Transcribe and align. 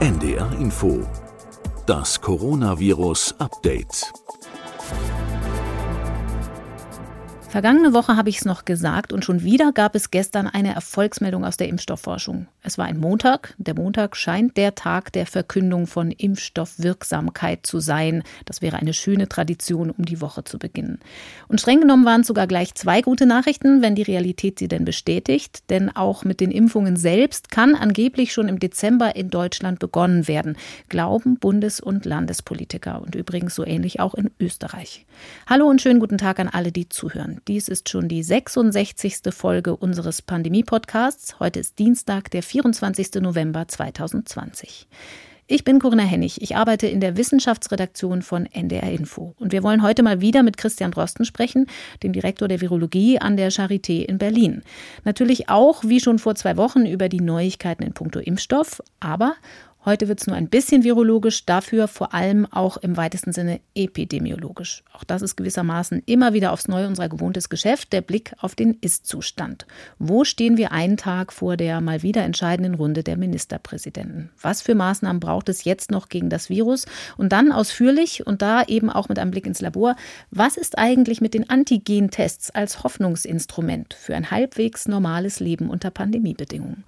NDR 0.00 0.50
Info. 0.58 1.06
Das 1.84 2.22
Coronavirus 2.22 3.34
Update. 3.38 4.10
Vergangene 7.50 7.92
Woche 7.92 8.16
habe 8.16 8.30
ich 8.30 8.38
es 8.38 8.46
noch 8.46 8.64
gesagt 8.64 9.12
und 9.12 9.26
schon 9.26 9.42
wieder 9.42 9.72
gab 9.72 9.94
es 9.94 10.10
gestern 10.10 10.46
eine 10.46 10.74
Erfolgsmeldung 10.74 11.44
aus 11.44 11.58
der 11.58 11.68
Impfstoffforschung. 11.68 12.46
Es 12.62 12.76
war 12.76 12.84
ein 12.84 12.98
Montag. 12.98 13.54
Der 13.56 13.74
Montag 13.74 14.16
scheint 14.16 14.58
der 14.58 14.74
Tag 14.74 15.12
der 15.12 15.24
Verkündung 15.24 15.86
von 15.86 16.10
Impfstoffwirksamkeit 16.10 17.66
zu 17.66 17.80
sein. 17.80 18.22
Das 18.44 18.60
wäre 18.60 18.76
eine 18.76 18.92
schöne 18.92 19.28
Tradition, 19.28 19.90
um 19.90 20.04
die 20.04 20.20
Woche 20.20 20.44
zu 20.44 20.58
beginnen. 20.58 21.00
Und 21.48 21.60
streng 21.60 21.80
genommen 21.80 22.04
waren 22.04 22.20
es 22.20 22.26
sogar 22.26 22.46
gleich 22.46 22.74
zwei 22.74 23.00
gute 23.00 23.24
Nachrichten, 23.24 23.80
wenn 23.80 23.94
die 23.94 24.02
Realität 24.02 24.58
sie 24.58 24.68
denn 24.68 24.84
bestätigt. 24.84 25.70
Denn 25.70 25.88
auch 25.96 26.24
mit 26.24 26.40
den 26.40 26.50
Impfungen 26.50 26.96
selbst 26.96 27.50
kann 27.50 27.74
angeblich 27.74 28.34
schon 28.34 28.48
im 28.48 28.58
Dezember 28.58 29.16
in 29.16 29.30
Deutschland 29.30 29.78
begonnen 29.78 30.28
werden. 30.28 30.58
Glauben 30.90 31.38
Bundes- 31.38 31.80
und 31.80 32.04
Landespolitiker 32.04 33.00
und 33.00 33.14
übrigens 33.14 33.54
so 33.54 33.64
ähnlich 33.64 34.00
auch 34.00 34.12
in 34.14 34.30
Österreich. 34.38 35.06
Hallo 35.46 35.66
und 35.66 35.80
schönen 35.80 35.98
guten 36.00 36.18
Tag 36.18 36.38
an 36.38 36.48
alle, 36.48 36.72
die 36.72 36.90
zuhören. 36.90 37.40
Dies 37.48 37.68
ist 37.68 37.88
schon 37.88 38.08
die 38.08 38.22
66. 38.22 39.32
Folge 39.32 39.74
unseres 39.74 40.20
Pandemie-Podcasts. 40.20 41.40
Heute 41.40 41.60
ist 41.60 41.78
Dienstag, 41.78 42.30
der 42.30 42.42
24. 42.50 43.22
November 43.22 43.68
2020. 43.68 44.88
Ich 45.46 45.62
bin 45.62 45.78
Corinna 45.78 46.02
Hennig. 46.02 46.42
Ich 46.42 46.56
arbeite 46.56 46.88
in 46.88 47.00
der 47.00 47.16
Wissenschaftsredaktion 47.16 48.22
von 48.22 48.46
NDR 48.46 48.90
Info. 48.90 49.34
Und 49.38 49.52
wir 49.52 49.62
wollen 49.62 49.82
heute 49.82 50.02
mal 50.02 50.20
wieder 50.20 50.42
mit 50.42 50.56
Christian 50.56 50.90
Drosten 50.90 51.24
sprechen, 51.24 51.66
dem 52.02 52.12
Direktor 52.12 52.48
der 52.48 52.60
Virologie 52.60 53.20
an 53.20 53.36
der 53.36 53.52
Charité 53.52 54.04
in 54.04 54.18
Berlin. 54.18 54.62
Natürlich 55.04 55.48
auch, 55.48 55.84
wie 55.84 56.00
schon 56.00 56.18
vor 56.18 56.34
zwei 56.34 56.56
Wochen, 56.56 56.86
über 56.86 57.08
die 57.08 57.20
Neuigkeiten 57.20 57.84
in 57.84 57.92
puncto 57.92 58.18
Impfstoff, 58.18 58.82
aber 58.98 59.34
Heute 59.82 60.08
wird 60.08 60.20
es 60.20 60.26
nur 60.26 60.36
ein 60.36 60.50
bisschen 60.50 60.84
virologisch, 60.84 61.46
dafür 61.46 61.88
vor 61.88 62.12
allem 62.12 62.44
auch 62.50 62.76
im 62.76 62.98
weitesten 62.98 63.32
Sinne 63.32 63.60
epidemiologisch. 63.74 64.84
Auch 64.92 65.04
das 65.04 65.22
ist 65.22 65.36
gewissermaßen 65.36 66.02
immer 66.04 66.34
wieder 66.34 66.52
aufs 66.52 66.68
Neue 66.68 66.86
unser 66.86 67.08
gewohntes 67.08 67.48
Geschäft, 67.48 67.94
der 67.94 68.02
Blick 68.02 68.34
auf 68.40 68.54
den 68.54 68.76
Ist-Zustand. 68.82 69.66
Wo 69.98 70.24
stehen 70.24 70.58
wir 70.58 70.72
einen 70.72 70.98
Tag 70.98 71.32
vor 71.32 71.56
der 71.56 71.80
mal 71.80 72.02
wieder 72.02 72.22
entscheidenden 72.24 72.74
Runde 72.74 73.02
der 73.02 73.16
Ministerpräsidenten? 73.16 74.28
Was 74.42 74.60
für 74.60 74.74
Maßnahmen 74.74 75.18
braucht 75.18 75.48
es 75.48 75.64
jetzt 75.64 75.90
noch 75.90 76.10
gegen 76.10 76.28
das 76.28 76.50
Virus? 76.50 76.84
Und 77.16 77.32
dann 77.32 77.50
ausführlich 77.50 78.26
und 78.26 78.42
da 78.42 78.62
eben 78.64 78.90
auch 78.90 79.08
mit 79.08 79.18
einem 79.18 79.30
Blick 79.30 79.46
ins 79.46 79.62
Labor, 79.62 79.96
was 80.30 80.58
ist 80.58 80.76
eigentlich 80.76 81.22
mit 81.22 81.32
den 81.32 81.48
Antigen-Tests 81.48 82.50
als 82.50 82.84
Hoffnungsinstrument 82.84 83.94
für 83.94 84.14
ein 84.14 84.30
halbwegs 84.30 84.88
normales 84.88 85.40
Leben 85.40 85.70
unter 85.70 85.90
Pandemiebedingungen? 85.90 86.84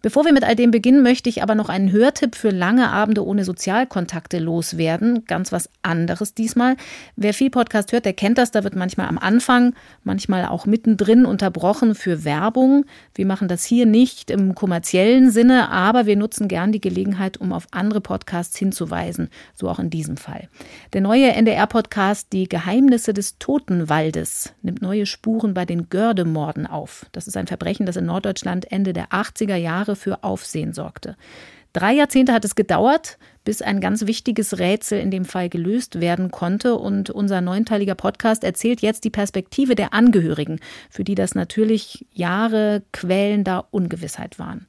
Bevor 0.00 0.24
wir 0.24 0.32
mit 0.32 0.44
all 0.44 0.54
dem 0.54 0.70
beginnen, 0.70 1.02
möchte 1.02 1.28
ich 1.28 1.42
aber 1.42 1.56
noch 1.56 1.68
einen 1.68 1.90
Hörtipp 1.90 2.36
für 2.36 2.50
lange 2.50 2.90
Abende 2.90 3.26
ohne 3.26 3.44
Sozialkontakte 3.44 4.38
loswerden. 4.38 5.24
Ganz 5.26 5.50
was 5.50 5.68
anderes 5.82 6.34
diesmal. 6.34 6.76
Wer 7.16 7.34
viel 7.34 7.50
Podcast 7.50 7.90
hört, 7.90 8.04
der 8.04 8.12
kennt 8.12 8.38
das. 8.38 8.52
Da 8.52 8.62
wird 8.62 8.76
manchmal 8.76 9.08
am 9.08 9.18
Anfang, 9.18 9.74
manchmal 10.04 10.46
auch 10.46 10.66
mittendrin 10.66 11.26
unterbrochen 11.26 11.96
für 11.96 12.24
Werbung. 12.24 12.84
Wir 13.14 13.26
machen 13.26 13.48
das 13.48 13.64
hier 13.64 13.86
nicht 13.86 14.30
im 14.30 14.54
kommerziellen 14.54 15.32
Sinne, 15.32 15.68
aber 15.70 16.06
wir 16.06 16.16
nutzen 16.16 16.46
gern 16.46 16.70
die 16.70 16.80
Gelegenheit, 16.80 17.36
um 17.36 17.52
auf 17.52 17.66
andere 17.72 18.00
Podcasts 18.00 18.56
hinzuweisen. 18.56 19.30
So 19.54 19.68
auch 19.68 19.80
in 19.80 19.90
diesem 19.90 20.16
Fall. 20.16 20.48
Der 20.92 21.00
neue 21.00 21.32
NDR-Podcast 21.32 22.32
Die 22.32 22.48
Geheimnisse 22.48 23.12
des 23.12 23.38
Totenwaldes 23.38 24.52
nimmt 24.62 24.80
neue 24.80 25.06
Spuren 25.06 25.54
bei 25.54 25.64
den 25.64 25.88
Gördemorden 25.88 26.68
auf. 26.68 27.06
Das 27.10 27.26
ist 27.26 27.36
ein 27.36 27.48
Verbrechen, 27.48 27.84
das 27.84 27.96
in 27.96 28.06
Norddeutschland 28.06 28.70
Ende 28.70 28.92
der 28.92 29.08
80er 29.08 29.56
Jahre 29.56 29.87
Jahre 29.88 29.96
für 29.96 30.22
Aufsehen 30.24 30.72
sorgte. 30.72 31.16
Drei 31.72 31.92
Jahrzehnte 31.92 32.32
hat 32.32 32.44
es 32.44 32.54
gedauert, 32.54 33.18
bis 33.44 33.62
ein 33.62 33.80
ganz 33.80 34.06
wichtiges 34.06 34.58
Rätsel 34.58 35.00
in 35.00 35.10
dem 35.10 35.24
Fall 35.24 35.48
gelöst 35.48 36.00
werden 36.00 36.30
konnte. 36.30 36.76
Und 36.76 37.10
unser 37.10 37.40
neunteiliger 37.40 37.94
Podcast 37.94 38.42
erzählt 38.42 38.80
jetzt 38.80 39.04
die 39.04 39.10
Perspektive 39.10 39.74
der 39.74 39.92
Angehörigen, 39.92 40.60
für 40.90 41.04
die 41.04 41.14
das 41.14 41.34
natürlich 41.34 42.06
Jahre 42.12 42.82
quälender 42.92 43.66
Ungewissheit 43.70 44.38
waren. 44.38 44.66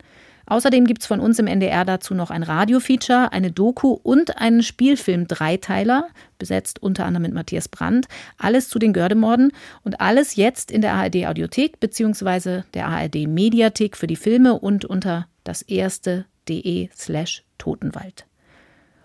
Außerdem 0.50 0.86
gibt 0.86 1.02
es 1.02 1.08
von 1.08 1.20
uns 1.20 1.40
im 1.40 1.48
NDR 1.48 1.86
dazu 1.86 2.16
noch 2.16 2.32
ein 2.32 2.44
Radiofeature, 2.44 3.32
eine 3.32 3.52
Doku 3.52 3.92
und 3.92 4.38
einen 4.38 4.64
Spielfilm-Dreiteiler, 4.64 6.08
besetzt 6.40 6.82
unter 6.82 7.06
anderem 7.06 7.24
mit 7.24 7.34
Matthias 7.34 7.70
Brandt. 7.70 8.08
Alles 8.38 8.68
zu 8.68 8.80
den 8.80 8.92
Gördemorden 8.92 9.52
und 9.84 10.02
alles 10.02 10.36
jetzt 10.36 10.72
in 10.72 10.82
der 10.82 10.94
ARD-Audiothek 10.94 11.80
bzw. 11.80 12.64
der 12.74 12.88
ARD-Mediathek 12.88 13.96
für 13.96 14.08
die 14.08 14.16
Filme 14.16 14.60
und 14.60 14.86
unter 14.86 15.28
das 15.44 15.62
erste.de 15.62 16.90
slash 16.96 17.44
Totenwald. 17.58 18.29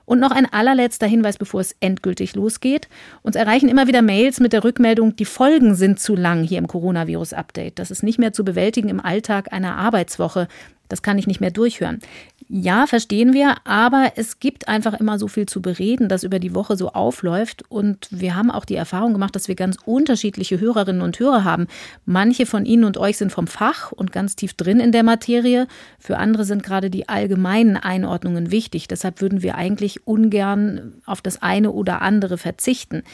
Und 0.06 0.20
noch 0.20 0.30
ein 0.30 0.52
allerletzter 0.52 1.06
Hinweis, 1.06 1.38
bevor 1.38 1.60
es 1.60 1.74
endgültig 1.80 2.34
losgeht. 2.34 2.88
Uns 3.22 3.36
erreichen 3.36 3.68
immer 3.68 3.86
wieder 3.86 4.02
Mails 4.02 4.40
mit 4.40 4.52
der 4.52 4.64
Rückmeldung, 4.64 5.16
die 5.16 5.24
Folgen 5.24 5.74
sind 5.74 5.98
zu 5.98 6.14
lang 6.14 6.42
hier 6.42 6.58
im 6.58 6.66
Coronavirus-Update. 6.66 7.78
Das 7.78 7.90
ist 7.90 8.02
nicht 8.02 8.18
mehr 8.18 8.32
zu 8.32 8.44
bewältigen 8.44 8.88
im 8.88 9.00
Alltag 9.00 9.52
einer 9.52 9.76
Arbeitswoche. 9.76 10.48
Das 10.88 11.02
kann 11.02 11.18
ich 11.18 11.26
nicht 11.26 11.40
mehr 11.40 11.50
durchhören. 11.50 12.00
Ja, 12.48 12.86
verstehen 12.86 13.32
wir, 13.32 13.56
aber 13.64 14.12
es 14.16 14.38
gibt 14.38 14.68
einfach 14.68 15.00
immer 15.00 15.18
so 15.18 15.28
viel 15.28 15.46
zu 15.46 15.62
bereden, 15.62 16.10
das 16.10 16.24
über 16.24 16.38
die 16.38 16.54
Woche 16.54 16.76
so 16.76 16.90
aufläuft. 16.90 17.64
Und 17.70 18.06
wir 18.10 18.36
haben 18.36 18.50
auch 18.50 18.66
die 18.66 18.74
Erfahrung 18.74 19.14
gemacht, 19.14 19.34
dass 19.34 19.48
wir 19.48 19.54
ganz 19.54 19.78
unterschiedliche 19.86 20.60
Hörerinnen 20.60 21.00
und 21.00 21.18
Hörer 21.18 21.44
haben. 21.44 21.68
Manche 22.04 22.44
von 22.44 22.66
Ihnen 22.66 22.84
und 22.84 22.98
euch 22.98 23.16
sind 23.16 23.32
vom 23.32 23.46
Fach 23.46 23.92
und 23.92 24.12
ganz 24.12 24.36
tief 24.36 24.52
drin 24.52 24.78
in 24.78 24.92
der 24.92 25.04
Materie. 25.04 25.66
Für 25.98 26.18
andere 26.18 26.44
sind 26.44 26.62
gerade 26.62 26.90
die 26.90 27.08
allgemeinen 27.08 27.78
Einordnungen 27.78 28.50
wichtig. 28.50 28.88
Deshalb 28.88 29.22
würden 29.22 29.42
wir 29.42 29.54
eigentlich 29.54 30.06
ungern 30.06 30.94
auf 31.06 31.22
das 31.22 31.40
eine 31.40 31.72
oder 31.72 32.02
andere 32.02 32.36
verzichten. 32.36 33.04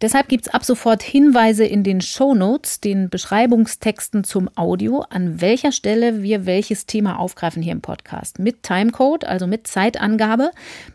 Deshalb 0.00 0.28
gibt 0.28 0.46
es 0.46 0.54
ab 0.54 0.64
sofort 0.64 1.02
Hinweise 1.02 1.66
in 1.66 1.84
den 1.84 2.00
Show 2.00 2.34
Notes, 2.34 2.80
den 2.80 3.10
Beschreibungstexten 3.10 4.24
zum 4.24 4.48
Audio, 4.56 5.04
an 5.10 5.42
welcher 5.42 5.72
Stelle 5.72 6.22
wir 6.22 6.46
welches 6.46 6.86
Thema 6.86 7.18
aufgreifen 7.18 7.62
hier 7.62 7.72
im 7.72 7.82
Podcast. 7.82 8.38
Mit 8.38 8.62
Timecode, 8.62 9.24
also 9.24 9.46
mit 9.46 9.66
Zeitangabe. 9.66 10.52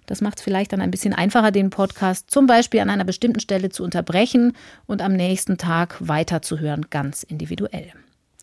Das 0.07 0.21
macht 0.21 0.39
es 0.39 0.43
vielleicht 0.43 0.73
dann 0.73 0.81
ein 0.81 0.89
bisschen 0.89 1.13
einfacher, 1.13 1.51
den 1.51 1.69
Podcast 1.69 2.31
zum 2.31 2.47
Beispiel 2.47 2.79
an 2.79 2.89
einer 2.89 3.03
bestimmten 3.03 3.39
Stelle 3.39 3.69
zu 3.69 3.83
unterbrechen 3.83 4.53
und 4.87 5.03
am 5.03 5.13
nächsten 5.13 5.59
Tag 5.59 5.97
weiterzuhören, 5.99 6.87
ganz 6.89 7.21
individuell. 7.21 7.91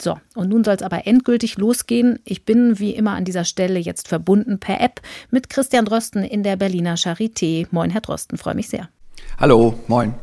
So, 0.00 0.20
und 0.36 0.48
nun 0.48 0.62
soll 0.62 0.76
es 0.76 0.82
aber 0.82 1.08
endgültig 1.08 1.58
losgehen. 1.58 2.20
Ich 2.24 2.44
bin 2.44 2.78
wie 2.78 2.92
immer 2.92 3.12
an 3.12 3.24
dieser 3.24 3.44
Stelle 3.44 3.80
jetzt 3.80 4.06
verbunden 4.06 4.60
per 4.60 4.80
App 4.80 5.00
mit 5.30 5.50
Christian 5.50 5.86
Drosten 5.86 6.22
in 6.22 6.44
der 6.44 6.54
Berliner 6.54 6.94
Charité. 6.94 7.66
Moin, 7.72 7.90
Herr 7.90 8.00
Drosten, 8.00 8.38
freue 8.38 8.54
mich 8.54 8.68
sehr. 8.68 8.88
Hallo, 9.40 9.74
moin. 9.88 10.14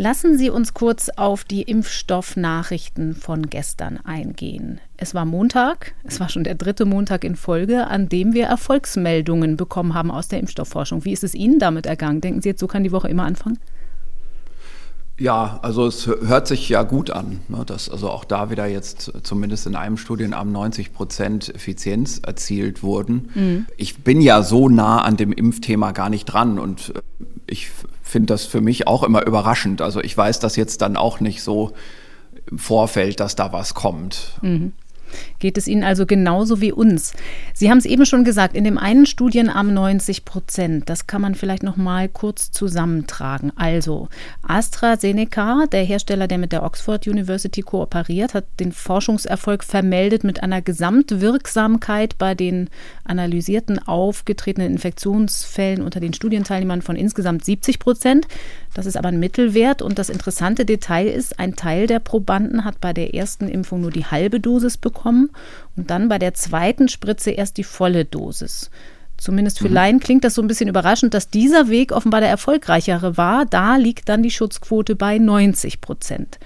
Lassen 0.00 0.38
Sie 0.38 0.48
uns 0.48 0.74
kurz 0.74 1.08
auf 1.16 1.42
die 1.42 1.62
Impfstoffnachrichten 1.62 3.16
von 3.16 3.50
gestern 3.50 3.98
eingehen. 4.04 4.80
Es 4.96 5.12
war 5.12 5.24
Montag, 5.24 5.92
es 6.04 6.20
war 6.20 6.28
schon 6.28 6.44
der 6.44 6.54
dritte 6.54 6.84
Montag 6.84 7.24
in 7.24 7.34
Folge, 7.34 7.88
an 7.88 8.08
dem 8.08 8.32
wir 8.32 8.46
Erfolgsmeldungen 8.46 9.56
bekommen 9.56 9.94
haben 9.94 10.12
aus 10.12 10.28
der 10.28 10.38
Impfstoffforschung. 10.38 11.04
Wie 11.04 11.12
ist 11.12 11.24
es 11.24 11.34
Ihnen 11.34 11.58
damit 11.58 11.86
ergangen? 11.86 12.20
Denken 12.20 12.42
Sie 12.42 12.50
jetzt, 12.50 12.60
so 12.60 12.68
kann 12.68 12.84
die 12.84 12.92
Woche 12.92 13.08
immer 13.08 13.24
anfangen? 13.24 13.58
Ja, 15.18 15.58
also 15.62 15.88
es 15.88 16.06
hört 16.06 16.46
sich 16.46 16.68
ja 16.68 16.84
gut 16.84 17.10
an, 17.10 17.40
ne, 17.48 17.64
dass 17.66 17.90
also 17.90 18.08
auch 18.08 18.24
da 18.24 18.50
wieder 18.50 18.66
jetzt 18.66 19.12
zumindest 19.24 19.66
in 19.66 19.74
einem 19.74 19.96
Studienarm 19.96 20.52
90 20.52 20.92
Prozent 20.92 21.52
Effizienz 21.52 22.20
erzielt 22.24 22.84
wurden. 22.84 23.30
Mhm. 23.34 23.66
Ich 23.76 23.98
bin 24.04 24.20
ja 24.20 24.44
so 24.44 24.68
nah 24.68 25.02
an 25.02 25.16
dem 25.16 25.32
Impfthema 25.32 25.90
gar 25.90 26.08
nicht 26.08 26.26
dran 26.26 26.60
und 26.60 26.92
ich 27.48 27.72
finde 28.08 28.26
das 28.26 28.44
für 28.46 28.60
mich 28.60 28.86
auch 28.86 29.02
immer 29.02 29.26
überraschend. 29.26 29.82
Also 29.82 30.00
ich 30.00 30.16
weiß 30.16 30.38
das 30.40 30.56
jetzt 30.56 30.82
dann 30.82 30.96
auch 30.96 31.20
nicht 31.20 31.42
so 31.42 31.72
im 32.50 32.58
Vorfeld, 32.58 33.20
dass 33.20 33.36
da 33.36 33.52
was 33.52 33.74
kommt. 33.74 34.38
Mhm. 34.42 34.72
Geht 35.38 35.58
es 35.58 35.68
Ihnen 35.68 35.84
also 35.84 36.06
genauso 36.06 36.60
wie 36.60 36.72
uns? 36.72 37.12
Sie 37.54 37.70
haben 37.70 37.78
es 37.78 37.84
eben 37.84 38.06
schon 38.06 38.24
gesagt, 38.24 38.56
in 38.56 38.64
dem 38.64 38.78
einen 38.78 39.06
Studienarm 39.06 39.72
90 39.72 40.24
Prozent. 40.24 40.88
Das 40.88 41.06
kann 41.06 41.22
man 41.22 41.34
vielleicht 41.34 41.62
noch 41.62 41.76
mal 41.76 42.08
kurz 42.08 42.50
zusammentragen. 42.50 43.52
Also 43.56 44.08
AstraZeneca, 44.42 45.66
der 45.70 45.84
Hersteller, 45.84 46.28
der 46.28 46.38
mit 46.38 46.52
der 46.52 46.62
Oxford 46.62 47.06
University 47.06 47.62
kooperiert, 47.62 48.34
hat 48.34 48.44
den 48.60 48.72
Forschungserfolg 48.72 49.64
vermeldet 49.64 50.24
mit 50.24 50.42
einer 50.42 50.62
Gesamtwirksamkeit 50.62 52.18
bei 52.18 52.34
den 52.34 52.70
analysierten 53.04 53.78
aufgetretenen 53.78 54.72
Infektionsfällen 54.72 55.82
unter 55.82 56.00
den 56.00 56.14
Studienteilnehmern 56.14 56.82
von 56.82 56.96
insgesamt 56.96 57.44
70 57.44 57.78
Prozent. 57.78 58.26
Das 58.78 58.86
ist 58.86 58.96
aber 58.96 59.08
ein 59.08 59.18
Mittelwert 59.18 59.82
und 59.82 59.98
das 59.98 60.08
interessante 60.08 60.64
Detail 60.64 61.08
ist, 61.08 61.40
ein 61.40 61.56
Teil 61.56 61.88
der 61.88 61.98
Probanden 61.98 62.64
hat 62.64 62.80
bei 62.80 62.92
der 62.92 63.12
ersten 63.12 63.48
Impfung 63.48 63.80
nur 63.80 63.90
die 63.90 64.04
halbe 64.04 64.38
Dosis 64.38 64.76
bekommen 64.76 65.30
und 65.76 65.90
dann 65.90 66.08
bei 66.08 66.20
der 66.20 66.34
zweiten 66.34 66.88
Spritze 66.88 67.32
erst 67.32 67.56
die 67.56 67.64
volle 67.64 68.04
Dosis. 68.04 68.70
Zumindest 69.16 69.58
für 69.58 69.66
mhm. 69.66 69.74
Laien 69.74 69.98
klingt 69.98 70.22
das 70.22 70.36
so 70.36 70.42
ein 70.42 70.46
bisschen 70.46 70.68
überraschend, 70.68 71.12
dass 71.12 71.28
dieser 71.28 71.68
Weg 71.68 71.90
offenbar 71.90 72.20
der 72.20 72.30
erfolgreichere 72.30 73.16
war. 73.16 73.46
Da 73.46 73.74
liegt 73.74 74.08
dann 74.08 74.22
die 74.22 74.30
Schutzquote 74.30 74.94
bei 74.94 75.18
90 75.18 75.80
Prozent. 75.80 76.38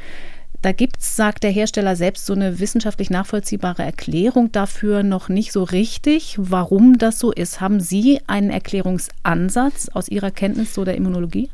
Da 0.63 0.73
gibt 0.73 1.01
es, 1.01 1.17
sagt 1.17 1.43
der 1.43 1.51
Hersteller 1.51 1.97
selbst, 1.97 2.25
so 2.25 2.33
eine 2.33 2.61
wissenschaftlich 2.61 3.11
nachvollziehbare 3.11 3.83
Erklärung 3.83 4.51
dafür 4.53 5.03
noch 5.03 5.29
nicht 5.29 5.53
so 5.53 5.65
richtig, 5.65 6.37
warum 6.39 6.97
das 6.97 7.19
so 7.19 7.31
ist. 7.31 7.61
Haben 7.61 7.79
Sie 7.79 8.21
einen 8.27 8.49
Erklärungsansatz 8.49 9.91
aus 9.91 10.09
Ihrer 10.09 10.31
Kenntnis 10.31 10.73
so 10.73 10.87
der 10.87 10.95
Immunologie? 10.95 11.51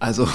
Also, 0.00 0.26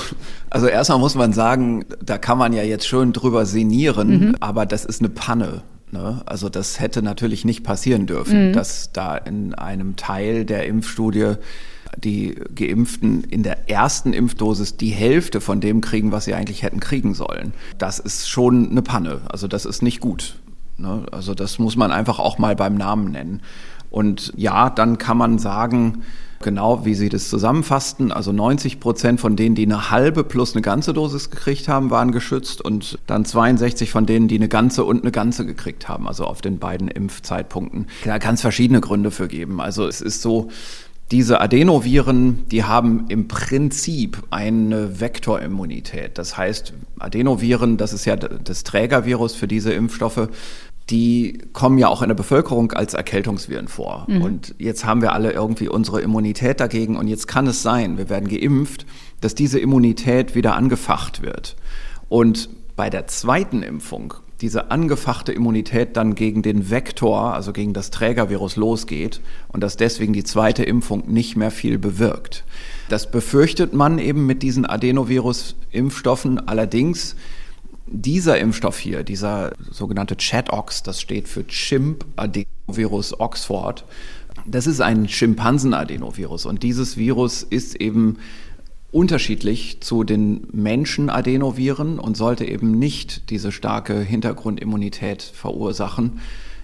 also 0.52 0.68
erstmal 0.68 1.00
muss 1.00 1.16
man 1.16 1.34
sagen, 1.34 1.86
da 2.04 2.18
kann 2.18 2.38
man 2.38 2.54
ja 2.54 2.64
jetzt 2.64 2.88
schön 2.88 3.14
drüber 3.14 3.46
sinnieren, 3.46 4.10
mhm. 4.10 4.36
aber 4.40 4.66
das 4.66 4.86
ist 4.86 5.02
eine 5.02 5.10
Panne. 5.10 5.64
Ne? 5.92 6.22
Also 6.26 6.50
das 6.50 6.80
hätte 6.80 7.02
natürlich 7.02 7.46
nicht 7.46 7.64
passieren 7.64 8.06
dürfen, 8.06 8.50
mhm. 8.50 8.54
dass 8.54 8.92
da 8.94 9.18
in 9.18 9.56
einem 9.56 9.96
Teil 9.96 10.46
der 10.46 10.68
Impfstudie 10.68 11.34
die 11.98 12.36
Geimpften 12.54 13.24
in 13.24 13.44
der 13.44 13.70
ersten 13.70 14.14
Impfdosis 14.14 14.78
die 14.78 14.90
Hälfte 14.90 15.42
von 15.42 15.62
dem 15.62 15.82
kriegen, 15.82 16.12
was 16.12 16.26
sie 16.26 16.34
eigentlich 16.34 16.62
hätten 16.62 16.80
kriegen 16.80 17.14
sollen. 17.14 17.54
Das 17.78 18.00
ist 18.00 18.30
schon 18.30 18.70
eine 18.70 18.82
Panne. 18.82 19.22
Also 19.30 19.48
das 19.48 19.66
ist 19.66 19.82
nicht 19.82 20.00
gut. 20.00 20.36
Ne? 20.78 21.06
Also 21.12 21.34
das 21.34 21.58
muss 21.58 21.76
man 21.76 21.92
einfach 21.92 22.20
auch 22.20 22.38
mal 22.38 22.56
beim 22.56 22.76
Namen 22.76 23.12
nennen. 23.12 23.42
Und 23.90 24.34
ja, 24.36 24.70
dann 24.70 24.98
kann 24.98 25.18
man 25.18 25.40
sagen, 25.40 26.04
genau 26.46 26.86
wie 26.86 26.96
Sie 26.96 27.10
das 27.10 27.28
zusammenfassten. 27.28 28.14
Also 28.14 28.32
90 28.32 28.80
Prozent 28.80 29.20
von 29.20 29.36
denen, 29.36 29.56
die 29.56 29.66
eine 29.66 29.92
halbe 29.92 30.24
plus 30.24 30.54
eine 30.54 30.62
ganze 30.62 30.94
Dosis 30.94 31.30
gekriegt 31.30 31.68
haben, 31.68 31.90
waren 31.90 32.14
geschützt 32.14 32.62
und 32.62 32.98
dann 33.08 33.26
62 33.26 33.92
von 33.92 34.06
denen, 34.06 34.30
die 34.30 34.36
eine 34.36 34.48
ganze 34.48 34.86
und 34.86 35.02
eine 35.02 35.12
ganze 35.12 35.46
gekriegt 35.46 35.90
haben, 35.90 36.08
also 36.08 36.24
auf 36.24 36.42
den 36.42 36.60
beiden 36.60 36.88
Impfzeitpunkten. 36.88 37.88
Da 38.06 38.20
kann 38.20 38.36
es 38.36 38.42
verschiedene 38.42 38.80
Gründe 38.80 39.12
für 39.12 39.28
geben. 39.28 39.60
Also 39.60 39.86
es 39.86 40.00
ist 40.00 40.22
so, 40.22 40.50
diese 41.12 41.40
Adenoviren, 41.40 42.48
die 42.50 42.64
haben 42.64 43.06
im 43.10 43.28
Prinzip 43.28 44.24
eine 44.32 45.00
Vektorimmunität. 45.00 46.18
Das 46.18 46.36
heißt, 46.36 46.74
Adenoviren, 46.98 47.78
das 47.78 47.94
ist 47.94 48.06
ja 48.06 48.16
das 48.16 48.64
Trägervirus 48.64 49.36
für 49.36 49.48
diese 49.48 49.72
Impfstoffe, 49.72 50.30
die 50.90 51.40
kommen 51.54 51.78
ja 51.78 51.88
auch 51.88 52.02
in 52.02 52.10
der 52.10 52.16
Bevölkerung 52.16 52.72
als 52.72 52.94
Erkältungsviren 52.94 53.68
vor. 53.68 54.06
Mhm. 54.08 54.22
Und 54.22 54.56
jetzt 54.60 54.86
haben 54.86 55.02
wir 55.02 55.14
alle 55.14 55.32
irgendwie 55.32 55.68
unsere 55.68 56.02
Immunität 56.02 56.60
dagegen. 56.60 56.96
Und 56.96 57.08
jetzt 57.08 57.28
kann 57.28 57.48
es 57.48 57.64
sein, 57.64 57.98
wir 57.98 58.10
werden 58.10 58.30
geimpft, 58.30 58.86
dass 59.22 59.34
diese 59.34 59.60
Immunität 59.60 60.36
wieder 60.36 60.56
angefacht 60.56 61.24
wird. 61.24 61.56
Und 62.08 62.50
bei 62.76 62.90
der 62.90 63.08
zweiten 63.08 63.64
Impfung 63.64 64.14
diese 64.42 64.70
angefachte 64.70 65.32
Immunität 65.32 65.96
dann 65.96 66.14
gegen 66.14 66.42
den 66.42 66.70
Vektor, 66.70 67.34
also 67.34 67.54
gegen 67.54 67.74
das 67.74 67.90
Trägervirus 67.90 68.58
losgeht 68.58 69.22
und 69.48 69.62
dass 69.62 69.78
deswegen 69.78 70.14
die 70.14 70.26
zweite 70.26 70.64
Impfung 70.64 71.04
nicht 71.08 71.38
mehr 71.38 71.52
viel 71.52 71.78
bewirkt. 71.78 72.44
Das 72.90 73.10
befürchtet 73.10 73.74
man 73.74 73.98
eben 73.98 74.26
mit 74.26 74.44
diesen 74.44 74.66
Adenovirus-Impfstoffen. 74.66 76.48
Allerdings 76.48 77.16
dieser 77.88 78.40
Impfstoff 78.40 78.78
hier, 78.80 79.04
dieser 79.04 79.54
sogenannte 79.72 80.18
ChAdOx, 80.18 80.84
das 80.84 81.02
steht 81.02 81.28
für 81.28 81.46
Chimp 81.48 82.06
Adenovirus 82.16 83.20
Oxford, 83.20 83.86
das 84.46 84.68
ist 84.68 84.82
ein 84.82 85.08
Schimpansen-Adenovirus 85.08 86.46
und 86.46 86.64
dieses 86.64 86.98
Virus 86.98 87.44
ist 87.44 87.76
eben 87.76 88.18
unterschiedlich 88.92 89.82
zu 89.82 90.04
den 90.04 90.48
Menschen-Adenoviren 90.54 92.00
und 92.00 92.16
sollte 92.16 92.46
eben 92.46 92.72
nicht 92.72 93.30
diese 93.30 93.52
starke 93.52 94.00
Hintergrundimmunität 94.00 95.22
verursachen. 95.22 96.20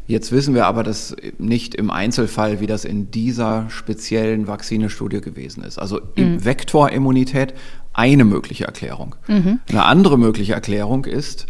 Jetzt 0.08 0.32
wissen 0.32 0.54
wir 0.56 0.66
aber 0.66 0.84
das 0.84 1.16
nicht 1.38 1.76
im 1.76 1.92
Einzelfall, 1.92 2.60
wie 2.60 2.68
das 2.68 2.86
in 2.86 3.12
dieser 3.12 3.70
speziellen 3.70 4.48
Vakzinestudie 4.48 5.22
gewesen 5.22 5.64
ist. 5.64 5.78
Also 5.78 6.02
mhm. 6.16 6.44
Vektorimmunität 6.44 7.54
eine 7.94 8.26
mögliche 8.26 8.66
Erklärung. 8.66 9.16
Mhm. 9.28 9.60
Eine 9.70 9.86
andere 9.86 10.18
mögliche 10.18 10.54
Erklärung 10.54 11.06
ist, 11.06 11.48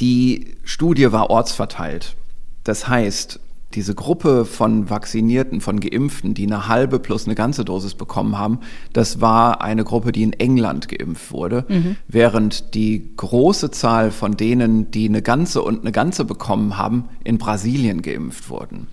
die 0.00 0.56
Studie 0.64 1.12
war 1.12 1.30
ortsverteilt. 1.30 2.16
Das 2.64 2.88
heißt, 2.88 3.40
diese 3.74 3.94
Gruppe 3.94 4.44
von 4.44 4.90
Vaccinierten, 4.90 5.60
von 5.60 5.80
Geimpften, 5.80 6.34
die 6.34 6.46
eine 6.46 6.68
halbe 6.68 6.98
plus 6.98 7.26
eine 7.26 7.34
ganze 7.34 7.64
Dosis 7.64 7.94
bekommen 7.94 8.38
haben, 8.38 8.60
das 8.92 9.20
war 9.20 9.62
eine 9.62 9.84
Gruppe, 9.84 10.12
die 10.12 10.22
in 10.22 10.32
England 10.34 10.88
geimpft 10.88 11.32
wurde, 11.32 11.64
mhm. 11.68 11.96
während 12.08 12.74
die 12.74 13.12
große 13.16 13.70
Zahl 13.70 14.10
von 14.10 14.36
denen, 14.36 14.90
die 14.90 15.08
eine 15.08 15.22
ganze 15.22 15.62
und 15.62 15.80
eine 15.80 15.92
ganze 15.92 16.24
bekommen 16.24 16.76
haben, 16.76 17.06
in 17.24 17.38
Brasilien 17.38 18.02
geimpft 18.02 18.50
wurden. 18.50 18.88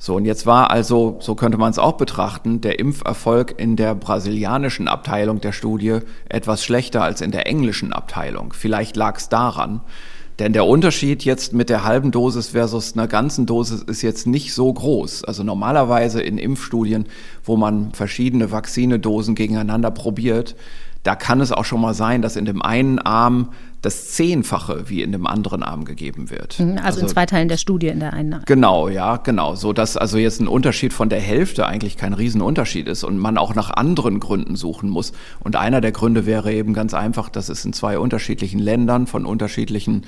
So, 0.00 0.14
und 0.14 0.24
jetzt 0.24 0.46
war 0.46 0.70
also, 0.70 1.16
so 1.20 1.34
könnte 1.34 1.58
man 1.58 1.72
es 1.72 1.78
auch 1.78 1.96
betrachten, 1.96 2.60
der 2.60 2.78
Impferfolg 2.78 3.58
in 3.58 3.74
der 3.74 3.96
brasilianischen 3.96 4.86
Abteilung 4.86 5.40
der 5.40 5.52
Studie 5.52 5.98
etwas 6.28 6.62
schlechter 6.62 7.02
als 7.02 7.20
in 7.20 7.32
der 7.32 7.48
englischen 7.48 7.92
Abteilung. 7.92 8.52
Vielleicht 8.52 8.94
lag 8.94 9.18
es 9.18 9.28
daran. 9.28 9.80
Denn 10.38 10.52
der 10.52 10.66
Unterschied 10.66 11.24
jetzt 11.24 11.52
mit 11.52 11.68
der 11.68 11.82
halben 11.82 12.12
Dosis 12.12 12.50
versus 12.50 12.94
einer 12.94 13.08
ganzen 13.08 13.44
Dosis 13.44 13.82
ist 13.82 14.02
jetzt 14.02 14.28
nicht 14.28 14.54
so 14.54 14.72
groß. 14.72 15.24
Also 15.24 15.42
normalerweise 15.42 16.22
in 16.22 16.38
Impfstudien, 16.38 17.06
wo 17.44 17.56
man 17.56 17.90
verschiedene 17.92 18.52
Vakzinedosen 18.52 19.34
gegeneinander 19.34 19.90
probiert, 19.90 20.54
da 21.02 21.16
kann 21.16 21.40
es 21.40 21.50
auch 21.50 21.64
schon 21.64 21.80
mal 21.80 21.94
sein, 21.94 22.22
dass 22.22 22.36
in 22.36 22.44
dem 22.44 22.62
einen 22.62 23.00
Arm 23.00 23.48
das 23.82 24.08
Zehnfache 24.12 24.88
wie 24.88 25.02
in 25.02 25.12
dem 25.12 25.26
anderen 25.26 25.62
Arm 25.62 25.84
gegeben 25.84 26.30
wird. 26.30 26.58
Also, 26.58 26.78
also, 26.82 27.00
in 27.00 27.08
zwei 27.08 27.26
Teilen 27.26 27.48
der 27.48 27.58
Studie 27.58 27.88
in 27.88 28.00
der 28.00 28.12
einen. 28.12 28.42
Genau, 28.46 28.88
ja, 28.88 29.18
genau. 29.18 29.54
So 29.54 29.72
dass 29.72 29.96
also 29.96 30.18
jetzt 30.18 30.40
ein 30.40 30.48
Unterschied 30.48 30.92
von 30.92 31.08
der 31.08 31.20
Hälfte 31.20 31.66
eigentlich 31.66 31.96
kein 31.96 32.12
Riesenunterschied 32.12 32.88
ist 32.88 33.04
und 33.04 33.18
man 33.18 33.38
auch 33.38 33.54
nach 33.54 33.70
anderen 33.70 34.18
Gründen 34.20 34.56
suchen 34.56 34.90
muss. 34.90 35.12
Und 35.40 35.56
einer 35.56 35.80
der 35.80 35.92
Gründe 35.92 36.26
wäre 36.26 36.52
eben 36.52 36.74
ganz 36.74 36.94
einfach, 36.94 37.28
dass 37.28 37.48
es 37.48 37.64
in 37.64 37.72
zwei 37.72 37.98
unterschiedlichen 37.98 38.58
Ländern 38.58 39.06
von 39.06 39.24
unterschiedlichen 39.24 40.02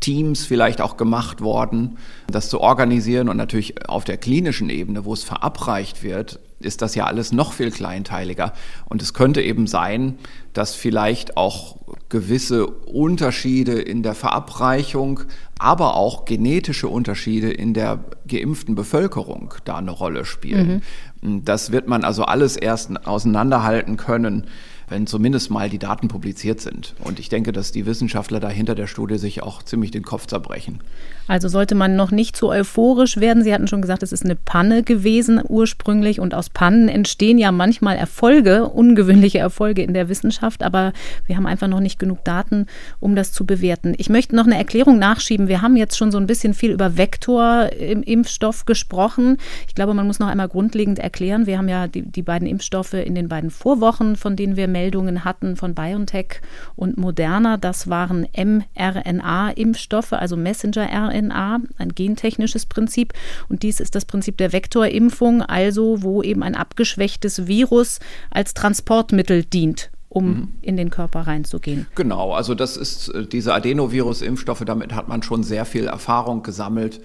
Teams 0.00 0.44
vielleicht 0.46 0.80
auch 0.80 0.96
gemacht 0.96 1.42
worden, 1.42 1.98
das 2.26 2.48
zu 2.48 2.60
organisieren 2.60 3.28
und 3.28 3.36
natürlich 3.36 3.88
auf 3.88 4.04
der 4.04 4.16
klinischen 4.16 4.70
Ebene, 4.70 5.04
wo 5.04 5.12
es 5.12 5.22
verabreicht 5.24 6.02
wird, 6.02 6.40
ist 6.60 6.82
das 6.82 6.94
ja 6.94 7.04
alles 7.04 7.32
noch 7.32 7.52
viel 7.52 7.70
kleinteiliger. 7.70 8.52
Und 8.86 9.02
es 9.02 9.14
könnte 9.14 9.42
eben 9.42 9.66
sein, 9.66 10.18
dass 10.52 10.74
vielleicht 10.74 11.36
auch 11.36 11.76
gewisse 12.10 12.66
Unterschiede 12.66 13.80
in 13.80 14.02
der 14.02 14.14
Verabreichung, 14.14 15.20
aber 15.58 15.94
auch 15.94 16.26
genetische 16.26 16.88
Unterschiede 16.88 17.50
in 17.50 17.72
der 17.72 18.04
geimpften 18.28 18.74
Bevölkerung 18.74 19.54
da 19.64 19.76
eine 19.76 19.92
Rolle 19.92 20.24
spielen. 20.24 20.82
Mhm. 21.22 21.44
Das 21.44 21.72
wird 21.72 21.86
man 21.86 22.04
also 22.04 22.24
alles 22.24 22.56
erst 22.56 23.06
auseinanderhalten 23.06 23.96
können, 23.96 24.46
wenn 24.90 25.06
zumindest 25.06 25.50
mal 25.50 25.70
die 25.70 25.78
Daten 25.78 26.08
publiziert 26.08 26.60
sind. 26.60 26.94
Und 27.02 27.18
ich 27.18 27.28
denke, 27.28 27.52
dass 27.52 27.72
die 27.72 27.86
Wissenschaftler 27.86 28.40
dahinter 28.40 28.74
der 28.74 28.88
Studie 28.88 29.18
sich 29.18 29.42
auch 29.42 29.62
ziemlich 29.62 29.92
den 29.92 30.02
Kopf 30.02 30.26
zerbrechen. 30.26 30.80
Also 31.28 31.46
sollte 31.46 31.76
man 31.76 31.94
noch 31.94 32.10
nicht 32.10 32.36
zu 32.36 32.48
euphorisch 32.48 33.18
werden. 33.18 33.44
Sie 33.44 33.54
hatten 33.54 33.68
schon 33.68 33.82
gesagt, 33.82 34.02
es 34.02 34.10
ist 34.10 34.24
eine 34.24 34.34
Panne 34.34 34.82
gewesen 34.82 35.40
ursprünglich 35.46 36.18
und 36.18 36.34
aus 36.34 36.50
Pannen 36.50 36.88
entstehen 36.88 37.38
ja 37.38 37.52
manchmal 37.52 37.96
Erfolge, 37.96 38.64
ungewöhnliche 38.64 39.38
Erfolge 39.38 39.82
in 39.82 39.94
der 39.94 40.08
Wissenschaft, 40.08 40.64
aber 40.64 40.92
wir 41.26 41.36
haben 41.36 41.46
einfach 41.46 41.68
noch 41.68 41.78
nicht 41.78 42.00
genug 42.00 42.24
Daten, 42.24 42.66
um 42.98 43.14
das 43.14 43.32
zu 43.32 43.46
bewerten. 43.46 43.94
Ich 43.96 44.10
möchte 44.10 44.34
noch 44.34 44.46
eine 44.46 44.58
Erklärung 44.58 44.98
nachschieben. 44.98 45.46
Wir 45.46 45.62
haben 45.62 45.76
jetzt 45.76 45.96
schon 45.96 46.10
so 46.10 46.18
ein 46.18 46.26
bisschen 46.26 46.52
viel 46.52 46.72
über 46.72 46.96
Vektor 46.96 47.72
im 47.74 48.02
Impfstoff 48.02 48.66
gesprochen. 48.66 49.36
Ich 49.68 49.76
glaube, 49.76 49.94
man 49.94 50.08
muss 50.08 50.18
noch 50.18 50.26
einmal 50.26 50.48
grundlegend 50.48 50.98
erklären. 50.98 51.46
Wir 51.46 51.58
haben 51.58 51.68
ja 51.68 51.86
die, 51.86 52.02
die 52.02 52.22
beiden 52.22 52.48
Impfstoffe 52.48 52.94
in 52.94 53.14
den 53.14 53.28
beiden 53.28 53.50
Vorwochen, 53.50 54.16
von 54.16 54.34
denen 54.34 54.56
wir 54.56 54.66
Meldungen 54.80 55.24
hatten 55.24 55.56
von 55.56 55.74
BioNTech 55.74 56.40
und 56.76 56.96
Moderna. 56.96 57.56
Das 57.56 57.88
waren 57.88 58.26
mRNA-Impfstoffe, 58.34 60.12
also 60.12 60.36
Messenger-RNA. 60.36 61.10
RNA, 61.10 61.60
ein 61.78 61.94
gentechnisches 61.94 62.66
Prinzip. 62.66 63.12
Und 63.48 63.62
dies 63.62 63.80
ist 63.80 63.94
das 63.94 64.04
Prinzip 64.04 64.36
der 64.38 64.52
Vektorimpfung, 64.52 65.42
also 65.42 66.02
wo 66.02 66.22
eben 66.22 66.42
ein 66.42 66.54
abgeschwächtes 66.54 67.46
Virus 67.46 68.00
als 68.30 68.54
Transportmittel 68.54 69.44
dient 69.44 69.90
um 70.12 70.26
mhm. 70.26 70.48
in 70.60 70.76
den 70.76 70.90
Körper 70.90 71.20
reinzugehen. 71.20 71.86
Genau, 71.94 72.32
also 72.32 72.56
das 72.56 72.76
ist 72.76 73.10
äh, 73.10 73.26
diese 73.26 73.54
Adenovirus-Impfstoffe, 73.54 74.64
damit 74.64 74.92
hat 74.92 75.06
man 75.06 75.22
schon 75.22 75.44
sehr 75.44 75.64
viel 75.64 75.86
Erfahrung 75.86 76.42
gesammelt. 76.42 77.00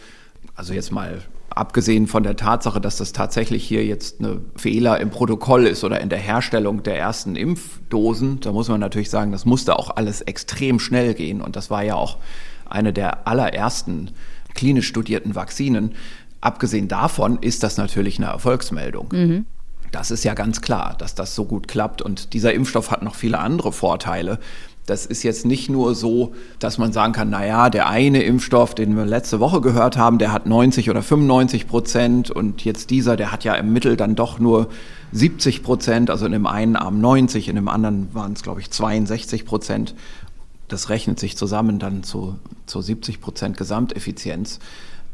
Also 0.56 0.74
jetzt 0.74 0.92
mal 0.92 1.22
abgesehen 1.56 2.08
von 2.08 2.24
der 2.24 2.36
Tatsache, 2.36 2.82
dass 2.82 2.98
das 2.98 3.14
tatsächlich 3.14 3.66
hier 3.66 3.86
jetzt 3.86 4.20
ein 4.20 4.46
Fehler 4.56 5.00
im 5.00 5.10
Protokoll 5.10 5.66
ist 5.66 5.84
oder 5.84 6.02
in 6.02 6.10
der 6.10 6.20
Herstellung 6.20 6.84
der 6.84 7.00
ersten 7.00 7.36
Impfdosen, 7.36 8.42
da 8.42 8.52
muss 8.52 8.68
man 8.68 8.80
natürlich 8.80 9.10
sagen, 9.10 9.32
das 9.32 9.46
musste 9.46 9.80
auch 9.80 9.96
alles 9.96 10.22
extrem 10.22 10.80
schnell 10.80 11.14
gehen 11.14 11.42
und 11.42 11.56
das 11.56 11.70
war 11.70 11.84
ja 11.84 11.96
auch 11.96 12.18
eine 12.70 12.94
der 12.94 13.28
allerersten 13.28 14.12
klinisch 14.54 14.88
studierten 14.88 15.36
Vakzinen. 15.36 15.94
Abgesehen 16.42 16.88
davon 16.88 17.40
ist 17.40 17.64
das 17.64 17.78
natürlich 17.78 18.18
eine 18.18 18.28
Erfolgsmeldung. 18.28 19.10
Mhm. 19.12 19.46
Das 19.92 20.12
ist 20.12 20.26
ja 20.26 20.34
ganz 20.34 20.62
klar, 20.62 20.96
dass 20.98 21.16
das 21.16 21.36
so 21.36 21.46
gut 21.46 21.68
klappt. 21.68 22.02
Und 22.02 22.34
dieser 22.34 22.54
Impfstoff 22.54 22.92
hat 22.92 23.02
noch 23.02 23.16
viele 23.16 23.40
andere 23.40 23.72
Vorteile. 23.72 24.40
Das 24.86 25.08
ist 25.08 25.24
jetzt 25.24 25.46
nicht 25.46 25.70
nur 25.70 25.96
so, 25.96 26.34
dass 26.60 26.78
man 26.78 26.94
sagen 26.94 27.12
kann, 27.14 27.32
naja, 27.32 27.72
der 27.72 27.90
eine 27.90 28.22
Impfstoff, 28.22 28.76
den 28.76 28.96
wir 28.96 29.06
letzte 29.06 29.40
Woche 29.40 29.60
gehört 29.60 29.98
haben, 29.98 30.20
der 30.20 30.32
hat 30.32 30.46
90 30.46 30.92
oder 30.92 31.02
95 31.02 31.68
Prozent 31.68 32.30
und 32.30 32.64
jetzt 32.64 32.92
dieser, 32.92 33.16
der 33.16 33.32
hat 33.32 33.44
ja 33.44 33.56
im 33.56 33.74
Mittel 33.74 33.98
dann 33.98 34.16
doch 34.16 34.38
nur 34.38 34.70
70 35.12 35.64
Prozent, 35.64 36.10
also 36.12 36.28
in 36.28 36.34
dem 36.34 36.46
einen 36.46 36.76
Arm 36.76 37.02
90, 37.02 37.48
in 37.48 37.56
dem 37.56 37.68
anderen 37.68 38.14
waren 38.14 38.34
es, 38.34 38.44
glaube 38.44 38.62
ich, 38.62 38.70
62 38.70 39.46
Prozent 39.46 39.96
Das 40.68 40.90
rechnet 40.90 41.20
sich 41.20 41.38
zusammen 41.38 41.80
dann 41.80 42.04
zu, 42.04 42.38
zu 42.66 42.82
70 42.82 43.22
Prozent 43.22 43.58
Gesamteffizienz. 43.58 44.60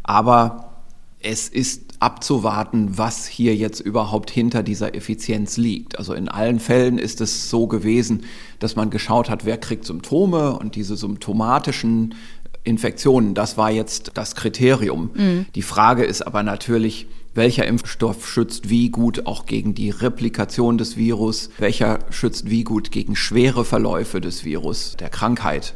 Aber 0.03 0.71
es 1.21 1.47
ist 1.49 1.90
abzuwarten, 2.01 2.97
was 2.97 3.27
hier 3.27 3.55
jetzt 3.55 3.79
überhaupt 3.79 4.31
hinter 4.31 4.63
dieser 4.63 4.95
Effizienz 4.95 5.57
liegt. 5.57 5.99
Also 5.99 6.13
in 6.13 6.29
allen 6.29 6.59
Fällen 6.59 6.97
ist 6.97 7.21
es 7.21 7.49
so 7.49 7.67
gewesen, 7.67 8.23
dass 8.59 8.75
man 8.75 8.89
geschaut 8.89 9.29
hat, 9.29 9.45
wer 9.45 9.57
kriegt 9.57 9.85
Symptome 9.85 10.57
und 10.57 10.75
diese 10.75 10.95
symptomatischen 10.97 12.15
Infektionen, 12.63 13.33
das 13.33 13.57
war 13.57 13.71
jetzt 13.71 14.11
das 14.15 14.35
Kriterium. 14.35 15.11
Mhm. 15.13 15.45
Die 15.55 15.61
Frage 15.61 16.03
ist 16.03 16.21
aber 16.21 16.43
natürlich, 16.43 17.07
welcher 17.33 17.65
Impfstoff 17.65 18.27
schützt 18.27 18.69
wie 18.69 18.89
gut 18.89 19.25
auch 19.25 19.45
gegen 19.45 19.73
die 19.73 19.89
Replikation 19.89 20.77
des 20.77 20.97
Virus, 20.97 21.49
welcher 21.59 21.99
schützt 22.09 22.49
wie 22.49 22.63
gut 22.63 22.91
gegen 22.91 23.15
schwere 23.15 23.63
Verläufe 23.63 24.21
des 24.21 24.43
Virus, 24.43 24.95
der 24.99 25.09
Krankheit. 25.09 25.73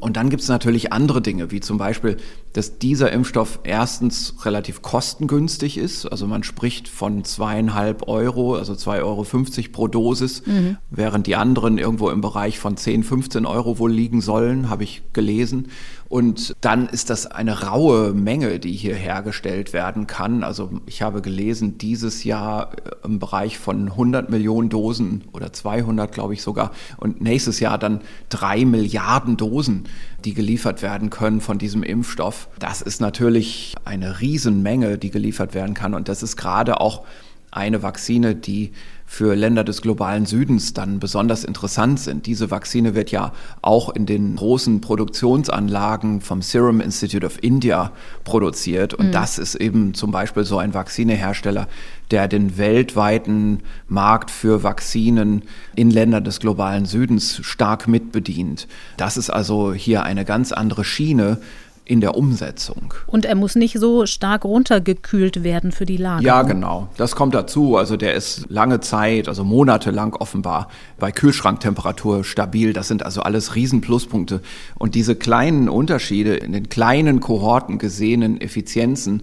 Und 0.00 0.16
dann 0.16 0.30
gibt 0.30 0.42
es 0.42 0.48
natürlich 0.48 0.92
andere 0.92 1.22
Dinge, 1.22 1.50
wie 1.50 1.60
zum 1.60 1.78
Beispiel, 1.78 2.16
dass 2.56 2.78
dieser 2.78 3.12
Impfstoff 3.12 3.60
erstens 3.64 4.34
relativ 4.46 4.80
kostengünstig 4.80 5.76
ist. 5.76 6.06
Also 6.06 6.26
man 6.26 6.42
spricht 6.42 6.88
von 6.88 7.22
zweieinhalb 7.22 8.08
Euro, 8.08 8.54
also 8.54 8.72
2,50 8.72 9.02
Euro 9.02 9.26
pro 9.72 9.88
Dosis, 9.88 10.46
mhm. 10.46 10.78
während 10.88 11.26
die 11.26 11.36
anderen 11.36 11.76
irgendwo 11.76 12.08
im 12.08 12.22
Bereich 12.22 12.58
von 12.58 12.78
10, 12.78 13.02
15 13.02 13.44
Euro 13.44 13.78
wohl 13.78 13.92
liegen 13.92 14.22
sollen, 14.22 14.70
habe 14.70 14.84
ich 14.84 15.02
gelesen. 15.12 15.68
Und 16.08 16.54
dann 16.60 16.88
ist 16.88 17.10
das 17.10 17.26
eine 17.26 17.62
raue 17.62 18.14
Menge, 18.14 18.58
die 18.60 18.72
hier 18.72 18.94
hergestellt 18.94 19.72
werden 19.72 20.06
kann. 20.06 20.44
Also 20.44 20.70
ich 20.86 21.02
habe 21.02 21.20
gelesen, 21.20 21.78
dieses 21.78 22.24
Jahr 22.24 22.72
äh, 22.72 23.04
im 23.04 23.18
Bereich 23.18 23.58
von 23.58 23.88
100 23.88 24.30
Millionen 24.30 24.68
Dosen 24.68 25.24
oder 25.32 25.52
200, 25.52 26.12
glaube 26.12 26.34
ich 26.34 26.42
sogar. 26.42 26.70
Und 26.96 27.20
nächstes 27.20 27.60
Jahr 27.60 27.76
dann 27.76 28.00
drei 28.28 28.64
Milliarden 28.64 29.36
Dosen, 29.36 29.84
die 30.26 30.34
geliefert 30.34 30.82
werden 30.82 31.08
können 31.08 31.40
von 31.40 31.56
diesem 31.58 31.82
Impfstoff. 31.82 32.48
Das 32.58 32.82
ist 32.82 33.00
natürlich 33.00 33.74
eine 33.84 34.20
Riesenmenge, 34.20 34.98
die 34.98 35.10
geliefert 35.10 35.54
werden 35.54 35.74
kann. 35.74 35.94
Und 35.94 36.08
das 36.08 36.22
ist 36.22 36.36
gerade 36.36 36.80
auch 36.80 37.04
eine 37.52 37.82
Vakzine, 37.82 38.34
die 38.34 38.72
für 39.06 39.36
Länder 39.36 39.62
des 39.62 39.82
globalen 39.82 40.26
Südens 40.26 40.74
dann 40.74 40.98
besonders 40.98 41.44
interessant 41.44 42.00
sind. 42.00 42.26
Diese 42.26 42.50
Vakzine 42.50 42.94
wird 42.94 43.12
ja 43.12 43.32
auch 43.62 43.88
in 43.88 44.04
den 44.04 44.36
großen 44.36 44.80
Produktionsanlagen 44.80 46.20
vom 46.20 46.42
Serum 46.42 46.80
Institute 46.80 47.24
of 47.24 47.42
India 47.42 47.92
produziert. 48.24 48.94
Und 48.94 49.08
mhm. 49.08 49.12
das 49.12 49.38
ist 49.38 49.54
eben 49.54 49.94
zum 49.94 50.10
Beispiel 50.10 50.44
so 50.44 50.58
ein 50.58 50.74
Vakzinehersteller, 50.74 51.68
der 52.10 52.28
den 52.28 52.58
weltweiten 52.58 53.60
Markt 53.88 54.30
für 54.30 54.62
Vakzinen 54.62 55.42
in 55.76 55.90
Ländern 55.90 56.24
des 56.24 56.40
globalen 56.40 56.84
Südens 56.84 57.40
stark 57.42 57.88
mitbedient. 57.88 58.66
Das 58.96 59.16
ist 59.16 59.30
also 59.30 59.72
hier 59.72 60.02
eine 60.02 60.24
ganz 60.24 60.52
andere 60.52 60.84
Schiene, 60.84 61.38
in 61.86 62.00
der 62.00 62.16
Umsetzung. 62.16 62.92
Und 63.06 63.24
er 63.24 63.36
muss 63.36 63.54
nicht 63.54 63.78
so 63.78 64.06
stark 64.06 64.44
runtergekühlt 64.44 65.44
werden 65.44 65.70
für 65.70 65.86
die 65.86 65.96
Lage. 65.96 66.24
Ja, 66.24 66.42
genau. 66.42 66.88
Das 66.96 67.14
kommt 67.14 67.34
dazu. 67.34 67.76
Also 67.76 67.96
der 67.96 68.14
ist 68.14 68.46
lange 68.48 68.80
Zeit, 68.80 69.28
also 69.28 69.44
monatelang 69.44 70.14
offenbar 70.14 70.68
bei 70.98 71.12
Kühlschranktemperatur 71.12 72.24
stabil. 72.24 72.72
Das 72.72 72.88
sind 72.88 73.04
also 73.04 73.22
alles 73.22 73.54
Riesenpluspunkte. 73.54 74.42
Und 74.74 74.96
diese 74.96 75.14
kleinen 75.14 75.68
Unterschiede 75.68 76.34
in 76.34 76.52
den 76.52 76.68
kleinen 76.68 77.20
Kohorten 77.20 77.78
gesehenen 77.78 78.40
Effizienzen, 78.40 79.22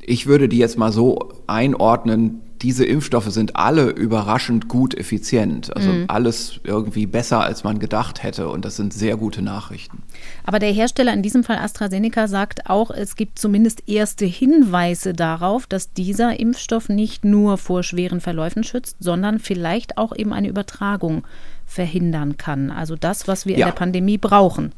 ich 0.00 0.26
würde 0.26 0.48
die 0.48 0.58
jetzt 0.58 0.76
mal 0.78 0.92
so 0.92 1.32
einordnen, 1.46 2.42
diese 2.62 2.84
Impfstoffe 2.84 3.30
sind 3.30 3.56
alle 3.56 3.90
überraschend 3.90 4.68
gut 4.68 4.94
effizient. 4.94 5.74
Also 5.76 5.90
mhm. 5.90 6.04
alles 6.08 6.60
irgendwie 6.64 7.06
besser, 7.06 7.40
als 7.40 7.64
man 7.64 7.78
gedacht 7.78 8.22
hätte. 8.22 8.48
Und 8.48 8.64
das 8.64 8.76
sind 8.76 8.92
sehr 8.92 9.16
gute 9.16 9.42
Nachrichten. 9.42 10.02
Aber 10.44 10.58
der 10.58 10.72
Hersteller, 10.72 11.12
in 11.12 11.22
diesem 11.22 11.44
Fall 11.44 11.58
AstraZeneca, 11.58 12.28
sagt 12.28 12.68
auch, 12.68 12.90
es 12.90 13.16
gibt 13.16 13.38
zumindest 13.38 13.88
erste 13.88 14.24
Hinweise 14.24 15.12
darauf, 15.12 15.66
dass 15.66 15.92
dieser 15.92 16.38
Impfstoff 16.38 16.88
nicht 16.88 17.24
nur 17.24 17.58
vor 17.58 17.82
schweren 17.82 18.20
Verläufen 18.20 18.64
schützt, 18.64 18.96
sondern 19.00 19.38
vielleicht 19.38 19.98
auch 19.98 20.14
eben 20.14 20.32
eine 20.32 20.48
Übertragung 20.48 21.24
verhindern 21.66 22.36
kann. 22.38 22.70
Also 22.70 22.96
das, 22.96 23.28
was 23.28 23.46
wir 23.46 23.56
ja. 23.56 23.66
in 23.66 23.72
der 23.72 23.78
Pandemie 23.78 24.18
brauchen. 24.18 24.72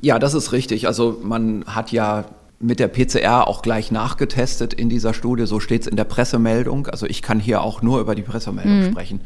Ja, 0.00 0.18
das 0.18 0.34
ist 0.34 0.52
richtig. 0.52 0.86
Also 0.86 1.20
man 1.22 1.64
hat 1.66 1.92
ja 1.92 2.26
mit 2.58 2.80
der 2.80 2.88
PCR 2.88 3.46
auch 3.48 3.62
gleich 3.62 3.90
nachgetestet 3.90 4.72
in 4.72 4.88
dieser 4.88 5.12
Studie. 5.14 5.46
So 5.46 5.60
steht 5.60 5.82
es 5.82 5.86
in 5.86 5.96
der 5.96 6.04
Pressemeldung. 6.04 6.86
Also 6.86 7.06
ich 7.06 7.22
kann 7.22 7.38
hier 7.38 7.62
auch 7.62 7.82
nur 7.82 8.00
über 8.00 8.14
die 8.14 8.22
Pressemeldung 8.22 8.80
mhm. 8.80 8.90
sprechen. 8.90 9.20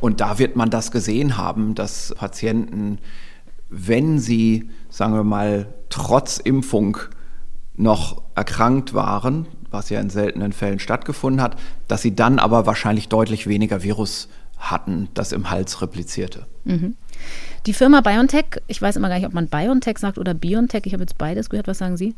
Und 0.00 0.20
da 0.20 0.38
wird 0.38 0.56
man 0.56 0.68
das 0.68 0.90
gesehen 0.90 1.36
haben, 1.36 1.74
dass 1.74 2.12
Patienten, 2.16 2.98
wenn 3.68 4.18
sie, 4.18 4.68
sagen 4.90 5.14
wir 5.14 5.22
mal, 5.22 5.72
trotz 5.90 6.38
Impfung 6.38 6.96
noch 7.76 8.22
erkrankt 8.34 8.94
waren, 8.94 9.46
was 9.70 9.90
ja 9.90 10.00
in 10.00 10.10
seltenen 10.10 10.52
Fällen 10.52 10.80
stattgefunden 10.80 11.40
hat, 11.40 11.56
dass 11.88 12.02
sie 12.02 12.14
dann 12.14 12.38
aber 12.38 12.66
wahrscheinlich 12.66 13.08
deutlich 13.08 13.46
weniger 13.46 13.82
Virus 13.82 14.28
hatten, 14.58 15.08
das 15.14 15.32
im 15.32 15.50
Hals 15.50 15.82
replizierte. 15.82 16.46
Mhm. 16.64 16.96
Die 17.66 17.72
Firma 17.72 18.00
BioNTech, 18.00 18.60
ich 18.66 18.82
weiß 18.82 18.96
immer 18.96 19.08
gar 19.08 19.16
nicht, 19.16 19.26
ob 19.26 19.34
man 19.34 19.48
BioNTech 19.48 19.98
sagt 19.98 20.18
oder 20.18 20.34
BioNTech, 20.34 20.82
ich 20.84 20.92
habe 20.92 21.02
jetzt 21.02 21.18
beides 21.18 21.48
gehört, 21.48 21.68
was 21.68 21.78
sagen 21.78 21.96
Sie? 21.96 22.14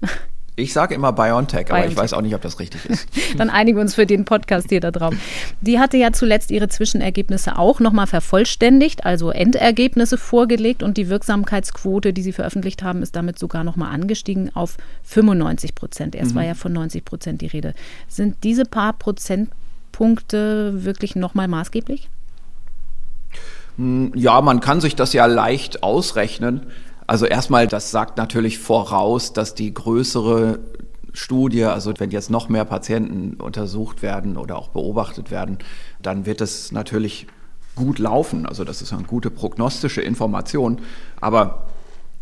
Ich 0.56 0.72
sage 0.72 0.94
immer 0.94 1.12
BioNTech, 1.12 1.68
aber 1.72 1.84
ich 1.84 1.96
weiß 1.96 2.12
auch 2.12 2.20
nicht, 2.20 2.32
ob 2.32 2.40
das 2.40 2.60
richtig 2.60 2.86
ist. 2.86 3.08
Dann 3.36 3.50
einigen 3.50 3.76
wir 3.76 3.82
uns 3.82 3.96
für 3.96 4.06
den 4.06 4.24
Podcast 4.24 4.68
hier 4.68 4.78
da 4.78 4.92
drauf. 4.92 5.12
Die 5.60 5.80
hatte 5.80 5.96
ja 5.96 6.12
zuletzt 6.12 6.52
ihre 6.52 6.68
Zwischenergebnisse 6.68 7.58
auch 7.58 7.80
nochmal 7.80 8.06
vervollständigt, 8.06 9.04
also 9.04 9.30
Endergebnisse 9.30 10.16
vorgelegt 10.16 10.84
und 10.84 10.96
die 10.96 11.08
Wirksamkeitsquote, 11.08 12.12
die 12.12 12.22
sie 12.22 12.30
veröffentlicht 12.30 12.84
haben, 12.84 13.02
ist 13.02 13.16
damit 13.16 13.36
sogar 13.36 13.64
nochmal 13.64 13.92
angestiegen 13.92 14.54
auf 14.54 14.76
95 15.02 15.74
Prozent. 15.74 16.14
Erst 16.14 16.32
mhm. 16.32 16.36
war 16.36 16.44
ja 16.44 16.54
von 16.54 16.72
90 16.72 17.04
Prozent 17.04 17.40
die 17.40 17.48
Rede. 17.48 17.74
Sind 18.06 18.44
diese 18.44 18.64
paar 18.64 18.92
Prozentpunkte 18.92 20.84
wirklich 20.84 21.16
nochmal 21.16 21.48
maßgeblich? 21.48 22.08
Hm, 23.76 24.12
ja, 24.14 24.40
man 24.40 24.60
kann 24.60 24.80
sich 24.80 24.94
das 24.94 25.12
ja 25.12 25.26
leicht 25.26 25.82
ausrechnen. 25.82 26.66
Also 27.06 27.26
erstmal, 27.26 27.66
das 27.66 27.90
sagt 27.90 28.16
natürlich 28.16 28.58
voraus, 28.58 29.32
dass 29.32 29.54
die 29.54 29.72
größere 29.72 30.60
Studie, 31.12 31.64
also 31.64 31.92
wenn 31.98 32.10
jetzt 32.10 32.30
noch 32.30 32.48
mehr 32.48 32.64
Patienten 32.64 33.40
untersucht 33.40 34.02
werden 34.02 34.36
oder 34.36 34.56
auch 34.56 34.68
beobachtet 34.68 35.30
werden, 35.30 35.58
dann 36.02 36.26
wird 36.26 36.40
es 36.40 36.72
natürlich 36.72 37.26
gut 37.76 37.98
laufen. 37.98 38.46
Also 38.46 38.64
das 38.64 38.82
ist 38.82 38.92
eine 38.92 39.04
gute 39.04 39.30
prognostische 39.30 40.00
Information. 40.00 40.78
Aber 41.20 41.66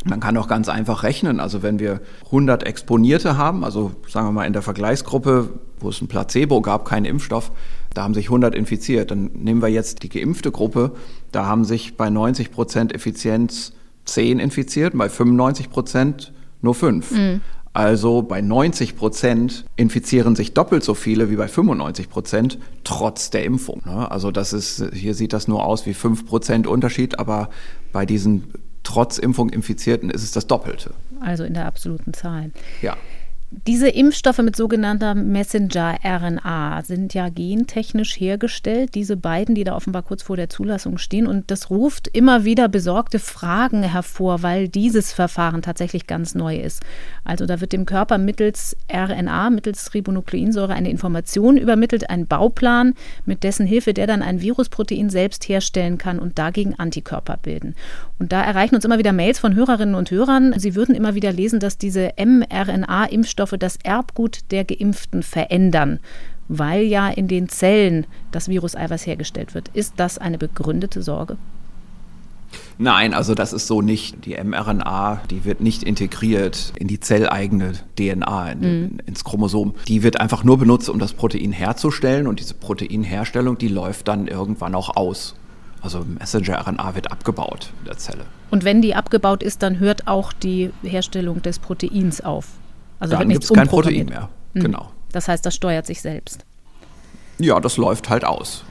man 0.05 0.19
kann 0.19 0.37
auch 0.37 0.47
ganz 0.47 0.69
einfach 0.69 1.03
rechnen. 1.03 1.39
Also 1.39 1.63
wenn 1.63 1.79
wir 1.79 2.01
100 2.25 2.63
Exponierte 2.63 3.37
haben, 3.37 3.63
also 3.63 3.91
sagen 4.07 4.27
wir 4.27 4.31
mal 4.31 4.45
in 4.45 4.53
der 4.53 4.61
Vergleichsgruppe, 4.61 5.49
wo 5.79 5.89
es 5.89 6.01
ein 6.01 6.07
Placebo 6.07 6.61
gab, 6.61 6.85
keinen 6.85 7.05
Impfstoff, 7.05 7.51
da 7.93 8.03
haben 8.03 8.13
sich 8.13 8.25
100 8.25 8.53
infiziert. 8.53 9.11
Dann 9.11 9.31
nehmen 9.33 9.61
wir 9.61 9.69
jetzt 9.69 10.03
die 10.03 10.09
geimpfte 10.09 10.51
Gruppe, 10.51 10.91
da 11.31 11.45
haben 11.45 11.63
sich 11.63 11.95
bei 11.95 12.09
90 12.09 12.51
Prozent 12.51 12.93
Effizienz 12.93 13.73
10 14.05 14.39
infiziert, 14.39 14.97
bei 14.97 15.09
95 15.09 15.69
Prozent 15.69 16.33
nur 16.61 16.75
5. 16.75 17.11
Mhm. 17.11 17.41
Also 17.73 18.21
bei 18.21 18.39
90 18.39 18.95
Prozent 18.95 19.65
infizieren 19.75 20.35
sich 20.35 20.53
doppelt 20.53 20.83
so 20.83 20.93
viele 20.93 21.31
wie 21.31 21.35
bei 21.35 21.47
95 21.47 22.07
Prozent 22.07 22.59
trotz 22.83 23.31
der 23.31 23.45
Impfung. 23.45 23.81
Ne? 23.85 24.11
Also 24.11 24.29
das 24.29 24.53
ist, 24.53 24.93
hier 24.93 25.15
sieht 25.15 25.33
das 25.33 25.47
nur 25.47 25.65
aus 25.65 25.87
wie 25.87 25.95
5 25.95 26.27
Prozent 26.27 26.67
Unterschied, 26.67 27.17
aber 27.17 27.49
bei 27.91 28.05
diesen 28.05 28.53
trotz 28.83 29.17
Impfung 29.17 29.49
Infizierten 29.49 30.11
ist 30.11 30.23
es 30.23 30.31
das 30.31 30.45
Doppelte. 30.45 30.93
Also 31.19 31.43
in 31.45 31.55
der 31.55 31.65
absoluten 31.65 32.13
Zahl. 32.13 32.51
Ja. 32.83 32.95
Diese 33.67 33.87
Impfstoffe 33.87 34.39
mit 34.39 34.55
sogenannter 34.55 35.13
Messenger-RNA 35.13 36.81
sind 36.83 37.13
ja 37.13 37.29
gentechnisch 37.29 38.19
hergestellt, 38.19 38.95
diese 38.95 39.15
beiden, 39.15 39.53
die 39.53 39.63
da 39.63 39.75
offenbar 39.75 40.01
kurz 40.01 40.23
vor 40.23 40.35
der 40.35 40.49
Zulassung 40.49 40.97
stehen. 40.97 41.27
Und 41.27 41.51
das 41.51 41.69
ruft 41.69 42.07
immer 42.07 42.45
wieder 42.45 42.67
besorgte 42.67 43.19
Fragen 43.19 43.83
hervor, 43.83 44.41
weil 44.41 44.69
dieses 44.69 45.13
Verfahren 45.13 45.61
tatsächlich 45.61 46.07
ganz 46.07 46.33
neu 46.33 46.57
ist. 46.57 46.81
Also 47.23 47.45
da 47.45 47.61
wird 47.61 47.73
dem 47.73 47.85
Körper 47.85 48.17
mittels 48.17 48.75
RNA, 48.91 49.51
mittels 49.51 49.93
Ribonukleinsäure 49.93 50.73
eine 50.73 50.89
Information 50.89 51.55
übermittelt, 51.55 52.09
ein 52.09 52.25
Bauplan, 52.25 52.95
mit 53.25 53.43
dessen 53.43 53.67
Hilfe 53.67 53.93
der 53.93 54.07
dann 54.07 54.23
ein 54.23 54.41
Virusprotein 54.41 55.11
selbst 55.11 55.47
herstellen 55.47 55.99
kann 55.99 56.17
und 56.17 56.39
dagegen 56.39 56.73
Antikörper 56.75 57.37
bilden. 57.37 57.75
Und 58.17 58.31
da 58.31 58.41
erreichen 58.41 58.75
uns 58.75 58.85
immer 58.85 58.97
wieder 58.97 59.13
Mails 59.13 59.37
von 59.37 59.53
Hörerinnen 59.53 59.95
und 59.95 60.09
Hörern. 60.09 60.53
Sie 60.57 60.75
würden 60.75 60.95
immer 60.95 61.13
wieder 61.13 61.31
lesen, 61.31 61.59
dass 61.59 61.77
diese 61.77 62.11
mRNA-Impfstoffe 62.17 63.42
Impfstoffe 63.43 63.59
das 63.59 63.77
Erbgut 63.83 64.39
der 64.51 64.63
Geimpften 64.63 65.21
verändern, 65.21 65.99
weil 66.47 66.83
ja 66.83 67.09
in 67.09 67.27
den 67.27 67.49
Zellen 67.49 68.05
das 68.31 68.47
Viruseiweiß 68.47 69.05
hergestellt 69.05 69.53
wird. 69.53 69.69
Ist 69.73 69.95
das 69.97 70.17
eine 70.17 70.37
begründete 70.37 71.01
Sorge? 71.01 71.37
Nein, 72.77 73.13
also 73.13 73.33
das 73.33 73.51
ist 73.51 73.67
so 73.67 73.81
nicht. 73.81 74.25
Die 74.25 74.35
mRNA, 74.41 75.21
die 75.29 75.43
wird 75.43 75.61
nicht 75.61 75.83
integriert 75.83 76.71
in 76.77 76.87
die 76.87 76.99
zelleigene 76.99 77.73
DNA, 77.97 78.51
in, 78.51 78.59
mhm. 78.59 78.99
ins 79.05 79.23
Chromosom. 79.23 79.75
Die 79.87 80.03
wird 80.03 80.19
einfach 80.19 80.43
nur 80.43 80.57
benutzt, 80.57 80.89
um 80.89 80.99
das 80.99 81.13
Protein 81.13 81.51
herzustellen 81.51 82.27
und 82.27 82.39
diese 82.39 82.53
Proteinherstellung, 82.53 83.57
die 83.57 83.69
läuft 83.69 84.07
dann 84.07 84.27
irgendwann 84.27 84.75
auch 84.75 84.95
aus. 84.95 85.35
Also 85.81 86.05
Messenger-RNA 86.05 86.95
wird 86.95 87.11
abgebaut 87.11 87.71
in 87.79 87.85
der 87.85 87.97
Zelle. 87.97 88.25
Und 88.51 88.63
wenn 88.63 88.81
die 88.81 88.95
abgebaut 88.95 89.43
ist, 89.43 89.63
dann 89.63 89.79
hört 89.79 90.07
auch 90.07 90.31
die 90.31 90.71
Herstellung 90.83 91.41
des 91.41 91.59
Proteins 91.59 92.21
auf. 92.21 92.47
Also 93.03 93.17
dann 93.17 93.27
gibt 93.27 93.43
es 93.43 93.51
kein 93.51 93.67
Protein 93.67 94.05
mehr. 94.05 94.29
Mhm. 94.53 94.61
Genau. 94.61 94.89
Das 95.11 95.27
heißt, 95.27 95.45
das 95.45 95.53
steuert 95.53 95.85
sich 95.85 96.01
selbst. 96.01 96.45
Ja, 97.37 97.59
das 97.59 97.75
läuft 97.75 98.09
halt 98.09 98.23
aus. 98.23 98.63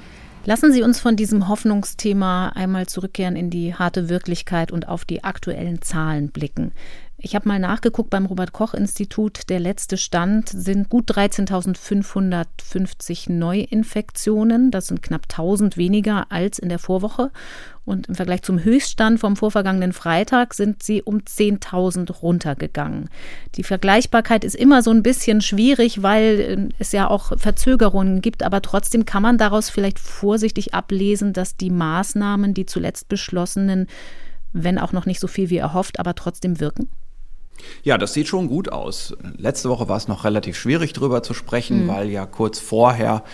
Lassen 0.46 0.72
Sie 0.72 0.82
uns 0.82 0.98
von 0.98 1.16
diesem 1.16 1.48
Hoffnungsthema 1.48 2.48
einmal 2.48 2.86
zurückkehren 2.86 3.36
in 3.36 3.50
die 3.50 3.74
harte 3.74 4.08
Wirklichkeit 4.08 4.72
und 4.72 4.88
auf 4.88 5.04
die 5.04 5.22
aktuellen 5.22 5.82
Zahlen 5.82 6.30
blicken. 6.30 6.72
Ich 7.18 7.34
habe 7.34 7.46
mal 7.46 7.58
nachgeguckt 7.60 8.08
beim 8.08 8.24
Robert 8.24 8.52
Koch 8.52 8.72
Institut. 8.74 9.50
Der 9.50 9.60
letzte 9.60 9.98
Stand 9.98 10.48
sind 10.48 10.88
gut 10.88 11.12
13.550 11.12 13.30
Neuinfektionen. 13.30 14.70
Das 14.72 14.86
sind 14.86 15.02
knapp 15.02 15.26
1000 15.30 15.76
weniger 15.76 16.32
als 16.32 16.58
in 16.58 16.70
der 16.70 16.80
Vorwoche. 16.80 17.30
Und 17.84 18.06
im 18.08 18.14
Vergleich 18.14 18.42
zum 18.42 18.62
Höchststand 18.62 19.18
vom 19.18 19.34
vorvergangenen 19.34 19.92
Freitag 19.92 20.54
sind 20.54 20.84
sie 20.84 21.02
um 21.02 21.18
10.000 21.18 22.12
runtergegangen. 22.12 23.10
Die 23.56 23.64
Vergleichbarkeit 23.64 24.44
ist 24.44 24.54
immer 24.54 24.82
so 24.82 24.90
ein 24.90 25.02
bisschen 25.02 25.40
schwierig, 25.40 26.02
weil 26.02 26.40
äh, 26.40 26.74
es 26.78 26.92
ja 26.92 27.08
auch 27.08 27.36
Verzögerungen 27.36 28.20
gibt. 28.20 28.44
Aber 28.44 28.62
trotzdem 28.62 29.04
kann 29.04 29.22
man 29.22 29.36
daraus 29.36 29.68
vielleicht 29.68 29.98
vorsichtig 29.98 30.74
ablesen, 30.74 31.32
dass 31.32 31.56
die 31.56 31.70
Maßnahmen, 31.70 32.54
die 32.54 32.66
zuletzt 32.66 33.08
beschlossenen, 33.08 33.88
wenn 34.52 34.78
auch 34.78 34.92
noch 34.92 35.06
nicht 35.06 35.18
so 35.18 35.26
viel 35.26 35.50
wie 35.50 35.56
erhofft, 35.56 35.98
aber 35.98 36.14
trotzdem 36.14 36.60
wirken? 36.60 36.88
Ja, 37.82 37.98
das 37.98 38.12
sieht 38.12 38.28
schon 38.28 38.48
gut 38.48 38.70
aus. 38.70 39.14
Letzte 39.36 39.68
Woche 39.68 39.88
war 39.88 39.96
es 39.96 40.08
noch 40.08 40.24
relativ 40.24 40.56
schwierig 40.56 40.92
darüber 40.92 41.22
zu 41.22 41.34
sprechen, 41.34 41.84
mhm. 41.84 41.88
weil 41.88 42.08
ja 42.08 42.26
kurz 42.26 42.58
vorher 42.58 43.24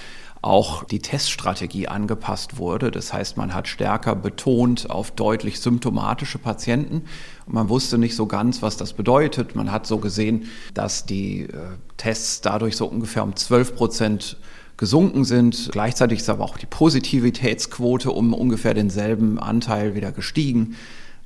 auch 0.42 0.84
die 0.84 1.00
Teststrategie 1.00 1.88
angepasst 1.88 2.58
wurde. 2.58 2.90
Das 2.90 3.12
heißt, 3.12 3.36
man 3.36 3.54
hat 3.54 3.68
stärker 3.68 4.14
betont 4.14 4.90
auf 4.90 5.10
deutlich 5.10 5.60
symptomatische 5.60 6.38
Patienten. 6.38 7.02
Man 7.46 7.68
wusste 7.68 7.98
nicht 7.98 8.14
so 8.14 8.26
ganz, 8.26 8.62
was 8.62 8.76
das 8.76 8.92
bedeutet. 8.92 9.56
Man 9.56 9.72
hat 9.72 9.86
so 9.86 9.98
gesehen, 9.98 10.48
dass 10.74 11.06
die 11.06 11.42
äh, 11.42 11.48
Tests 11.96 12.40
dadurch 12.40 12.76
so 12.76 12.86
ungefähr 12.86 13.24
um 13.24 13.34
12 13.34 13.74
Prozent 13.74 14.36
gesunken 14.76 15.24
sind. 15.24 15.70
Gleichzeitig 15.72 16.20
ist 16.20 16.30
aber 16.30 16.44
auch 16.44 16.56
die 16.56 16.66
Positivitätsquote 16.66 18.12
um 18.12 18.32
ungefähr 18.32 18.74
denselben 18.74 19.38
Anteil 19.38 19.94
wieder 19.94 20.12
gestiegen. 20.12 20.76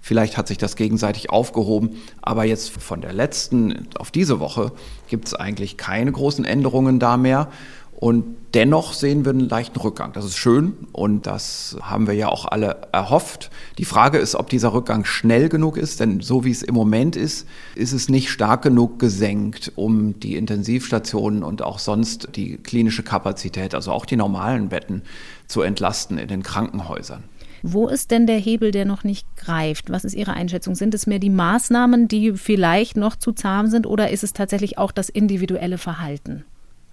Vielleicht 0.05 0.37
hat 0.37 0.49
sich 0.49 0.59
das 0.59 0.75
gegenseitig 0.75 1.31
aufgehoben, 1.31 1.91
aber 2.23 2.43
jetzt 2.43 2.71
von 2.71 3.01
der 3.01 3.13
letzten 3.13 3.87
auf 3.97 4.11
diese 4.11 4.41
Woche 4.41 4.73
gibt 5.07 5.29
es 5.29 5.35
eigentlich 5.35 5.77
keine 5.77 6.11
großen 6.11 6.45
Änderungen 6.45 6.99
da 6.99 7.17
mehr. 7.17 7.53
Und 8.03 8.25
dennoch 8.53 8.95
sehen 8.95 9.25
wir 9.25 9.31
einen 9.31 9.49
leichten 9.49 9.79
Rückgang. 9.79 10.13
Das 10.13 10.25
ist 10.25 10.37
schön 10.37 10.73
und 10.91 11.29
das 11.29 11.77
haben 11.83 12.09
wir 12.09 12.15
ja 12.15 12.31
auch 12.31 12.47
alle 12.47 12.89
erhofft. 12.91 13.53
Die 13.79 13.85
Frage 13.85 14.19
ist, 14.19 14.35
ob 14.35 14.51
dieser 14.51 14.75
Rückgang 14.75 15.05
schnell 15.05 15.49
genug 15.49 15.77
ist, 15.77 16.01
denn 16.01 16.19
so 16.19 16.45
wie 16.45 16.51
es 16.51 16.65
im 16.65 16.75
Moment 16.75 17.15
ist, 17.15 17.47
ist 17.77 17.93
es 17.93 18.09
nicht 18.09 18.31
stark 18.31 18.63
genug 18.63 18.99
gesenkt, 18.99 19.71
um 19.77 20.19
die 20.19 20.35
Intensivstationen 20.35 21.45
und 21.45 21.63
auch 21.63 21.79
sonst 21.79 22.31
die 22.35 22.57
klinische 22.57 23.05
Kapazität, 23.05 23.73
also 23.73 23.93
auch 23.93 24.05
die 24.05 24.17
normalen 24.17 24.71
Betten, 24.71 25.03
zu 25.47 25.63
entlasten 25.63 26.19
in 26.19 26.27
den 26.27 26.43
Krankenhäusern. 26.43 27.23
Wo 27.63 27.87
ist 27.87 28.11
denn 28.11 28.27
der 28.27 28.39
Hebel, 28.39 28.73
der 28.73 28.85
noch 28.85 29.05
nicht 29.05 29.29
greift? 29.37 29.91
Was 29.93 30.05
ist 30.05 30.15
Ihre 30.15 30.33
Einschätzung? 30.33 30.75
Sind 30.75 30.93
es 30.95 31.07
mehr 31.07 31.21
die 31.21 31.31
Maßnahmen, 31.31 32.09
die 32.09 32.33
vielleicht 32.33 32.97
noch 32.97 33.15
zu 33.15 33.31
zahm 33.31 33.69
sind 33.69 33.87
oder 33.87 34.11
ist 34.11 34.25
es 34.25 34.33
tatsächlich 34.33 34.77
auch 34.77 34.91
das 34.91 35.09
individuelle 35.09 35.79
Verhalten? 35.79 36.45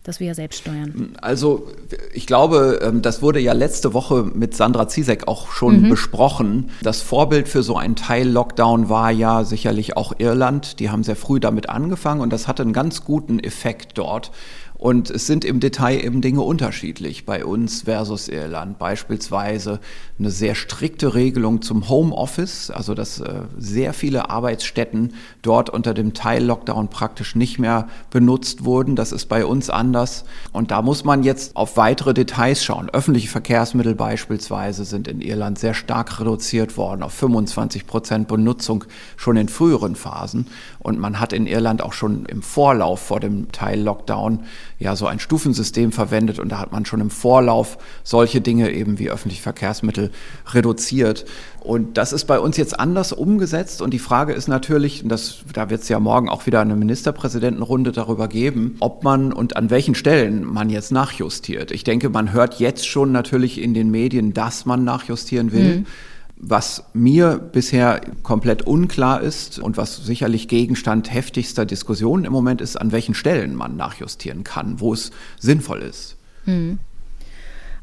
Das 0.04 0.20
wir 0.20 0.28
ja 0.28 0.34
selbst 0.34 0.60
steuern? 0.62 1.14
Also 1.22 1.68
ich 2.14 2.26
glaube, 2.26 2.80
ähm, 2.82 3.02
das 3.02 3.22
wurde 3.22 3.40
ja 3.40 3.54
letzte 3.54 3.94
Woche 3.94 4.24
mit 4.34 4.56
Sandra 4.56 4.88
Zizek 4.88 5.28
auch 5.28 5.52
schon 5.52 5.84
mhm. 5.84 5.90
besprochen. 5.90 6.72
Das 6.82 7.02
Vorbild 7.02 7.48
für 7.48 7.64
so 7.64 7.78
einen 7.78 7.96
Teil-Lockdown 7.96 8.90
war 8.90 9.12
ja 9.12 9.44
sicherlich 9.44 9.98
auch 9.98 10.14
Irland. 10.18 10.80
Die 10.80 10.90
haben 10.90 11.04
sehr 11.04 11.16
früh 11.16 11.40
damit 11.40 11.70
angefangen 11.70 12.22
und 12.22 12.32
das 12.32 12.48
hatte 12.48 12.64
einen 12.64 12.74
ganz 12.74 13.04
guten 13.04 13.40
Effekt 13.40 13.98
dort. 13.98 14.32
Und 14.80 15.10
es 15.10 15.28
sind 15.28 15.44
im 15.44 15.60
Detail 15.60 16.02
eben 16.02 16.22
Dinge 16.22 16.40
unterschiedlich 16.40 17.26
bei 17.26 17.44
uns 17.44 17.82
versus 17.82 18.30
Irland. 18.30 18.80
Beispielsweise 18.80 19.82
eine 20.18 20.32
sehr 20.32 20.56
strikte 20.56 21.16
Regelung 21.16 21.62
zum 21.62 21.90
Homeoffice, 21.90 22.72
also 22.72 22.94
dass 22.94 23.20
äh, 23.20 23.42
sehr 23.58 23.92
viele 23.92 24.30
Arbeitsstätten 24.30 25.16
dort 25.42 25.70
unter 25.70 25.94
dem 25.94 26.14
Teil-Lockdown 26.14 26.88
praktisch 26.88 27.36
nicht 27.36 27.60
mehr 27.60 27.90
benutzt 28.10 28.64
wurden. 28.64 28.96
Das 28.96 29.12
ist 29.12 29.26
bei 29.26 29.46
uns 29.46 29.70
anders. 29.70 30.24
Und 30.54 30.72
da 30.72 30.82
muss 30.82 31.04
man 31.04 31.24
jetzt 31.24 31.58
auf 31.58 31.76
weitere 31.76 32.14
Details 32.14 32.64
schauen. 32.64 32.90
Öffentliche 32.90 33.28
Verkehrsmittel 33.28 33.96
beispielsweise 33.96 34.86
sind 34.86 35.10
in 35.10 35.20
Irland 35.20 35.60
sehr 35.60 35.74
stark 35.74 36.22
reduziert 36.22 36.78
worden 36.78 37.04
auf 37.04 37.12
25 37.12 37.86
Prozent 37.86 38.30
Benutzung 38.30 38.86
schon 39.18 39.36
in 39.36 39.50
früheren 39.50 39.98
Phasen. 39.98 40.48
Und 40.82 40.98
man 40.98 41.20
hat 41.20 41.34
in 41.34 41.46
Irland 41.46 41.82
auch 41.82 41.92
schon 41.92 42.26
im 42.26 42.42
Vorlauf 42.42 43.02
vor 43.02 43.20
dem 43.20 43.52
Teil-Lockdown 43.52 44.46
ja 44.80 44.96
so 44.96 45.08
ein 45.08 45.20
Stufensystem 45.20 45.92
verwendet 45.92 46.40
und 46.40 46.50
da 46.50 46.60
hat 46.60 46.72
man 46.72 46.86
schon 46.86 47.02
im 47.02 47.10
Vorlauf 47.10 47.78
solche 48.04 48.40
Dinge 48.40 48.72
eben 48.72 48.98
wie 48.98 49.10
öffentliche 49.10 49.44
Verkehrsmittel 49.44 50.10
reduziert. 50.54 51.26
Und 51.60 51.98
das 51.98 52.14
ist 52.14 52.26
bei 52.26 52.40
uns 52.40 52.56
jetzt 52.56 52.80
anders 52.80 53.12
umgesetzt 53.12 53.82
und 53.82 53.94
die 53.94 54.00
Frage 54.00 54.32
ist 54.32 54.48
natürlich, 54.48 55.04
und 55.04 55.10
das, 55.10 55.40
da 55.52 55.70
wird 55.70 55.82
es 55.82 55.90
ja 55.90 56.00
morgen 56.00 56.30
auch 56.30 56.46
wieder 56.46 56.62
eine 56.62 56.78
Ministerpräsidentenrunde 56.78 57.92
darüber 57.92 58.30
geben, 58.30 58.78
ob 58.80 59.04
man 59.04 59.34
und 59.34 59.58
an 59.58 59.70
welchen 59.70 59.96
Stellen 59.96 60.46
man 60.46 60.70
jetzt 60.70 60.94
nachjustiert. 60.94 61.72
Ich 61.72 61.84
denke, 61.84 62.10
man 62.10 62.32
hört 62.32 62.60
jetzt 62.60 62.88
schon 62.88 63.12
natürlich 63.12 63.62
in 63.62 63.74
den 63.74 63.92
Medien, 63.92 64.34
dass 64.34 64.66
man 64.66 64.86
nachjustieren 64.86 65.52
will. 65.52 65.80
Mhm. 65.80 65.86
Was 66.42 66.86
mir 66.94 67.38
bisher 67.38 68.00
komplett 68.24 68.62
unklar 68.62 69.22
ist 69.22 69.60
und 69.60 69.76
was 69.76 69.98
sicherlich 69.98 70.48
Gegenstand 70.48 71.14
heftigster 71.14 71.66
Diskussionen 71.66 72.24
im 72.24 72.32
Moment 72.32 72.62
ist, 72.62 72.78
an 72.78 72.94
welchen 72.94 73.14
Stellen 73.14 73.56
man 73.56 73.76
nachjustieren 73.76 74.46
kann, 74.46 74.80
wo 74.80 74.94
es 74.94 75.12
sinnvoll 75.38 75.82
ist. 75.82 76.16
Hm. 76.46 76.80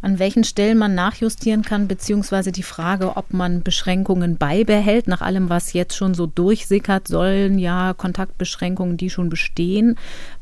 An 0.03 0.19
welchen 0.19 0.45
Stellen 0.45 0.79
man 0.79 0.95
nachjustieren 0.95 1.62
kann, 1.62 1.88
beziehungsweise 1.88 2.53
die 2.53 2.62
Frage, 2.62 3.16
ob 3.16 3.33
man 3.33 3.62
Beschränkungen 3.62 4.37
beibehält. 4.37 5.09
Nach 5.09 5.21
allem, 5.21 5.49
was 5.49 5.73
jetzt 5.73 5.97
schon 5.97 6.14
so 6.14 6.27
durchsickert, 6.27 7.09
sollen 7.09 7.59
ja 7.59 7.92
Kontaktbeschränkungen, 7.92 8.97
die 8.97 9.11
schon 9.11 9.31
bestehen, 9.31 9.97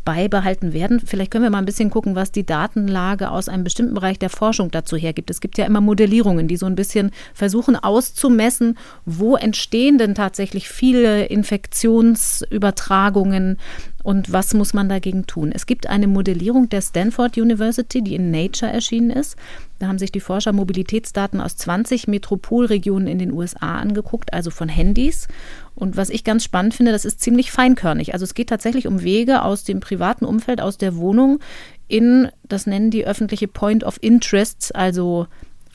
beibehalten 0.05 0.73
werden. 0.73 1.01
Vielleicht 1.01 1.31
können 1.31 1.45
wir 1.45 1.51
mal 1.51 1.59
ein 1.59 1.65
bisschen 1.65 1.91
gucken, 1.91 2.15
was 2.15 2.33
die 2.33 2.45
Datenlage 2.45 3.31
aus 3.31 3.49
einem 3.49 3.65
bestimmten 3.65 3.95
Bereich 3.95 4.19
der 4.19 4.31
Forschung 4.31 4.71
dazu 4.71 4.97
hergibt. 4.97 5.31
Es 5.31 5.41
gibt 5.41 5.59
ja 5.59 5.67
immer 5.67 5.81
Modellierungen, 5.81 6.49
die 6.49 6.57
so 6.57 6.67
ein 6.67 6.75
bisschen 6.75 7.13
versuchen 7.33 7.77
auszumessen, 7.77 8.77
wo 9.05 9.37
entstehen 9.37 9.99
denn 9.99 10.15
tatsächlich 10.15 10.69
viele 10.69 11.27
Infektionsübertragungen 11.27 13.59
und 14.05 14.31
was 14.31 14.53
muss 14.53 14.75
man 14.75 14.91
dagegen 14.91 15.27
tun? 15.27 15.51
Es 15.51 15.65
gibt 15.65 15.89
eine 15.89 16.07
Modellierung 16.07 16.69
der 16.69 16.83
Stanford 16.83 17.39
University, 17.39 18.03
die 18.03 18.15
in 18.15 18.31
Nature 18.31 18.71
erschienen 18.71 19.11
ist. 19.11 19.37
Da 19.79 19.89
haben 19.89 19.99
sich 19.99 20.13
die 20.13 20.21
Forscher 20.21 20.53
Mobilitätsdaten 20.53 21.41
aus 21.41 21.57
20 21.57 22.07
Metropolregionen 22.07 23.09
in 23.09 23.19
den 23.19 23.33
USA 23.33 23.79
angeguckt, 23.79 24.35
also 24.35 24.51
von 24.51 24.69
Handys. 24.69 25.27
Und 25.75 25.97
was 25.97 26.11
ich 26.11 26.25
ganz 26.25 26.45
spannend 26.45 26.75
finde, 26.75 26.93
das 26.93 27.05
ist 27.05 27.21
ziemlich 27.21 27.51
feinkörnig. 27.51 28.13
Also 28.13 28.25
es 28.25 28.35
geht 28.35 28.49
tatsächlich 28.49 28.87
um 28.87 29.03
Wege 29.03 29.43
aus 29.43 29.65
dem 29.65 29.81
privaten 29.81 30.25
Umfeld, 30.25 30.61
aus 30.61 30.79
der 30.79 30.97
Wohnung 30.97 31.41
in, 31.89 32.29
das 32.49 32.67
nennen 32.67 32.91
die 32.91 33.07
öffentliche 33.07 33.49
Point 33.49 33.85
of 33.85 33.99
Interests, 34.01 34.73
also 34.73 35.27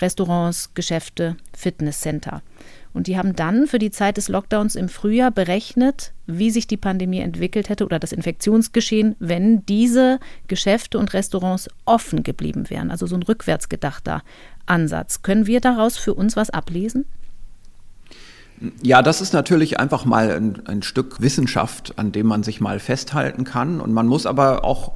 Restaurants, 0.02 0.74
Geschäfte, 0.74 1.36
Fitnesscenter. 1.56 2.42
Und 2.94 3.08
die 3.08 3.18
haben 3.18 3.36
dann 3.36 3.68
für 3.68 3.78
die 3.78 3.92
Zeit 3.92 4.18
des 4.18 4.30
Lockdowns 4.30 4.76
im 4.76 4.90
Frühjahr 4.90 5.30
berechnet, 5.30 6.14
wie 6.26 6.50
sich 6.50 6.66
die 6.66 6.78
Pandemie 6.78 7.20
entwickelt 7.20 7.70
hätte 7.70 7.86
oder 7.86 8.00
das 8.00 8.12
Infektionsgeschehen, 8.12 9.16
wenn 9.20 9.66
diese 9.68 10.20
Geschäfte 10.48 10.98
und 10.98 11.14
Restaurants 11.14 11.70
offen 11.86 12.24
geblieben 12.24 12.70
wären. 12.70 12.90
Also 12.90 13.06
so 13.06 13.16
ein 13.16 13.24
rückwärtsgedachter 13.24 14.24
Ansatz. 14.66 15.22
Können 15.22 15.46
wir 15.46 15.62
daraus 15.62 15.98
für 15.98 16.16
uns 16.16 16.36
was 16.36 16.50
ablesen? 16.50 17.06
Ja, 18.82 19.02
das 19.02 19.22
ist 19.22 19.34
natürlich 19.34 19.80
einfach 19.80 20.06
mal 20.06 20.32
ein, 20.32 20.62
ein 20.66 20.82
Stück 20.82 21.22
Wissenschaft, 21.22 21.94
an 21.98 22.12
dem 22.12 22.28
man 22.28 22.44
sich 22.44 22.60
mal 22.60 22.80
festhalten 22.80 23.44
kann. 23.44 23.80
Und 23.80 23.94
man 23.94 24.08
muss 24.08 24.26
aber 24.26 24.66
auch 24.66 24.94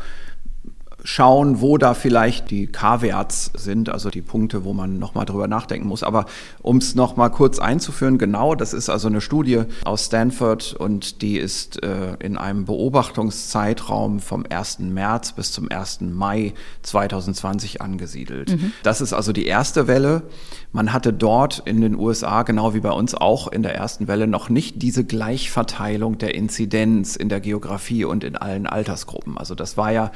schauen, 1.04 1.60
wo 1.60 1.78
da 1.78 1.94
vielleicht 1.94 2.50
die 2.50 2.68
K-Werts 2.68 3.52
sind, 3.56 3.90
also 3.90 4.10
die 4.10 4.22
Punkte, 4.22 4.64
wo 4.64 4.74
man 4.74 5.00
nochmal 5.00 5.26
drüber 5.26 5.48
nachdenken 5.48 5.88
muss. 5.88 6.02
Aber 6.02 6.26
um 6.62 6.78
es 6.78 6.96
nochmal 6.96 7.30
kurz 7.30 7.60
einzuführen, 7.60 8.18
genau, 8.18 8.56
das 8.56 8.74
ist 8.74 8.90
also 8.90 9.10
eine 9.10 9.20
Studie 9.20 9.64
aus 9.84 10.06
Stanford 10.06 10.74
und 10.74 11.22
die 11.22 11.38
ist 11.38 11.84
äh, 11.84 12.16
in 12.20 12.38
einem 12.38 12.66
Beobachtungszeitraum 12.66 14.22
vom 14.22 14.46
1. 14.50 14.80
März 14.80 15.34
bis 15.34 15.52
zum 15.52 15.70
1. 15.70 16.02
Mai 16.02 16.54
2020 16.84 17.82
angesiedelt. 17.82 18.52
Mhm. 18.52 18.72
Das 18.84 19.02
ist 19.02 19.12
also 19.12 19.34
die 19.34 19.46
erste 19.46 19.88
Welle. 19.88 20.24
Man 20.72 20.94
hatte 20.94 21.12
dort 21.12 21.60
in 21.66 21.82
den 21.82 21.96
USA, 21.96 22.44
genau 22.44 22.74
wie 22.74 22.80
bei 22.80 22.92
uns 22.92 23.14
auch 23.14 23.48
in 23.48 23.62
der 23.62 23.76
ersten 23.76 24.08
Welle, 24.08 24.26
noch 24.26 24.50
nicht 24.50 24.82
diese 24.82 25.04
Gleichverteilung 25.04 26.18
der 26.18 26.34
Inzidenz 26.34 27.18
in 27.18 27.28
der 27.28 27.42
Geografie 27.42 28.06
und 28.06 28.24
in 28.24 28.38
allen 28.38 28.68
Altersgruppen. 28.68 29.38
Also 29.38 29.54
das 29.54 29.78
war 29.78 29.92
ja 29.92 30.12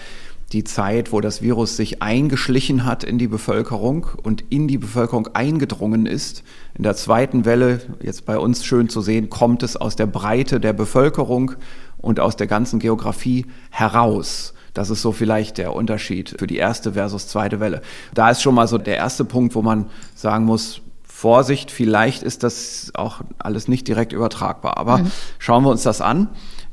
die 0.53 0.63
Zeit, 0.63 1.12
wo 1.12 1.19
das 1.19 1.41
Virus 1.41 1.75
sich 1.75 2.01
eingeschlichen 2.01 2.86
hat 2.86 3.03
in 3.03 3.17
die 3.17 3.27
Bevölkerung 3.27 4.07
und 4.23 4.45
in 4.49 4.67
die 4.67 4.77
Bevölkerung 4.77 5.27
eingedrungen 5.33 6.05
ist. 6.05 6.43
In 6.73 6.83
der 6.83 6.95
zweiten 6.95 7.43
Welle, 7.43 7.81
jetzt 8.01 8.25
bei 8.25 8.38
uns 8.38 8.63
schön 8.63 8.88
zu 8.88 9.01
sehen, 9.01 9.29
kommt 9.29 9.62
es 9.63 9.75
aus 9.75 9.95
der 9.97 10.05
Breite 10.05 10.60
der 10.60 10.73
Bevölkerung 10.73 11.53
und 11.97 12.19
aus 12.19 12.38
der 12.38 12.47
ganzen 12.47 12.79
Geografie 12.79 13.45
heraus. 13.71 14.53
Das 14.73 14.89
ist 14.89 15.01
so 15.01 15.12
vielleicht 15.12 15.57
der 15.57 15.73
Unterschied 15.73 16.36
für 16.38 16.47
die 16.47 16.57
erste 16.57 16.93
versus 16.93 17.27
zweite 17.27 17.60
Welle. 17.60 17.81
Da 18.13 18.29
ist 18.29 18.41
schon 18.41 18.55
mal 18.55 18.67
so 18.67 18.77
der 18.77 18.95
erste 18.95 19.25
Punkt, 19.25 19.55
wo 19.55 19.62
man 19.62 19.88
sagen 20.15 20.45
muss, 20.45 20.81
Vorsicht, 21.03 21.71
vielleicht 21.71 22.21
ist 22.21 22.43
das 22.43 22.91
auch 22.93 23.21
alles 23.39 23.67
nicht 23.67 23.88
direkt 23.88 24.13
übertragbar. 24.13 24.77
Aber 24.77 24.99
mhm. 24.99 25.12
schauen 25.39 25.63
wir 25.63 25.71
uns 25.71 25.81
das 25.81 25.99
an. 25.99 26.29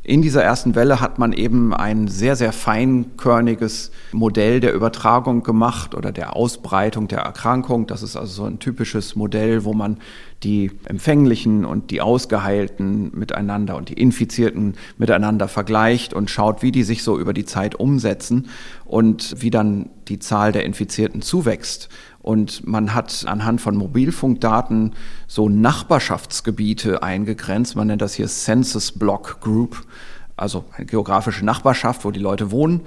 In 0.07 0.21
dieser 0.21 0.43
ersten 0.43 0.75
Welle 0.75 1.01
hat 1.01 1.19
man 1.19 1.33
eben 1.33 1.73
ein 1.73 2.09
sehr, 2.09 2.37
sehr 2.37 2.53
feinkörniges 2.53 3.91
Modell 4.13 4.61
der 4.61 4.75
Übertragung 4.75 5.43
gemacht 5.43 5.95
oder 5.95 6.13
der 6.13 6.37
Ausbreitung 6.37 7.09
der 7.09 7.21
Erkrankung. 7.21 7.87
Das 7.87 8.03
ist 8.03 8.15
also 8.15 8.31
so 8.31 8.45
ein 8.45 8.59
typisches 8.59 9.17
Modell, 9.17 9.65
wo 9.65 9.73
man 9.73 9.97
die 10.43 10.71
Empfänglichen 10.85 11.65
und 11.65 11.91
die 11.91 12.03
Ausgeheilten 12.03 13.13
miteinander 13.15 13.79
und 13.79 13.89
die 13.89 13.95
Infizierten 13.95 14.75
miteinander 14.99 15.49
vergleicht 15.49 16.13
und 16.13 16.29
schaut, 16.29 16.63
wie 16.63 16.71
die 16.71 16.83
sich 16.83 17.03
so 17.03 17.19
über 17.19 17.33
die 17.33 17.47
Zeit 17.47 17.75
umsetzen 17.75 18.49
und 18.85 19.37
wie 19.39 19.49
dann 19.49 19.89
die 20.09 20.19
Zahl 20.19 20.53
der 20.53 20.67
Infizierten 20.67 21.23
zuwächst. 21.23 21.89
Und 22.25 22.67
man 22.67 22.95
hat 22.95 23.27
anhand 23.29 23.61
von 23.61 23.77
Mobilfunkdaten 23.77 24.95
so 25.27 25.51
Nachbarschaftsgebiete 25.51 27.03
eingegrenzt. 27.03 27.77
Man 27.77 27.89
nennt 27.89 28.01
das 28.01 28.15
hier 28.15 28.29
Census 28.29 28.93
Block 28.93 29.43
Group, 29.43 29.85
also 30.35 30.65
eine 30.75 30.87
geografische 30.87 31.45
Nachbarschaft, 31.45 32.03
wo 32.07 32.11
die 32.11 32.21
Leute 32.21 32.51
wohnen. 32.51 32.81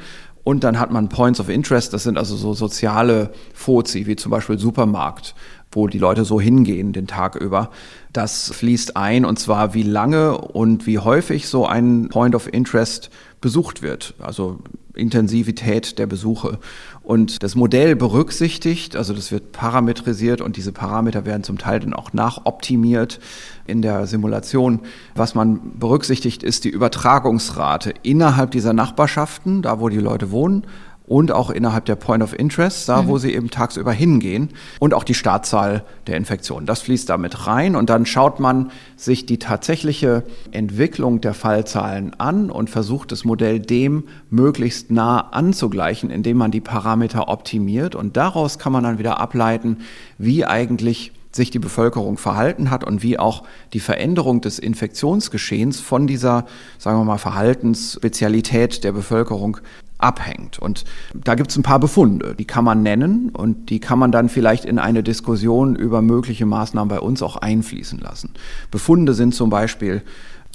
Und 0.43 0.63
dann 0.63 0.79
hat 0.79 0.91
man 0.91 1.09
Points 1.09 1.39
of 1.39 1.49
Interest, 1.49 1.93
das 1.93 2.01
sind 2.01 2.17
also 2.17 2.35
so 2.35 2.55
soziale 2.55 3.29
Fozi, 3.53 4.07
wie 4.07 4.15
zum 4.15 4.31
Beispiel 4.31 4.57
Supermarkt, 4.57 5.35
wo 5.71 5.87
die 5.87 5.99
Leute 5.99 6.25
so 6.25 6.41
hingehen 6.41 6.91
den 6.91 7.05
Tag 7.05 7.35
über. 7.35 7.69
Das 8.13 8.51
fließt 8.55 8.97
ein 8.97 9.23
und 9.23 9.37
zwar 9.37 9.75
wie 9.75 9.83
lange 9.83 10.35
und 10.35 10.87
wie 10.87 10.97
häufig 10.97 11.47
so 11.47 11.67
ein 11.67 12.09
Point 12.09 12.33
of 12.33 12.51
Interest 12.51 13.11
besucht 13.39 13.83
wird. 13.83 14.15
Also 14.17 14.57
Intensivität 14.95 15.99
der 15.99 16.07
Besuche. 16.07 16.59
Und 17.07 17.41
das 17.41 17.55
Modell 17.55 17.95
berücksichtigt, 17.95 18.97
also 18.97 19.13
das 19.13 19.31
wird 19.31 19.53
parametrisiert 19.53 20.41
und 20.41 20.57
diese 20.57 20.73
Parameter 20.73 21.25
werden 21.25 21.41
zum 21.41 21.57
Teil 21.57 21.79
dann 21.79 21.93
auch 21.93 22.11
nachoptimiert 22.11 23.21
in 23.65 23.81
der 23.81 24.07
Simulation. 24.07 24.81
Was 25.15 25.33
man 25.33 25.79
berücksichtigt, 25.79 26.43
ist 26.43 26.65
die 26.65 26.69
Übertragungsrate 26.69 27.93
innerhalb 28.03 28.51
dieser 28.51 28.73
Nachbarschaften, 28.73 29.61
da 29.61 29.79
wo 29.79 29.87
die 29.87 29.99
Leute 29.99 30.31
wohnen, 30.31 30.67
und 31.07 31.31
auch 31.31 31.49
innerhalb 31.49 31.85
der 31.85 31.95
Point 31.95 32.21
of 32.21 32.37
Interest, 32.37 32.87
da 32.87 33.01
mhm. 33.01 33.07
wo 33.07 33.17
sie 33.17 33.33
eben 33.33 33.49
tagsüber 33.49 33.93
hingehen 33.93 34.49
und 34.79 34.93
auch 34.93 35.05
die 35.05 35.13
Startzahl 35.13 35.83
der 36.05 36.17
Infektion. 36.17 36.65
Das 36.65 36.81
fließt 36.81 37.09
damit 37.09 37.47
rein 37.47 37.75
und 37.75 37.89
dann 37.89 38.05
schaut 38.05 38.39
man 38.39 38.71
sich 38.97 39.25
die 39.25 39.39
tatsächliche 39.39 40.23
Entwicklung 40.51 41.21
der 41.21 41.33
Fallzahlen 41.33 42.13
an 42.19 42.51
und 42.51 42.69
versucht 42.69 43.11
das 43.11 43.23
Modell 43.23 43.59
dem 43.59 44.03
möglichst 44.29 44.91
nah 44.91 45.21
anzugleichen, 45.31 46.09
indem 46.11 46.37
man 46.37 46.51
die 46.51 46.61
Parameter 46.61 47.29
optimiert 47.29 47.95
und 47.95 48.17
daraus 48.17 48.59
kann 48.59 48.73
man 48.73 48.83
dann 48.83 48.99
wieder 48.99 49.19
ableiten, 49.19 49.77
wie 50.17 50.45
eigentlich 50.45 51.13
sich 51.31 51.51
die 51.51 51.59
Bevölkerung 51.59 52.17
verhalten 52.17 52.69
hat 52.69 52.83
und 52.83 53.03
wie 53.03 53.17
auch 53.17 53.43
die 53.71 53.79
Veränderung 53.79 54.41
des 54.41 54.59
Infektionsgeschehens 54.59 55.79
von 55.79 56.07
dieser, 56.07 56.45
sagen 56.77 56.99
wir 56.99 57.05
mal, 57.05 57.17
Verhaltensspezialität 57.17 58.83
der 58.83 58.91
Bevölkerung 58.91 59.57
abhängt. 59.97 60.59
Und 60.59 60.85
da 61.13 61.35
gibt 61.35 61.51
es 61.51 61.57
ein 61.57 61.63
paar 61.63 61.79
Befunde, 61.79 62.35
die 62.35 62.45
kann 62.45 62.63
man 62.63 62.83
nennen 62.83 63.29
und 63.29 63.69
die 63.69 63.79
kann 63.79 63.99
man 63.99 64.11
dann 64.11 64.29
vielleicht 64.29 64.65
in 64.65 64.79
eine 64.79 65.03
Diskussion 65.03 65.75
über 65.75 66.01
mögliche 66.01 66.45
Maßnahmen 66.45 66.89
bei 66.89 66.99
uns 66.99 67.21
auch 67.21 67.35
einfließen 67.37 67.99
lassen. 67.99 68.31
Befunde 68.71 69.13
sind 69.13 69.33
zum 69.33 69.49
Beispiel, 69.49 70.03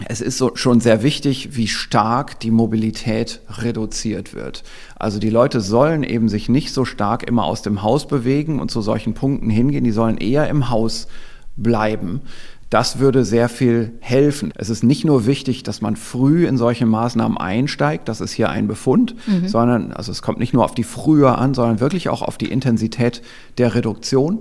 es 0.09 0.21
ist 0.21 0.39
so 0.39 0.53
schon 0.55 0.81
sehr 0.81 1.03
wichtig, 1.03 1.57
wie 1.57 1.69
stark 1.69 2.41
die 2.41 2.51
Mobilität 2.51 3.41
reduziert 3.49 4.35
wird. 4.35 4.65
Also 4.97 5.19
die 5.19 5.31
Leute 5.31 5.61
sollen 5.61 6.03
eben 6.03 6.29
sich 6.29 6.49
nicht 6.49 6.73
so 6.73 6.85
stark 6.85 7.23
immer 7.25 7.45
aus 7.45 7.63
dem 7.63 7.83
Haus 7.83 8.09
bewegen 8.09 8.59
und 8.59 8.71
zu 8.71 8.81
solchen 8.81 9.15
Punkten 9.15 9.51
hingehen, 9.51 9.85
die 9.85 9.93
sollen 9.93 10.19
eher 10.19 10.49
im 10.49 10.71
Haus 10.71 11.09
bleiben. 11.57 12.23
Das 12.73 12.99
würde 12.99 13.23
sehr 13.23 13.51
viel 13.51 13.93
helfen. 14.01 14.51
Es 14.57 14.71
ist 14.71 14.83
nicht 14.83 15.05
nur 15.05 15.27
wichtig, 15.27 15.63
dass 15.63 15.83
man 15.83 15.95
früh 15.95 16.47
in 16.47 16.57
solche 16.57 16.87
Maßnahmen 16.87 17.37
einsteigt, 17.37 18.09
das 18.09 18.23
ist 18.23 18.33
hier 18.33 18.49
ein 18.49 18.67
Befund, 18.67 19.15
mhm. 19.27 19.47
sondern 19.47 19.93
also 19.93 20.11
es 20.11 20.23
kommt 20.23 20.39
nicht 20.39 20.55
nur 20.55 20.65
auf 20.65 20.75
die 20.75 20.83
Frühe 20.83 21.37
an, 21.37 21.53
sondern 21.53 21.81
wirklich 21.81 22.09
auch 22.09 22.23
auf 22.23 22.39
die 22.39 22.51
Intensität 22.51 23.21
der 23.59 23.75
Reduktion. 23.75 24.39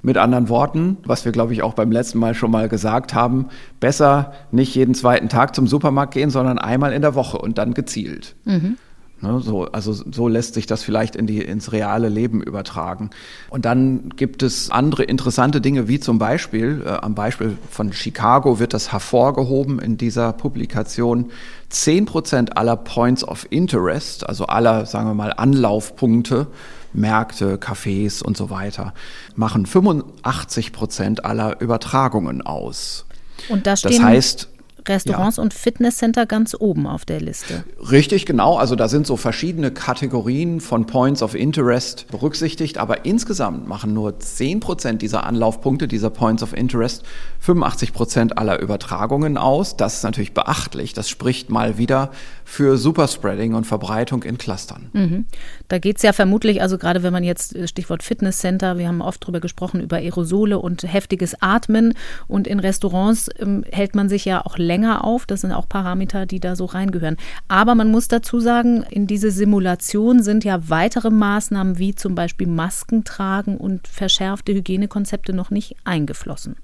Mit 0.00 0.16
anderen 0.16 0.48
Worten, 0.48 0.96
was 1.04 1.26
wir, 1.26 1.32
glaube 1.32 1.52
ich, 1.52 1.62
auch 1.62 1.74
beim 1.74 1.92
letzten 1.92 2.18
Mal 2.18 2.34
schon 2.34 2.50
mal 2.50 2.70
gesagt 2.70 3.12
haben, 3.12 3.48
besser 3.80 4.32
nicht 4.50 4.74
jeden 4.74 4.94
zweiten 4.94 5.28
Tag 5.28 5.54
zum 5.54 5.66
Supermarkt 5.66 6.14
gehen, 6.14 6.30
sondern 6.30 6.58
einmal 6.58 6.94
in 6.94 7.02
der 7.02 7.14
Woche 7.14 7.36
und 7.36 7.58
dann 7.58 7.74
gezielt. 7.74 8.34
Mhm. 8.46 8.78
Ne, 9.24 9.40
so, 9.40 9.64
also 9.64 9.92
so 9.92 10.28
lässt 10.28 10.52
sich 10.52 10.66
das 10.66 10.82
vielleicht 10.82 11.16
in 11.16 11.26
die, 11.26 11.40
ins 11.40 11.72
reale 11.72 12.10
Leben 12.10 12.42
übertragen. 12.42 13.08
Und 13.48 13.64
dann 13.64 14.10
gibt 14.16 14.42
es 14.42 14.70
andere 14.70 15.04
interessante 15.04 15.62
Dinge, 15.62 15.88
wie 15.88 15.98
zum 15.98 16.18
Beispiel, 16.18 16.82
äh, 16.84 16.90
am 16.90 17.14
Beispiel 17.14 17.56
von 17.70 17.94
Chicago 17.94 18.58
wird 18.58 18.74
das 18.74 18.92
hervorgehoben 18.92 19.78
in 19.78 19.96
dieser 19.96 20.34
Publikation, 20.34 21.30
10 21.70 22.04
Prozent 22.04 22.58
aller 22.58 22.76
Points 22.76 23.26
of 23.26 23.46
Interest, 23.48 24.28
also 24.28 24.44
aller, 24.44 24.84
sagen 24.84 25.08
wir 25.08 25.14
mal, 25.14 25.32
Anlaufpunkte, 25.32 26.48
Märkte, 26.92 27.56
Cafés 27.56 28.22
und 28.22 28.36
so 28.36 28.50
weiter, 28.50 28.92
machen 29.36 29.64
85 29.64 30.72
Prozent 30.72 31.24
aller 31.24 31.62
Übertragungen 31.62 32.42
aus. 32.42 33.06
Und 33.48 33.66
da 33.66 33.74
stehen, 33.74 33.92
das 33.92 34.02
heißt, 34.02 34.48
Restaurants 34.88 35.36
ja. 35.36 35.42
und 35.42 35.54
Fitnesscenter 35.54 36.26
ganz 36.26 36.56
oben 36.58 36.86
auf 36.86 37.04
der 37.04 37.20
Liste. 37.20 37.64
Richtig, 37.90 38.26
genau. 38.26 38.56
Also 38.56 38.76
da 38.76 38.88
sind 38.88 39.06
so 39.06 39.16
verschiedene 39.16 39.70
Kategorien 39.70 40.60
von 40.60 40.86
Points 40.86 41.22
of 41.22 41.34
Interest 41.34 42.06
berücksichtigt, 42.10 42.78
aber 42.78 43.04
insgesamt 43.04 43.68
machen 43.68 43.94
nur 43.94 44.18
10 44.18 44.60
Prozent 44.60 45.02
dieser 45.02 45.24
Anlaufpunkte, 45.24 45.88
dieser 45.88 46.10
Points 46.10 46.42
of 46.42 46.52
Interest, 46.52 47.02
85 47.40 47.92
Prozent 47.92 48.38
aller 48.38 48.60
Übertragungen 48.60 49.36
aus. 49.36 49.76
Das 49.76 49.96
ist 49.96 50.02
natürlich 50.04 50.34
beachtlich. 50.34 50.92
Das 50.92 51.08
spricht 51.08 51.50
mal 51.50 51.78
wieder 51.78 52.10
für 52.44 52.76
Superspreading 52.76 53.54
und 53.54 53.64
Verbreitung 53.64 54.22
in 54.22 54.38
Clustern. 54.38 54.90
Mhm. 54.92 55.26
Da 55.68 55.78
geht 55.78 55.96
es 55.96 56.02
ja 56.02 56.12
vermutlich, 56.12 56.62
also 56.62 56.78
gerade 56.78 57.02
wenn 57.02 57.12
man 57.12 57.24
jetzt 57.24 57.56
äh, 57.56 57.66
Stichwort 57.66 58.02
Fitnesscenter, 58.02 58.78
wir 58.78 58.88
haben 58.88 59.00
oft 59.00 59.22
darüber 59.24 59.40
gesprochen, 59.40 59.80
über 59.80 59.96
Aerosole 59.96 60.58
und 60.58 60.82
heftiges 60.82 61.40
Atmen 61.40 61.94
und 62.28 62.46
in 62.46 62.60
Restaurants 62.60 63.28
ähm, 63.38 63.64
hält 63.72 63.94
man 63.94 64.08
sich 64.08 64.24
ja 64.24 64.44
auch 64.44 64.58
länger 64.58 64.84
länger 64.84 65.04
auf. 65.04 65.26
Das 65.26 65.40
sind 65.40 65.52
auch 65.52 65.68
Parameter, 65.68 66.26
die 66.26 66.40
da 66.40 66.56
so 66.56 66.64
reingehören. 66.64 67.16
Aber 67.48 67.74
man 67.74 67.90
muss 67.90 68.08
dazu 68.08 68.40
sagen, 68.40 68.84
in 68.90 69.06
diese 69.06 69.30
Simulation 69.30 70.22
sind 70.22 70.44
ja 70.44 70.68
weitere 70.68 71.10
Maßnahmen 71.10 71.78
wie 71.78 71.94
zum 71.94 72.14
Beispiel 72.14 72.46
Masken 72.46 73.04
tragen 73.04 73.56
und 73.56 73.88
verschärfte 73.88 74.52
Hygienekonzepte 74.52 75.32
noch 75.32 75.50
nicht 75.50 75.76
eingeflossen. 75.84 76.56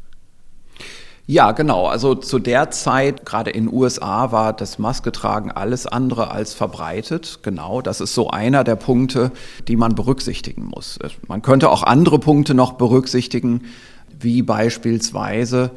Ja, 1.31 1.53
genau. 1.53 1.87
Also 1.87 2.17
zu 2.17 2.41
der 2.41 2.73
Zeit, 2.73 3.25
gerade 3.25 3.51
in 3.51 3.67
den 3.67 3.73
USA, 3.73 4.33
war 4.33 4.53
das 4.53 4.81
Masketragen 4.81 5.53
alles 5.53 5.87
andere 5.87 6.33
als 6.33 6.55
verbreitet. 6.55 7.39
Genau, 7.43 7.81
das 7.83 8.01
ist 8.01 8.15
so 8.15 8.31
einer 8.31 8.65
der 8.65 8.75
Punkte, 8.75 9.31
die 9.69 9.77
man 9.77 9.95
berücksichtigen 9.95 10.65
muss. 10.65 10.99
Man 11.29 11.41
könnte 11.41 11.71
auch 11.71 11.85
andere 11.85 12.19
Punkte 12.19 12.55
noch 12.55 12.73
berücksichtigen, 12.73 13.63
wie 14.19 14.43
beispielsweise 14.43 15.71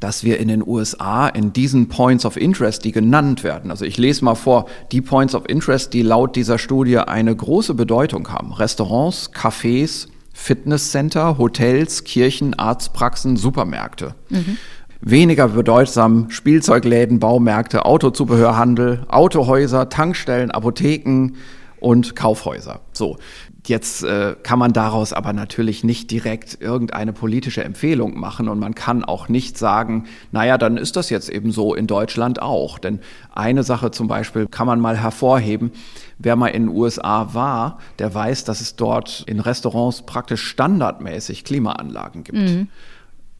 dass 0.00 0.24
wir 0.24 0.40
in 0.40 0.48
den 0.48 0.66
USA 0.66 1.28
in 1.28 1.52
diesen 1.52 1.88
Points 1.88 2.24
of 2.24 2.38
Interest, 2.38 2.82
die 2.82 2.92
genannt 2.92 3.44
werden, 3.44 3.70
also 3.70 3.84
ich 3.84 3.98
lese 3.98 4.24
mal 4.24 4.36
vor, 4.36 4.64
die 4.90 5.02
Points 5.02 5.34
of 5.34 5.46
Interest, 5.50 5.92
die 5.92 6.00
laut 6.00 6.34
dieser 6.34 6.58
Studie 6.58 6.96
eine 6.96 7.36
große 7.36 7.74
Bedeutung 7.74 8.32
haben. 8.32 8.54
Restaurants, 8.54 9.30
Cafés, 9.34 10.08
Fitnesscenter, 10.32 11.36
Hotels, 11.36 12.04
Kirchen, 12.04 12.54
Arztpraxen, 12.54 13.36
Supermärkte. 13.36 14.14
Mhm. 14.30 14.56
Weniger 15.04 15.48
bedeutsam 15.48 16.30
Spielzeugläden, 16.30 17.18
Baumärkte, 17.18 17.84
Autozubehörhandel, 17.84 19.04
Autohäuser, 19.08 19.88
Tankstellen, 19.88 20.50
Apotheken 20.52 21.32
und 21.80 22.14
Kaufhäuser. 22.14 22.80
So, 22.92 23.18
Jetzt 23.64 24.02
äh, 24.02 24.34
kann 24.42 24.58
man 24.58 24.72
daraus 24.72 25.12
aber 25.12 25.32
natürlich 25.32 25.84
nicht 25.84 26.10
direkt 26.10 26.60
irgendeine 26.60 27.12
politische 27.12 27.62
Empfehlung 27.62 28.18
machen 28.18 28.48
und 28.48 28.58
man 28.58 28.74
kann 28.74 29.04
auch 29.04 29.28
nicht 29.28 29.56
sagen, 29.56 30.06
naja, 30.32 30.58
dann 30.58 30.76
ist 30.76 30.96
das 30.96 31.10
jetzt 31.10 31.28
eben 31.28 31.52
so 31.52 31.72
in 31.74 31.86
Deutschland 31.86 32.42
auch. 32.42 32.80
Denn 32.80 32.98
eine 33.32 33.62
Sache 33.62 33.92
zum 33.92 34.08
Beispiel 34.08 34.48
kann 34.48 34.66
man 34.66 34.80
mal 34.80 34.96
hervorheben, 34.96 35.70
wer 36.18 36.34
mal 36.34 36.48
in 36.48 36.66
den 36.66 36.76
USA 36.76 37.34
war, 37.34 37.78
der 38.00 38.12
weiß, 38.12 38.42
dass 38.42 38.60
es 38.60 38.74
dort 38.74 39.22
in 39.28 39.38
Restaurants 39.38 40.02
praktisch 40.02 40.42
standardmäßig 40.42 41.44
Klimaanlagen 41.44 42.24
gibt. 42.24 42.38
Mhm. 42.38 42.68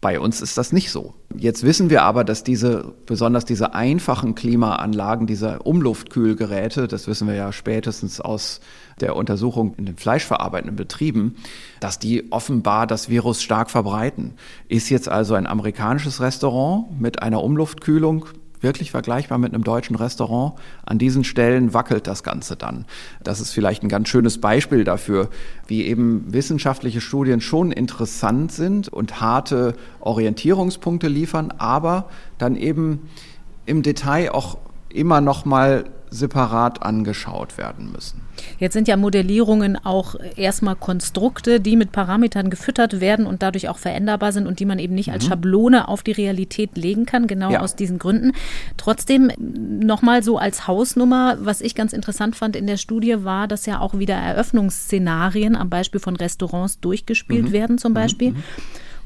Bei 0.03 0.19
uns 0.19 0.43
ist 0.43 0.59
das 0.59 0.73
nicht 0.73 0.91
so. 0.91 1.15
Jetzt 1.37 1.63
wissen 1.63 1.89
wir 1.89 2.03
aber, 2.03 2.25
dass 2.25 2.43
diese, 2.43 2.93
besonders 3.07 3.45
diese 3.45 3.73
einfachen 3.73 4.35
Klimaanlagen, 4.35 5.29
diese 5.29 5.61
Umluftkühlgeräte, 5.61 6.89
das 6.89 7.07
wissen 7.07 7.29
wir 7.29 7.37
ja 7.37 7.53
spätestens 7.53 8.21
aus 8.21 8.61
der 9.01 9.15
Untersuchung 9.15 9.75
in 9.77 9.87
den 9.87 9.97
fleischverarbeitenden 9.97 10.75
Betrieben, 10.75 11.37
dass 11.79 12.01
die 12.01 12.33
offenbar 12.33 12.89
das 12.89 13.11
Virus 13.11 13.43
stark 13.43 13.71
verbreiten. 13.71 14.35
Ist 14.67 14.91
jetzt 14.91 15.09
also 15.09 15.35
ein 15.35 15.47
amerikanisches 15.47 16.21
Restaurant 16.21 17.01
mit 17.01 17.23
einer 17.23 17.41
Umluftkühlung 17.41 18.27
wirklich 18.63 18.91
vergleichbar 18.91 19.39
mit 19.39 19.55
einem 19.55 19.65
deutschen 19.65 19.97
Restaurant. 19.97 20.55
An 20.85 20.99
diesen 20.99 21.25
Stellen 21.25 21.75
wackelt 21.75 22.07
das 22.07 22.23
Ganze 22.23 22.57
dann. 22.57 22.85
Das 23.23 23.41
ist 23.41 23.53
vielleicht 23.53 23.83
ein 23.83 23.89
ganz 23.89 24.09
schönes 24.09 24.41
Beispiel 24.41 24.85
dafür, 24.85 25.29
wie 25.67 25.85
eben 25.85 26.33
wissenschaftliche 26.33 27.01
Studien 27.01 27.41
schon 27.41 27.73
interessant 27.73 28.53
sind 28.53 28.89
und 28.89 29.21
harte 29.21 29.75
Orientierungspunkte 30.01 31.09
liefern, 31.09 31.53
aber 31.59 32.09
dann 32.39 32.57
eben 32.57 33.09
im 33.67 33.83
Detail 33.83 34.31
auch 34.33 34.59
immer 34.95 35.21
noch 35.21 35.45
mal 35.45 35.85
separat 36.13 36.83
angeschaut 36.83 37.57
werden 37.57 37.91
müssen. 37.91 38.21
Jetzt 38.59 38.75
sind 38.75 38.87
ja 38.87 38.97
Modellierungen 38.97 39.77
auch 39.83 40.15
erstmal 40.37 40.77
Konstrukte, 40.77 41.61
die 41.61 41.77
mit 41.77 41.93
Parametern 41.93 42.51
gefüttert 42.51 43.01
werden 43.01 43.27
und 43.27 43.43
dadurch 43.43 43.69
auch 43.69 43.79
veränderbar 43.79 44.33
sind 44.33 44.47
und 44.47 44.61
die 44.61 44.65
man 44.65 44.79
eben 44.79 44.95
nicht 44.95 45.09
mhm. 45.09 45.15
als 45.15 45.27
Schablone 45.27 45.89
auf 45.89 46.03
die 46.03 46.13
Realität 46.13 46.77
legen 46.77 47.07
kann, 47.07 47.27
genau 47.27 47.51
ja. 47.51 47.61
aus 47.61 47.77
diesen 47.77 47.99
Gründen. 47.99 48.33
Trotzdem 48.77 49.31
nochmal 49.39 50.23
so 50.23 50.39
als 50.39 50.67
Hausnummer, 50.67 51.39
was 51.41 51.61
ich 51.61 51.75
ganz 51.75 51.93
interessant 51.93 52.37
fand 52.37 52.57
in 52.57 52.67
der 52.67 52.77
Studie, 52.77 53.25
war, 53.25 53.49
dass 53.49 53.67
ja 53.67 53.81
auch 53.81 53.99
wieder 53.99 54.15
Eröffnungsszenarien 54.15 55.57
am 55.57 55.71
Beispiel 55.71 56.01
von 56.01 56.17
Restaurants 56.17 56.81
durchgespielt 56.81 57.47
mhm. 57.47 57.53
werden 57.53 57.79
zum 57.79 57.93
mhm. 57.93 57.97
Beispiel. 57.97 58.31
Mhm. 58.33 58.45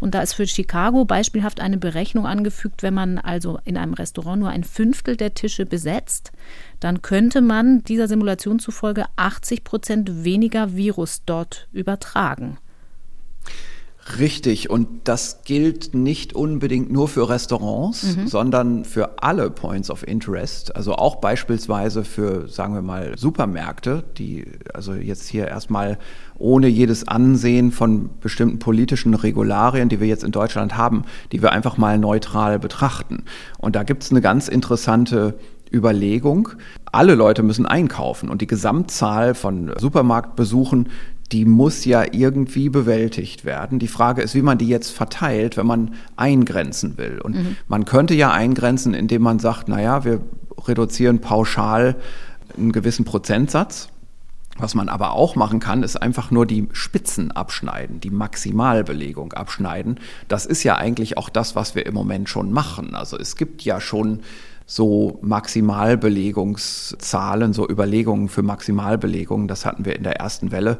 Und 0.00 0.14
da 0.14 0.20
ist 0.20 0.34
für 0.34 0.46
Chicago 0.46 1.04
beispielhaft 1.04 1.60
eine 1.60 1.78
Berechnung 1.78 2.26
angefügt, 2.26 2.82
wenn 2.82 2.94
man 2.94 3.18
also 3.18 3.58
in 3.64 3.76
einem 3.76 3.94
Restaurant 3.94 4.40
nur 4.40 4.50
ein 4.50 4.64
Fünftel 4.64 5.16
der 5.16 5.34
Tische 5.34 5.66
besetzt, 5.66 6.32
dann 6.80 7.02
könnte 7.02 7.40
man 7.40 7.82
dieser 7.84 8.08
Simulation 8.08 8.58
zufolge 8.58 9.06
80 9.16 9.64
Prozent 9.64 10.24
weniger 10.24 10.76
Virus 10.76 11.22
dort 11.24 11.68
übertragen. 11.72 12.58
Richtig, 14.18 14.70
und 14.70 14.88
das 15.04 15.42
gilt 15.44 15.92
nicht 15.92 16.32
unbedingt 16.32 16.92
nur 16.92 17.08
für 17.08 17.28
Restaurants, 17.28 18.16
mhm. 18.16 18.28
sondern 18.28 18.84
für 18.84 19.20
alle 19.20 19.50
Points 19.50 19.90
of 19.90 20.06
Interest, 20.06 20.76
also 20.76 20.94
auch 20.94 21.16
beispielsweise 21.16 22.04
für, 22.04 22.48
sagen 22.48 22.74
wir 22.74 22.82
mal, 22.82 23.18
Supermärkte, 23.18 24.04
die 24.16 24.46
also 24.72 24.94
jetzt 24.94 25.28
hier 25.28 25.48
erstmal 25.48 25.98
ohne 26.38 26.68
jedes 26.68 27.08
Ansehen 27.08 27.72
von 27.72 28.10
bestimmten 28.20 28.60
politischen 28.60 29.14
Regularien, 29.14 29.88
die 29.88 29.98
wir 29.98 30.06
jetzt 30.06 30.22
in 30.22 30.32
Deutschland 30.32 30.76
haben, 30.76 31.02
die 31.32 31.42
wir 31.42 31.50
einfach 31.50 31.76
mal 31.76 31.98
neutral 31.98 32.60
betrachten. 32.60 33.24
Und 33.58 33.74
da 33.74 33.82
gibt 33.82 34.04
es 34.04 34.12
eine 34.12 34.20
ganz 34.20 34.46
interessante 34.46 35.34
Überlegung. 35.72 36.50
Alle 36.92 37.14
Leute 37.14 37.42
müssen 37.42 37.66
einkaufen 37.66 38.28
und 38.28 38.40
die 38.40 38.46
Gesamtzahl 38.46 39.34
von 39.34 39.72
Supermarktbesuchen, 39.76 40.88
die 41.32 41.44
muss 41.44 41.84
ja 41.84 42.04
irgendwie 42.12 42.68
bewältigt 42.68 43.44
werden. 43.44 43.78
Die 43.78 43.88
Frage 43.88 44.22
ist, 44.22 44.34
wie 44.34 44.42
man 44.42 44.58
die 44.58 44.68
jetzt 44.68 44.90
verteilt, 44.90 45.56
wenn 45.56 45.66
man 45.66 45.94
eingrenzen 46.16 46.98
will. 46.98 47.20
Und 47.20 47.34
mhm. 47.34 47.56
man 47.68 47.84
könnte 47.84 48.14
ja 48.14 48.32
eingrenzen, 48.32 48.94
indem 48.94 49.22
man 49.22 49.38
sagt, 49.38 49.68
naja, 49.68 50.04
wir 50.04 50.20
reduzieren 50.66 51.20
pauschal 51.20 51.96
einen 52.56 52.72
gewissen 52.72 53.04
Prozentsatz. 53.04 53.88
Was 54.58 54.74
man 54.74 54.88
aber 54.88 55.12
auch 55.12 55.36
machen 55.36 55.60
kann, 55.60 55.82
ist 55.82 56.00
einfach 56.00 56.30
nur 56.30 56.46
die 56.46 56.66
Spitzen 56.72 57.30
abschneiden, 57.30 58.00
die 58.00 58.08
Maximalbelegung 58.08 59.34
abschneiden. 59.34 60.00
Das 60.28 60.46
ist 60.46 60.62
ja 60.62 60.76
eigentlich 60.76 61.18
auch 61.18 61.28
das, 61.28 61.54
was 61.54 61.74
wir 61.74 61.84
im 61.84 61.92
Moment 61.92 62.30
schon 62.30 62.52
machen. 62.52 62.94
Also 62.94 63.18
es 63.18 63.36
gibt 63.36 63.60
ja 63.62 63.82
schon 63.82 64.20
so 64.64 65.18
Maximalbelegungszahlen, 65.22 67.52
so 67.52 67.68
Überlegungen 67.68 68.28
für 68.28 68.42
Maximalbelegungen. 68.42 69.46
Das 69.46 69.66
hatten 69.66 69.84
wir 69.84 69.94
in 69.94 70.02
der 70.02 70.16
ersten 70.16 70.50
Welle. 70.50 70.78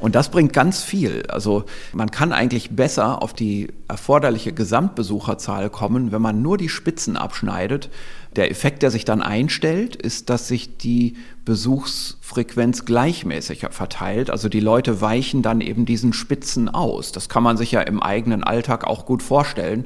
Und 0.00 0.16
das 0.16 0.30
bringt 0.30 0.52
ganz 0.52 0.82
viel. 0.82 1.22
Also 1.28 1.64
man 1.92 2.10
kann 2.10 2.32
eigentlich 2.32 2.70
besser 2.70 3.22
auf 3.22 3.32
die 3.32 3.68
erforderliche 3.88 4.52
Gesamtbesucherzahl 4.52 5.70
kommen, 5.70 6.10
wenn 6.10 6.20
man 6.20 6.42
nur 6.42 6.58
die 6.58 6.68
Spitzen 6.68 7.16
abschneidet. 7.16 7.90
Der 8.34 8.50
Effekt, 8.50 8.82
der 8.82 8.90
sich 8.90 9.04
dann 9.04 9.22
einstellt, 9.22 9.94
ist, 9.94 10.28
dass 10.30 10.48
sich 10.48 10.76
die 10.76 11.14
Besuchsfrequenz 11.44 12.84
gleichmäßiger 12.84 13.70
verteilt. 13.70 14.30
Also 14.30 14.48
die 14.48 14.60
Leute 14.60 15.00
weichen 15.00 15.42
dann 15.42 15.60
eben 15.60 15.86
diesen 15.86 16.12
Spitzen 16.12 16.68
aus. 16.68 17.12
Das 17.12 17.28
kann 17.28 17.44
man 17.44 17.56
sich 17.56 17.70
ja 17.70 17.80
im 17.80 18.02
eigenen 18.02 18.42
Alltag 18.42 18.84
auch 18.84 19.06
gut 19.06 19.22
vorstellen. 19.22 19.84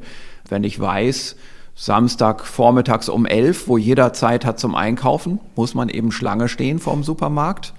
Wenn 0.49 0.65
ich 0.65 0.81
weiß, 0.81 1.37
Samstag 1.75 2.45
vormittags 2.45 3.09
um 3.09 3.27
elf, 3.27 3.69
wo 3.69 3.77
jeder 3.77 4.13
Zeit 4.15 4.45
hat 4.45 4.59
zum 4.59 4.75
Einkaufen, 4.75 5.39
muss 5.55 5.75
man 5.75 5.91
eben 5.91 6.11
Schlange 6.11 6.49
stehen 6.49 6.79
vorm 6.79 7.05
Supermarkt. 7.05 7.75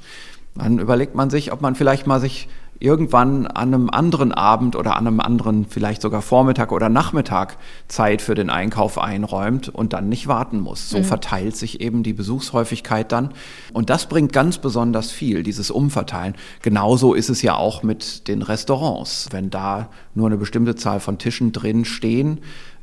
Dann 0.55 0.79
überlegt 0.79 1.15
man 1.15 1.29
sich, 1.29 1.51
ob 1.53 1.61
man 1.61 1.75
vielleicht 1.75 2.07
mal 2.07 2.19
sich 2.19 2.49
irgendwann 2.79 3.45
an 3.45 3.73
einem 3.73 3.89
anderen 3.89 4.31
Abend 4.31 4.75
oder 4.75 4.95
an 4.95 5.05
einem 5.05 5.19
anderen, 5.19 5.65
vielleicht 5.65 6.01
sogar 6.01 6.21
Vormittag 6.21 6.71
oder 6.71 6.87
Nachmittag 6.87 7.57
Zeit 7.87 8.21
für 8.21 8.35
den 8.35 8.49
Einkauf 8.49 8.97
einräumt 8.97 9.67
und 9.67 9.91
dann 9.91 10.07
nicht 10.07 10.27
warten 10.27 10.61
muss. 10.61 10.89
So 10.89 10.99
mhm. 10.99 11.03
verteilt 11.03 11.57
sich 11.57 11.81
eben 11.81 12.03
die 12.03 12.13
Besuchshäufigkeit 12.13 13.11
dann. 13.11 13.33
Und 13.73 13.89
das 13.89 14.07
bringt 14.07 14.31
ganz 14.31 14.59
besonders 14.59 15.11
viel, 15.11 15.43
dieses 15.43 15.71
Umverteilen. 15.71 16.35
Genauso 16.61 17.13
ist 17.13 17.29
es 17.29 17.41
ja 17.41 17.55
auch 17.55 17.83
mit 17.83 18.27
den 18.29 18.41
Restaurants. 18.41 19.27
Wenn 19.31 19.49
da 19.49 19.89
nur 20.15 20.27
eine 20.27 20.37
bestimmte 20.37 20.75
Zahl 20.75 21.01
von 21.01 21.17
Tischen 21.17 21.51
drin 21.51 21.83
stehen, 21.83 22.39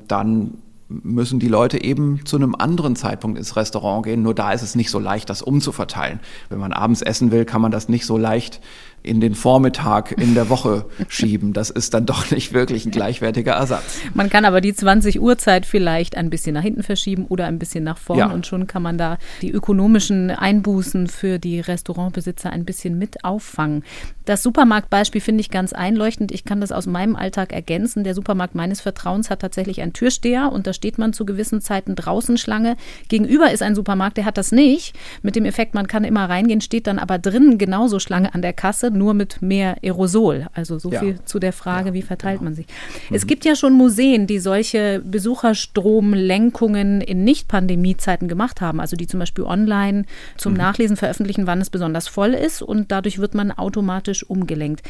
dann 0.06 0.58
müssen 0.88 1.40
die 1.40 1.48
Leute 1.48 1.82
eben 1.82 2.24
zu 2.24 2.36
einem 2.36 2.54
anderen 2.54 2.94
Zeitpunkt 2.94 3.38
ins 3.38 3.56
Restaurant 3.56 4.04
gehen. 4.04 4.22
Nur 4.22 4.34
da 4.34 4.52
ist 4.52 4.62
es 4.62 4.74
nicht 4.74 4.90
so 4.90 4.98
leicht, 4.98 5.28
das 5.28 5.42
umzuverteilen. 5.42 6.20
Wenn 6.48 6.58
man 6.58 6.72
abends 6.72 7.02
essen 7.02 7.32
will, 7.32 7.44
kann 7.44 7.60
man 7.60 7.72
das 7.72 7.88
nicht 7.88 8.06
so 8.06 8.16
leicht 8.16 8.60
in 9.02 9.20
den 9.20 9.34
Vormittag 9.34 10.12
in 10.12 10.34
der 10.34 10.48
Woche 10.48 10.86
schieben. 11.08 11.52
Das 11.52 11.70
ist 11.70 11.94
dann 11.94 12.06
doch 12.06 12.30
nicht 12.30 12.52
wirklich 12.52 12.86
ein 12.86 12.90
gleichwertiger 12.90 13.52
Ersatz. 13.52 14.00
Man 14.14 14.30
kann 14.30 14.44
aber 14.44 14.60
die 14.60 14.74
20 14.74 15.20
Uhr 15.20 15.38
Zeit 15.38 15.66
vielleicht 15.66 16.16
ein 16.16 16.30
bisschen 16.30 16.54
nach 16.54 16.62
hinten 16.62 16.82
verschieben 16.82 17.26
oder 17.26 17.46
ein 17.46 17.58
bisschen 17.58 17.84
nach 17.84 17.98
vorn 17.98 18.18
ja. 18.18 18.26
und 18.26 18.46
schon 18.46 18.66
kann 18.66 18.82
man 18.82 18.98
da 18.98 19.18
die 19.42 19.50
ökonomischen 19.50 20.30
Einbußen 20.30 21.06
für 21.08 21.38
die 21.38 21.60
Restaurantbesitzer 21.60 22.50
ein 22.50 22.64
bisschen 22.64 22.98
mit 22.98 23.24
auffangen. 23.24 23.84
Das 24.26 24.42
Supermarktbeispiel 24.42 25.20
finde 25.20 25.40
ich 25.40 25.50
ganz 25.50 25.72
einleuchtend. 25.72 26.32
Ich 26.32 26.44
kann 26.44 26.60
das 26.60 26.72
aus 26.72 26.86
meinem 26.86 27.14
Alltag 27.14 27.52
ergänzen. 27.52 28.02
Der 28.02 28.12
Supermarkt 28.12 28.56
meines 28.56 28.80
Vertrauens 28.80 29.30
hat 29.30 29.38
tatsächlich 29.40 29.80
einen 29.80 29.92
Türsteher 29.92 30.50
und 30.52 30.66
da 30.66 30.72
steht 30.72 30.98
man 30.98 31.12
zu 31.12 31.24
gewissen 31.24 31.60
Zeiten 31.60 31.94
draußen 31.94 32.36
Schlange. 32.36 32.76
Gegenüber 33.08 33.52
ist 33.52 33.62
ein 33.62 33.76
Supermarkt, 33.76 34.16
der 34.16 34.24
hat 34.24 34.36
das 34.36 34.50
nicht. 34.50 34.96
Mit 35.22 35.36
dem 35.36 35.44
Effekt, 35.44 35.74
man 35.74 35.86
kann 35.86 36.02
immer 36.02 36.28
reingehen, 36.28 36.60
steht 36.60 36.88
dann 36.88 36.98
aber 36.98 37.18
drinnen 37.18 37.56
genauso 37.56 38.00
Schlange 38.00 38.34
an 38.34 38.42
der 38.42 38.52
Kasse 38.52 38.90
nur 38.90 39.14
mit 39.14 39.42
mehr 39.42 39.76
Aerosol. 39.84 40.48
Also 40.52 40.80
so 40.80 40.90
ja. 40.90 40.98
viel 40.98 41.20
zu 41.24 41.38
der 41.38 41.52
Frage, 41.52 41.90
ja, 41.90 41.94
wie 41.94 42.02
verteilt 42.02 42.40
genau. 42.40 42.50
man 42.50 42.56
sich. 42.56 42.66
Mhm. 43.08 43.14
Es 43.14 43.28
gibt 43.28 43.44
ja 43.44 43.54
schon 43.54 43.74
Museen, 43.74 44.26
die 44.26 44.40
solche 44.40 45.02
Besucherstromlenkungen 45.04 47.00
in 47.00 47.22
Nicht-Pandemie-Zeiten 47.22 48.26
gemacht 48.26 48.60
haben, 48.60 48.80
also 48.80 48.96
die 48.96 49.06
zum 49.06 49.20
Beispiel 49.20 49.44
online 49.44 50.04
zum 50.36 50.54
mhm. 50.54 50.58
Nachlesen 50.58 50.96
veröffentlichen, 50.96 51.46
wann 51.46 51.60
es 51.60 51.70
besonders 51.70 52.08
voll 52.08 52.34
ist 52.34 52.60
und 52.60 52.90
dadurch 52.90 53.20
wird 53.20 53.34
man 53.34 53.52
automatisch 53.52 54.15
umgelenkt. 54.22 54.82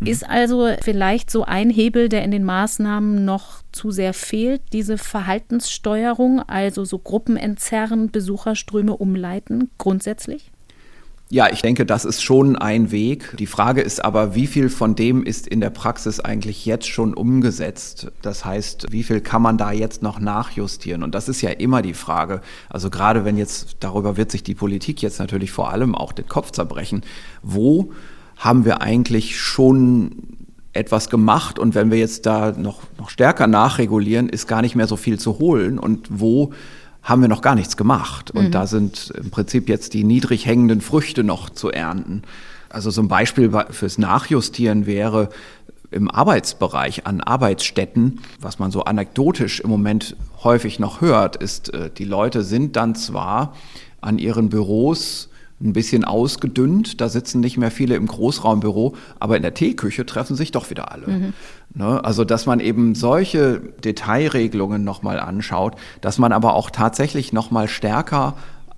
Mhm. 0.00 0.06
Ist 0.06 0.28
also 0.28 0.68
vielleicht 0.82 1.30
so 1.30 1.44
ein 1.44 1.70
Hebel, 1.70 2.08
der 2.08 2.22
in 2.24 2.30
den 2.30 2.44
Maßnahmen 2.44 3.24
noch 3.24 3.62
zu 3.72 3.90
sehr 3.90 4.14
fehlt, 4.14 4.62
diese 4.72 4.98
Verhaltenssteuerung, 4.98 6.40
also 6.40 6.84
so 6.84 6.98
Gruppen 6.98 7.36
entzerren, 7.36 8.10
Besucherströme 8.10 8.96
umleiten, 8.96 9.70
grundsätzlich? 9.78 10.52
Ja, 11.32 11.50
ich 11.50 11.62
denke, 11.62 11.86
das 11.86 12.04
ist 12.04 12.22
schon 12.22 12.56
ein 12.56 12.90
Weg. 12.90 13.38
Die 13.38 13.46
Frage 13.46 13.80
ist 13.80 14.04
aber, 14.04 14.34
wie 14.34 14.46
viel 14.46 14.68
von 14.68 14.94
dem 14.94 15.24
ist 15.24 15.46
in 15.46 15.62
der 15.62 15.70
Praxis 15.70 16.20
eigentlich 16.20 16.66
jetzt 16.66 16.86
schon 16.86 17.14
umgesetzt? 17.14 18.12
Das 18.20 18.44
heißt, 18.44 18.88
wie 18.90 19.02
viel 19.02 19.22
kann 19.22 19.40
man 19.40 19.56
da 19.56 19.72
jetzt 19.72 20.02
noch 20.02 20.20
nachjustieren? 20.20 21.02
Und 21.02 21.14
das 21.14 21.30
ist 21.30 21.40
ja 21.40 21.48
immer 21.48 21.80
die 21.80 21.94
Frage. 21.94 22.42
Also 22.68 22.90
gerade 22.90 23.24
wenn 23.24 23.38
jetzt, 23.38 23.78
darüber 23.80 24.18
wird 24.18 24.30
sich 24.30 24.42
die 24.42 24.54
Politik 24.54 25.00
jetzt 25.00 25.20
natürlich 25.20 25.52
vor 25.52 25.72
allem 25.72 25.94
auch 25.94 26.12
den 26.12 26.28
Kopf 26.28 26.50
zerbrechen. 26.50 27.00
Wo 27.42 27.94
haben 28.42 28.64
wir 28.64 28.82
eigentlich 28.82 29.38
schon 29.38 30.10
etwas 30.72 31.10
gemacht 31.10 31.60
und 31.60 31.76
wenn 31.76 31.92
wir 31.92 31.98
jetzt 31.98 32.26
da 32.26 32.52
noch, 32.52 32.80
noch 32.98 33.08
stärker 33.08 33.46
nachregulieren, 33.46 34.28
ist 34.28 34.48
gar 34.48 34.62
nicht 34.62 34.74
mehr 34.74 34.88
so 34.88 34.96
viel 34.96 35.18
zu 35.18 35.38
holen 35.38 35.78
und 35.78 36.08
wo 36.10 36.52
haben 37.02 37.20
wir 37.20 37.28
noch 37.28 37.40
gar 37.40 37.54
nichts 37.54 37.76
gemacht. 37.76 38.30
Und 38.30 38.46
mhm. 38.46 38.50
da 38.50 38.66
sind 38.66 39.12
im 39.16 39.30
Prinzip 39.30 39.68
jetzt 39.68 39.94
die 39.94 40.02
niedrig 40.02 40.46
hängenden 40.46 40.80
Früchte 40.80 41.24
noch 41.24 41.50
zu 41.50 41.70
ernten. 41.70 42.22
Also 42.68 42.90
so 42.90 43.02
ein 43.02 43.08
Beispiel 43.08 43.52
fürs 43.70 43.98
Nachjustieren 43.98 44.86
wäre 44.86 45.28
im 45.92 46.10
Arbeitsbereich 46.10 47.06
an 47.06 47.20
Arbeitsstätten, 47.20 48.20
was 48.40 48.58
man 48.58 48.70
so 48.70 48.84
anekdotisch 48.84 49.60
im 49.60 49.70
Moment 49.70 50.16
häufig 50.42 50.78
noch 50.78 51.00
hört, 51.00 51.36
ist, 51.36 51.72
äh, 51.74 51.90
die 51.90 52.04
Leute 52.04 52.42
sind 52.42 52.74
dann 52.74 52.96
zwar 52.96 53.54
an 54.00 54.18
ihren 54.18 54.48
Büros 54.48 55.28
ein 55.62 55.72
bisschen 55.72 56.04
ausgedünnt. 56.04 57.00
Da 57.00 57.08
sitzen 57.08 57.40
nicht 57.40 57.56
mehr 57.56 57.70
viele 57.70 57.94
im 57.94 58.06
Großraumbüro, 58.06 58.94
aber 59.18 59.36
in 59.36 59.42
der 59.42 59.54
Teeküche 59.54 60.04
treffen 60.04 60.36
sich 60.36 60.52
doch 60.52 60.70
wieder 60.70 60.92
alle. 60.92 61.08
Mhm. 61.08 61.32
Ne? 61.74 62.04
Also, 62.04 62.24
dass 62.24 62.46
man 62.46 62.60
eben 62.60 62.94
solche 62.94 63.60
Detailregelungen 63.84 64.84
nochmal 64.84 65.20
anschaut, 65.20 65.76
dass 66.00 66.18
man 66.18 66.32
aber 66.32 66.54
auch 66.54 66.70
tatsächlich 66.70 67.32
nochmal 67.32 67.68
stärker 67.68 68.34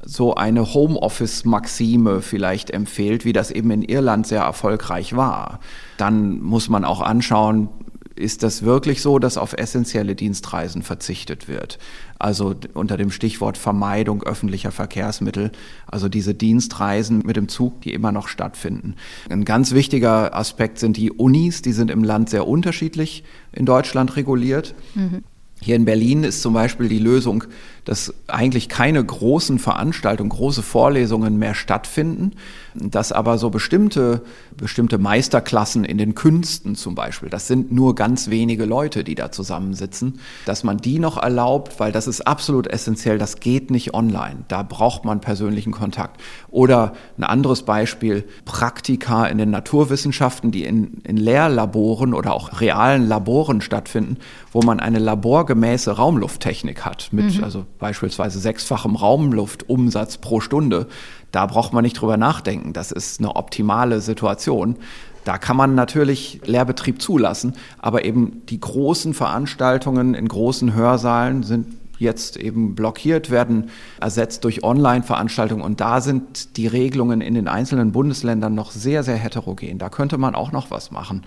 so 0.07 0.35
eine 0.35 0.75
Homeoffice-Maxime 0.75 2.21
vielleicht 2.21 2.71
empfiehlt, 2.71 3.25
wie 3.25 3.33
das 3.33 3.51
eben 3.51 3.71
in 3.71 3.83
Irland 3.83 4.27
sehr 4.27 4.43
erfolgreich 4.43 5.17
war. 5.17 5.61
Dann 5.97 6.41
muss 6.43 6.69
man 6.69 6.85
auch 6.85 7.01
anschauen, 7.01 7.69
ist 8.17 8.43
das 8.43 8.63
wirklich 8.63 9.03
so, 9.03 9.19
dass 9.19 9.37
auf 9.37 9.55
essentielle 9.55 10.15
Dienstreisen 10.15 10.83
verzichtet 10.83 11.49
wird? 11.49 11.79
Also 12.19 12.55
unter 12.75 12.97
dem 12.97 13.11
Stichwort 13.11 13.59
Vermeidung 13.59 14.23
öffentlicher 14.23 14.71
Verkehrsmittel, 14.71 15.51
also 15.87 16.09
diese 16.09 16.35
Dienstreisen 16.35 17.23
mit 17.25 17.37
dem 17.37 17.49
Zug, 17.49 17.81
die 17.81 17.93
immer 17.93 18.13
noch 18.13 18.29
stattfinden. 18.29 18.95
Ein 19.29 19.45
ganz 19.45 19.73
wichtiger 19.73 20.35
Aspekt 20.35 20.79
sind 20.79 20.97
die 20.97 21.11
Unis, 21.11 21.63
die 21.63 21.73
sind 21.73 21.91
im 21.91 22.05
Land 22.05 22.31
sehr 22.31 22.47
unterschiedlich 22.47 23.25
in 23.53 23.67
Deutschland 23.67 24.17
reguliert. 24.17 24.75
Mhm. 24.95 25.25
Hier 25.61 25.77
in 25.77 25.87
Berlin 25.87 26.25
ist 26.25 26.43
zum 26.43 26.53
Beispiel 26.53 26.89
die 26.89 26.99
Lösung, 26.99 27.45
dass 27.85 28.13
eigentlich 28.27 28.69
keine 28.69 29.03
großen 29.03 29.59
Veranstaltungen, 29.59 30.29
große 30.29 30.63
Vorlesungen 30.63 31.39
mehr 31.39 31.55
stattfinden, 31.55 32.33
dass 32.75 33.13
aber 33.13 33.39
so 33.39 33.51
bestimmte, 33.51 34.23
bestimmte 34.57 34.99
Meisterklassen 34.99 35.85
in 35.85 35.99
den 35.99 36.15
Künsten 36.15 36.75
zum 36.75 36.95
Beispiel, 36.95 37.29
das 37.29 37.47
sind 37.47 37.73
nur 37.73 37.95
ganz 37.95 38.31
wenige 38.31 38.65
Leute, 38.65 39.05
die 39.05 39.15
da 39.15 39.31
zusammensitzen, 39.31 40.21
dass 40.45 40.65
man 40.65 40.79
die 40.79 40.99
noch 40.99 41.17
erlaubt, 41.17 41.79
weil 41.79 41.93
das 41.93 42.07
ist 42.07 42.27
absolut 42.27 42.67
essentiell, 42.67 43.19
das 43.19 43.41
geht 43.41 43.71
nicht 43.71 43.95
online, 43.95 44.45
da 44.49 44.63
braucht 44.63 45.05
man 45.05 45.21
persönlichen 45.21 45.73
Kontakt. 45.73 46.21
Oder 46.49 46.95
ein 47.17 47.25
anderes 47.25 47.63
Beispiel, 47.63 48.25
Praktika 48.45 49.27
in 49.27 49.39
den 49.39 49.51
Naturwissenschaften, 49.51 50.51
die 50.51 50.65
in, 50.65 51.01
in 51.05 51.17
Lehrlaboren 51.17 52.15
oder 52.15 52.35
auch 52.35 52.61
realen 52.61 53.07
Laboren 53.07 53.61
stattfinden, 53.61 54.19
wo 54.53 54.63
man 54.63 54.81
eine 54.81 54.99
laborgemäße 54.99 55.93
Raumlufttechnik 55.93 56.85
hat, 56.85 57.09
mit 57.13 57.37
mhm. 57.37 57.45
also 57.45 57.67
beispielsweise 57.79 58.39
sechsfachem 58.39 58.97
Raumluftumsatz 58.97 60.19
pro 60.19 60.41
Stunde. 60.41 60.89
Da 61.35 61.47
braucht 61.47 61.73
man 61.73 61.83
nicht 61.83 62.01
drüber 62.01 62.17
nachdenken. 62.17 62.73
Das 62.73 62.93
ist 62.93 63.19
eine 63.19 63.35
optimale 63.35 64.01
Situation. 64.01 64.77
Da 65.25 65.37
kann 65.37 65.57
man 65.57 65.75
natürlich 65.75 66.41
Lehrbetrieb 66.45 67.03
zulassen, 67.03 67.55
aber 67.81 68.05
eben 68.05 68.47
die 68.47 68.61
großen 68.61 69.15
Veranstaltungen 69.15 70.15
in 70.15 70.29
großen 70.29 70.75
Hörsaalen 70.75 71.43
sind 71.43 71.67
jetzt 71.99 72.37
eben 72.37 72.75
blockiert, 72.75 73.31
werden 73.31 73.71
ersetzt 74.01 74.45
durch 74.45 74.63
Online-Veranstaltungen. 74.63 75.63
Und 75.63 75.81
da 75.81 76.01
sind 76.01 76.57
die 76.57 76.67
Regelungen 76.67 77.21
in 77.21 77.35
den 77.35 77.49
einzelnen 77.49 77.93
Bundesländern 77.93 78.55
noch 78.55 78.71
sehr, 78.71 79.03
sehr 79.03 79.17
heterogen. 79.17 79.79
Da 79.79 79.89
könnte 79.89 80.19
man 80.19 80.35
auch 80.35 80.53
noch 80.53 80.71
was 80.71 80.91
machen. 80.91 81.23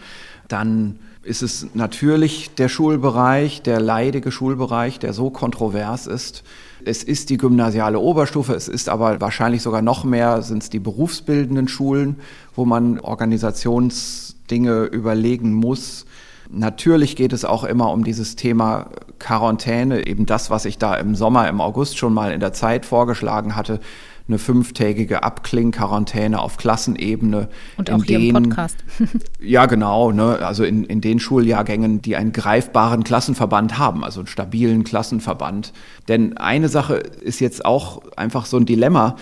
Dann 0.48 1.00
ist 1.28 1.44
es 1.44 1.68
natürlich 1.74 2.56
der 2.56 2.70
Schulbereich, 2.70 3.62
der 3.62 3.82
leidige 3.82 4.32
Schulbereich, 4.32 4.98
der 4.98 5.14
so 5.14 5.30
kontrovers 5.30 6.08
ist. 6.08 6.44
Es 6.86 7.04
ist 7.04 7.30
die 7.30 7.38
gymnasiale 7.38 8.00
Oberstufe, 8.00 8.54
es 8.54 8.70
ist 8.70 8.88
aber 8.88 9.20
wahrscheinlich 9.20 9.62
sogar 9.62 9.82
noch 9.82 10.06
mehr, 10.06 10.42
sind 10.42 10.64
es 10.64 10.70
die 10.70 10.80
berufsbildenden 10.80 11.68
Schulen, 11.68 12.16
wo 12.56 12.64
man 12.64 13.00
Organisationsdinge 13.00 14.86
überlegen 14.86 15.54
muss. 15.54 16.06
Natürlich 16.50 17.16
geht 17.16 17.34
es 17.34 17.46
auch 17.46 17.64
immer 17.64 17.92
um 17.92 18.04
dieses 18.04 18.36
Thema 18.36 18.90
Quarantäne, 19.20 20.08
eben 20.08 20.26
das, 20.26 20.50
was 20.50 20.66
ich 20.66 20.78
da 20.78 20.96
im 20.96 21.16
Sommer, 21.16 21.48
im 21.50 21.60
August 21.62 21.98
schon 21.98 22.14
mal 22.14 22.32
in 22.32 22.40
der 22.40 22.54
Zeit 22.54 22.86
vorgeschlagen 22.86 23.56
hatte, 23.56 23.80
eine 24.28 24.40
fünftägige 24.40 25.24
Abklingquarantäne 25.24 26.40
auf 26.40 26.58
Klassenebene. 26.58 27.48
Und 27.78 27.92
auch 27.92 28.04
hier 28.04 28.20
den, 28.20 28.36
im 28.36 28.44
Podcast. 28.44 28.78
ja, 29.40 29.66
genau. 29.66 30.12
Ne, 30.12 30.40
also 30.46 30.64
in, 30.64 30.84
in 30.84 31.00
den 31.02 31.20
Schuljahrgängen, 31.20 32.02
die 32.02 32.16
einen 32.16 32.34
greifbaren 32.34 33.04
Klassenverband 33.04 33.78
haben, 33.78 34.04
also 34.04 34.20
einen 34.20 34.28
stabilen 34.28 34.84
Klassenverband. 34.84 35.72
Denn 36.08 36.38
eine 36.38 36.68
Sache 36.68 36.96
ist 36.96 37.40
jetzt 37.40 37.66
auch 37.66 38.02
einfach 38.18 38.46
so 38.46 38.58
ein 38.58 38.66
Dilemma 38.66 39.16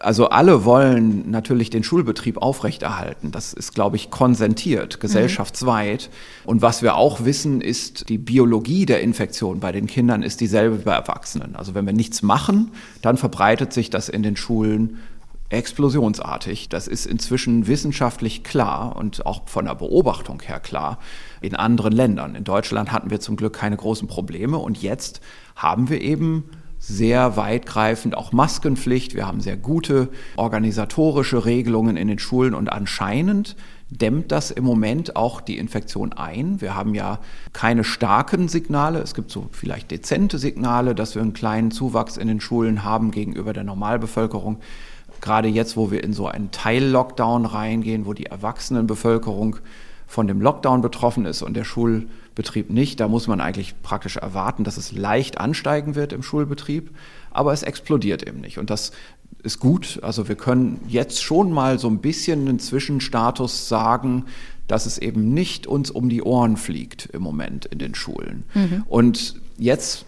also 0.00 0.28
alle 0.28 0.64
wollen 0.64 1.30
natürlich 1.30 1.70
den 1.70 1.82
Schulbetrieb 1.82 2.38
aufrechterhalten. 2.38 3.30
Das 3.32 3.52
ist, 3.52 3.74
glaube 3.74 3.96
ich, 3.96 4.10
konsentiert, 4.10 5.00
gesellschaftsweit. 5.00 6.10
Mhm. 6.44 6.50
Und 6.50 6.62
was 6.62 6.82
wir 6.82 6.96
auch 6.96 7.24
wissen, 7.24 7.60
ist, 7.60 8.08
die 8.08 8.18
Biologie 8.18 8.86
der 8.86 9.00
Infektion 9.00 9.60
bei 9.60 9.72
den 9.72 9.86
Kindern 9.86 10.22
ist 10.22 10.40
dieselbe 10.40 10.80
wie 10.80 10.84
bei 10.84 10.94
Erwachsenen. 10.94 11.56
Also 11.56 11.74
wenn 11.74 11.86
wir 11.86 11.92
nichts 11.92 12.22
machen, 12.22 12.72
dann 13.02 13.16
verbreitet 13.16 13.72
sich 13.72 13.90
das 13.90 14.08
in 14.08 14.22
den 14.22 14.36
Schulen 14.36 14.98
explosionsartig. 15.50 16.68
Das 16.68 16.88
ist 16.88 17.06
inzwischen 17.06 17.66
wissenschaftlich 17.66 18.44
klar 18.44 18.96
und 18.96 19.24
auch 19.24 19.48
von 19.48 19.64
der 19.64 19.74
Beobachtung 19.74 20.42
her 20.42 20.60
klar 20.60 20.98
in 21.40 21.54
anderen 21.54 21.92
Ländern. 21.92 22.34
In 22.34 22.44
Deutschland 22.44 22.92
hatten 22.92 23.10
wir 23.10 23.20
zum 23.20 23.36
Glück 23.36 23.54
keine 23.54 23.76
großen 23.76 24.08
Probleme 24.08 24.58
und 24.58 24.82
jetzt 24.82 25.20
haben 25.56 25.88
wir 25.88 26.00
eben 26.02 26.44
sehr 26.78 27.36
weitgreifend 27.36 28.16
auch 28.16 28.32
Maskenpflicht. 28.32 29.14
Wir 29.14 29.26
haben 29.26 29.40
sehr 29.40 29.56
gute 29.56 30.08
organisatorische 30.36 31.44
Regelungen 31.44 31.96
in 31.96 32.08
den 32.08 32.18
Schulen 32.18 32.54
und 32.54 32.68
anscheinend 32.68 33.56
dämmt 33.90 34.32
das 34.32 34.50
im 34.50 34.64
Moment 34.64 35.16
auch 35.16 35.40
die 35.40 35.58
Infektion 35.58 36.12
ein. 36.12 36.60
Wir 36.60 36.74
haben 36.74 36.94
ja 36.94 37.18
keine 37.52 37.84
starken 37.84 38.48
Signale. 38.48 39.00
Es 39.00 39.14
gibt 39.14 39.30
so 39.30 39.48
vielleicht 39.50 39.90
dezente 39.90 40.38
Signale, 40.38 40.94
dass 40.94 41.14
wir 41.14 41.22
einen 41.22 41.32
kleinen 41.32 41.70
Zuwachs 41.70 42.16
in 42.16 42.28
den 42.28 42.40
Schulen 42.40 42.84
haben 42.84 43.10
gegenüber 43.10 43.52
der 43.52 43.64
Normalbevölkerung. 43.64 44.58
Gerade 45.20 45.48
jetzt, 45.48 45.76
wo 45.76 45.90
wir 45.90 46.04
in 46.04 46.12
so 46.12 46.28
einen 46.28 46.50
Teil-Lockdown 46.50 47.46
reingehen, 47.46 48.06
wo 48.06 48.12
die 48.12 48.26
Erwachsenenbevölkerung 48.26 49.56
von 50.06 50.26
dem 50.26 50.40
Lockdown 50.40 50.80
betroffen 50.80 51.26
ist 51.26 51.42
und 51.42 51.54
der 51.54 51.64
Schulbetrieb 52.38 52.70
nicht, 52.70 53.00
da 53.00 53.08
muss 53.08 53.26
man 53.26 53.40
eigentlich 53.40 53.74
praktisch 53.82 54.16
erwarten, 54.16 54.62
dass 54.62 54.76
es 54.76 54.92
leicht 54.92 55.38
ansteigen 55.38 55.96
wird 55.96 56.12
im 56.12 56.22
Schulbetrieb, 56.22 56.90
aber 57.32 57.52
es 57.52 57.64
explodiert 57.64 58.26
eben 58.26 58.40
nicht. 58.40 58.58
Und 58.58 58.70
das 58.70 58.92
ist 59.42 59.58
gut. 59.58 59.98
Also 60.02 60.28
wir 60.28 60.36
können 60.36 60.80
jetzt 60.86 61.22
schon 61.22 61.50
mal 61.50 61.80
so 61.80 61.88
ein 61.88 61.98
bisschen 61.98 62.48
einen 62.48 62.60
Zwischenstatus 62.60 63.68
sagen, 63.68 64.26
dass 64.68 64.86
es 64.86 64.98
eben 64.98 65.34
nicht 65.34 65.66
uns 65.66 65.90
um 65.90 66.08
die 66.08 66.22
Ohren 66.22 66.56
fliegt 66.56 67.06
im 67.12 67.22
Moment 67.22 67.66
in 67.66 67.78
den 67.80 67.96
Schulen. 67.96 68.44
Mhm. 68.54 68.84
Und 68.86 69.34
jetzt 69.56 70.04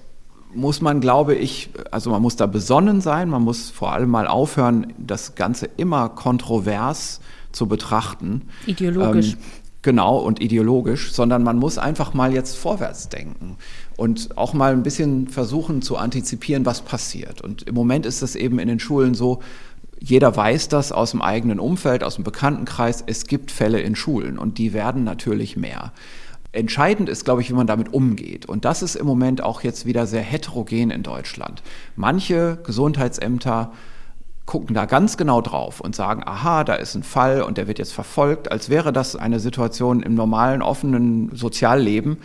muss 0.54 0.80
man, 0.80 1.00
glaube 1.00 1.34
ich, 1.34 1.70
also 1.90 2.10
man 2.10 2.22
muss 2.22 2.36
da 2.36 2.46
besonnen 2.46 3.00
sein, 3.00 3.28
man 3.28 3.42
muss 3.42 3.70
vor 3.70 3.92
allem 3.92 4.10
mal 4.10 4.28
aufhören, 4.28 4.92
das 4.98 5.34
Ganze 5.34 5.68
immer 5.76 6.10
kontrovers 6.10 7.20
zu 7.52 7.66
betrachten. 7.66 8.42
Ideologisch. 8.66 9.32
Ähm, 9.32 9.38
Genau, 9.82 10.18
und 10.18 10.42
ideologisch, 10.42 11.12
sondern 11.12 11.42
man 11.42 11.56
muss 11.56 11.78
einfach 11.78 12.12
mal 12.12 12.34
jetzt 12.34 12.56
vorwärts 12.56 13.08
denken 13.08 13.56
und 13.96 14.36
auch 14.36 14.52
mal 14.52 14.72
ein 14.72 14.82
bisschen 14.82 15.28
versuchen 15.28 15.80
zu 15.80 15.96
antizipieren, 15.96 16.66
was 16.66 16.82
passiert. 16.82 17.40
Und 17.40 17.62
im 17.62 17.74
Moment 17.74 18.04
ist 18.04 18.20
es 18.20 18.36
eben 18.36 18.58
in 18.58 18.68
den 18.68 18.78
Schulen 18.78 19.14
so, 19.14 19.40
jeder 19.98 20.34
weiß 20.36 20.68
das 20.68 20.92
aus 20.92 21.12
dem 21.12 21.22
eigenen 21.22 21.60
Umfeld, 21.60 22.04
aus 22.04 22.16
dem 22.16 22.24
Bekanntenkreis, 22.24 23.02
es 23.06 23.26
gibt 23.26 23.50
Fälle 23.50 23.80
in 23.80 23.94
Schulen 23.96 24.38
und 24.38 24.58
die 24.58 24.72
werden 24.74 25.04
natürlich 25.04 25.56
mehr. 25.56 25.92
Entscheidend 26.52 27.08
ist, 27.08 27.24
glaube 27.24 27.42
ich, 27.42 27.50
wie 27.50 27.54
man 27.54 27.66
damit 27.66 27.92
umgeht. 27.92 28.44
Und 28.46 28.64
das 28.64 28.82
ist 28.82 28.96
im 28.96 29.06
Moment 29.06 29.42
auch 29.42 29.62
jetzt 29.62 29.86
wieder 29.86 30.06
sehr 30.06 30.22
heterogen 30.22 30.90
in 30.90 31.02
Deutschland. 31.02 31.62
Manche 31.96 32.58
Gesundheitsämter 32.64 33.72
gucken 34.50 34.74
da 34.74 34.84
ganz 34.84 35.16
genau 35.16 35.40
drauf 35.40 35.80
und 35.80 35.94
sagen, 35.94 36.24
aha, 36.26 36.64
da 36.64 36.74
ist 36.74 36.96
ein 36.96 37.04
Fall 37.04 37.42
und 37.42 37.56
der 37.56 37.68
wird 37.68 37.78
jetzt 37.78 37.92
verfolgt, 37.92 38.50
als 38.50 38.68
wäre 38.68 38.92
das 38.92 39.14
eine 39.14 39.38
Situation 39.38 40.02
im 40.02 40.16
normalen, 40.16 40.60
offenen 40.60 41.30
Sozialleben 41.32 42.18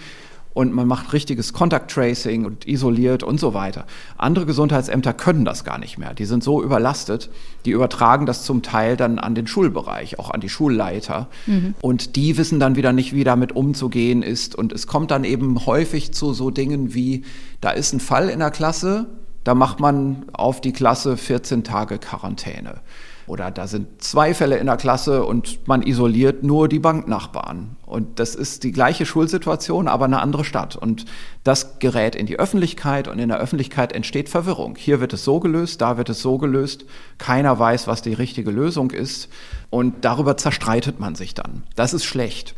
und 0.56 0.74
man 0.74 0.88
macht 0.88 1.14
richtiges 1.14 1.54
Contact 1.54 1.92
Tracing 1.92 2.46
und 2.46 2.68
isoliert 2.68 3.22
und 3.22 3.40
so 3.40 3.54
weiter. 3.54 3.86
Andere 4.18 4.48
Gesundheitsämter 4.48 5.14
können 5.14 5.46
das 5.46 5.64
gar 5.64 5.78
nicht 5.78 6.00
mehr. 6.00 6.16
Die 6.16 6.26
sind 6.26 6.44
so 6.44 6.64
überlastet, 6.64 7.30
die 7.66 7.72
übertragen 7.72 8.26
das 8.26 8.44
zum 8.44 8.64
Teil 8.64 8.98
dann 8.98 9.20
an 9.20 9.36
den 9.36 9.46
Schulbereich, 9.46 10.18
auch 10.18 10.32
an 10.32 10.40
die 10.40 10.50
Schulleiter. 10.50 11.28
Mhm. 11.46 11.76
Und 11.80 12.16
die 12.16 12.38
wissen 12.38 12.60
dann 12.60 12.76
wieder 12.76 12.92
nicht, 12.92 13.14
wie 13.14 13.24
damit 13.24 13.52
umzugehen 13.52 14.24
ist. 14.24 14.56
Und 14.56 14.74
es 14.74 14.88
kommt 14.88 15.12
dann 15.12 15.26
eben 15.26 15.68
häufig 15.68 16.12
zu 16.12 16.34
so 16.34 16.50
Dingen 16.50 16.96
wie, 16.96 17.24
da 17.62 17.70
ist 17.70 17.94
ein 17.94 18.00
Fall 18.00 18.30
in 18.30 18.40
der 18.40 18.50
Klasse, 18.50 19.06
da 19.46 19.56
macht 19.56 19.80
man 19.80 20.26
auf 20.34 20.60
die 20.60 20.74
Klasse 20.74 21.16
14 21.16 21.64
Tage 21.64 22.00
Quarantäne. 22.00 22.82
Oder 23.28 23.50
da 23.50 23.66
sind 23.66 24.04
zwei 24.04 24.34
Fälle 24.34 24.58
in 24.58 24.68
der 24.68 24.78
Klasse 24.78 25.24
und 25.24 25.68
man 25.68 25.82
isoliert 25.82 26.44
nur 26.44 26.68
die 26.68 26.80
Banknachbarn. 26.80 27.76
Und 27.86 28.20
das 28.20 28.36
ist 28.36 28.64
die 28.64 28.72
gleiche 28.72 29.06
Schulsituation, 29.06 29.88
aber 29.88 30.06
eine 30.06 30.20
andere 30.20 30.46
Stadt. 30.46 30.76
Und 30.76 31.06
das 31.44 31.80
gerät 31.80 32.16
in 32.16 32.28
die 32.28 32.38
Öffentlichkeit 32.38 33.08
und 33.08 33.18
in 33.18 33.30
der 33.30 33.40
Öffentlichkeit 33.40 33.94
entsteht 33.94 34.30
Verwirrung. 34.30 34.76
Hier 34.78 35.00
wird 35.00 35.14
es 35.14 35.24
so 35.24 35.40
gelöst, 35.40 35.82
da 35.82 35.98
wird 35.98 36.10
es 36.10 36.22
so 36.22 36.38
gelöst. 36.38 36.86
Keiner 37.18 37.58
weiß, 37.58 37.88
was 37.88 38.04
die 38.04 38.14
richtige 38.14 38.52
Lösung 38.52 38.92
ist. 38.92 39.30
Und 39.72 40.06
darüber 40.06 40.38
zerstreitet 40.38 41.00
man 41.00 41.16
sich 41.16 41.34
dann. 41.34 41.64
Das 41.76 41.94
ist 41.94 42.06
schlecht. 42.06 42.56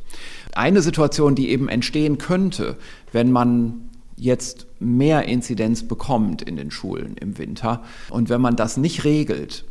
Eine 0.54 0.82
Situation, 0.82 1.36
die 1.36 1.50
eben 1.50 1.70
entstehen 1.70 2.18
könnte, 2.18 2.78
wenn 3.14 3.32
man 3.32 3.90
jetzt 4.18 4.67
mehr 4.80 5.26
Inzidenz 5.26 5.88
bekommt 5.88 6.42
in 6.42 6.56
den 6.56 6.72
Schulen 6.72 7.16
im 7.18 7.38
Winter. 7.38 7.84
Und 8.10 8.30
wenn 8.30 8.42
man 8.42 8.56
das 8.56 8.78
nicht 8.78 9.04
regelt, 9.04 9.66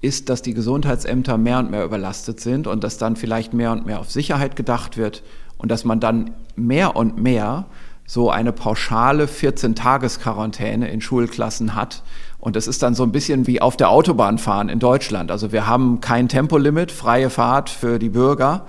ist, 0.00 0.28
dass 0.28 0.42
die 0.42 0.54
Gesundheitsämter 0.54 1.38
mehr 1.38 1.58
und 1.60 1.70
mehr 1.70 1.84
überlastet 1.84 2.40
sind 2.40 2.66
und 2.66 2.82
dass 2.84 2.98
dann 2.98 3.16
vielleicht 3.16 3.54
mehr 3.54 3.72
und 3.72 3.86
mehr 3.86 4.00
auf 4.00 4.10
Sicherheit 4.10 4.56
gedacht 4.56 4.96
wird 4.96 5.22
und 5.58 5.70
dass 5.70 5.84
man 5.84 6.00
dann 6.00 6.32
mehr 6.56 6.96
und 6.96 7.18
mehr 7.18 7.66
so 8.04 8.30
eine 8.30 8.52
pauschale 8.52 9.26
14-Tages-Quarantäne 9.26 10.90
in 10.90 11.00
Schulklassen 11.00 11.76
hat. 11.76 12.02
Und 12.38 12.56
es 12.56 12.66
ist 12.66 12.82
dann 12.82 12.96
so 12.96 13.04
ein 13.04 13.12
bisschen 13.12 13.46
wie 13.46 13.62
auf 13.62 13.76
der 13.76 13.90
Autobahn 13.90 14.38
fahren 14.38 14.68
in 14.68 14.80
Deutschland. 14.80 15.30
Also 15.30 15.52
wir 15.52 15.68
haben 15.68 16.00
kein 16.00 16.28
Tempolimit, 16.28 16.90
freie 16.90 17.30
Fahrt 17.30 17.70
für 17.70 18.00
die 18.00 18.08
Bürger. 18.08 18.66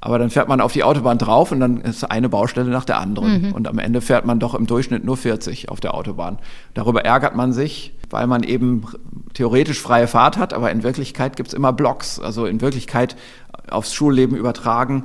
Aber 0.00 0.18
dann 0.18 0.30
fährt 0.30 0.48
man 0.48 0.60
auf 0.60 0.72
die 0.72 0.84
Autobahn 0.84 1.18
drauf 1.18 1.52
und 1.52 1.60
dann 1.60 1.80
ist 1.80 2.04
eine 2.04 2.28
Baustelle 2.28 2.70
nach 2.70 2.84
der 2.84 2.98
anderen. 2.98 3.48
Mhm. 3.48 3.52
Und 3.52 3.66
am 3.66 3.78
Ende 3.78 4.00
fährt 4.00 4.26
man 4.26 4.38
doch 4.38 4.54
im 4.54 4.66
Durchschnitt 4.66 5.04
nur 5.04 5.16
40 5.16 5.70
auf 5.70 5.80
der 5.80 5.94
Autobahn. 5.94 6.38
Darüber 6.74 7.04
ärgert 7.04 7.34
man 7.34 7.52
sich, 7.52 7.94
weil 8.10 8.26
man 8.26 8.42
eben 8.42 8.84
theoretisch 9.32 9.80
freie 9.80 10.06
Fahrt 10.06 10.36
hat, 10.36 10.52
aber 10.52 10.70
in 10.70 10.82
Wirklichkeit 10.82 11.36
gibt's 11.36 11.54
immer 11.54 11.72
Blocks. 11.72 12.20
Also 12.20 12.46
in 12.46 12.60
Wirklichkeit 12.60 13.16
aufs 13.70 13.94
Schulleben 13.94 14.36
übertragen. 14.36 15.04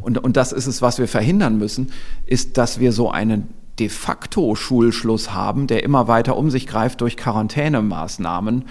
Und, 0.00 0.18
und 0.18 0.36
das 0.36 0.52
ist 0.52 0.66
es, 0.66 0.80
was 0.80 0.98
wir 0.98 1.08
verhindern 1.08 1.58
müssen, 1.58 1.92
ist, 2.24 2.56
dass 2.56 2.80
wir 2.80 2.92
so 2.92 3.10
einen 3.10 3.48
de 3.78 3.88
facto 3.88 4.54
Schulschluss 4.54 5.32
haben, 5.32 5.66
der 5.66 5.84
immer 5.84 6.08
weiter 6.08 6.36
um 6.36 6.50
sich 6.50 6.66
greift 6.66 7.00
durch 7.00 7.16
Quarantänemaßnahmen, 7.16 8.64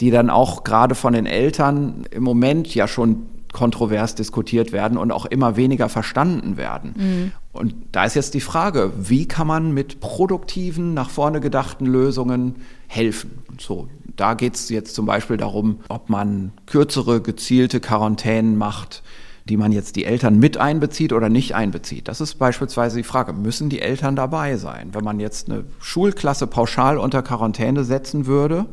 die 0.00 0.10
dann 0.10 0.30
auch 0.30 0.64
gerade 0.64 0.94
von 0.94 1.12
den 1.12 1.26
Eltern 1.26 2.04
im 2.10 2.22
Moment 2.22 2.74
ja 2.74 2.88
schon 2.88 3.26
kontrovers 3.54 4.14
diskutiert 4.14 4.72
werden 4.72 4.98
und 4.98 5.10
auch 5.10 5.24
immer 5.24 5.56
weniger 5.56 5.88
verstanden 5.88 6.58
werden. 6.58 6.94
Mhm. 6.96 7.32
Und 7.52 7.74
da 7.92 8.04
ist 8.04 8.14
jetzt 8.14 8.34
die 8.34 8.40
Frage, 8.40 8.92
wie 8.98 9.26
kann 9.26 9.46
man 9.46 9.72
mit 9.72 10.00
produktiven, 10.00 10.92
nach 10.92 11.08
vorne 11.08 11.40
gedachten 11.40 11.86
Lösungen 11.86 12.56
helfen? 12.88 13.38
Und 13.48 13.62
so, 13.62 13.88
da 14.16 14.34
geht 14.34 14.56
es 14.56 14.68
jetzt 14.68 14.94
zum 14.94 15.06
Beispiel 15.06 15.38
darum, 15.38 15.80
ob 15.88 16.10
man 16.10 16.52
kürzere, 16.66 17.22
gezielte 17.22 17.80
Quarantänen 17.80 18.58
macht, 18.58 19.02
die 19.48 19.56
man 19.56 19.72
jetzt 19.72 19.96
die 19.96 20.04
Eltern 20.04 20.38
mit 20.38 20.56
einbezieht 20.56 21.12
oder 21.12 21.28
nicht 21.28 21.54
einbezieht. 21.54 22.08
Das 22.08 22.20
ist 22.20 22.34
beispielsweise 22.34 22.96
die 22.96 23.02
Frage, 23.04 23.32
müssen 23.32 23.68
die 23.68 23.80
Eltern 23.80 24.16
dabei 24.16 24.56
sein? 24.56 24.90
Wenn 24.92 25.04
man 25.04 25.20
jetzt 25.20 25.48
eine 25.48 25.64
Schulklasse 25.80 26.46
pauschal 26.46 26.98
unter 26.98 27.22
Quarantäne 27.22 27.84
setzen 27.84 28.26
würde, 28.26 28.66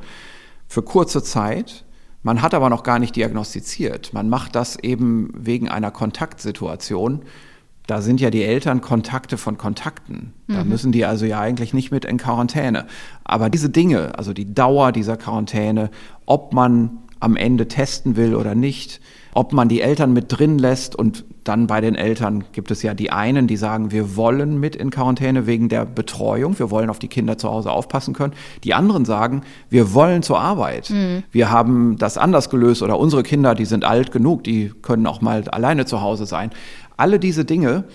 für 0.68 0.82
kurze 0.82 1.22
Zeit, 1.22 1.84
man 2.24 2.42
hat 2.42 2.54
aber 2.54 2.70
noch 2.70 2.84
gar 2.84 3.00
nicht 3.00 3.16
diagnostiziert. 3.16 4.14
Man 4.14 4.30
macht 4.30 4.56
das 4.56 4.78
eben 4.78 5.32
wegen 5.36 5.70
einer 5.70 5.92
Kontaktsituation. 5.92 7.24
Da 7.88 8.02
sind 8.02 8.22
ja 8.22 8.30
die 8.30 8.44
Eltern 8.44 8.82
Kontakte 8.82 9.38
von 9.38 9.58
Kontakten. 9.58 10.34
Da 10.48 10.64
mhm. 10.64 10.70
müssen 10.70 10.92
die 10.92 11.06
also 11.06 11.26
ja 11.26 11.40
eigentlich 11.40 11.74
nicht 11.74 11.92
mit 11.92 12.06
in 12.06 12.18
Quarantäne. 12.18 12.86
Aber 13.24 13.50
diese 13.50 13.70
Dinge, 13.70 14.18
also 14.18 14.34
die 14.34 14.54
Dauer 14.54 14.92
dieser 14.92 15.18
Quarantäne, 15.18 15.90
ob 16.26 16.54
man 16.54 17.00
am 17.20 17.36
Ende 17.36 17.68
testen 17.68 18.16
will 18.16 18.36
oder 18.36 18.56
nicht, 18.56 19.02
ob 19.34 19.54
man 19.54 19.68
die 19.68 19.82
Eltern 19.82 20.14
mit 20.14 20.26
drin 20.28 20.60
lässt 20.60 20.96
und 20.96 21.26
dann 21.44 21.66
bei 21.66 21.82
den 21.82 21.96
Eltern 21.96 22.44
gibt 22.52 22.70
es 22.70 22.84
ja 22.84 22.94
die 22.94 23.12
einen, 23.12 23.48
die 23.48 23.58
sagen, 23.58 23.92
wir 23.92 24.16
wollen 24.16 24.60
mit 24.60 24.76
in 24.76 24.92
Quarantäne 24.92 25.48
wegen 25.48 25.70
der 25.70 25.86
Betreuung, 25.86 26.60
wir 26.60 26.70
wollen 26.70 26.90
auf 26.90 27.00
die 27.00 27.08
Kinder 27.08 27.38
zu 27.38 27.50
Hause 27.50 27.72
aufpassen 27.72 28.14
können. 28.14 28.34
Die 28.64 28.74
anderen 28.74 29.06
sagen, 29.06 29.42
wir 29.70 29.94
wollen 29.94 30.22
zur 30.22 30.40
Arbeit. 30.40 30.92
Mhm. 30.92 31.24
Wir 31.32 31.50
haben 31.50 31.98
das 31.98 32.18
anders 32.18 32.50
gelöst 32.50 32.84
oder 32.84 33.00
unsere 33.00 33.24
Kinder, 33.24 33.56
die 33.56 33.66
sind 33.66 33.86
alt 33.86 34.12
genug, 34.12 34.44
die 34.44 34.72
können 34.82 35.08
auch 35.08 35.22
mal 35.22 35.48
alleine 35.50 35.86
zu 35.86 36.02
Hause 36.02 36.28
sein. 36.28 36.52
Alle 36.96 37.18
diese 37.18 37.44
Dinge, 37.44 37.86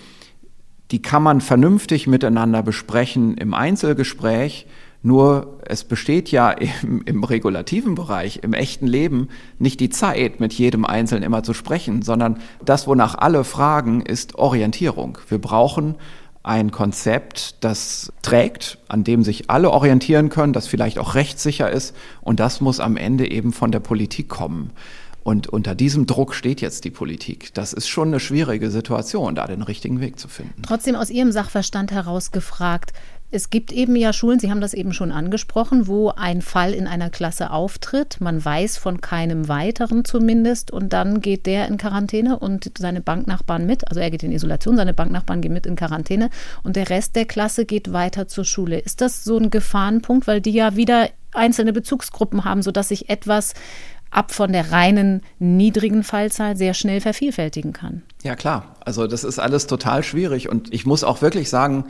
die 0.91 1.03
kann 1.03 1.23
man 1.23 1.41
vernünftig 1.41 2.07
miteinander 2.07 2.63
besprechen 2.63 3.37
im 3.37 3.55
Einzelgespräch 3.55 4.67
nur 5.03 5.59
es 5.67 5.85
besteht 5.85 6.31
ja 6.31 6.51
im, 6.83 7.03
im, 7.05 7.25
regulativen 7.25 7.95
Bereich, 7.95 8.41
im 8.43 8.53
echten 8.53 8.87
Leben, 8.87 9.29
nicht 9.59 9.81
die 9.81 9.91
Zeit, 9.91 10.41
mit 10.41 10.53
jedem 10.53 10.85
Einzelnen 10.85 11.23
immer 11.23 11.43
zu 11.43 11.55
sprechen, 11.55 12.03
sondern 12.03 12.39
das, 12.65 12.87
wonach 12.87 13.15
alle 13.17 13.45
fragen, 13.45 14.01
ist 14.01 14.37
Orientierung. 14.37 15.19
Wir 15.29 15.39
brauchen 15.39 15.97
ein 16.47 16.71
Konzept, 16.71 17.57
das 17.65 18.13
trägt, 18.23 18.79
an 18.87 19.03
dem 19.03 19.25
sich 19.25 19.51
alle 19.51 19.71
orientieren 19.73 20.29
können, 20.29 20.53
das 20.53 20.69
vielleicht 20.69 20.99
auch 21.01 21.17
rechtssicher 21.17 21.69
ist. 21.69 21.95
Und 22.21 22.39
das 22.39 22.61
muss 22.61 22.79
am 22.79 22.97
Ende 22.97 23.29
eben 23.29 23.53
von 23.53 23.73
der 23.73 23.81
Politik 23.81 24.29
kommen. 24.29 24.71
Und 25.25 25.49
unter 25.49 25.75
diesem 25.75 26.07
Druck 26.07 26.37
steht 26.37 26.61
jetzt 26.61 26.85
die 26.85 26.93
Politik. 26.93 27.53
Das 27.55 27.73
ist 27.73 27.89
schon 27.89 28.09
eine 28.09 28.21
schwierige 28.21 28.71
Situation, 28.71 29.35
da 29.35 29.49
den 29.49 29.63
richtigen 29.63 30.01
Weg 30.01 30.21
zu 30.21 30.29
finden. 30.29 30.63
Trotzdem 30.63 30.95
aus 30.95 31.11
Ihrem 31.11 31.33
Sachverstand 31.33 31.91
heraus 31.91 32.31
gefragt, 32.31 32.93
es 33.31 33.51
gibt 33.51 33.73
eben 33.73 33.97
ja 33.97 34.13
Schulen, 34.13 34.39
Sie 34.39 34.51
haben 34.51 34.61
das 34.61 34.73
eben 34.73 34.93
schon 34.93 35.11
angesprochen, 35.11 35.87
wo 35.87 36.11
ein 36.11 36.43
Fall 36.43 36.73
in 36.73 36.87
einer 36.87 37.11
Klasse 37.11 37.51
auftritt. 37.51 38.21
Man 38.21 38.45
weiß 38.45 38.79
von 38.79 39.01
keinem 39.01 39.49
weiteren 39.49 40.05
zumindest 40.05 40.71
und 40.71 40.93
dann 40.93 41.21
geht 41.21 41.47
der 41.47 41.67
in 41.67 41.77
Quarantäne 41.77 42.39
und 42.39 42.71
seine 42.79 43.01
Banknachbarn 43.01 43.67
mit. 43.67 43.89
Also 43.89 44.01
er 44.01 44.11
geht 44.11 44.23
in 44.23 44.33
Isolation, 44.33 44.77
seine 44.77 44.95
Banknachbarn 44.95 45.41
gehen 45.41 45.53
mit 45.53 45.67
in 45.67 45.77
Quarantäne 45.77 46.31
und 46.63 46.77
der 46.77 46.89
Rest 46.89 47.17
der 47.17 47.25
Klasse 47.25 47.65
geht 47.65 47.93
weiter 47.93 48.29
zur 48.29 48.45
Schule. 48.45 48.79
Ist 48.79 49.01
das 49.01 49.25
so 49.25 49.37
ein 49.39 49.51
Gefahrenpunkt, 49.51 50.27
weil 50.27 50.41
die 50.41 50.53
ja 50.53 50.77
wieder 50.77 51.09
einzelne 51.33 51.73
Bezugsgruppen 51.73 52.45
haben, 52.45 52.63
sodass 52.63 52.89
sich 52.89 53.11
etwas 53.11 53.55
ab 54.11 54.33
von 54.33 54.53
der 54.53 54.73
reinen 54.73 55.23
niedrigen 55.39 56.03
Fallzahl 56.03 56.57
sehr 56.57 56.75
schnell 56.75 57.01
vervielfältigen 57.01 57.73
kann. 57.73 58.03
Ja 58.23 58.35
klar, 58.37 58.77
also 58.81 59.07
das 59.07 59.25
ist 59.25 59.39
alles 59.39 59.67
total 59.67 60.03
schwierig 60.03 60.49
und 60.49 60.73
ich 60.73 60.87
muss 60.87 61.05
auch 61.05 61.23
wirklich 61.23 61.51
sagen, 61.51 61.85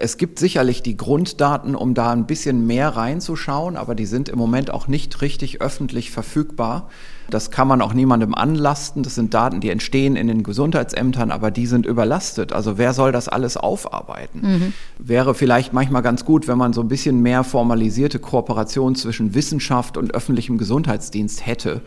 es 0.00 0.16
gibt 0.16 0.38
sicherlich 0.38 0.82
die 0.82 0.96
Grunddaten, 0.96 1.74
um 1.74 1.92
da 1.92 2.10
ein 2.10 2.26
bisschen 2.26 2.66
mehr 2.66 2.96
reinzuschauen, 2.96 3.76
aber 3.76 3.94
die 3.94 4.06
sind 4.06 4.30
im 4.30 4.38
Moment 4.38 4.70
auch 4.70 4.88
nicht 4.88 5.20
richtig 5.20 5.60
öffentlich 5.60 6.10
verfügbar. 6.10 6.88
Das 7.28 7.50
kann 7.50 7.68
man 7.68 7.82
auch 7.82 7.92
niemandem 7.92 8.34
anlasten. 8.34 9.02
Das 9.02 9.14
sind 9.14 9.34
Daten, 9.34 9.60
die 9.60 9.68
entstehen 9.68 10.16
in 10.16 10.26
den 10.26 10.42
Gesundheitsämtern, 10.42 11.30
aber 11.30 11.50
die 11.50 11.66
sind 11.66 11.84
überlastet. 11.84 12.54
Also 12.54 12.78
wer 12.78 12.94
soll 12.94 13.12
das 13.12 13.28
alles 13.28 13.58
aufarbeiten? 13.58 14.40
Mhm. 14.40 14.72
Wäre 14.98 15.34
vielleicht 15.34 15.74
manchmal 15.74 16.02
ganz 16.02 16.24
gut, 16.24 16.48
wenn 16.48 16.58
man 16.58 16.72
so 16.72 16.80
ein 16.80 16.88
bisschen 16.88 17.20
mehr 17.20 17.44
formalisierte 17.44 18.18
Kooperation 18.18 18.94
zwischen 18.94 19.34
Wissenschaft 19.34 19.98
und 19.98 20.14
öffentlichem 20.14 20.56
Gesundheitsdienst 20.56 21.44
hätte. 21.44 21.82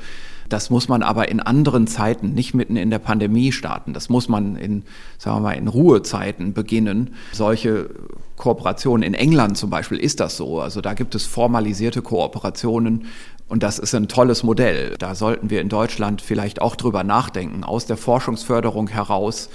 Das 0.53 0.69
muss 0.69 0.87
man 0.87 1.01
aber 1.01 1.29
in 1.29 1.39
anderen 1.39 1.87
Zeiten, 1.87 2.35
nicht 2.35 2.53
mitten 2.53 2.75
in 2.75 2.91
der 2.91 2.99
Pandemie 2.99 3.51
starten. 3.51 3.91
Das 3.91 4.07
muss 4.07 4.29
man 4.29 4.55
in, 4.55 4.83
sagen 5.17 5.37
wir 5.37 5.41
mal, 5.41 5.53
in 5.53 5.67
Ruhezeiten 5.67 6.53
beginnen. 6.53 7.15
Solche 7.31 7.89
Kooperationen 8.37 9.01
in 9.01 9.15
England 9.15 9.57
zum 9.57 9.71
Beispiel 9.71 9.97
ist 9.97 10.19
das 10.19 10.37
so. 10.37 10.61
Also 10.61 10.79
da 10.79 10.93
gibt 10.93 11.15
es 11.15 11.25
formalisierte 11.25 12.03
Kooperationen 12.03 13.07
und 13.47 13.63
das 13.63 13.79
ist 13.79 13.95
ein 13.95 14.07
tolles 14.07 14.43
Modell. 14.43 14.95
Da 14.99 15.15
sollten 15.15 15.49
wir 15.49 15.59
in 15.59 15.69
Deutschland 15.69 16.21
vielleicht 16.21 16.61
auch 16.61 16.75
drüber 16.75 17.03
nachdenken, 17.03 17.63
aus 17.63 17.87
der 17.87 17.97
Forschungsförderung 17.97 18.89
heraus 18.89 19.49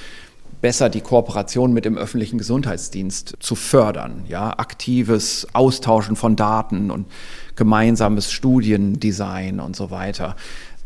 besser 0.60 0.88
die 0.88 1.00
Kooperation 1.00 1.72
mit 1.72 1.84
dem 1.84 1.96
öffentlichen 1.96 2.38
Gesundheitsdienst 2.38 3.36
zu 3.38 3.54
fördern. 3.54 4.24
Ja, 4.26 4.50
aktives 4.58 5.46
Austauschen 5.52 6.16
von 6.16 6.34
Daten 6.34 6.90
und 6.90 7.06
gemeinsames 7.54 8.32
Studiendesign 8.32 9.60
und 9.60 9.76
so 9.76 9.92
weiter 9.92 10.34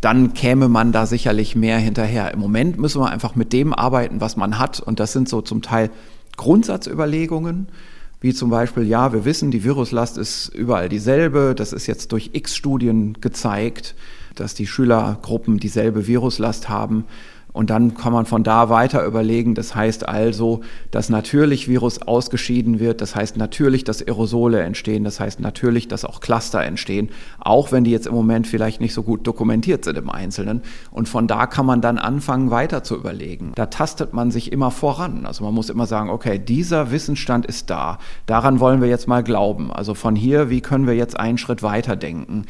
dann 0.02 0.34
käme 0.34 0.68
man 0.68 0.90
da 0.90 1.06
sicherlich 1.06 1.54
mehr 1.54 1.78
hinterher. 1.78 2.34
Im 2.34 2.40
Moment 2.40 2.76
müssen 2.76 3.00
wir 3.00 3.08
einfach 3.08 3.36
mit 3.36 3.52
dem 3.52 3.72
arbeiten, 3.72 4.20
was 4.20 4.36
man 4.36 4.58
hat. 4.58 4.80
Und 4.80 4.98
das 4.98 5.12
sind 5.12 5.28
so 5.28 5.40
zum 5.42 5.62
Teil 5.62 5.90
Grundsatzüberlegungen, 6.36 7.68
wie 8.20 8.34
zum 8.34 8.50
Beispiel, 8.50 8.82
ja, 8.82 9.12
wir 9.12 9.24
wissen, 9.24 9.52
die 9.52 9.62
Viruslast 9.62 10.18
ist 10.18 10.48
überall 10.48 10.88
dieselbe. 10.88 11.54
Das 11.56 11.72
ist 11.72 11.86
jetzt 11.86 12.10
durch 12.10 12.30
x 12.32 12.56
Studien 12.56 13.20
gezeigt, 13.20 13.94
dass 14.34 14.54
die 14.54 14.66
Schülergruppen 14.66 15.58
dieselbe 15.58 16.08
Viruslast 16.08 16.68
haben. 16.68 17.04
Und 17.52 17.70
dann 17.70 17.94
kann 17.94 18.12
man 18.12 18.24
von 18.24 18.42
da 18.42 18.70
weiter 18.70 19.04
überlegen. 19.04 19.54
Das 19.54 19.74
heißt 19.74 20.08
also, 20.08 20.62
dass 20.90 21.10
natürlich 21.10 21.68
Virus 21.68 22.00
ausgeschieden 22.00 22.80
wird. 22.80 23.00
Das 23.00 23.14
heißt 23.14 23.36
natürlich, 23.36 23.84
dass 23.84 24.00
Aerosole 24.00 24.60
entstehen. 24.60 25.04
Das 25.04 25.20
heißt 25.20 25.40
natürlich, 25.40 25.88
dass 25.88 26.04
auch 26.04 26.20
Cluster 26.20 26.62
entstehen. 26.62 27.10
Auch 27.38 27.70
wenn 27.70 27.84
die 27.84 27.90
jetzt 27.90 28.06
im 28.06 28.14
Moment 28.14 28.46
vielleicht 28.46 28.80
nicht 28.80 28.94
so 28.94 29.02
gut 29.02 29.26
dokumentiert 29.26 29.84
sind 29.84 29.98
im 29.98 30.10
Einzelnen. 30.10 30.62
Und 30.90 31.08
von 31.08 31.26
da 31.26 31.46
kann 31.46 31.66
man 31.66 31.80
dann 31.80 31.98
anfangen, 31.98 32.50
weiter 32.50 32.82
zu 32.82 32.96
überlegen. 32.96 33.52
Da 33.54 33.66
tastet 33.66 34.14
man 34.14 34.30
sich 34.30 34.50
immer 34.50 34.70
voran. 34.70 35.26
Also 35.26 35.44
man 35.44 35.52
muss 35.52 35.68
immer 35.68 35.86
sagen, 35.86 36.08
okay, 36.08 36.38
dieser 36.38 36.90
Wissensstand 36.90 37.44
ist 37.44 37.68
da. 37.68 37.98
Daran 38.26 38.60
wollen 38.60 38.80
wir 38.80 38.88
jetzt 38.88 39.08
mal 39.08 39.22
glauben. 39.22 39.70
Also 39.70 39.94
von 39.94 40.16
hier, 40.16 40.48
wie 40.48 40.62
können 40.62 40.86
wir 40.86 40.94
jetzt 40.94 41.18
einen 41.18 41.38
Schritt 41.38 41.62
weiter 41.62 41.96
denken? 41.96 42.46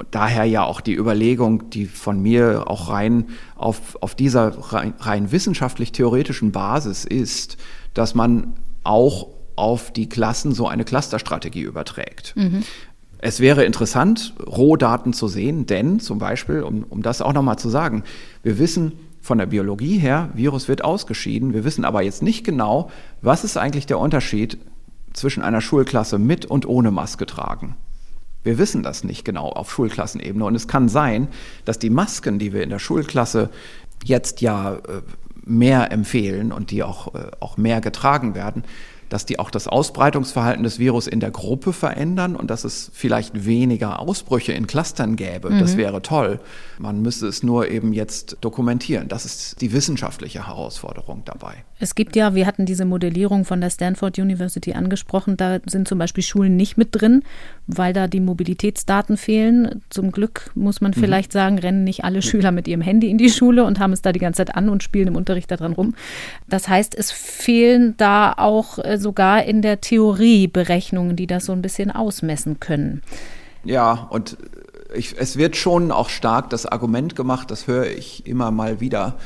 Und 0.00 0.08
daher 0.12 0.44
ja 0.44 0.64
auch 0.64 0.80
die 0.80 0.96
Überlegung, 0.96 1.68
die 1.68 1.84
von 1.84 2.22
mir 2.22 2.64
auch 2.68 2.88
rein 2.88 3.26
auf, 3.54 3.98
auf 4.00 4.14
dieser 4.14 4.72
rein, 4.72 4.94
rein 4.98 5.30
wissenschaftlich-theoretischen 5.30 6.52
Basis 6.52 7.04
ist, 7.04 7.58
dass 7.92 8.14
man 8.14 8.54
auch 8.82 9.26
auf 9.56 9.92
die 9.92 10.08
Klassen 10.08 10.52
so 10.54 10.66
eine 10.66 10.86
Clusterstrategie 10.86 11.60
überträgt. 11.60 12.32
Mhm. 12.34 12.62
Es 13.18 13.40
wäre 13.40 13.64
interessant, 13.64 14.32
Rohdaten 14.46 15.12
zu 15.12 15.28
sehen, 15.28 15.66
denn 15.66 16.00
zum 16.00 16.18
Beispiel, 16.18 16.62
um, 16.62 16.84
um 16.84 17.02
das 17.02 17.20
auch 17.20 17.34
nochmal 17.34 17.58
zu 17.58 17.68
sagen, 17.68 18.02
wir 18.42 18.58
wissen 18.58 18.92
von 19.20 19.36
der 19.36 19.44
Biologie 19.44 19.98
her, 19.98 20.30
Virus 20.32 20.66
wird 20.66 20.82
ausgeschieden, 20.82 21.52
wir 21.52 21.64
wissen 21.64 21.84
aber 21.84 22.00
jetzt 22.00 22.22
nicht 22.22 22.42
genau, 22.42 22.90
was 23.20 23.44
ist 23.44 23.58
eigentlich 23.58 23.84
der 23.84 23.98
Unterschied 23.98 24.56
zwischen 25.12 25.42
einer 25.42 25.60
Schulklasse 25.60 26.18
mit 26.18 26.46
und 26.46 26.66
ohne 26.66 26.90
Maske 26.90 27.26
tragen. 27.26 27.76
Wir 28.42 28.58
wissen 28.58 28.82
das 28.82 29.04
nicht 29.04 29.24
genau 29.24 29.48
auf 29.48 29.70
Schulklassenebene. 29.70 30.44
Und 30.44 30.54
es 30.54 30.68
kann 30.68 30.88
sein, 30.88 31.28
dass 31.64 31.78
die 31.78 31.90
Masken, 31.90 32.38
die 32.38 32.52
wir 32.52 32.62
in 32.62 32.70
der 32.70 32.78
Schulklasse 32.78 33.50
jetzt 34.04 34.40
ja 34.40 34.74
äh, 34.74 35.02
mehr 35.44 35.92
empfehlen 35.92 36.52
und 36.52 36.70
die 36.70 36.82
auch, 36.82 37.14
äh, 37.14 37.30
auch 37.40 37.56
mehr 37.56 37.80
getragen 37.80 38.34
werden, 38.34 38.64
dass 39.10 39.26
die 39.26 39.38
auch 39.40 39.50
das 39.50 39.66
Ausbreitungsverhalten 39.66 40.62
des 40.62 40.78
Virus 40.78 41.06
in 41.08 41.18
der 41.20 41.32
Gruppe 41.32 41.72
verändern 41.72 42.36
und 42.36 42.48
dass 42.48 42.64
es 42.64 42.90
vielleicht 42.94 43.44
weniger 43.44 43.98
Ausbrüche 43.98 44.52
in 44.52 44.68
Clustern 44.68 45.16
gäbe. 45.16 45.50
Mhm. 45.50 45.58
Das 45.58 45.76
wäre 45.76 46.00
toll. 46.00 46.38
Man 46.78 47.02
müsste 47.02 47.26
es 47.26 47.42
nur 47.42 47.68
eben 47.68 47.92
jetzt 47.92 48.38
dokumentieren. 48.40 49.08
Das 49.08 49.24
ist 49.24 49.60
die 49.60 49.72
wissenschaftliche 49.72 50.46
Herausforderung 50.46 51.22
dabei. 51.24 51.64
Es 51.80 51.94
gibt 51.94 52.14
ja, 52.14 52.34
wir 52.34 52.46
hatten 52.46 52.66
diese 52.66 52.84
Modellierung 52.84 53.46
von 53.46 53.62
der 53.62 53.70
Stanford 53.70 54.18
University 54.18 54.74
angesprochen, 54.74 55.38
da 55.38 55.60
sind 55.66 55.88
zum 55.88 55.98
Beispiel 55.98 56.22
Schulen 56.22 56.54
nicht 56.54 56.76
mit 56.76 56.88
drin, 56.92 57.22
weil 57.66 57.94
da 57.94 58.06
die 58.06 58.20
Mobilitätsdaten 58.20 59.16
fehlen. 59.16 59.80
Zum 59.88 60.12
Glück 60.12 60.50
muss 60.54 60.82
man 60.82 60.92
mhm. 60.94 61.00
vielleicht 61.00 61.32
mhm. 61.32 61.38
sagen, 61.38 61.58
rennen 61.58 61.82
nicht 61.82 62.04
alle 62.04 62.20
Schüler 62.20 62.52
mit 62.52 62.68
ihrem 62.68 62.82
Handy 62.82 63.08
in 63.08 63.16
die 63.16 63.30
Schule 63.30 63.64
und 63.64 63.80
haben 63.80 63.94
es 63.94 64.02
da 64.02 64.12
die 64.12 64.18
ganze 64.18 64.44
Zeit 64.44 64.54
an 64.54 64.68
und 64.68 64.82
spielen 64.82 65.08
im 65.08 65.16
Unterricht 65.16 65.50
daran 65.50 65.72
rum. 65.72 65.94
Das 66.48 66.68
heißt, 66.68 66.94
es 66.94 67.10
fehlen 67.10 67.94
da 67.96 68.34
auch 68.36 68.78
äh, 68.78 68.98
sogar 68.98 69.44
in 69.44 69.62
der 69.62 69.80
Theorie 69.80 70.48
Berechnungen, 70.48 71.16
die 71.16 71.26
das 71.26 71.46
so 71.46 71.52
ein 71.52 71.62
bisschen 71.62 71.90
ausmessen 71.90 72.60
können. 72.60 73.00
Ja, 73.64 74.06
und 74.10 74.36
ich, 74.94 75.18
es 75.18 75.38
wird 75.38 75.56
schon 75.56 75.92
auch 75.92 76.10
stark 76.10 76.50
das 76.50 76.66
Argument 76.66 77.16
gemacht, 77.16 77.50
das 77.50 77.66
höre 77.66 77.86
ich 77.86 78.26
immer 78.26 78.50
mal 78.50 78.80
wieder, 78.80 79.16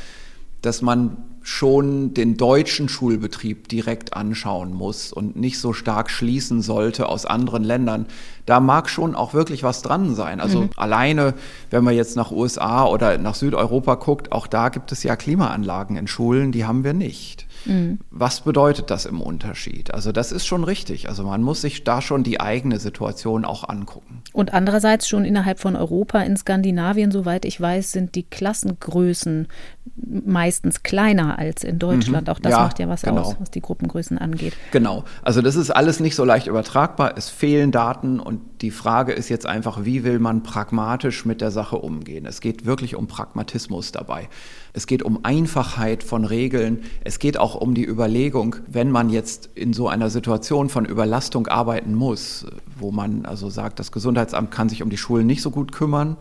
dass 0.62 0.82
man 0.82 1.16
schon 1.47 2.14
den 2.14 2.38
deutschen 2.38 2.88
Schulbetrieb 2.88 3.68
direkt 3.68 4.14
anschauen 4.14 4.72
muss 4.72 5.12
und 5.12 5.36
nicht 5.36 5.59
so 5.59 5.74
stark 5.74 6.11
schließen 6.11 6.62
sollte 6.62 7.07
aus 7.07 7.26
anderen 7.26 7.62
Ländern. 7.62 8.07
Da 8.47 8.61
mag 8.61 8.88
schon 8.88 9.14
auch 9.14 9.34
wirklich 9.34 9.62
was 9.62 9.82
dran 9.82 10.14
sein. 10.14 10.40
Also 10.40 10.62
mhm. 10.62 10.70
alleine, 10.76 11.34
wenn 11.68 11.84
man 11.84 11.95
jetzt 11.95 12.16
nach 12.16 12.30
USA 12.30 12.86
oder 12.86 13.18
nach 13.18 13.34
Südeuropa 13.34 13.97
guckt, 13.97 14.32
auch 14.32 14.47
da 14.47 14.70
gibt 14.70 14.90
es 14.90 15.03
ja 15.03 15.16
Klimaanlagen 15.16 15.97
in 15.97 16.07
Schulen, 16.07 16.51
die 16.51 16.64
haben 16.64 16.82
wir 16.82 16.95
nicht. 16.95 17.43
Mhm. 17.66 17.98
Was 18.10 18.40
bedeutet 18.42 18.90
das 18.90 19.06
im 19.06 19.20
Unterschied? 19.20 19.92
Also 19.92 20.12
das 20.12 20.32
ist 20.32 20.46
schon 20.46 20.64
richtig. 20.64 21.08
Also 21.08 21.24
man 21.24 21.42
muss 21.42 21.60
sich 21.60 21.84
da 21.84 22.00
schon 22.00 22.22
die 22.22 22.40
eigene 22.40 22.78
Situation 22.78 23.44
auch 23.44 23.68
angucken. 23.68 24.22
Und 24.32 24.52
andererseits 24.54 25.08
schon 25.08 25.24
innerhalb 25.24 25.60
von 25.60 25.76
Europa, 25.76 26.20
in 26.20 26.36
Skandinavien, 26.36 27.10
soweit 27.10 27.44
ich 27.44 27.60
weiß, 27.60 27.92
sind 27.92 28.14
die 28.14 28.24
Klassengrößen 28.24 29.48
meistens 29.96 30.82
kleiner 30.82 31.38
als 31.38 31.64
in 31.64 31.78
Deutschland. 31.78 32.26
Mhm. 32.26 32.32
Auch 32.32 32.38
das 32.38 32.52
ja, 32.52 32.58
macht 32.58 32.78
ja 32.78 32.88
was 32.88 33.02
genau. 33.02 33.22
aus, 33.22 33.36
was 33.38 33.50
die 33.50 33.60
Gruppengrößen 33.60 34.18
angeht. 34.18 34.54
Genau. 34.70 35.04
Also 35.22 35.42
das 35.42 35.56
ist 35.56 35.70
alles 35.70 36.00
nicht 36.00 36.14
so 36.14 36.24
leicht 36.24 36.46
übertragbar. 36.46 37.14
Es 37.16 37.28
fehlen 37.28 37.70
Daten 37.72 38.20
und 38.20 38.40
die 38.64 38.70
Frage 38.70 39.12
ist 39.12 39.28
jetzt 39.28 39.44
einfach, 39.44 39.84
wie 39.84 40.04
will 40.04 40.18
man 40.18 40.42
pragmatisch 40.42 41.26
mit 41.26 41.42
der 41.42 41.50
Sache 41.50 41.76
umgehen? 41.76 42.24
Es 42.24 42.40
geht 42.40 42.64
wirklich 42.64 42.96
um 42.96 43.06
Pragmatismus 43.06 43.92
dabei. 43.92 44.30
Es 44.72 44.86
geht 44.86 45.02
um 45.02 45.20
Einfachheit 45.22 46.02
von 46.02 46.24
Regeln. 46.24 46.82
Es 47.04 47.18
geht 47.18 47.36
auch 47.36 47.56
um 47.56 47.74
die 47.74 47.84
Überlegung, 47.86 48.56
wenn 48.66 48.90
man 48.90 49.10
jetzt 49.10 49.50
in 49.54 49.74
so 49.74 49.86
einer 49.86 50.08
Situation 50.08 50.70
von 50.70 50.86
Überlastung 50.86 51.46
arbeiten 51.46 51.94
muss, 51.94 52.46
wo 52.78 52.90
man 52.90 53.26
also 53.26 53.50
sagt, 53.50 53.80
das 53.80 53.92
Gesundheitsamt 53.92 54.50
kann 54.50 54.70
sich 54.70 54.82
um 54.82 54.88
die 54.88 54.96
Schulen 54.96 55.26
nicht 55.26 55.42
so 55.42 55.50
gut 55.50 55.70
kümmern. 55.70 56.16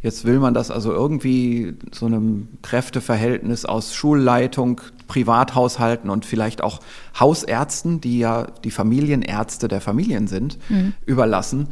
Jetzt 0.00 0.24
will 0.24 0.38
man 0.38 0.54
das 0.54 0.70
also 0.70 0.92
irgendwie 0.92 1.74
so 1.90 2.06
einem 2.06 2.48
Kräfteverhältnis 2.62 3.64
aus 3.64 3.94
Schulleitung, 3.94 4.80
Privathaushalten 5.08 6.08
und 6.08 6.24
vielleicht 6.24 6.62
auch 6.62 6.80
Hausärzten, 7.18 8.00
die 8.00 8.20
ja 8.20 8.46
die 8.62 8.70
Familienärzte 8.70 9.66
der 9.66 9.80
Familien 9.80 10.28
sind, 10.28 10.58
mhm. 10.68 10.92
überlassen. 11.04 11.68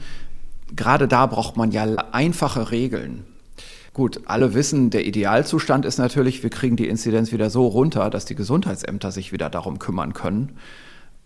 Gerade 0.75 1.07
da 1.07 1.27
braucht 1.27 1.57
man 1.57 1.71
ja 1.71 1.85
einfache 2.11 2.73
Regeln. 2.73 3.25
Gut, 3.93 4.23
alle 4.27 4.55
wissen, 4.55 4.91
der 4.91 5.07
Idealzustand 5.07 5.85
ist 5.85 5.99
natürlich, 5.99 6.43
wir 6.43 6.51
kriegen 6.51 6.77
die 6.77 6.89
Inzidenz 6.89 7.33
wieder 7.33 7.49
so 7.49 7.67
runter, 7.67 8.11
dass 8.11 8.25
die 8.25 8.35
Gesundheitsämter 8.35 9.13
sich 9.13 9.33
wieder 9.33 9.49
darum 9.49 9.79
kümmern 9.79 10.13
können. 10.13 10.57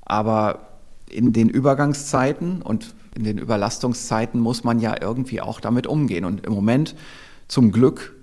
Aber 0.03 0.69
in 1.09 1.33
den 1.33 1.49
Übergangszeiten 1.49 2.63
und 2.63 2.95
in 3.15 3.25
den 3.25 3.39
Überlastungszeiten 3.39 4.41
muss 4.41 4.65
man 4.65 4.81
ja 4.81 4.95
irgendwie 5.01 5.41
auch 5.41 5.61
damit 5.61 5.87
umgehen. 5.87 6.25
Und 6.25 6.47
im 6.47 6.53
Moment, 6.53 6.95
zum 7.49 7.73
Glück, 7.73 8.15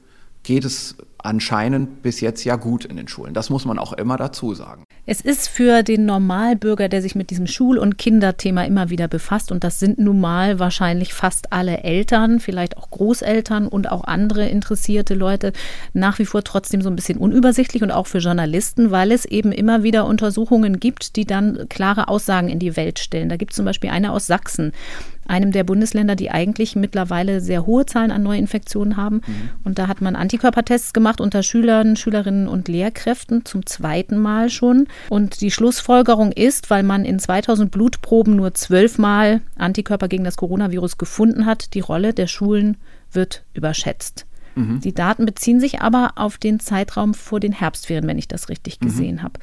geht 0.47 0.63
es 0.63 0.95
anscheinend 1.17 2.01
bis 2.03 2.21
jetzt 2.21 2.45
ja 2.45 2.55
gut 2.55 2.85
in 2.85 2.95
den 2.95 3.09
Schulen. 3.09 3.33
Das 3.33 3.49
muss 3.49 3.65
man 3.65 3.77
auch 3.77 3.91
immer 3.91 4.15
dazu 4.15 4.53
sagen. 4.53 4.85
Es 5.05 5.19
ist 5.19 5.49
für 5.49 5.83
den 5.83 6.05
Normalbürger, 6.05 6.87
der 6.87 7.01
sich 7.01 7.15
mit 7.15 7.31
diesem 7.31 7.47
Schul- 7.47 7.77
und 7.77 7.97
Kinderthema 7.97 8.63
immer 8.63 8.89
wieder 8.89 9.09
befasst, 9.09 9.51
und 9.51 9.65
das 9.65 9.79
sind 9.79 9.99
nun 9.99 10.21
mal 10.21 10.57
wahrscheinlich 10.57 11.13
fast 11.13 11.51
alle 11.51 11.83
Eltern, 11.83 12.39
vielleicht 12.39 12.77
auch 12.77 12.89
Großeltern 12.91 13.67
und 13.67 13.91
auch 13.91 14.05
andere 14.05 14.47
interessierte 14.47 15.15
Leute, 15.15 15.51
nach 15.93 16.17
wie 16.17 16.25
vor 16.25 16.43
trotzdem 16.43 16.81
so 16.81 16.89
ein 16.89 16.95
bisschen 16.95 17.17
unübersichtlich 17.17 17.83
und 17.83 17.91
auch 17.91 18.07
für 18.07 18.19
Journalisten, 18.19 18.91
weil 18.91 19.11
es 19.11 19.25
eben 19.25 19.51
immer 19.51 19.83
wieder 19.83 20.05
Untersuchungen 20.05 20.79
gibt, 20.79 21.17
die 21.17 21.25
dann 21.25 21.67
klare 21.67 22.07
Aussagen 22.07 22.47
in 22.47 22.59
die 22.59 22.77
Welt 22.77 22.99
stellen. 22.99 23.27
Da 23.27 23.35
gibt 23.35 23.51
es 23.51 23.57
zum 23.57 23.65
Beispiel 23.65 23.89
eine 23.89 24.13
aus 24.13 24.27
Sachsen 24.27 24.71
einem 25.27 25.51
der 25.51 25.63
Bundesländer, 25.63 26.15
die 26.15 26.31
eigentlich 26.31 26.75
mittlerweile 26.75 27.41
sehr 27.41 27.65
hohe 27.65 27.85
Zahlen 27.85 28.11
an 28.11 28.23
Neuinfektionen 28.23 28.97
haben. 28.97 29.21
Mhm. 29.25 29.49
Und 29.63 29.79
da 29.79 29.87
hat 29.87 30.01
man 30.01 30.15
Antikörpertests 30.15 30.93
gemacht 30.93 31.21
unter 31.21 31.43
Schülern, 31.43 31.95
Schülerinnen 31.95 32.47
und 32.47 32.67
Lehrkräften 32.67 33.45
zum 33.45 33.65
zweiten 33.65 34.17
Mal 34.17 34.49
schon. 34.49 34.87
Und 35.09 35.41
die 35.41 35.51
Schlussfolgerung 35.51 36.31
ist, 36.31 36.69
weil 36.69 36.83
man 36.83 37.05
in 37.05 37.19
2000 37.19 37.71
Blutproben 37.71 38.35
nur 38.35 38.53
zwölfmal 38.53 39.41
Antikörper 39.57 40.07
gegen 40.07 40.23
das 40.23 40.37
Coronavirus 40.37 40.97
gefunden 40.97 41.45
hat, 41.45 41.73
die 41.73 41.79
Rolle 41.79 42.13
der 42.13 42.27
Schulen 42.27 42.77
wird 43.11 43.43
überschätzt. 43.53 44.25
Mhm. 44.57 44.81
Die 44.81 44.93
Daten 44.93 45.25
beziehen 45.25 45.59
sich 45.59 45.81
aber 45.81 46.13
auf 46.15 46.37
den 46.37 46.59
Zeitraum 46.59 47.13
vor 47.13 47.39
den 47.39 47.51
Herbstferien, 47.51 48.07
wenn 48.07 48.17
ich 48.17 48.27
das 48.27 48.49
richtig 48.49 48.81
mhm. 48.81 48.85
gesehen 48.85 49.15
mhm. 49.17 49.23
habe. 49.23 49.39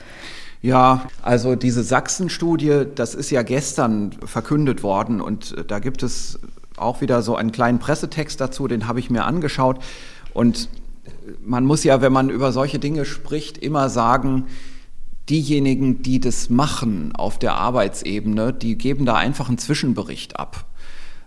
Ja, 0.64 1.08
also 1.20 1.56
diese 1.56 1.82
Sachsen-Studie, 1.82 2.84
das 2.94 3.14
ist 3.14 3.28
ja 3.28 3.42
gestern 3.42 4.12
verkündet 4.24 4.82
worden 4.82 5.20
und 5.20 5.54
äh, 5.58 5.62
da 5.62 5.78
gibt 5.78 6.02
es 6.02 6.40
auch 6.78 7.02
wieder 7.02 7.20
so 7.20 7.36
einen 7.36 7.52
kleinen 7.52 7.78
Pressetext 7.78 8.40
dazu, 8.40 8.66
den 8.66 8.88
habe 8.88 8.98
ich 8.98 9.10
mir 9.10 9.24
angeschaut. 9.24 9.78
Und 10.32 10.70
äh, 11.04 11.08
man 11.44 11.66
muss 11.66 11.84
ja, 11.84 12.00
wenn 12.00 12.14
man 12.14 12.30
über 12.30 12.50
solche 12.50 12.78
Dinge 12.78 13.04
spricht, 13.04 13.58
immer 13.58 13.90
sagen, 13.90 14.46
diejenigen, 15.28 16.00
die 16.00 16.18
das 16.18 16.48
machen 16.48 17.14
auf 17.14 17.38
der 17.38 17.56
Arbeitsebene, 17.56 18.54
die 18.54 18.78
geben 18.78 19.04
da 19.04 19.16
einfach 19.16 19.48
einen 19.48 19.58
Zwischenbericht 19.58 20.40
ab. 20.40 20.64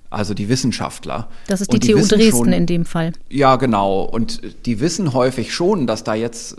Also 0.10 0.34
die 0.34 0.50
Wissenschaftler. 0.50 1.28
Das 1.46 1.62
ist 1.62 1.72
die, 1.72 1.78
die 1.78 1.92
TU 1.92 2.00
Dresden 2.00 2.32
schon, 2.32 2.54
in 2.54 2.66
dem 2.66 2.86
Fall. 2.86 3.14
Ja, 3.30 3.58
genau. 3.58 4.02
Und 4.02 4.42
die 4.66 4.80
wissen 4.80 5.14
häufig 5.14 5.54
schon, 5.54 5.86
dass 5.86 6.04
da 6.04 6.16
jetzt 6.16 6.58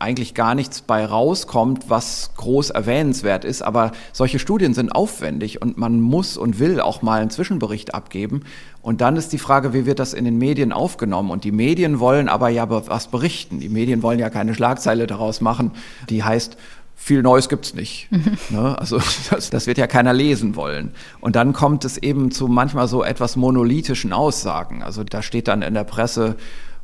eigentlich 0.00 0.34
gar 0.34 0.54
nichts 0.54 0.80
bei 0.80 1.04
rauskommt, 1.04 1.90
was 1.90 2.30
groß 2.36 2.70
erwähnenswert 2.70 3.44
ist. 3.44 3.62
Aber 3.62 3.92
solche 4.12 4.38
Studien 4.38 4.74
sind 4.74 4.92
aufwendig 4.92 5.60
und 5.60 5.76
man 5.76 6.00
muss 6.00 6.36
und 6.36 6.58
will 6.58 6.80
auch 6.80 7.02
mal 7.02 7.20
einen 7.20 7.30
Zwischenbericht 7.30 7.94
abgeben. 7.94 8.42
Und 8.82 9.02
dann 9.02 9.16
ist 9.16 9.32
die 9.32 9.38
Frage, 9.38 9.74
wie 9.74 9.84
wird 9.84 9.98
das 9.98 10.14
in 10.14 10.24
den 10.24 10.38
Medien 10.38 10.72
aufgenommen? 10.72 11.30
Und 11.30 11.44
die 11.44 11.52
Medien 11.52 12.00
wollen 12.00 12.28
aber 12.28 12.48
ja 12.48 12.68
was 12.70 13.08
berichten. 13.08 13.60
Die 13.60 13.68
Medien 13.68 14.02
wollen 14.02 14.18
ja 14.18 14.30
keine 14.30 14.54
Schlagzeile 14.54 15.06
daraus 15.06 15.42
machen, 15.42 15.72
die 16.08 16.24
heißt, 16.24 16.56
viel 16.96 17.22
Neues 17.22 17.48
gibt's 17.48 17.74
nicht. 17.74 18.08
Mhm. 18.10 18.36
Ne? 18.50 18.78
Also 18.78 19.00
das, 19.30 19.50
das, 19.50 19.66
wird 19.66 19.78
ja 19.78 19.86
keiner 19.86 20.12
lesen 20.12 20.56
wollen. 20.56 20.92
Und 21.20 21.36
dann 21.36 21.52
kommt 21.52 21.84
es 21.84 21.98
eben 21.98 22.30
zu 22.30 22.48
manchmal 22.48 22.88
so 22.88 23.04
etwas 23.04 23.36
monolithischen 23.36 24.12
Aussagen. 24.12 24.82
Also 24.82 25.04
da 25.04 25.22
steht 25.22 25.48
dann 25.48 25.62
in 25.62 25.74
der 25.74 25.84
Presse, 25.84 26.36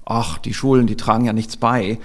ach, 0.05 0.39
die 0.39 0.55
Schulen, 0.55 0.87
die 0.87 0.97
tragen 0.97 1.25
ja 1.25 1.33
nichts 1.33 1.57
bei. 1.57 1.99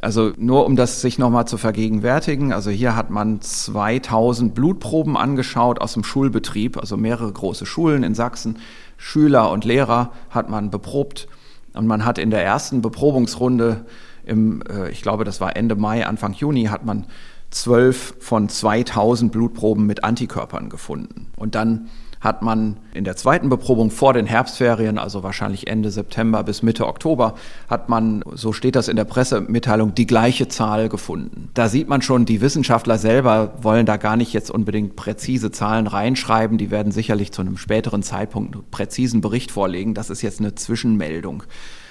Also 0.00 0.32
nur 0.36 0.64
um 0.64 0.76
das 0.76 1.00
sich 1.00 1.18
nochmal 1.18 1.48
zu 1.48 1.56
vergegenwärtigen, 1.56 2.52
also 2.52 2.70
hier 2.70 2.94
hat 2.94 3.10
man 3.10 3.40
2000 3.40 4.54
Blutproben 4.54 5.16
angeschaut 5.16 5.80
aus 5.80 5.94
dem 5.94 6.04
Schulbetrieb, 6.04 6.76
also 6.76 6.96
mehrere 6.96 7.32
große 7.32 7.66
Schulen 7.66 8.04
in 8.04 8.14
Sachsen. 8.14 8.58
Schüler 8.96 9.50
und 9.50 9.64
Lehrer 9.64 10.12
hat 10.30 10.50
man 10.50 10.70
beprobt 10.70 11.28
und 11.74 11.86
man 11.86 12.04
hat 12.04 12.18
in 12.18 12.30
der 12.30 12.44
ersten 12.44 12.80
Beprobungsrunde 12.80 13.86
im, 14.24 14.62
äh, 14.68 14.90
ich 14.90 15.02
glaube, 15.02 15.24
das 15.24 15.40
war 15.40 15.56
Ende 15.56 15.74
Mai, 15.74 16.06
Anfang 16.06 16.32
Juni, 16.32 16.64
hat 16.66 16.84
man 16.84 17.06
zwölf 17.50 18.14
von 18.20 18.48
2000 18.48 19.32
Blutproben 19.32 19.86
mit 19.86 20.04
Antikörpern 20.04 20.68
gefunden. 20.68 21.28
Und 21.36 21.54
dann 21.54 21.88
hat 22.20 22.42
man 22.42 22.76
in 22.94 23.04
der 23.04 23.16
zweiten 23.16 23.48
Beprobung 23.48 23.90
vor 23.90 24.12
den 24.12 24.26
Herbstferien, 24.26 24.98
also 24.98 25.22
wahrscheinlich 25.22 25.66
Ende 25.66 25.90
September 25.90 26.42
bis 26.42 26.62
Mitte 26.62 26.86
Oktober, 26.86 27.34
hat 27.68 27.88
man, 27.88 28.24
so 28.34 28.52
steht 28.52 28.76
das 28.76 28.88
in 28.88 28.96
der 28.96 29.04
Pressemitteilung, 29.04 29.94
die 29.94 30.06
gleiche 30.06 30.48
Zahl 30.48 30.88
gefunden. 30.88 31.50
Da 31.54 31.68
sieht 31.68 31.88
man 31.88 32.02
schon, 32.02 32.24
die 32.24 32.40
Wissenschaftler 32.40 32.98
selber 32.98 33.54
wollen 33.62 33.86
da 33.86 33.96
gar 33.96 34.16
nicht 34.16 34.32
jetzt 34.32 34.50
unbedingt 34.50 34.96
präzise 34.96 35.50
Zahlen 35.50 35.86
reinschreiben. 35.86 36.58
Die 36.58 36.70
werden 36.70 36.92
sicherlich 36.92 37.32
zu 37.32 37.42
einem 37.42 37.56
späteren 37.56 38.02
Zeitpunkt 38.02 38.54
einen 38.54 38.64
präzisen 38.70 39.20
Bericht 39.20 39.50
vorlegen. 39.50 39.94
Das 39.94 40.10
ist 40.10 40.22
jetzt 40.22 40.40
eine 40.40 40.54
Zwischenmeldung. 40.54 41.44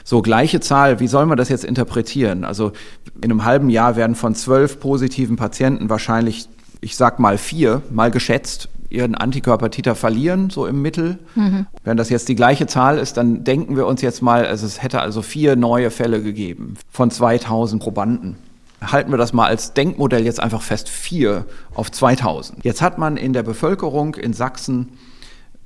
So, 0.04 0.22
gleiche 0.22 0.62
Zahl, 0.62 1.02
wie 1.02 1.08
soll 1.08 1.26
man 1.26 1.38
das 1.38 1.50
jetzt 1.50 1.66
interpretieren? 1.66 2.46
Also 2.46 2.72
in 3.18 3.26
einem 3.26 3.44
halben 3.44 3.70
Jahr 3.70 3.98
werden 3.98 4.16
von 4.16 4.36
zwölf 4.36 4.80
positiven 4.80 5.36
Patienten 5.36 5.90
wahrscheinlich, 5.90 6.48
ich 6.88 6.96
sag 6.96 7.20
mal 7.20 7.38
vier, 7.38 7.82
mal 7.92 8.12
geschätzt, 8.12 8.70
ihren 8.90 9.14
Antikörpertiter 9.14 9.94
verlieren, 9.94 10.50
so 10.50 10.66
im 10.66 10.82
Mittel. 10.82 11.20
Mhm. 11.36 11.68
Wenn 11.84 11.98
das 11.98 12.10
jetzt 12.10 12.30
die 12.30 12.36
gleiche 12.36 12.66
Zahl 12.66 12.98
ist, 12.98 13.18
dann 13.18 13.44
denken 13.44 13.76
wir 13.76 13.86
uns 13.86 14.02
jetzt 14.02 14.22
mal, 14.22 14.46
also 14.46 14.66
es 14.66 14.82
hätte 14.82 15.02
also 15.02 15.22
vier 15.22 15.58
neue 15.58 15.92
Fälle 15.92 16.24
gegeben 16.24 16.76
von 16.90 17.12
2000 17.12 17.84
Probanden. 17.84 18.38
halten 18.80 19.12
wir 19.12 19.18
das 19.18 19.34
mal 19.34 19.48
als 19.48 19.74
Denkmodell 19.74 20.24
jetzt 20.24 20.40
einfach 20.40 20.62
fest, 20.62 20.88
vier 20.88 21.46
auf 21.76 21.92
2000. 21.92 22.64
Jetzt 22.64 22.82
hat 22.82 22.98
man 22.98 23.18
in 23.18 23.34
der 23.34 23.44
Bevölkerung 23.44 24.16
in 24.16 24.32
Sachsen 24.32 24.98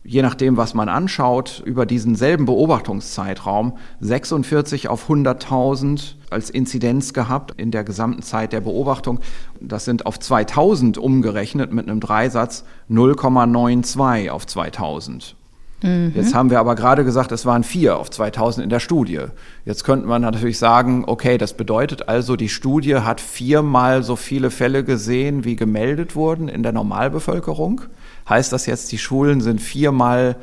je 0.03 0.21
nachdem, 0.21 0.57
was 0.57 0.73
man 0.73 0.89
anschaut, 0.89 1.61
über 1.65 1.85
diesen 1.85 2.15
selben 2.15 2.45
Beobachtungszeitraum 2.45 3.77
46 3.99 4.87
auf 4.87 5.09
100.000 5.09 6.15
als 6.29 6.49
Inzidenz 6.49 7.13
gehabt 7.13 7.53
in 7.57 7.71
der 7.71 7.83
gesamten 7.83 8.21
Zeit 8.21 8.53
der 8.53 8.61
Beobachtung. 8.61 9.19
Das 9.59 9.85
sind 9.85 10.05
auf 10.05 10.19
2000 10.19 10.97
umgerechnet 10.97 11.71
mit 11.71 11.87
einem 11.87 11.99
Dreisatz 11.99 12.63
0,92 12.89 14.29
auf 14.29 14.47
2000. 14.47 15.35
Mhm. 15.83 16.13
Jetzt 16.15 16.33
haben 16.33 16.49
wir 16.49 16.59
aber 16.59 16.75
gerade 16.75 17.03
gesagt, 17.03 17.31
es 17.31 17.45
waren 17.45 17.63
vier 17.63 17.97
auf 17.97 18.09
2000 18.09 18.63
in 18.63 18.69
der 18.69 18.79
Studie. 18.79 19.19
Jetzt 19.65 19.83
könnte 19.83 20.07
man 20.07 20.21
natürlich 20.21 20.57
sagen, 20.57 21.03
okay, 21.05 21.37
das 21.37 21.53
bedeutet 21.53 22.07
also, 22.07 22.35
die 22.35 22.49
Studie 22.49 22.97
hat 22.97 23.21
viermal 23.21 24.03
so 24.03 24.15
viele 24.15 24.51
Fälle 24.51 24.83
gesehen, 24.83 25.43
wie 25.43 25.55
gemeldet 25.55 26.15
wurden 26.15 26.47
in 26.47 26.63
der 26.63 26.71
Normalbevölkerung. 26.71 27.81
Heißt 28.29 28.53
das 28.53 28.65
jetzt, 28.65 28.91
die 28.91 28.97
Schulen 28.97 29.41
sind 29.41 29.61
viermal 29.61 30.37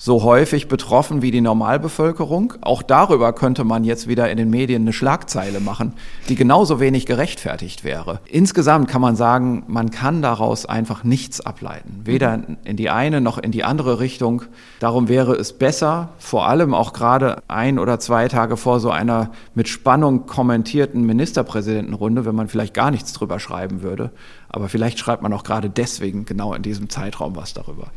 so 0.00 0.22
häufig 0.22 0.68
betroffen 0.68 1.22
wie 1.22 1.32
die 1.32 1.40
Normalbevölkerung. 1.40 2.54
Auch 2.60 2.82
darüber 2.82 3.32
könnte 3.32 3.64
man 3.64 3.82
jetzt 3.82 4.06
wieder 4.06 4.30
in 4.30 4.36
den 4.36 4.48
Medien 4.48 4.82
eine 4.82 4.92
Schlagzeile 4.92 5.58
machen, 5.58 5.92
die 6.28 6.36
genauso 6.36 6.78
wenig 6.78 7.04
gerechtfertigt 7.04 7.82
wäre. 7.82 8.20
Insgesamt 8.26 8.88
kann 8.88 9.02
man 9.02 9.16
sagen, 9.16 9.64
man 9.66 9.90
kann 9.90 10.22
daraus 10.22 10.66
einfach 10.66 11.02
nichts 11.02 11.40
ableiten, 11.40 12.02
weder 12.04 12.40
in 12.62 12.76
die 12.76 12.90
eine 12.90 13.20
noch 13.20 13.38
in 13.38 13.50
die 13.50 13.64
andere 13.64 13.98
Richtung. 13.98 14.42
Darum 14.78 15.08
wäre 15.08 15.34
es 15.34 15.52
besser, 15.52 16.10
vor 16.18 16.46
allem 16.46 16.74
auch 16.74 16.92
gerade 16.92 17.42
ein 17.48 17.80
oder 17.80 17.98
zwei 17.98 18.28
Tage 18.28 18.56
vor 18.56 18.78
so 18.78 18.92
einer 18.92 19.32
mit 19.54 19.66
Spannung 19.66 20.26
kommentierten 20.26 21.02
Ministerpräsidentenrunde, 21.06 22.24
wenn 22.24 22.36
man 22.36 22.46
vielleicht 22.46 22.72
gar 22.72 22.92
nichts 22.92 23.12
drüber 23.14 23.40
schreiben 23.40 23.82
würde. 23.82 24.12
Aber 24.48 24.68
vielleicht 24.68 25.00
schreibt 25.00 25.22
man 25.22 25.32
auch 25.32 25.42
gerade 25.42 25.68
deswegen 25.68 26.24
genau 26.24 26.54
in 26.54 26.62
diesem 26.62 26.88
Zeitraum 26.88 27.34
was 27.34 27.52
darüber. 27.52 27.88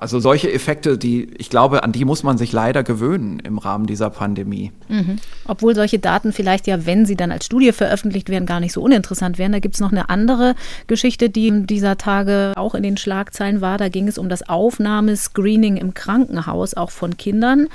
Also 0.00 0.18
solche 0.18 0.50
Effekte, 0.50 0.96
die 0.96 1.28
ich 1.36 1.50
glaube, 1.50 1.82
an 1.82 1.92
die 1.92 2.06
muss 2.06 2.22
man 2.22 2.38
sich 2.38 2.52
leider 2.52 2.82
gewöhnen 2.82 3.38
im 3.40 3.58
Rahmen 3.58 3.86
dieser 3.86 4.08
Pandemie. 4.08 4.72
Mhm. 4.88 5.16
Obwohl 5.46 5.74
solche 5.74 5.98
Daten 5.98 6.32
vielleicht 6.32 6.66
ja, 6.66 6.86
wenn 6.86 7.04
sie 7.04 7.16
dann 7.16 7.30
als 7.30 7.44
Studie 7.44 7.70
veröffentlicht 7.72 8.30
werden, 8.30 8.46
gar 8.46 8.60
nicht 8.60 8.72
so 8.72 8.80
uninteressant 8.80 9.36
wären. 9.36 9.52
Da 9.52 9.58
gibt 9.58 9.74
es 9.74 9.80
noch 9.80 9.92
eine 9.92 10.08
andere 10.08 10.54
Geschichte, 10.86 11.28
die 11.28 11.66
dieser 11.66 11.98
Tage 11.98 12.54
auch 12.56 12.74
in 12.74 12.82
den 12.82 12.96
Schlagzeilen 12.96 13.60
war. 13.60 13.76
Da 13.76 13.90
ging 13.90 14.08
es 14.08 14.16
um 14.16 14.30
das 14.30 14.48
Aufnahmescreening 14.48 15.76
im 15.76 15.92
Krankenhaus, 15.92 16.72
auch 16.72 16.90
von 16.90 17.18
Kindern. 17.18 17.68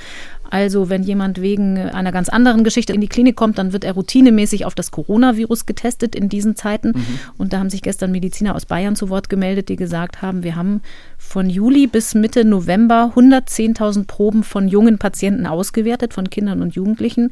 Also 0.50 0.89
wenn 0.89 1.04
jemand 1.04 1.41
wegen 1.41 1.78
einer 1.78 2.12
ganz 2.12 2.30
anderen 2.30 2.64
Geschichte 2.64 2.93
in 2.93 3.02
die 3.02 3.08
Klinik 3.08 3.36
kommt, 3.36 3.58
dann 3.58 3.74
wird 3.74 3.84
er 3.84 3.93
routinemäßig 3.93 4.66
auf 4.66 4.76
das 4.76 4.91
Coronavirus 4.91 5.66
getestet 5.66 6.16
in 6.16 6.30
diesen 6.30 6.56
Zeiten. 6.56 6.89
Mhm. 6.89 7.06
Und 7.38 7.54
da 7.54 7.60
haben 7.60 7.70
sich 7.70 7.82
gestern 7.82 8.12
Mediziner 8.12 8.56
aus 8.56 8.66
Bayern 8.66 8.96
zu 8.96 9.10
Wort 9.10 9.30
gemeldet, 9.30 9.70
die 9.70 9.76
gesagt 9.76 10.22
haben, 10.22 10.43
wir 10.43 10.56
haben 10.56 10.82
von 11.18 11.50
Juli 11.50 11.88
bis 11.88 12.16
Mitte 12.16 12.46
November 12.46 13.14
110.000 13.16 14.08
Proben 14.08 14.43
von 14.43 14.68
jungen 14.68 14.98
Patienten 14.98 15.46
ausgewertet, 15.46 16.14
von 16.14 16.30
Kindern 16.30 16.62
und 16.62 16.76
Jugendlichen 16.76 17.32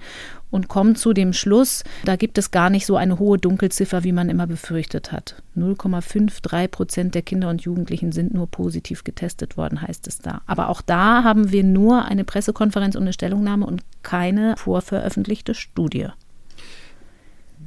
und 0.54 0.68
kommen 0.68 0.96
zu 0.96 1.14
dem 1.14 1.34
Schluss, 1.34 1.84
da 2.06 2.16
gibt 2.16 2.38
es 2.38 2.52
gar 2.52 2.70
nicht 2.70 2.86
so 2.86 2.96
eine 2.96 3.18
hohe 3.18 3.38
Dunkelziffer, 3.38 4.04
wie 4.04 4.12
man 4.12 4.30
immer 4.30 4.46
befürchtet 4.46 5.12
hat. 5.12 5.42
0,53 5.58 6.68
Prozent 6.68 7.16
der 7.16 7.24
Kinder 7.24 7.50
und 7.50 7.64
Jugendlichen 7.64 8.12
sind 8.12 8.34
nur 8.34 8.48
positiv 8.48 9.04
getestet 9.04 9.58
worden, 9.58 9.82
heißt 9.82 10.08
es 10.08 10.20
da. 10.20 10.42
Aber 10.46 10.70
auch 10.70 10.82
da 10.82 11.24
haben 11.24 11.52
wir 11.52 11.64
nur 11.64 12.06
eine 12.06 12.24
Pressekonferenz 12.24 12.96
und 12.96 13.02
eine 13.02 13.14
Stellungnahme 13.14 13.66
und 13.66 13.82
keine 14.04 14.56
vorveröffentlichte 14.58 15.56
Studie. 15.56 16.10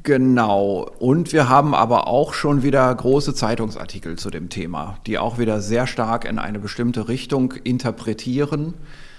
Genau. 0.04 0.88
Und 1.00 1.32
wir 1.32 1.48
haben 1.48 1.74
aber 1.74 2.06
auch 2.06 2.32
schon 2.32 2.62
wieder 2.62 2.94
große 2.94 3.34
Zeitungsartikel 3.34 4.16
zu 4.16 4.30
dem 4.30 4.48
Thema, 4.48 4.98
die 5.06 5.18
auch 5.18 5.38
wieder 5.38 5.60
sehr 5.60 5.88
stark 5.88 6.24
in 6.24 6.38
eine 6.38 6.60
bestimmte 6.60 7.08
Richtung 7.08 7.52
interpretieren. 7.64 8.74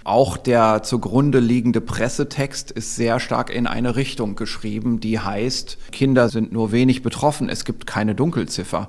Auch 0.07 0.37
der 0.37 0.83
zugrunde 0.83 1.41
liegende 1.41 1.81
Pressetext 1.81 2.71
ist 2.71 2.95
sehr 2.95 3.19
stark 3.19 3.49
in 3.49 3.67
eine 3.67 3.97
Richtung 3.97 4.37
geschrieben, 4.37 5.01
die 5.01 5.19
heißt, 5.19 5.77
Kinder 5.91 6.29
sind 6.29 6.53
nur 6.53 6.71
wenig 6.71 7.03
betroffen, 7.03 7.49
es 7.49 7.65
gibt 7.65 7.85
keine 7.87 8.15
Dunkelziffer. 8.15 8.87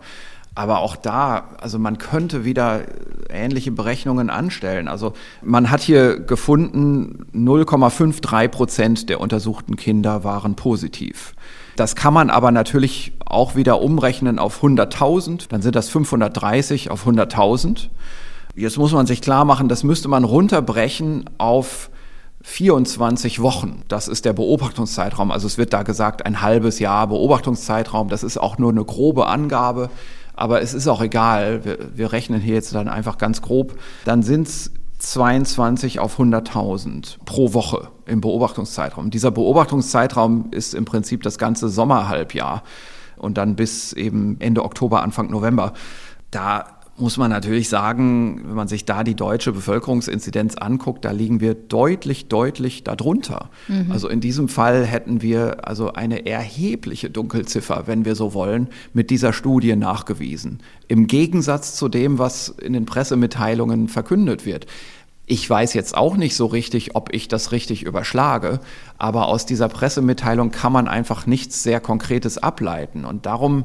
Aber 0.55 0.79
auch 0.79 0.95
da, 0.95 1.57
also 1.61 1.81
man 1.81 1.99
könnte 1.99 2.45
wieder 2.45 2.83
ähnliche 3.31 3.73
Berechnungen 3.73 4.31
anstellen. 4.31 4.87
Also 4.87 5.13
man 5.43 5.73
hat 5.73 5.81
hier 5.81 6.21
gefunden, 6.21 7.27
0,53 7.35 8.47
Prozent 8.47 9.09
der 9.09 9.21
untersuchten 9.21 9.75
Kinder 9.75 10.23
waren 10.23 10.55
positiv. 10.55 11.35
Das 11.75 11.97
kann 11.97 12.15
man 12.15 12.31
aber 12.31 12.53
natürlich 12.53 13.11
auch 13.27 13.57
wieder 13.57 13.83
umrechnen 13.83 14.39
auf 14.39 14.63
100.000, 14.63 15.49
dann 15.49 15.63
sind 15.63 15.75
das 15.75 15.89
530 15.89 16.93
auf 16.93 17.09
100.000. 17.09 17.89
Jetzt 18.59 18.77
muss 18.77 18.93
man 18.93 19.07
sich 19.07 19.23
klar 19.23 19.45
machen, 19.45 19.69
das 19.69 19.85
müsste 19.85 20.09
man 20.09 20.25
runterbrechen 20.25 21.31
auf 21.39 21.91
24 22.43 23.41
Wochen. 23.41 23.83
Das 23.87 24.09
ist 24.09 24.25
der 24.25 24.33
Beobachtungszeitraum. 24.33 25.31
Also 25.31 25.47
es 25.47 25.59
wird 25.59 25.73
da 25.73 25.85
gesagt, 25.85 26.27
ein 26.27 26.43
halbes 26.43 26.81
Jahr 26.81 27.07
Beobachtungszeitraum. 27.07 28.09
Das 28.09 28.25
ist 28.25 28.37
auch 28.37 28.59
nur 28.59 28.71
eine 28.71 28.85
grobe 28.85 29.27
Angabe. 29.27 29.91
Aber 30.35 30.61
es 30.61 30.75
ist 30.75 30.89
auch 30.89 31.01
egal. 31.01 31.65
Wir, 31.65 31.79
wir 31.95 32.13
rechnen 32.13 32.41
hier 32.41 32.55
jetzt 32.55 32.75
dann 32.75 32.89
einfach 32.89 33.19
ganz 33.19 33.43
grob. 33.43 33.79
Dann 34.05 34.25
sind 34.25 34.49
es 34.49 34.73
22 34.99 36.01
auf 36.01 36.19
100.000 36.19 37.19
pro 37.25 37.55
Woche 37.55 37.89
im 38.07 38.21
Beobachtungszeitraum. 38.21 39.11
Dieser 39.11 39.31
Beobachtungszeitraum 39.31 40.47
ist 40.51 40.75
im 40.75 40.85
Prinzip 40.85 41.23
das 41.23 41.39
ganze 41.39 41.69
Sommerhalbjahr 41.69 42.65
und 43.17 43.39
dann 43.39 43.55
bis 43.55 43.93
eben 43.93 44.37
Ende 44.41 44.65
Oktober, 44.65 45.03
Anfang 45.03 45.31
November. 45.31 45.75
Da 46.33 46.78
muss 47.01 47.17
man 47.17 47.31
natürlich 47.31 47.69
sagen, 47.69 48.43
wenn 48.47 48.55
man 48.55 48.69
sich 48.69 48.85
da 48.85 49.05
die 49.05 49.15
deutsche 49.15 49.53
Bevölkerungsinzidenz 49.53 50.57
anguckt, 50.57 51.05
da 51.05 51.11
liegen 51.11 51.41
wir 51.41 51.55
deutlich, 51.55 52.29
deutlich 52.29 52.85
darunter. 52.85 53.51
Mhm. 53.69 53.91
Also 53.91 54.09
in 54.09 54.21
diesem 54.21 54.49
Fall 54.49 54.85
hätten 54.85 55.23
wir 55.23 55.67
also 55.69 55.93
eine 55.93 56.27
erhebliche 56.27 57.11
Dunkelziffer, 57.11 57.85
wenn 57.87 58.05
wir 58.05 58.15
so 58.15 58.35
wollen, 58.35 58.69
mit 58.93 59.11
dieser 59.11 59.33
Studie 59.33 59.77
nachgewiesen. 59.77 60.61
Im 60.89 61.07
Gegensatz 61.07 61.75
zu 61.77 61.89
dem, 61.89 62.19
was 62.19 62.49
in 62.49 62.73
den 62.73 62.87
Pressemitteilungen 62.87 63.89
verkündet 63.89 64.45
wird. 64.47 64.67
Ich 65.31 65.49
weiß 65.49 65.75
jetzt 65.75 65.95
auch 65.95 66.17
nicht 66.17 66.35
so 66.35 66.47
richtig, 66.47 66.97
ob 66.97 67.13
ich 67.13 67.29
das 67.29 67.53
richtig 67.53 67.83
überschlage, 67.83 68.61
aber 68.97 69.29
aus 69.29 69.45
dieser 69.45 69.69
Pressemitteilung 69.69 70.51
kann 70.51 70.73
man 70.73 70.89
einfach 70.89 71.27
nichts 71.27 71.63
sehr 71.63 71.81
Konkretes 71.81 72.39
ableiten. 72.39 73.05
Und 73.05 73.27
darum 73.27 73.65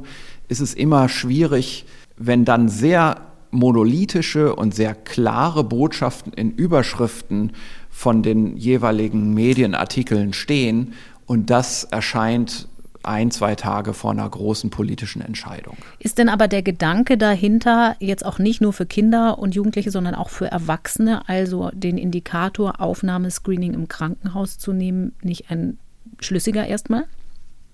ist 0.49 0.59
es 0.59 0.73
immer 0.73 1.07
schwierig, 1.07 1.85
wenn 2.17 2.45
dann 2.45 2.69
sehr 2.69 3.21
monolithische 3.51 4.55
und 4.55 4.73
sehr 4.73 4.95
klare 4.95 5.63
Botschaften 5.63 6.33
in 6.33 6.51
Überschriften 6.51 7.51
von 7.89 8.23
den 8.23 8.57
jeweiligen 8.57 9.33
Medienartikeln 9.33 10.33
stehen 10.33 10.93
und 11.25 11.49
das 11.49 11.83
erscheint 11.83 12.67
ein, 13.03 13.31
zwei 13.31 13.55
Tage 13.55 13.93
vor 13.93 14.11
einer 14.11 14.27
großen 14.27 14.69
politischen 14.69 15.21
Entscheidung. 15.21 15.77
Ist 15.99 16.17
denn 16.17 16.29
aber 16.29 16.47
der 16.47 16.63
Gedanke 16.63 17.17
dahinter 17.17 17.95
jetzt 17.99 18.25
auch 18.25 18.39
nicht 18.39 18.61
nur 18.61 18.73
für 18.73 18.85
Kinder 18.85 19.39
und 19.39 19.55
Jugendliche, 19.55 19.91
sondern 19.91 20.15
auch 20.15 20.29
für 20.29 20.47
Erwachsene, 20.47 21.27
also 21.27 21.69
den 21.73 21.97
Indikator 21.97 22.79
Aufnahmescreening 22.79 23.73
im 23.73 23.87
Krankenhaus 23.87 24.57
zu 24.57 24.71
nehmen, 24.71 25.13
nicht 25.21 25.51
ein 25.51 25.77
schlüssiger 26.19 26.65
erstmal? 26.65 27.03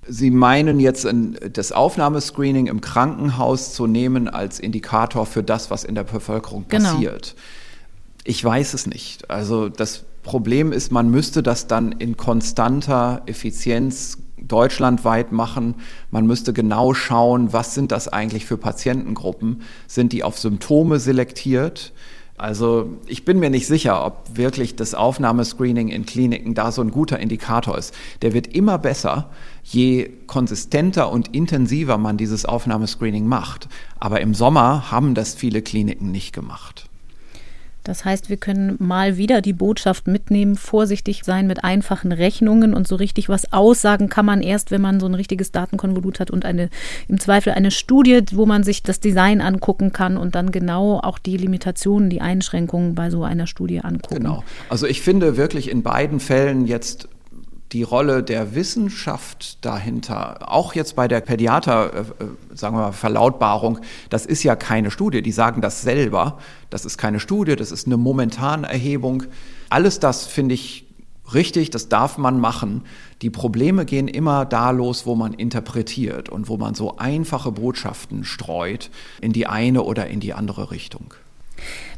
Sie 0.07 0.31
meinen 0.31 0.79
jetzt 0.79 1.07
das 1.53 1.71
Aufnahmescreening 1.71 2.67
im 2.67 2.81
Krankenhaus 2.81 3.73
zu 3.73 3.85
nehmen 3.85 4.27
als 4.27 4.59
Indikator 4.59 5.25
für 5.25 5.43
das, 5.43 5.69
was 5.69 5.83
in 5.83 5.95
der 5.95 6.03
Bevölkerung 6.03 6.65
genau. 6.67 6.93
passiert. 6.93 7.35
Ich 8.23 8.43
weiß 8.43 8.73
es 8.73 8.87
nicht. 8.87 9.29
Also 9.29 9.69
das 9.69 10.05
Problem 10.23 10.71
ist, 10.71 10.91
man 10.91 11.09
müsste 11.09 11.43
das 11.43 11.67
dann 11.67 11.91
in 11.91 12.17
konstanter 12.17 13.21
Effizienz 13.25 14.17
deutschlandweit 14.41 15.31
machen. 15.31 15.75
Man 16.11 16.25
müsste 16.25 16.53
genau 16.53 16.93
schauen, 16.93 17.53
was 17.53 17.73
sind 17.73 17.91
das 17.91 18.07
eigentlich 18.07 18.45
für 18.45 18.57
Patientengruppen? 18.57 19.61
Sind 19.87 20.13
die 20.13 20.23
auf 20.23 20.39
Symptome 20.39 20.99
selektiert? 20.99 21.93
Also 22.37 22.97
ich 23.05 23.25
bin 23.25 23.39
mir 23.39 23.49
nicht 23.49 23.67
sicher, 23.67 24.05
ob 24.05 24.37
wirklich 24.37 24.77
das 24.77 24.93
Aufnahmescreening 24.93 25.89
in 25.89 26.05
Kliniken 26.05 26.53
da 26.53 26.71
so 26.71 26.81
ein 26.81 26.89
guter 26.89 27.19
Indikator 27.19 27.77
ist. 27.77 27.93
Der 28.21 28.33
wird 28.33 28.47
immer 28.47 28.77
besser, 28.77 29.29
je 29.71 30.09
konsistenter 30.25 31.11
und 31.11 31.35
intensiver 31.35 31.97
man 31.97 32.17
dieses 32.17 32.45
Aufnahmescreening 32.45 33.25
macht. 33.25 33.67
Aber 33.99 34.21
im 34.21 34.33
Sommer 34.33 34.91
haben 34.91 35.13
das 35.13 35.35
viele 35.35 35.61
Kliniken 35.61 36.11
nicht 36.11 36.33
gemacht. 36.33 36.89
Das 37.83 38.03
heißt, 38.05 38.29
wir 38.29 38.37
können 38.37 38.75
mal 38.79 39.17
wieder 39.17 39.41
die 39.41 39.53
Botschaft 39.53 40.05
mitnehmen, 40.07 40.57
vorsichtig 40.57 41.21
sein 41.23 41.47
mit 41.47 41.63
einfachen 41.63 42.11
Rechnungen 42.11 42.73
und 42.73 42.87
so 42.87 42.95
richtig 42.95 43.29
was 43.29 43.53
aussagen 43.53 44.09
kann 44.09 44.25
man 44.25 44.41
erst, 44.41 44.69
wenn 44.69 44.81
man 44.81 44.99
so 44.99 45.05
ein 45.05 45.15
richtiges 45.15 45.51
Datenkonvolut 45.51 46.19
hat 46.19 46.29
und 46.29 46.45
eine 46.45 46.69
im 47.07 47.19
Zweifel 47.19 47.53
eine 47.53 47.71
Studie, 47.71 48.21
wo 48.33 48.45
man 48.45 48.63
sich 48.63 48.83
das 48.83 48.99
Design 48.99 49.39
angucken 49.41 49.93
kann 49.93 50.17
und 50.17 50.35
dann 50.35 50.51
genau 50.51 50.99
auch 50.99 51.17
die 51.19 51.37
Limitationen, 51.37 52.09
die 52.09 52.21
Einschränkungen 52.21 52.95
bei 52.95 53.09
so 53.09 53.23
einer 53.23 53.47
Studie 53.47 53.79
angucken. 53.79 54.15
Genau. 54.15 54.43
Also 54.67 54.85
ich 54.85 55.01
finde 55.01 55.37
wirklich 55.37 55.71
in 55.71 55.81
beiden 55.81 56.19
Fällen 56.19 56.67
jetzt 56.67 57.07
die 57.71 57.83
Rolle 57.83 58.23
der 58.23 58.55
Wissenschaft 58.55 59.63
dahinter, 59.63 60.51
auch 60.51 60.73
jetzt 60.73 60.95
bei 60.95 61.07
der 61.07 61.21
Pädiater, 61.21 61.93
äh, 61.93 61.99
äh, 61.99 62.03
sagen 62.55 62.75
wir 62.75 62.81
mal, 62.81 62.91
Verlautbarung, 62.91 63.79
das 64.09 64.25
ist 64.25 64.43
ja 64.43 64.55
keine 64.55 64.89
Studie, 64.89 65.21
die 65.21 65.31
sagen 65.31 65.61
das 65.61 65.81
selber, 65.81 66.39
das 66.69 66.85
ist 66.85 66.97
keine 66.97 67.19
Studie, 67.19 67.55
das 67.55 67.71
ist 67.71 67.85
eine 67.85 67.97
momentane 67.97 68.67
Erhebung. 68.67 69.23
Alles 69.69 69.99
das 69.99 70.25
finde 70.25 70.55
ich 70.55 70.87
richtig, 71.33 71.69
das 71.69 71.89
darf 71.89 72.17
man 72.17 72.39
machen. 72.39 72.83
Die 73.21 73.29
Probleme 73.29 73.85
gehen 73.85 74.07
immer 74.07 74.45
da 74.45 74.71
los, 74.71 75.05
wo 75.05 75.15
man 75.15 75.33
interpretiert 75.33 76.29
und 76.29 76.47
wo 76.47 76.57
man 76.57 76.73
so 76.73 76.97
einfache 76.97 77.51
Botschaften 77.51 78.23
streut 78.23 78.89
in 79.21 79.31
die 79.31 79.45
eine 79.45 79.83
oder 79.83 80.07
in 80.07 80.19
die 80.19 80.33
andere 80.33 80.71
Richtung. 80.71 81.13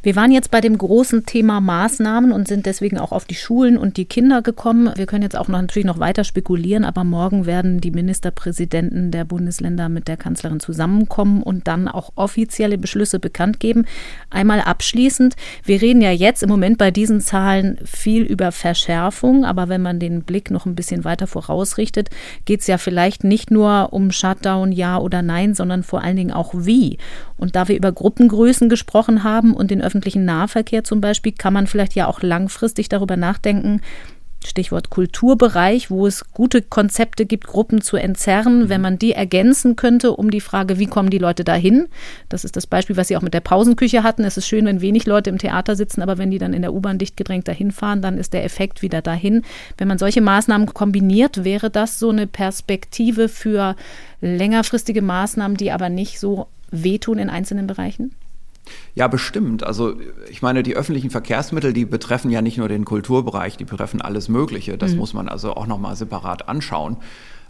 Wir 0.03 0.15
waren 0.15 0.31
jetzt 0.31 0.49
bei 0.49 0.61
dem 0.61 0.79
großen 0.79 1.27
Thema 1.27 1.61
Maßnahmen 1.61 2.31
und 2.31 2.47
sind 2.47 2.65
deswegen 2.65 2.97
auch 2.97 3.11
auf 3.11 3.25
die 3.25 3.35
Schulen 3.35 3.77
und 3.77 3.97
die 3.97 4.05
Kinder 4.05 4.41
gekommen. 4.41 4.91
Wir 4.95 5.05
können 5.05 5.21
jetzt 5.21 5.37
auch 5.37 5.47
noch, 5.47 5.61
natürlich 5.61 5.85
noch 5.85 5.99
weiter 5.99 6.23
spekulieren, 6.23 6.85
aber 6.85 7.03
morgen 7.03 7.45
werden 7.45 7.81
die 7.81 7.91
Ministerpräsidenten 7.91 9.11
der 9.11 9.25
Bundesländer 9.25 9.89
mit 9.89 10.07
der 10.07 10.17
Kanzlerin 10.17 10.59
zusammenkommen 10.59 11.43
und 11.43 11.67
dann 11.67 11.87
auch 11.87 12.13
offizielle 12.15 12.79
Beschlüsse 12.79 13.19
bekannt 13.19 13.59
geben. 13.59 13.85
Einmal 14.31 14.61
abschließend, 14.61 15.35
wir 15.65 15.83
reden 15.83 16.01
ja 16.01 16.11
jetzt 16.11 16.41
im 16.41 16.49
Moment 16.49 16.79
bei 16.79 16.89
diesen 16.89 17.21
Zahlen 17.21 17.77
viel 17.85 18.23
über 18.23 18.51
Verschärfung, 18.51 19.45
aber 19.45 19.69
wenn 19.69 19.83
man 19.83 19.99
den 19.99 20.23
Blick 20.23 20.49
noch 20.49 20.65
ein 20.65 20.73
bisschen 20.73 21.03
weiter 21.03 21.27
vorausrichtet, 21.27 22.09
geht 22.45 22.61
es 22.61 22.67
ja 22.67 22.79
vielleicht 22.79 23.23
nicht 23.23 23.51
nur 23.51 23.93
um 23.93 24.11
Shutdown, 24.11 24.71
ja 24.71 24.97
oder 24.97 25.21
nein, 25.21 25.53
sondern 25.53 25.83
vor 25.83 26.01
allen 26.01 26.17
Dingen 26.17 26.31
auch 26.31 26.55
wie. 26.55 26.97
Und 27.37 27.55
da 27.55 27.67
wir 27.67 27.75
über 27.75 27.91
Gruppengrößen 27.91 28.67
gesprochen 28.67 29.23
haben 29.23 29.53
und 29.53 29.69
den 29.69 29.81
öffentlichen 29.91 30.23
Nahverkehr 30.23 30.85
zum 30.85 31.01
Beispiel, 31.01 31.33
kann 31.33 31.51
man 31.53 31.67
vielleicht 31.67 31.95
ja 31.95 32.07
auch 32.07 32.21
langfristig 32.21 32.87
darüber 32.87 33.17
nachdenken, 33.17 33.81
Stichwort 34.43 34.89
Kulturbereich, 34.89 35.91
wo 35.91 36.07
es 36.07 36.31
gute 36.31 36.61
Konzepte 36.61 37.25
gibt, 37.25 37.45
Gruppen 37.45 37.81
zu 37.81 37.97
entzerren, 37.97 38.69
wenn 38.69 38.81
man 38.81 38.97
die 38.97 39.11
ergänzen 39.11 39.75
könnte 39.75 40.13
um 40.13 40.31
die 40.31 40.41
Frage, 40.41 40.79
wie 40.79 40.87
kommen 40.87 41.09
die 41.09 41.19
Leute 41.19 41.43
dahin? 41.43 41.87
Das 42.27 42.43
ist 42.43 42.55
das 42.55 42.65
Beispiel, 42.65 42.97
was 42.97 43.09
Sie 43.09 43.17
auch 43.17 43.21
mit 43.21 43.35
der 43.35 43.41
Pausenküche 43.41 44.01
hatten. 44.01 44.23
Es 44.23 44.37
ist 44.37 44.47
schön, 44.47 44.65
wenn 44.65 44.81
wenig 44.81 45.05
Leute 45.05 45.29
im 45.29 45.37
Theater 45.37 45.75
sitzen, 45.75 46.01
aber 46.01 46.17
wenn 46.17 46.31
die 46.31 46.39
dann 46.39 46.53
in 46.53 46.63
der 46.63 46.73
U-Bahn 46.73 46.97
dicht 46.97 47.17
gedrängt 47.17 47.47
dahin 47.47 47.71
fahren, 47.71 48.01
dann 48.01 48.17
ist 48.17 48.33
der 48.33 48.43
Effekt 48.43 48.81
wieder 48.81 49.03
dahin. 49.03 49.43
Wenn 49.77 49.87
man 49.87 49.99
solche 49.99 50.21
Maßnahmen 50.21 50.73
kombiniert, 50.73 51.43
wäre 51.43 51.69
das 51.69 51.99
so 51.99 52.09
eine 52.09 52.25
Perspektive 52.25 53.29
für 53.29 53.75
längerfristige 54.21 55.03
Maßnahmen, 55.03 55.57
die 55.57 55.71
aber 55.71 55.89
nicht 55.89 56.19
so 56.19 56.47
wehtun 56.71 57.19
in 57.19 57.29
einzelnen 57.29 57.67
Bereichen? 57.67 58.15
Ja, 58.95 59.07
bestimmt. 59.07 59.63
Also 59.63 59.95
ich 60.29 60.41
meine, 60.41 60.63
die 60.63 60.75
öffentlichen 60.75 61.09
Verkehrsmittel, 61.09 61.73
die 61.73 61.85
betreffen 61.85 62.31
ja 62.31 62.41
nicht 62.41 62.57
nur 62.57 62.67
den 62.67 62.85
Kulturbereich, 62.85 63.57
die 63.57 63.65
betreffen 63.65 64.01
alles 64.01 64.29
Mögliche. 64.29 64.77
Das 64.77 64.91
mhm. 64.91 64.97
muss 64.97 65.13
man 65.13 65.29
also 65.29 65.55
auch 65.55 65.67
nochmal 65.67 65.95
separat 65.95 66.49
anschauen. 66.49 66.97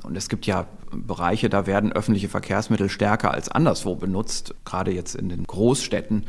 Und 0.03 0.17
es 0.17 0.30
gibt 0.30 0.45
ja 0.45 0.65
Bereiche, 0.91 1.49
da 1.49 1.67
werden 1.67 1.91
öffentliche 1.91 2.30
Verkehrsmittel 2.30 2.89
stärker 2.89 3.32
als 3.32 3.49
anderswo 3.49 3.95
benutzt, 3.95 4.55
gerade 4.65 4.91
jetzt 4.91 5.15
in 5.15 5.30
den 5.30 5.43
Großstädten. 5.43 6.26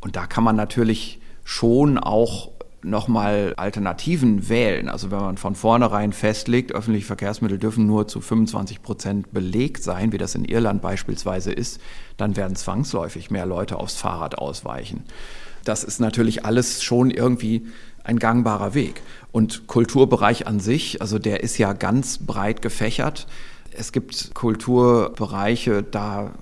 Und 0.00 0.16
da 0.16 0.26
kann 0.26 0.44
man 0.44 0.56
natürlich 0.56 1.20
schon 1.44 1.98
auch 1.98 2.50
nochmal 2.86 3.54
Alternativen 3.56 4.48
wählen. 4.48 4.88
Also 4.88 5.10
wenn 5.10 5.18
man 5.20 5.36
von 5.36 5.54
vornherein 5.54 6.12
festlegt, 6.12 6.72
öffentliche 6.72 7.06
Verkehrsmittel 7.06 7.58
dürfen 7.58 7.86
nur 7.86 8.08
zu 8.08 8.20
25 8.20 8.82
Prozent 8.82 9.32
belegt 9.32 9.82
sein, 9.82 10.12
wie 10.12 10.18
das 10.18 10.34
in 10.34 10.44
Irland 10.44 10.82
beispielsweise 10.82 11.52
ist, 11.52 11.80
dann 12.16 12.36
werden 12.36 12.56
zwangsläufig 12.56 13.30
mehr 13.30 13.46
Leute 13.46 13.76
aufs 13.76 13.96
Fahrrad 13.96 14.38
ausweichen. 14.38 15.04
Das 15.64 15.84
ist 15.84 16.00
natürlich 16.00 16.44
alles 16.44 16.82
schon 16.82 17.10
irgendwie 17.10 17.66
ein 18.04 18.18
gangbarer 18.18 18.74
Weg. 18.74 19.02
Und 19.32 19.66
Kulturbereich 19.66 20.46
an 20.46 20.60
sich, 20.60 21.02
also 21.02 21.18
der 21.18 21.42
ist 21.42 21.58
ja 21.58 21.72
ganz 21.72 22.18
breit 22.18 22.62
gefächert. 22.62 23.26
Es 23.72 23.92
gibt 23.92 24.32
Kulturbereiche, 24.34 25.82
da 25.82 26.32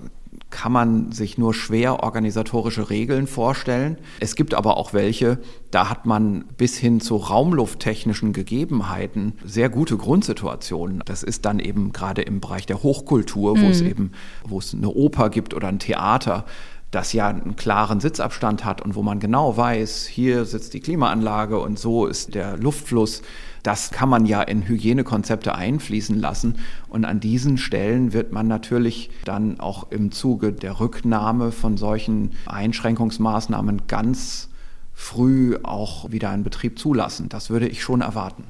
kann 0.49 0.71
man 0.71 1.11
sich 1.11 1.37
nur 1.37 1.53
schwer 1.53 2.03
organisatorische 2.03 2.89
Regeln 2.89 3.27
vorstellen. 3.27 3.97
Es 4.19 4.35
gibt 4.35 4.53
aber 4.53 4.77
auch 4.77 4.93
welche, 4.93 5.39
da 5.71 5.89
hat 5.89 6.05
man 6.05 6.45
bis 6.57 6.77
hin 6.77 7.01
zu 7.01 7.17
raumlufttechnischen 7.17 8.31
Gegebenheiten 8.31 9.33
sehr 9.43 9.69
gute 9.69 9.97
Grundsituationen. 9.97 11.01
Das 11.05 11.23
ist 11.23 11.45
dann 11.45 11.59
eben 11.59 11.91
gerade 11.91 12.21
im 12.21 12.39
Bereich 12.39 12.65
der 12.65 12.83
Hochkultur, 12.83 13.57
wo 13.57 13.65
mhm. 13.65 13.71
es 13.71 13.81
eben, 13.81 14.11
wo 14.47 14.59
es 14.59 14.73
eine 14.73 14.89
Oper 14.89 15.29
gibt 15.29 15.53
oder 15.53 15.67
ein 15.67 15.79
Theater, 15.79 16.45
das 16.91 17.11
ja 17.11 17.27
einen 17.27 17.55
klaren 17.57 17.99
Sitzabstand 17.99 18.63
hat 18.63 18.81
und 18.81 18.95
wo 18.95 19.01
man 19.01 19.19
genau 19.19 19.57
weiß, 19.57 20.05
hier 20.05 20.45
sitzt 20.45 20.73
die 20.73 20.79
Klimaanlage 20.79 21.59
und 21.59 21.77
so 21.77 22.05
ist 22.05 22.35
der 22.35 22.57
Luftfluss 22.57 23.21
das 23.65 23.89
kann 23.89 24.09
man 24.09 24.27
ja 24.27 24.43
in 24.43 24.67
Hygienekonzepte 24.67 25.55
einfließen 25.55 26.19
lassen. 26.19 26.59
Und 26.87 27.03
an 27.03 27.19
diesen 27.19 27.57
Stellen 27.57 28.13
wird 28.13 28.31
man 28.31 28.47
natürlich 28.47 29.09
dann 29.23 29.59
auch 29.59 29.91
im 29.91 30.11
Zuge 30.11 30.53
der 30.53 30.79
Rücknahme 30.79 31.51
von 31.51 31.75
solchen 31.75 32.33
Einschränkungsmaßnahmen 32.45 33.87
ganz 33.87 34.49
früh 34.93 35.57
auch 35.63 36.11
wieder 36.11 36.29
einen 36.29 36.43
Betrieb 36.43 36.77
zulassen. 36.77 37.27
Das 37.27 37.49
würde 37.49 37.67
ich 37.67 37.81
schon 37.81 38.01
erwarten. 38.01 38.43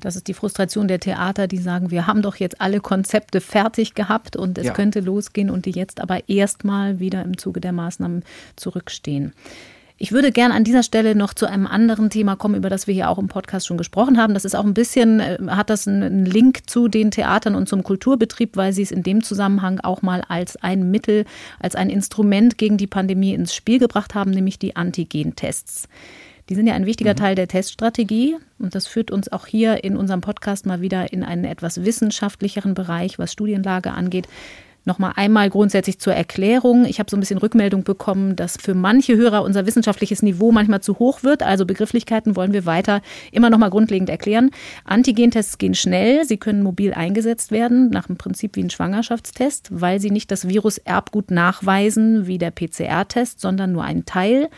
Das 0.00 0.16
ist 0.16 0.26
die 0.26 0.34
Frustration 0.34 0.88
der 0.88 0.98
Theater, 0.98 1.46
die 1.46 1.58
sagen, 1.58 1.92
wir 1.92 2.08
haben 2.08 2.22
doch 2.22 2.34
jetzt 2.34 2.60
alle 2.60 2.80
Konzepte 2.80 3.40
fertig 3.40 3.94
gehabt 3.94 4.34
und 4.34 4.58
es 4.58 4.66
ja. 4.66 4.72
könnte 4.72 4.98
losgehen 4.98 5.50
und 5.50 5.66
die 5.66 5.70
jetzt 5.70 6.00
aber 6.00 6.28
erstmal 6.28 6.98
wieder 6.98 7.22
im 7.22 7.38
Zuge 7.38 7.60
der 7.60 7.70
Maßnahmen 7.70 8.24
zurückstehen. 8.56 9.32
Ich 10.02 10.10
würde 10.10 10.32
gern 10.32 10.50
an 10.50 10.64
dieser 10.64 10.82
Stelle 10.82 11.14
noch 11.14 11.32
zu 11.32 11.46
einem 11.46 11.64
anderen 11.64 12.10
Thema 12.10 12.34
kommen, 12.34 12.56
über 12.56 12.68
das 12.68 12.88
wir 12.88 12.92
hier 12.92 13.08
auch 13.08 13.20
im 13.20 13.28
Podcast 13.28 13.68
schon 13.68 13.78
gesprochen 13.78 14.18
haben. 14.18 14.34
Das 14.34 14.44
ist 14.44 14.56
auch 14.56 14.64
ein 14.64 14.74
bisschen, 14.74 15.20
äh, 15.20 15.38
hat 15.46 15.70
das 15.70 15.86
einen 15.86 16.26
Link 16.26 16.68
zu 16.68 16.88
den 16.88 17.12
Theatern 17.12 17.54
und 17.54 17.68
zum 17.68 17.84
Kulturbetrieb, 17.84 18.56
weil 18.56 18.72
sie 18.72 18.82
es 18.82 18.90
in 18.90 19.04
dem 19.04 19.22
Zusammenhang 19.22 19.78
auch 19.78 20.02
mal 20.02 20.24
als 20.26 20.56
ein 20.56 20.90
Mittel, 20.90 21.24
als 21.60 21.76
ein 21.76 21.88
Instrument 21.88 22.58
gegen 22.58 22.78
die 22.78 22.88
Pandemie 22.88 23.32
ins 23.32 23.54
Spiel 23.54 23.78
gebracht 23.78 24.16
haben, 24.16 24.32
nämlich 24.32 24.58
die 24.58 24.74
Antigen-Tests. 24.74 25.86
Die 26.48 26.56
sind 26.56 26.66
ja 26.66 26.74
ein 26.74 26.86
wichtiger 26.86 27.12
mhm. 27.12 27.18
Teil 27.18 27.34
der 27.36 27.46
Teststrategie 27.46 28.38
und 28.58 28.74
das 28.74 28.88
führt 28.88 29.12
uns 29.12 29.30
auch 29.30 29.46
hier 29.46 29.84
in 29.84 29.96
unserem 29.96 30.20
Podcast 30.20 30.66
mal 30.66 30.80
wieder 30.80 31.12
in 31.12 31.22
einen 31.22 31.44
etwas 31.44 31.84
wissenschaftlicheren 31.84 32.74
Bereich, 32.74 33.20
was 33.20 33.30
Studienlage 33.30 33.92
angeht. 33.92 34.26
Nochmal 34.84 35.12
einmal 35.14 35.48
grundsätzlich 35.48 36.00
zur 36.00 36.12
Erklärung. 36.12 36.84
Ich 36.86 36.98
habe 36.98 37.08
so 37.08 37.16
ein 37.16 37.20
bisschen 37.20 37.38
Rückmeldung 37.38 37.84
bekommen, 37.84 38.34
dass 38.34 38.56
für 38.56 38.74
manche 38.74 39.16
Hörer 39.16 39.44
unser 39.44 39.64
wissenschaftliches 39.64 40.22
Niveau 40.22 40.50
manchmal 40.50 40.80
zu 40.80 40.98
hoch 40.98 41.22
wird. 41.22 41.44
Also 41.44 41.64
Begrifflichkeiten 41.66 42.34
wollen 42.34 42.52
wir 42.52 42.66
weiter 42.66 43.00
immer 43.30 43.48
noch 43.48 43.58
mal 43.58 43.70
grundlegend 43.70 44.10
erklären. 44.10 44.50
Antigentests 44.84 45.58
gehen 45.58 45.74
schnell. 45.74 46.24
Sie 46.24 46.36
können 46.36 46.64
mobil 46.64 46.92
eingesetzt 46.94 47.52
werden, 47.52 47.90
nach 47.90 48.08
dem 48.08 48.16
Prinzip 48.16 48.56
wie 48.56 48.64
ein 48.64 48.70
Schwangerschaftstest, 48.70 49.68
weil 49.70 50.00
sie 50.00 50.10
nicht 50.10 50.32
das 50.32 50.48
Virus 50.48 50.78
Erbgut 50.78 51.30
nachweisen 51.30 52.26
wie 52.26 52.38
der 52.38 52.50
PCR-Test, 52.50 53.40
sondern 53.40 53.70
nur 53.70 53.84
einen 53.84 54.04
Teil 54.04 54.48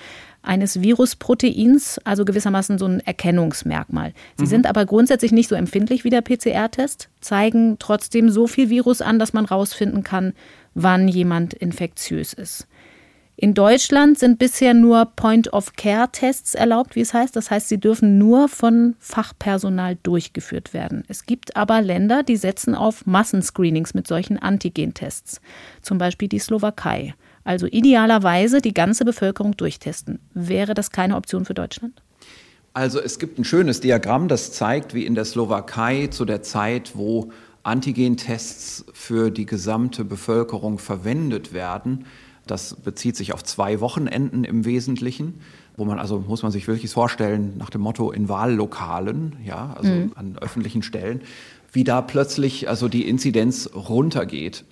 eines 0.45 0.83
Virusproteins, 0.83 1.99
also 2.05 2.25
gewissermaßen 2.25 2.79
so 2.79 2.87
ein 2.87 3.01
Erkennungsmerkmal. 3.01 4.13
Sie 4.37 4.45
mhm. 4.45 4.49
sind 4.49 4.67
aber 4.67 4.87
grundsätzlich 4.87 5.33
nicht 5.33 5.49
so 5.49 5.55
empfindlich 5.55 6.05
wie 6.05 6.11
der 6.11 6.23
PCR-Test, 6.23 7.09
zeigen 7.21 7.77
trotzdem 7.79 8.31
so 8.31 8.47
viel 8.47 8.71
Virus 8.71 9.01
an, 9.01 9.19
dass 9.19 9.33
man 9.33 9.49
herausfinden 9.49 10.05
kann, 10.05 10.33
wann 10.75 11.09
jemand 11.09 11.55
infektiös 11.55 12.33
ist. 12.33 12.67
In 13.37 13.53
Deutschland 13.53 14.17
sind 14.17 14.39
bisher 14.39 14.75
nur 14.75 15.07
Point-of-Care-Tests 15.17 16.55
erlaubt, 16.55 16.95
wie 16.95 17.01
es 17.01 17.13
heißt. 17.13 17.35
Das 17.35 17.51
heißt, 17.51 17.69
sie 17.69 17.81
dürfen 17.81 18.17
nur 18.17 18.49
von 18.49 18.95
Fachpersonal 19.01 19.97
durchgeführt 20.05 20.73
werden. 20.73 21.03
Es 21.09 21.27
gibt 21.27 21.57
aber 21.57 21.83
Länder, 21.83 22.23
die 22.23 22.37
setzen 22.37 22.77
auf 22.77 23.07
Massenscreenings 23.07 23.93
mit 23.93 24.07
solchen 24.07 24.39
Antigentests, 24.39 25.41
zum 25.83 25.99
Beispiel 25.99 26.29
die 26.29 26.39
Slowakei. 26.39 27.15
Also 27.45 27.67
idealerweise 27.67 28.61
die 28.61 28.75
ganze 28.75 29.05
Bevölkerung 29.05 29.57
durchtesten. 29.57 30.19
Wäre 30.33 30.75
das 30.75 30.91
keine 30.91 31.17
Option 31.17 31.45
für 31.45 31.55
Deutschland? 31.55 32.03
Also 32.73 33.01
es 33.01 33.19
gibt 33.19 33.39
ein 33.39 33.45
schönes 33.45 33.81
Diagramm, 33.81 34.27
das 34.27 34.53
zeigt, 34.53 34.95
wie 34.95 35.07
in 35.07 35.15
der 35.15 35.25
Slowakei 35.25 36.09
zu 36.09 36.25
der 36.25 36.43
Zeit, 36.43 36.93
wo 36.95 37.31
Antigentests 37.63 38.85
für 38.93 39.31
die 39.31 39.47
gesamte 39.47 40.05
Bevölkerung 40.05 40.79
verwendet 40.79 41.53
werden. 41.53 42.07
Das 42.47 42.75
bezieht 42.75 43.17
sich 43.17 43.33
auf 43.33 43.45
zwei 43.45 43.81
Wochenenden 43.81 44.45
im 44.45 44.65
Wesentlichen, 44.65 45.41
wo 45.77 45.85
man 45.85 45.99
also, 45.99 46.19
muss 46.21 46.43
man 46.43 46.53
sich 46.53 46.67
wirklich 46.67 46.91
vorstellen, 46.91 47.57
nach 47.59 47.71
dem 47.71 47.81
Motto 47.81 48.11
in 48.11 48.29
Wahllokalen, 48.29 49.37
ja, 49.45 49.75
also 49.79 49.91
mhm. 49.91 50.13
an 50.15 50.39
öffentlichen 50.41 50.83
Stellen, 50.83 51.23
wie 51.73 51.85
da 51.85 52.03
plötzlich 52.03 52.69
also 52.69 52.89
die 52.89 53.09
Inzidenz 53.09 53.71
runtergeht. 53.75 54.65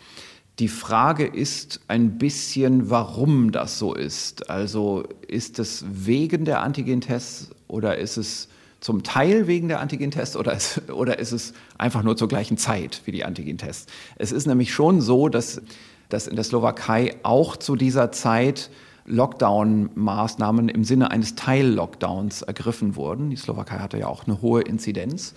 Die 0.58 0.68
Frage 0.68 1.24
ist 1.24 1.80
ein 1.88 2.18
bisschen, 2.18 2.90
warum 2.90 3.52
das 3.52 3.78
so 3.78 3.94
ist. 3.94 4.50
Also 4.50 5.04
ist 5.26 5.58
es 5.58 5.84
wegen 5.88 6.44
der 6.44 6.60
Antigentests 6.60 7.50
oder 7.68 7.96
ist 7.96 8.18
es 8.18 8.48
zum 8.80 9.02
Teil 9.02 9.46
wegen 9.46 9.68
der 9.68 9.80
Antigentests 9.80 10.36
oder 10.36 10.52
ist, 10.52 10.90
oder 10.90 11.18
ist 11.18 11.32
es 11.32 11.54
einfach 11.78 12.02
nur 12.02 12.16
zur 12.16 12.28
gleichen 12.28 12.58
Zeit 12.58 13.00
wie 13.06 13.12
die 13.12 13.24
Antigentests? 13.24 13.90
Es 14.16 14.32
ist 14.32 14.46
nämlich 14.46 14.74
schon 14.74 15.00
so, 15.00 15.28
dass, 15.28 15.62
dass 16.08 16.26
in 16.26 16.36
der 16.36 16.44
Slowakei 16.44 17.16
auch 17.22 17.56
zu 17.56 17.76
dieser 17.76 18.12
Zeit 18.12 18.70
Lockdown-Maßnahmen 19.06 20.68
im 20.68 20.84
Sinne 20.84 21.10
eines 21.10 21.34
Teil-Lockdowns 21.34 22.42
ergriffen 22.42 22.94
wurden. 22.94 23.30
Die 23.30 23.36
Slowakei 23.36 23.78
hatte 23.78 23.98
ja 23.98 24.06
auch 24.06 24.26
eine 24.26 24.42
hohe 24.42 24.62
Inzidenz. 24.62 25.34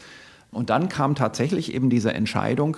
Und 0.52 0.70
dann 0.70 0.90
kam 0.90 1.16
tatsächlich 1.16 1.74
eben 1.74 1.90
diese 1.90 2.14
Entscheidung, 2.14 2.78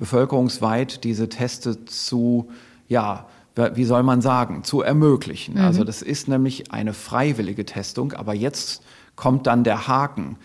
bevölkerungsweit 0.00 1.04
diese 1.04 1.28
Teste 1.28 1.84
zu, 1.84 2.48
ja, 2.88 3.28
wie 3.74 3.84
soll 3.84 4.02
man 4.02 4.20
sagen, 4.22 4.64
zu 4.64 4.80
ermöglichen. 4.80 5.54
Mhm. 5.54 5.60
Also 5.60 5.84
das 5.84 6.02
ist 6.02 6.26
nämlich 6.26 6.72
eine 6.72 6.94
freiwillige 6.94 7.64
Testung, 7.64 8.12
aber 8.14 8.34
jetzt 8.34 8.82
kommt 9.14 9.46
dann 9.46 9.62
der 9.62 9.86
Haken. 9.86 10.36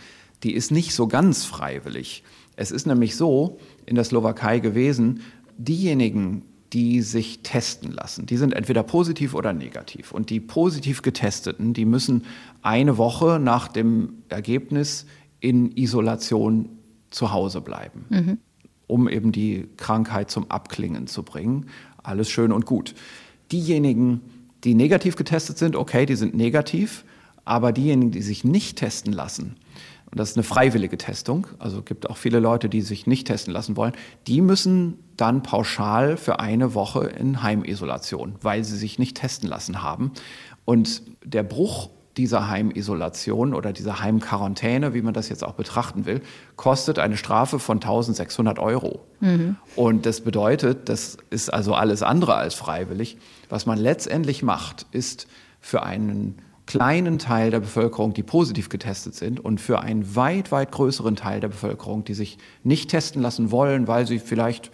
Die 0.43 0.53
ist 0.53 0.71
nicht 0.71 0.93
so 0.93 1.07
ganz 1.07 1.45
freiwillig. 1.45 2.23
Es 2.55 2.69
ist 2.69 2.85
nämlich 2.85 3.15
so 3.15 3.57
in 3.85 3.95
der 3.95 4.03
Slowakei 4.03 4.59
gewesen, 4.59 5.21
diejenigen, 5.57 6.43
die 6.73 7.01
sich 7.01 7.41
testen 7.41 7.91
lassen, 7.93 8.25
die 8.25 8.35
sind 8.35 8.53
entweder 8.53 8.83
positiv 8.83 9.33
oder 9.33 9.53
negativ. 9.53 10.11
Und 10.11 10.29
die 10.29 10.41
positiv 10.41 11.01
getesteten, 11.01 11.73
die 11.73 11.85
müssen 11.85 12.25
eine 12.61 12.97
Woche 12.97 13.39
nach 13.39 13.69
dem 13.69 14.23
Ergebnis 14.27 15.05
in 15.39 15.71
Isolation 15.71 16.69
zu 17.11 17.31
Hause 17.31 17.61
bleiben, 17.61 18.05
mhm. 18.09 18.37
Um 18.87 19.07
eben 19.09 19.31
die 19.31 19.67
Krankheit 19.77 20.29
zum 20.31 20.49
Abklingen 20.49 21.07
zu 21.07 21.23
bringen. 21.23 21.67
Alles 22.03 22.29
schön 22.29 22.51
und 22.51 22.65
gut. 22.65 22.95
Diejenigen, 23.51 24.21
die 24.63 24.75
negativ 24.75 25.15
getestet 25.15 25.57
sind, 25.57 25.75
okay, 25.75 26.05
die 26.05 26.15
sind 26.15 26.35
negativ, 26.35 27.05
aber 27.45 27.71
diejenigen, 27.71 28.11
die 28.11 28.21
sich 28.21 28.43
nicht 28.43 28.77
testen 28.77 29.13
lassen, 29.13 29.55
und 30.15 30.19
das 30.19 30.29
ist 30.31 30.37
eine 30.37 30.43
freiwillige 30.43 30.97
Testung, 30.97 31.47
also 31.59 31.81
gibt 31.81 32.09
auch 32.09 32.17
viele 32.17 32.39
Leute, 32.39 32.69
die 32.69 32.81
sich 32.81 33.05
nicht 33.05 33.27
testen 33.27 33.51
lassen 33.51 33.75
wollen, 33.75 33.93
die 34.27 34.39
müssen 34.39 34.97
dann 35.17 35.43
pauschal 35.43 36.15
für 36.15 36.39
eine 36.39 36.73
Woche 36.73 37.07
in 37.07 37.43
Heimisolation, 37.43 38.35
weil 38.41 38.63
sie 38.63 38.77
sich 38.77 38.97
nicht 38.97 39.17
testen 39.17 39.49
lassen 39.49 39.81
haben. 39.81 40.11
Und 40.63 41.01
der 41.23 41.43
Bruch 41.43 41.89
dieser 42.17 42.49
Heimisolation 42.49 43.53
oder 43.53 43.73
dieser 43.73 43.99
Heimquarantäne, 43.99 44.93
wie 44.93 45.01
man 45.01 45.13
das 45.13 45.29
jetzt 45.29 45.43
auch 45.43 45.53
betrachten 45.53 46.05
will, 46.05 46.21
kostet 46.55 46.99
eine 46.99 47.17
Strafe 47.17 47.59
von 47.59 47.77
1600 47.77 48.59
Euro. 48.59 49.01
Mhm. 49.19 49.57
Und 49.75 50.05
das 50.05 50.21
bedeutet, 50.21 50.87
das 50.89 51.17
ist 51.29 51.53
also 51.53 51.73
alles 51.73 52.03
andere 52.03 52.35
als 52.35 52.55
freiwillig. 52.55 53.17
Was 53.49 53.65
man 53.65 53.77
letztendlich 53.77 54.43
macht, 54.43 54.85
ist 54.91 55.27
für 55.59 55.83
einen 55.83 56.37
kleinen 56.65 57.19
Teil 57.19 57.51
der 57.51 57.59
Bevölkerung, 57.59 58.13
die 58.13 58.23
positiv 58.23 58.69
getestet 58.69 59.15
sind 59.15 59.39
und 59.39 59.61
für 59.61 59.81
einen 59.81 60.15
weit, 60.15 60.51
weit 60.51 60.71
größeren 60.71 61.15
Teil 61.15 61.39
der 61.39 61.49
Bevölkerung, 61.49 62.05
die 62.05 62.13
sich 62.13 62.37
nicht 62.63 62.89
testen 62.89 63.21
lassen 63.21 63.51
wollen, 63.51 63.87
weil 63.87 64.07
sie 64.07 64.19
vielleicht 64.19 64.71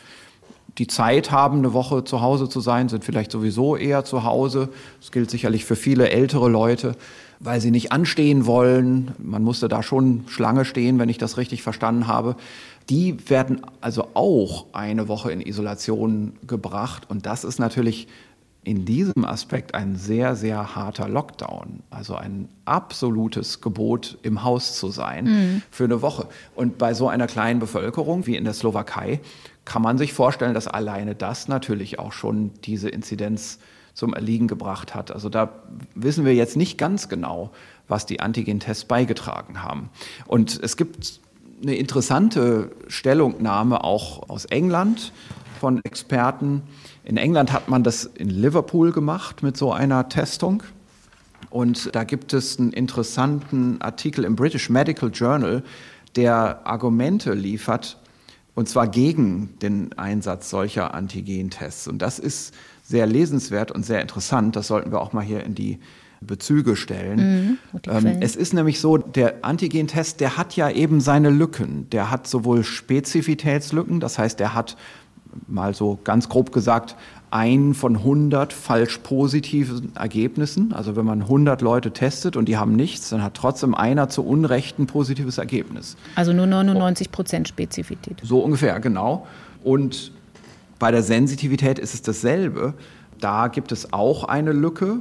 die 0.77 0.87
Zeit 0.87 1.31
haben, 1.31 1.57
eine 1.59 1.73
Woche 1.73 2.03
zu 2.03 2.21
Hause 2.21 2.47
zu 2.47 2.61
sein, 2.61 2.87
sind 2.87 3.03
vielleicht 3.03 3.31
sowieso 3.31 3.75
eher 3.75 4.05
zu 4.05 4.23
Hause. 4.23 4.69
Das 5.01 5.11
gilt 5.11 5.29
sicherlich 5.29 5.65
für 5.65 5.75
viele 5.75 6.09
ältere 6.09 6.49
Leute, 6.49 6.95
weil 7.43 7.59
sie 7.59 7.71
nicht 7.71 7.91
anstehen 7.91 8.45
wollen. 8.45 9.11
Man 9.17 9.43
musste 9.43 9.67
da 9.67 9.81
schon 9.83 10.23
Schlange 10.27 10.63
stehen, 10.63 10.99
wenn 10.99 11.09
ich 11.09 11.17
das 11.17 11.37
richtig 11.37 11.63
verstanden 11.63 12.07
habe. 12.07 12.35
Die 12.89 13.29
werden 13.29 13.61
also 13.81 14.09
auch 14.13 14.67
eine 14.73 15.07
Woche 15.07 15.31
in 15.31 15.41
Isolation 15.41 16.33
gebracht. 16.45 17.09
Und 17.09 17.25
das 17.25 17.43
ist 17.43 17.59
natürlich 17.59 18.07
in 18.63 18.85
diesem 18.85 19.25
Aspekt 19.25 19.73
ein 19.73 19.95
sehr, 19.95 20.35
sehr 20.35 20.75
harter 20.75 21.09
Lockdown. 21.09 21.81
Also 21.89 22.15
ein 22.15 22.47
absolutes 22.65 23.59
Gebot, 23.59 24.19
im 24.21 24.43
Haus 24.43 24.77
zu 24.77 24.89
sein 24.89 25.25
mhm. 25.25 25.61
für 25.71 25.85
eine 25.85 26.03
Woche. 26.03 26.27
Und 26.55 26.77
bei 26.77 26.93
so 26.93 27.07
einer 27.07 27.25
kleinen 27.25 27.59
Bevölkerung 27.59 28.27
wie 28.27 28.35
in 28.35 28.43
der 28.43 28.53
Slowakei 28.53 29.19
kann 29.65 29.81
man 29.81 29.97
sich 29.97 30.13
vorstellen, 30.13 30.53
dass 30.53 30.67
alleine 30.67 31.15
das 31.15 31.47
natürlich 31.47 31.97
auch 31.97 32.13
schon 32.13 32.51
diese 32.63 32.89
Inzidenz 32.89 33.57
zum 33.93 34.13
Erliegen 34.13 34.47
gebracht 34.47 34.95
hat. 34.95 35.11
Also 35.11 35.29
da 35.29 35.49
wissen 35.95 36.25
wir 36.25 36.33
jetzt 36.33 36.57
nicht 36.57 36.77
ganz 36.77 37.09
genau, 37.09 37.51
was 37.87 38.05
die 38.05 38.19
Antigen-Tests 38.19 38.85
beigetragen 38.85 39.63
haben. 39.63 39.89
Und 40.27 40.59
es 40.61 40.77
gibt 40.77 41.19
eine 41.61 41.75
interessante 41.75 42.71
Stellungnahme 42.87 43.83
auch 43.83 44.29
aus 44.29 44.45
England 44.45 45.11
von 45.59 45.83
Experten. 45.83 46.63
In 47.03 47.17
England 47.17 47.51
hat 47.51 47.69
man 47.69 47.83
das 47.83 48.05
in 48.05 48.29
Liverpool 48.29 48.91
gemacht 48.91 49.43
mit 49.43 49.57
so 49.57 49.71
einer 49.71 50.09
Testung. 50.09 50.63
Und 51.49 51.93
da 51.95 52.03
gibt 52.03 52.33
es 52.33 52.57
einen 52.57 52.71
interessanten 52.71 53.81
Artikel 53.81 54.23
im 54.23 54.35
British 54.35 54.69
Medical 54.69 55.11
Journal, 55.13 55.63
der 56.15 56.65
Argumente 56.65 57.33
liefert, 57.33 57.97
und 58.53 58.67
zwar 58.67 58.87
gegen 58.87 59.57
den 59.61 59.97
Einsatz 59.97 60.49
solcher 60.49 60.93
Antigentests. 60.93 61.87
Und 61.87 62.01
das 62.01 62.19
ist 62.19 62.53
sehr 62.91 63.07
lesenswert 63.07 63.71
und 63.71 63.85
sehr 63.85 64.01
interessant. 64.01 64.55
Das 64.55 64.67
sollten 64.67 64.91
wir 64.91 65.01
auch 65.01 65.13
mal 65.13 65.23
hier 65.23 65.43
in 65.43 65.55
die 65.55 65.79
Bezüge 66.21 66.75
stellen. 66.75 67.57
Mhm, 67.73 67.81
ähm, 67.89 68.17
es 68.21 68.35
ist 68.35 68.53
nämlich 68.53 68.79
so, 68.79 68.97
der 68.97 69.43
Antigentest, 69.43 70.19
der 70.19 70.37
hat 70.37 70.55
ja 70.55 70.69
eben 70.69 71.01
seine 71.01 71.31
Lücken. 71.31 71.89
Der 71.89 72.11
hat 72.11 72.27
sowohl 72.27 72.63
Spezifitätslücken, 72.63 73.99
das 73.99 74.19
heißt, 74.19 74.39
der 74.39 74.53
hat 74.53 74.77
mal 75.47 75.73
so 75.73 75.97
ganz 76.03 76.29
grob 76.29 76.51
gesagt 76.51 76.95
ein 77.31 77.73
von 77.73 77.95
100 77.95 78.51
falsch 78.51 78.97
positiven 78.99 79.95
Ergebnissen. 79.95 80.73
Also 80.73 80.97
wenn 80.97 81.05
man 81.05 81.21
100 81.21 81.61
Leute 81.61 81.91
testet 81.91 82.35
und 82.35 82.49
die 82.49 82.57
haben 82.57 82.75
nichts, 82.75 83.09
dann 83.09 83.23
hat 83.23 83.35
trotzdem 83.35 83.73
einer 83.73 84.09
zu 84.09 84.25
Unrecht 84.25 84.77
ein 84.79 84.85
positives 84.85 85.37
Ergebnis. 85.37 85.95
Also 86.15 86.33
nur 86.33 86.45
99 86.45 87.09
Prozent 87.09 87.47
Spezifität. 87.47 88.17
So 88.21 88.39
ungefähr, 88.39 88.79
genau. 88.81 89.27
Und 89.63 90.11
bei 90.81 90.89
der 90.89 91.03
Sensitivität 91.03 91.77
ist 91.77 91.93
es 91.93 92.01
dasselbe. 92.01 92.73
Da 93.19 93.49
gibt 93.49 93.71
es 93.71 93.93
auch 93.93 94.23
eine 94.23 94.51
Lücke. 94.51 94.97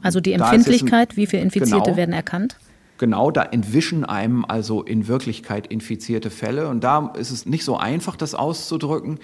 Also 0.00 0.20
die 0.20 0.32
Empfindlichkeit, 0.32 1.10
ein, 1.10 1.16
wie 1.16 1.26
viele 1.26 1.42
Infizierte 1.42 1.86
genau, 1.86 1.96
werden 1.96 2.14
erkannt? 2.14 2.56
Genau, 2.98 3.32
da 3.32 3.42
entwischen 3.42 4.04
einem 4.04 4.44
also 4.44 4.84
in 4.84 5.08
Wirklichkeit 5.08 5.66
infizierte 5.66 6.30
Fälle. 6.30 6.68
Und 6.68 6.84
da 6.84 7.12
ist 7.18 7.32
es 7.32 7.46
nicht 7.46 7.64
so 7.64 7.76
einfach, 7.76 8.14
das 8.14 8.36
auszudrücken, 8.36 9.18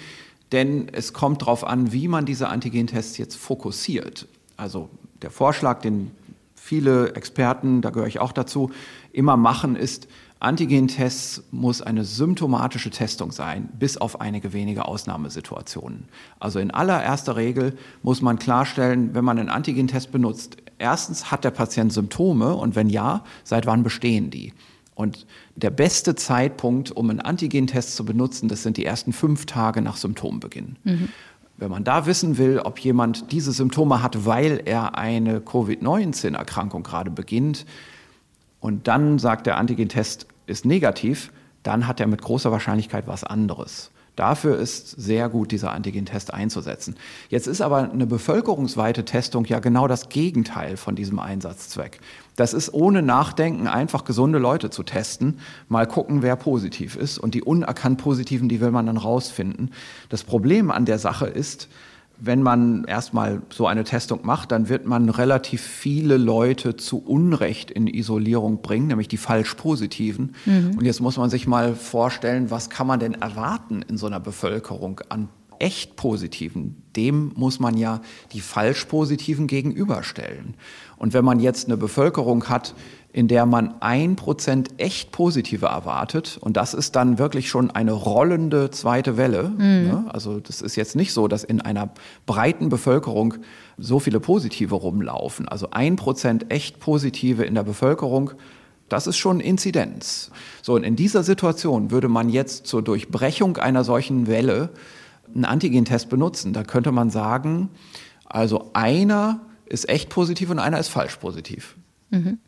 denn 0.51 0.89
es 0.91 1.13
kommt 1.13 1.43
darauf 1.43 1.65
an, 1.65 1.93
wie 1.93 2.09
man 2.09 2.27
diese 2.27 2.49
Antigentests 2.49 3.17
jetzt 3.17 3.37
fokussiert. 3.37 4.27
Also 4.57 4.91
der 5.23 5.31
Vorschlag, 5.31 5.81
den 5.81 6.11
viele 6.57 7.15
Experten, 7.15 7.83
da 7.83 7.91
gehöre 7.91 8.09
ich 8.09 8.19
auch 8.19 8.33
dazu, 8.33 8.73
immer 9.13 9.37
machen, 9.37 9.77
ist, 9.77 10.09
Antigentests 10.41 11.43
muss 11.51 11.83
eine 11.83 12.03
symptomatische 12.05 12.89
Testung 12.89 13.31
sein, 13.31 13.69
bis 13.79 13.99
auf 13.99 14.23
einige 14.23 14.55
wenige 14.55 14.87
Ausnahmesituationen. 14.87 16.09
Also 16.39 16.59
in 16.59 16.71
allererster 16.71 17.37
Regel 17.37 17.77
muss 18.03 18.23
man 18.23 18.39
klarstellen, 18.39 19.15
wenn 19.15 19.25
man 19.25 19.39
einen 19.39 19.51
Antigentest 19.51 20.11
benutzt, 20.13 20.57
erstens 20.79 21.31
hat 21.31 21.45
der 21.45 21.51
Patient 21.51 21.93
Symptome 21.93 22.55
und 22.55 22.75
wenn 22.75 22.89
ja, 22.89 23.23
seit 23.45 23.67
wann 23.67 23.83
bestehen 23.83 24.31
die? 24.31 24.55
Und 24.95 25.27
der 25.57 25.71
beste 25.71 26.15
Zeitpunkt, 26.15 26.91
um 26.91 27.11
einen 27.11 27.21
Antigentest 27.21 27.95
zu 27.95 28.07
benutzen, 28.07 28.49
das 28.49 28.63
sind 28.63 28.79
die 28.79 28.87
ersten 28.87 29.13
fünf 29.13 29.45
Tage 29.45 29.83
nach 29.83 29.99
Symptombeginn. 29.99 30.77
Mhm. 30.85 31.09
Wenn 31.59 31.71
man 31.71 31.85
da 31.85 32.07
wissen 32.07 32.39
will, 32.39 32.61
ob 32.61 32.79
jemand 32.79 33.31
diese 33.31 33.53
Symptome 33.53 34.03
hat, 34.03 34.25
weil 34.25 34.63
er 34.65 34.97
eine 34.97 35.43
Covid-19-Erkrankung 35.43 36.83
gerade 36.83 37.11
beginnt, 37.11 37.67
und 38.61 38.89
dann 38.89 39.19
sagt 39.19 39.47
der 39.47 39.57
Antigentest 39.57 40.27
ist 40.51 40.65
negativ, 40.65 41.33
dann 41.63 41.87
hat 41.87 42.01
er 42.01 42.07
mit 42.07 42.23
großer 42.23 42.53
Wahrscheinlichkeit 42.53 43.07
was 43.07 43.25
anderes. 43.25 43.91
Dafür 44.17 44.59
ist 44.59 44.91
sehr 45.01 45.31
gut, 45.31 45.51
dieser 45.51 45.73
Antigentest 45.73 46.35
einzusetzen. 46.35 46.97
Jetzt 47.31 47.47
ist 47.47 47.63
aber 47.63 47.91
eine 47.91 48.07
bevölkerungsweite 48.07 49.07
Testung 49.07 49.47
ja 49.47 49.61
genau 49.61 49.89
das 49.89 50.11
Gegenteil 50.11 50.77
von 50.77 50.95
diesem 50.95 51.19
Einsatzzweck. 51.19 52.01
Das 52.37 52.53
ist 52.53 52.75
ohne 52.75 53.01
Nachdenken 53.01 53.67
einfach 53.67 54.05
gesunde 54.05 54.39
Leute 54.39 54.69
zu 54.69 54.83
testen, 54.83 55.39
mal 55.69 55.87
gucken, 55.87 56.23
wer 56.23 56.37
positiv 56.37 56.97
ist. 56.97 57.19
Und 57.19 57.35
die 57.35 57.43
unerkannt 57.43 57.99
Positiven, 57.99 58.49
die 58.49 58.61
will 58.61 58.73
man 58.73 58.87
dann 58.87 58.99
rausfinden. 58.99 59.73
Das 60.11 60.25
Problem 60.25 60.71
an 60.71 60.85
der 60.85 60.99
Sache 60.99 61.27
ist, 61.27 61.69
wenn 62.21 62.43
man 62.43 62.85
erstmal 62.85 63.43
so 63.51 63.67
eine 63.67 63.85
Testung 63.85 64.21
macht, 64.23 64.53
dann 64.53 64.69
wird 64.69 64.87
man 64.87 65.09
relativ 65.09 65.63
viele 65.63 66.17
Leute 66.17 66.77
zu 66.77 66.99
Unrecht 66.99 67.71
in 67.71 67.87
Isolierung 67.87 68.63
bringen, 68.63 68.89
nämlich 68.89 69.09
die 69.09 69.17
falsch 69.17 69.55
positiven. 69.55 70.35
Mhm. 70.45 70.77
Und 70.79 70.85
jetzt 70.85 71.01
muss 71.01 71.17
man 71.17 71.31
sich 71.31 71.47
mal 71.47 71.75
vorstellen, 71.75 72.51
was 72.51 72.71
kann 72.71 72.87
man 72.87 73.01
denn 73.01 73.15
erwarten 73.15 73.83
in 73.83 73.97
so 73.97 74.07
einer 74.07 74.21
Bevölkerung 74.21 75.01
an 75.09 75.29
echt 75.59 75.97
Positiven? 75.97 76.83
Dem 76.97 77.33
muss 77.37 77.59
man 77.59 77.77
ja 77.77 78.01
die 78.33 78.41
falsch 78.41 78.85
Positiven 78.85 79.47
gegenüberstellen. 79.47 80.55
Und 80.97 81.15
wenn 81.15 81.25
man 81.25 81.41
jetzt 81.41 81.67
eine 81.67 81.77
Bevölkerung 81.77 82.49
hat, 82.49 82.75
in 83.13 83.27
der 83.27 83.45
man 83.45 83.75
ein 83.81 84.15
Prozent 84.15 84.69
echt 84.79 85.11
Positive 85.11 85.67
erwartet. 85.67 86.39
Und 86.41 86.57
das 86.57 86.75
ist 86.75 86.95
dann 86.95 87.19
wirklich 87.19 87.49
schon 87.49 87.71
eine 87.71 87.93
rollende 87.93 88.71
zweite 88.71 89.17
Welle. 89.17 89.51
Mhm. 89.51 89.59
Ne? 89.59 90.05
Also 90.09 90.39
das 90.39 90.63
ist 90.63 90.77
jetzt 90.77 90.95
nicht 90.95 91.13
so, 91.13 91.27
dass 91.27 91.43
in 91.43 91.61
einer 91.61 91.91
breiten 92.27 92.69
Bevölkerung 92.69 93.35
so 93.79 93.99
viele 93.99 94.21
Positive 94.21 94.75
rumlaufen. 94.75 95.49
Also 95.49 95.71
ein 95.71 95.97
Prozent 95.97 96.53
echt 96.53 96.79
Positive 96.79 97.45
in 97.45 97.55
der 97.55 97.65
Bevölkerung, 97.65 98.33
das 98.89 99.07
ist 99.07 99.17
schon 99.17 99.41
Inzidenz. 99.41 100.31
So, 100.63 100.75
und 100.75 100.83
in 100.83 100.97
dieser 100.97 101.23
Situation 101.23 101.91
würde 101.91 102.09
man 102.09 102.29
jetzt 102.29 102.67
zur 102.67 102.83
Durchbrechung 102.83 103.57
einer 103.57 103.85
solchen 103.85 104.27
Welle 104.27 104.71
einen 105.33 105.45
Antigentest 105.45 106.09
benutzen. 106.09 106.53
Da 106.53 106.65
könnte 106.65 106.93
man 106.93 107.11
sagen, 107.11 107.71
also 108.25 108.71
einer 108.73 109.41
ist 109.67 109.89
echt 109.89 110.11
positiv 110.11 110.51
und 110.51 110.59
einer 110.59 110.79
ist 110.79 110.89
falsch 110.89 111.17
positiv. 111.17 111.77
Mhm. 112.11 112.39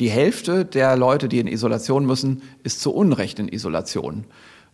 Die 0.00 0.10
Hälfte 0.10 0.64
der 0.64 0.96
Leute, 0.96 1.28
die 1.28 1.38
in 1.38 1.46
Isolation 1.46 2.06
müssen, 2.06 2.42
ist 2.62 2.80
zu 2.80 2.92
Unrecht 2.92 3.38
in 3.38 3.48
Isolation. 3.48 4.24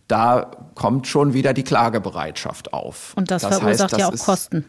Da 0.07 0.51
kommt 0.73 1.05
schon 1.05 1.33
wieder 1.33 1.53
die 1.53 1.63
Klagebereitschaft 1.63 2.73
auf. 2.73 3.13
Und 3.17 3.29
das, 3.29 3.41
das 3.41 3.59
verursacht 3.59 3.91
heißt, 3.91 3.93
das 3.93 3.99
ja 3.99 4.07
auch 4.07 4.25
Kosten. 4.25 4.65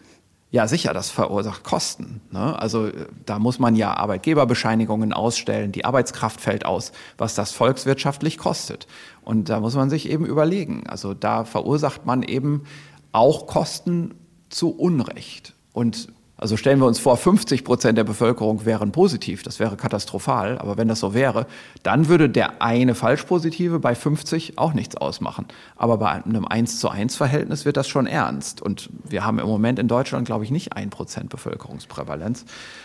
Ja, 0.51 0.67
sicher, 0.67 0.95
das 0.95 1.11
verursacht 1.11 1.63
Kosten. 1.63 2.23
Ne? 2.31 2.59
Also 2.59 2.87
äh, 2.87 3.07
da 3.27 3.39
muss 3.39 3.59
man 3.59 3.77
ja 3.77 3.95
Arbeitgeberbescheinigungen 3.95 5.13
ausstellen, 5.13 5.73
die 5.73 5.85
Arbeitskraft 5.85 6.41
fällt 6.41 6.65
aus, 6.65 6.91
was 7.19 7.35
das 7.35 7.53
volkswirtschaftlich 7.53 8.39
kostet. 8.39 8.87
Und 9.23 9.51
da 9.51 9.61
muss 9.61 9.77
man 9.77 9.91
sich 9.91 10.11
eben 10.11 10.25
überlegen. 10.25 10.85
Also 10.89 11.15
da 11.15 11.45
verursacht 11.45 12.05
man 12.07 12.23
eben 12.23 12.65
auch 13.13 13.47
Kosten 13.47 14.15
zu 14.49 14.71
Unrecht. 14.71 15.55
Und 15.73 16.09
also 16.41 16.57
stellen 16.57 16.79
wir 16.79 16.87
uns 16.87 17.01
vor, 17.01 17.17
50 17.17 17.65
Prozent 17.65 17.99
der 17.99 18.05
Bevölkerung 18.05 18.65
wären 18.65 18.93
positiv. 18.93 19.43
Das 19.43 19.59
wäre 19.59 19.77
katastrophal. 19.77 20.59
Aber 20.59 20.77
wenn 20.77 20.87
das 20.87 21.01
so 21.01 21.13
wäre, 21.13 21.47
dann 21.83 22.07
würde 22.07 22.31
der 22.31 22.63
eine 22.63 22.95
Falschpositive 22.95 23.81
bei 23.81 23.97
50 23.97 24.57
auch 24.57 24.73
nichts 24.73 24.97
ausmachen. 24.97 25.47
Aber 25.75 25.99
bei 25.99 26.11
einem 26.11 26.47
1 26.47 26.79
zu 26.79 26.91
1 26.91 27.17
Verhältnis 27.17 27.65
wird 27.65 27.77
das 27.77 27.89
schon 27.89 28.07
ernst. 28.07 28.63
Und 28.63 28.89
wir 29.03 29.25
haben 29.25 29.41
im 29.41 29.49
Moment 29.49 29.81
in 29.81 29.89
Deutschland, 29.89 30.27
glaube 30.27 30.45
ich, 30.45 30.53
nicht 30.53 30.75
ein 30.75 30.91
Prozent 30.91 31.29
Bevölkerungsprävalenz. 31.29 32.45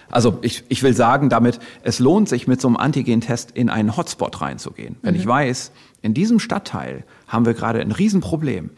Also 0.10 0.40
ich, 0.42 0.64
ich 0.70 0.82
will 0.82 0.96
sagen 0.96 1.30
damit, 1.30 1.60
es 1.84 2.00
lohnt 2.00 2.30
sich 2.30 2.48
mit 2.48 2.60
so 2.60 2.68
einem 2.68 2.78
Antigentest 2.78 3.52
in 3.52 3.70
einen 3.70 3.96
Hotspot 3.96 4.42
reinzugehen. 4.42 4.96
Wenn 5.04 5.14
mhm. 5.14 5.20
ich 5.20 5.28
weiß, 5.28 5.72
in 6.02 6.16
diesem 6.16 6.40
Stadtteil 6.40 7.04
haben 7.28 7.46
wir 7.46 7.54
gerade 7.54 7.82
ein 7.82 7.92
Riesenproblem 7.92 8.72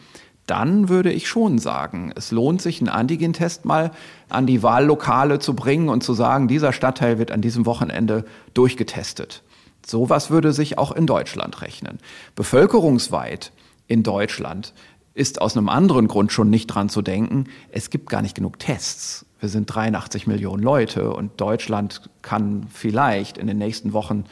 dann 0.46 0.90
würde 0.90 1.12
ich 1.12 1.28
schon 1.28 1.58
sagen, 1.58 2.14
es 2.16 2.32
lohnt 2.32 2.62
sich, 2.62 2.80
einen 2.80 2.90
Antigentest 2.90 3.66
mal 3.66 3.92
an 4.30 4.46
die 4.46 4.62
Wahllokale 4.62 5.40
zu 5.40 5.56
bringen 5.56 5.90
und 5.90 6.04
zu 6.04 6.14
sagen, 6.14 6.48
dieser 6.48 6.74
Stadtteil 6.74 7.18
wird 7.18 7.32
an 7.32 7.42
diesem 7.42 7.66
Wochenende 7.66 8.26
durchgetestet. 8.54 9.44
Sowas 9.86 10.30
würde 10.30 10.54
sich 10.54 10.78
auch 10.78 10.92
in 10.92 11.08
Deutschland 11.08 11.62
rechnen. 11.62 12.00
Bevölkerungsweit 12.36 13.52
in 13.88 14.04
Deutschland 14.04 14.74
ist 15.14 15.42
aus 15.42 15.56
einem 15.56 15.70
anderen 15.70 16.08
Grund 16.08 16.32
schon 16.32 16.50
nicht 16.50 16.68
dran 16.68 16.90
zu 16.90 17.02
denken. 17.02 17.46
Es 17.72 17.90
gibt 17.90 18.10
gar 18.10 18.22
nicht 18.22 18.36
genug 18.36 18.60
Tests. 18.60 19.26
Wir 19.40 19.50
sind 19.50 19.68
83 19.68 20.28
Millionen 20.28 20.64
Leute 20.64 21.14
und 21.14 21.40
Deutschland 21.40 22.10
kann 22.22 22.68
vielleicht 22.72 23.38
in 23.38 23.48
den 23.48 23.58
nächsten 23.58 23.94
Wochen 23.94 24.26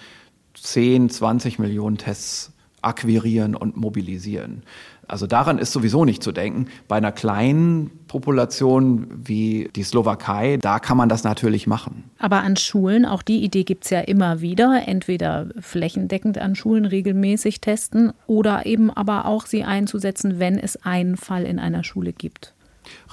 10, 0.56 1.10
20 1.10 1.60
Millionen 1.60 1.98
Tests 1.98 2.52
akquirieren 2.82 3.56
und 3.56 3.78
mobilisieren. 3.78 4.64
Also 5.08 5.28
daran 5.28 5.58
ist 5.58 5.72
sowieso 5.72 6.06
nicht 6.06 6.24
zu 6.24 6.32
denken. 6.32 6.68
Bei 6.88 6.98
einer 6.98 7.12
kleinen 7.12 7.92
Population 8.08 9.08
wie 9.26 9.70
die 9.76 9.84
Slowakei, 9.84 10.58
da 10.62 10.80
kann 10.80 10.98
man 10.98 11.10
das 11.10 11.24
natürlich 11.24 11.68
machen. 11.68 12.06
Aber 12.20 12.42
an 12.42 12.56
Schulen, 12.56 13.06
auch 13.06 13.22
die 13.22 13.44
Idee 13.44 13.64
gibt 13.64 13.86
es 13.86 13.90
ja 13.90 14.00
immer 14.00 14.42
wieder, 14.42 14.84
entweder 14.88 15.48
flächendeckend 15.60 16.38
an 16.38 16.56
Schulen 16.56 16.86
regelmäßig 16.86 17.62
testen 17.62 18.14
oder 18.28 18.66
eben 18.66 18.90
aber 18.90 19.26
auch 19.26 19.46
sie 19.46 19.64
einzusetzen, 19.64 20.40
wenn 20.40 20.58
es 20.58 20.84
einen 20.86 21.18
Fall 21.18 21.44
in 21.44 21.60
einer 21.60 21.84
Schule 21.84 22.14
gibt. 22.14 22.54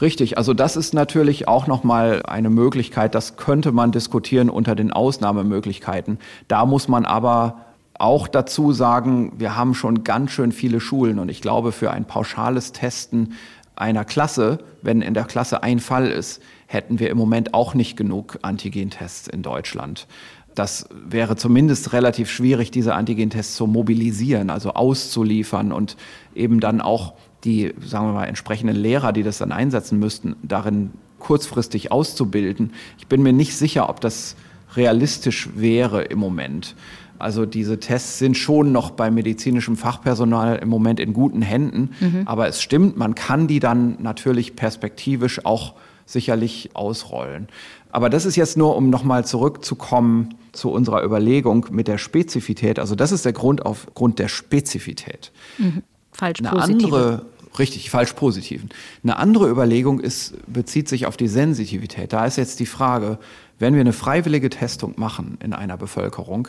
Richtig, 0.01 0.39
also 0.39 0.55
das 0.55 0.77
ist 0.77 0.95
natürlich 0.95 1.49
auch 1.49 1.67
nochmal 1.67 2.23
eine 2.25 2.51
Möglichkeit, 2.51 3.15
das 3.15 3.37
könnte 3.37 3.73
man 3.73 3.93
diskutieren 3.93 4.51
unter 4.51 4.75
den 4.75 4.93
Ausnahmemöglichkeiten. 4.93 6.19
Da 6.49 6.67
muss 6.67 6.89
man 6.89 7.05
aber 7.05 7.70
auch 8.01 8.29
dazu 8.29 8.73
sagen, 8.73 9.33
wir 9.39 9.57
haben 9.57 9.75
schon 9.75 10.05
ganz 10.05 10.31
schön 10.31 10.53
viele 10.53 10.81
Schulen 10.81 11.19
und 11.19 11.29
ich 11.29 11.43
glaube, 11.43 11.73
für 11.73 11.91
ein 11.91 12.07
pauschales 12.07 12.73
Testen 12.73 13.35
einer 13.77 14.05
Klasse, 14.05 14.59
wenn 14.83 15.03
in 15.03 15.15
der 15.15 15.25
Klasse 15.25 15.63
ein 15.63 15.81
Fall 15.81 16.09
ist, 16.09 16.43
hätten 16.67 16.99
wir 16.99 17.11
im 17.11 17.19
Moment 17.19 17.55
auch 17.55 17.75
nicht 17.75 17.97
genug 17.97 18.39
Antigentests 18.43 19.29
in 19.29 19.43
Deutschland. 19.43 20.07
Das 20.55 20.89
wäre 20.93 21.37
zumindest 21.37 21.93
relativ 21.93 22.31
schwierig, 22.31 22.71
diese 22.71 22.95
Antigentests 22.95 23.55
zu 23.55 23.67
mobilisieren, 23.67 24.51
also 24.51 24.73
auszuliefern 24.73 25.73
und 25.73 25.97
eben 26.35 26.61
dann 26.61 26.81
auch 26.81 27.15
die, 27.45 27.73
sagen 27.85 28.07
wir 28.07 28.13
mal, 28.13 28.27
entsprechenden 28.27 28.77
Lehrer, 28.77 29.13
die 29.13 29.23
das 29.23 29.39
dann 29.39 29.53
einsetzen 29.53 29.99
müssten, 29.99 30.37
darin 30.43 30.91
kurzfristig 31.19 31.93
auszubilden. 31.93 32.73
Ich 32.99 33.07
bin 33.07 33.23
mir 33.23 33.33
nicht 33.33 33.57
sicher, 33.57 33.89
ob 33.89 34.01
das 34.01 34.37
realistisch 34.75 35.51
wäre 35.55 36.03
im 36.03 36.19
Moment. 36.19 36.75
Also 37.21 37.47
diese 37.47 37.81
Tests 37.81 38.19
sind 38.19 38.37
schon 38.37 38.73
noch 38.73 38.91
bei 38.91 39.11
medizinischem 39.11 39.77
Fachpersonal 39.77 40.57
im 40.57 40.69
Moment 40.69 41.01
in 41.01 41.13
guten 41.13 41.43
Händen. 41.43 41.91
Mhm. 42.01 42.23
Aber 42.27 42.49
es 42.49 42.63
stimmt, 42.63 42.97
man 42.97 43.15
kann 43.15 43.47
die 43.47 43.61
dann 43.61 43.97
natürlich 44.01 44.57
perspektivisch 44.57 45.45
auch 45.45 45.75
sicherlich 46.07 46.71
ausrollen. 46.75 47.49
Aber 47.93 48.11
das 48.11 48.25
ist 48.25 48.37
jetzt 48.37 48.57
nur, 48.57 48.77
um 48.77 48.91
nochmal 48.91 49.25
zurückzukommen 49.25 50.35
zu 50.53 50.71
unserer 50.71 51.05
Überlegung 51.05 51.67
mit 51.71 51.89
der 51.89 51.99
Spezifität. 51.99 52.79
Also 52.79 52.95
das 52.95 53.13
ist 53.13 53.25
der 53.25 53.33
Grund 53.33 53.65
aufgrund 53.65 54.19
der 54.19 54.29
Spezifität. 54.29 55.33
Mhm. 55.59 55.83
Falsch 56.13 56.41
Eine 56.41 56.53
andere, 56.53 57.27
richtig, 57.59 57.91
falsch 57.91 58.13
positiven. 58.15 58.71
Eine 59.03 59.17
andere 59.17 59.49
Überlegung 59.49 60.01
ist, 60.01 60.35
bezieht 60.53 60.89
sich 60.89 61.07
auf 61.07 61.17
die 61.17 61.29
Sensitivität. 61.29 62.13
Da 62.13 62.27
ist 62.27 62.37
jetzt 62.37 62.61
die 62.61 62.67
Frage, 62.67 63.19
wenn 63.59 63.75
wir 63.75 63.81
eine 63.81 63.93
freiwillige 63.93 64.51
Testung 64.51 64.95
machen 64.97 65.39
in 65.43 65.53
einer 65.53 65.77
Bevölkerung, 65.77 66.49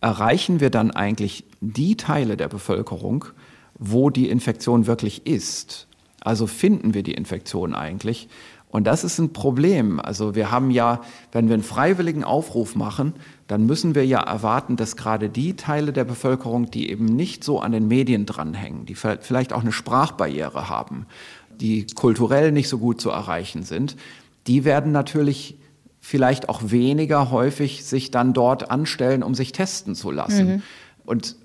erreichen 0.00 0.60
wir 0.60 0.70
dann 0.70 0.90
eigentlich 0.90 1.44
die 1.60 1.96
Teile 1.96 2.36
der 2.36 2.48
Bevölkerung, 2.48 3.26
wo 3.78 4.10
die 4.10 4.28
Infektion 4.28 4.86
wirklich 4.86 5.26
ist? 5.26 5.86
Also 6.20 6.46
finden 6.46 6.94
wir 6.94 7.02
die 7.02 7.14
Infektion 7.14 7.74
eigentlich? 7.74 8.28
Und 8.70 8.86
das 8.86 9.02
ist 9.02 9.18
ein 9.18 9.32
Problem. 9.32 9.98
Also 9.98 10.34
wir 10.34 10.50
haben 10.50 10.70
ja, 10.70 11.00
wenn 11.32 11.48
wir 11.48 11.54
einen 11.54 11.62
freiwilligen 11.62 12.22
Aufruf 12.22 12.76
machen, 12.76 13.14
dann 13.48 13.66
müssen 13.66 13.96
wir 13.96 14.06
ja 14.06 14.20
erwarten, 14.20 14.76
dass 14.76 14.96
gerade 14.96 15.28
die 15.28 15.56
Teile 15.56 15.92
der 15.92 16.04
Bevölkerung, 16.04 16.70
die 16.70 16.90
eben 16.90 17.06
nicht 17.06 17.42
so 17.42 17.60
an 17.60 17.72
den 17.72 17.88
Medien 17.88 18.26
dranhängen, 18.26 18.86
die 18.86 18.94
vielleicht 18.94 19.52
auch 19.52 19.62
eine 19.62 19.72
Sprachbarriere 19.72 20.68
haben, 20.68 21.06
die 21.60 21.86
kulturell 21.86 22.52
nicht 22.52 22.68
so 22.68 22.78
gut 22.78 23.00
zu 23.00 23.10
erreichen 23.10 23.64
sind, 23.64 23.96
die 24.46 24.64
werden 24.64 24.92
natürlich 24.92 25.56
vielleicht 26.00 26.48
auch 26.48 26.62
weniger 26.64 27.30
häufig 27.30 27.84
sich 27.84 28.10
dann 28.10 28.32
dort 28.32 28.70
anstellen, 28.70 29.22
um 29.22 29.34
sich 29.34 29.52
testen 29.52 29.94
zu 29.94 30.10
lassen. 30.10 30.46
Mhm. 30.46 30.62
Und 31.04 31.36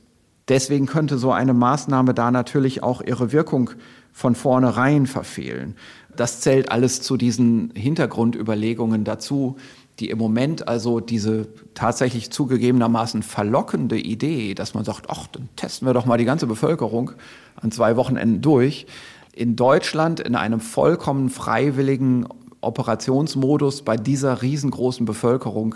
deswegen 0.47 0.85
könnte 0.85 1.17
so 1.17 1.31
eine 1.31 1.53
Maßnahme 1.53 2.13
da 2.13 2.31
natürlich 2.31 2.81
auch 2.81 3.01
ihre 3.01 3.31
Wirkung 3.31 3.71
von 4.11 4.33
vornherein 4.33 5.07
verfehlen. 5.07 5.75
Das 6.15 6.39
zählt 6.39 6.71
alles 6.71 7.01
zu 7.01 7.17
diesen 7.17 7.71
Hintergrundüberlegungen 7.75 9.03
dazu, 9.03 9.57
die 9.99 10.09
im 10.09 10.17
Moment 10.17 10.67
also 10.67 10.99
diese 10.99 11.47
tatsächlich 11.73 12.31
zugegebenermaßen 12.31 13.23
verlockende 13.23 13.97
Idee, 13.97 14.53
dass 14.53 14.73
man 14.73 14.83
sagt, 14.83 15.09
ach, 15.09 15.27
dann 15.27 15.49
testen 15.55 15.87
wir 15.87 15.93
doch 15.93 16.05
mal 16.05 16.17
die 16.17 16.25
ganze 16.25 16.47
Bevölkerung 16.47 17.11
an 17.55 17.71
zwei 17.71 17.95
Wochenenden 17.95 18.41
durch, 18.41 18.87
in 19.33 19.55
Deutschland 19.55 20.19
in 20.21 20.35
einem 20.35 20.61
vollkommen 20.61 21.29
freiwilligen 21.29 22.25
Operationsmodus 22.65 23.83
bei 23.83 23.97
dieser 23.97 24.41
riesengroßen 24.41 25.05
Bevölkerung 25.05 25.75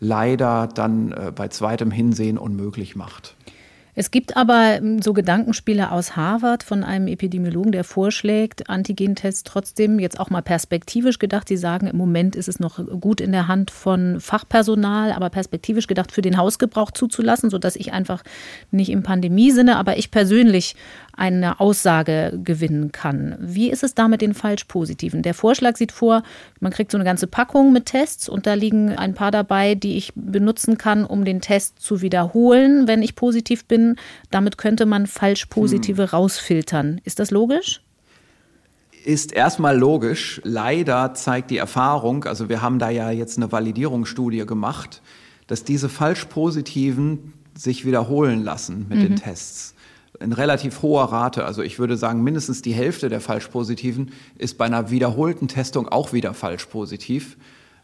leider 0.00 0.66
dann 0.66 1.12
äh, 1.12 1.32
bei 1.34 1.48
zweitem 1.48 1.90
Hinsehen 1.90 2.38
unmöglich 2.38 2.96
macht. 2.96 3.36
Es 3.94 4.10
gibt 4.10 4.38
aber 4.38 4.78
ähm, 4.78 5.02
so 5.02 5.12
Gedankenspiele 5.12 5.92
aus 5.92 6.16
Harvard 6.16 6.62
von 6.62 6.82
einem 6.82 7.08
Epidemiologen, 7.08 7.72
der 7.72 7.84
vorschlägt, 7.84 8.70
Antigentests 8.70 9.44
trotzdem 9.44 9.98
jetzt 9.98 10.18
auch 10.18 10.30
mal 10.30 10.40
perspektivisch 10.40 11.18
gedacht. 11.18 11.46
Sie 11.46 11.58
sagen, 11.58 11.86
im 11.86 11.98
Moment 11.98 12.34
ist 12.34 12.48
es 12.48 12.58
noch 12.58 12.78
gut 13.00 13.20
in 13.20 13.32
der 13.32 13.48
Hand 13.48 13.70
von 13.70 14.18
Fachpersonal, 14.18 15.12
aber 15.12 15.28
perspektivisch 15.28 15.88
gedacht 15.88 16.10
für 16.10 16.22
den 16.22 16.38
Hausgebrauch 16.38 16.90
zuzulassen, 16.90 17.50
sodass 17.50 17.76
ich 17.76 17.92
einfach 17.92 18.22
nicht 18.70 18.90
im 18.90 19.02
Pandemiesinne, 19.02 19.76
aber 19.76 19.98
ich 19.98 20.10
persönlich 20.10 20.74
eine 21.14 21.60
Aussage 21.60 22.38
gewinnen 22.42 22.92
kann. 22.92 23.36
Wie 23.38 23.70
ist 23.70 23.82
es 23.82 23.94
da 23.94 24.08
mit 24.08 24.22
den 24.22 24.34
Falschpositiven? 24.34 25.22
Der 25.22 25.34
Vorschlag 25.34 25.76
sieht 25.76 25.92
vor, 25.92 26.22
man 26.60 26.72
kriegt 26.72 26.90
so 26.90 26.96
eine 26.98 27.04
ganze 27.04 27.26
Packung 27.26 27.72
mit 27.72 27.86
Tests 27.86 28.28
und 28.28 28.46
da 28.46 28.54
liegen 28.54 28.96
ein 28.96 29.14
paar 29.14 29.30
dabei, 29.30 29.74
die 29.74 29.96
ich 29.96 30.12
benutzen 30.14 30.78
kann, 30.78 31.04
um 31.04 31.24
den 31.24 31.40
Test 31.40 31.80
zu 31.80 32.00
wiederholen, 32.00 32.88
wenn 32.88 33.02
ich 33.02 33.14
positiv 33.14 33.66
bin. 33.66 33.96
Damit 34.30 34.58
könnte 34.58 34.86
man 34.86 35.06
Falschpositive 35.06 36.02
hm. 36.02 36.08
rausfiltern. 36.08 37.00
Ist 37.04 37.18
das 37.18 37.30
logisch? 37.30 37.82
ist 39.04 39.32
erstmal 39.32 39.76
logisch. 39.76 40.40
Leider 40.44 41.14
zeigt 41.14 41.50
die 41.50 41.56
Erfahrung, 41.56 42.24
also 42.24 42.48
wir 42.48 42.62
haben 42.62 42.78
da 42.78 42.90
ja 42.90 43.10
jetzt 43.10 43.36
eine 43.36 43.50
Validierungsstudie 43.50 44.46
gemacht, 44.46 45.02
dass 45.46 45.64
diese 45.64 45.88
Falschpositiven 45.88 47.32
sich 47.54 47.84
wiederholen 47.84 48.42
lassen 48.42 48.86
mit 48.88 48.98
mhm. 48.98 49.02
den 49.02 49.16
Tests 49.16 49.71
in 50.22 50.32
relativ 50.32 50.82
hoher 50.82 51.04
Rate, 51.04 51.44
also 51.44 51.62
ich 51.62 51.78
würde 51.78 51.96
sagen, 51.96 52.22
mindestens 52.22 52.62
die 52.62 52.72
Hälfte 52.72 53.08
der 53.08 53.20
Falschpositiven 53.20 54.12
ist 54.38 54.58
bei 54.58 54.64
einer 54.64 54.90
wiederholten 54.90 55.48
Testung 55.48 55.88
auch 55.88 56.12
wieder 56.12 56.34
falsch 56.34 56.66
positiv. 56.66 57.36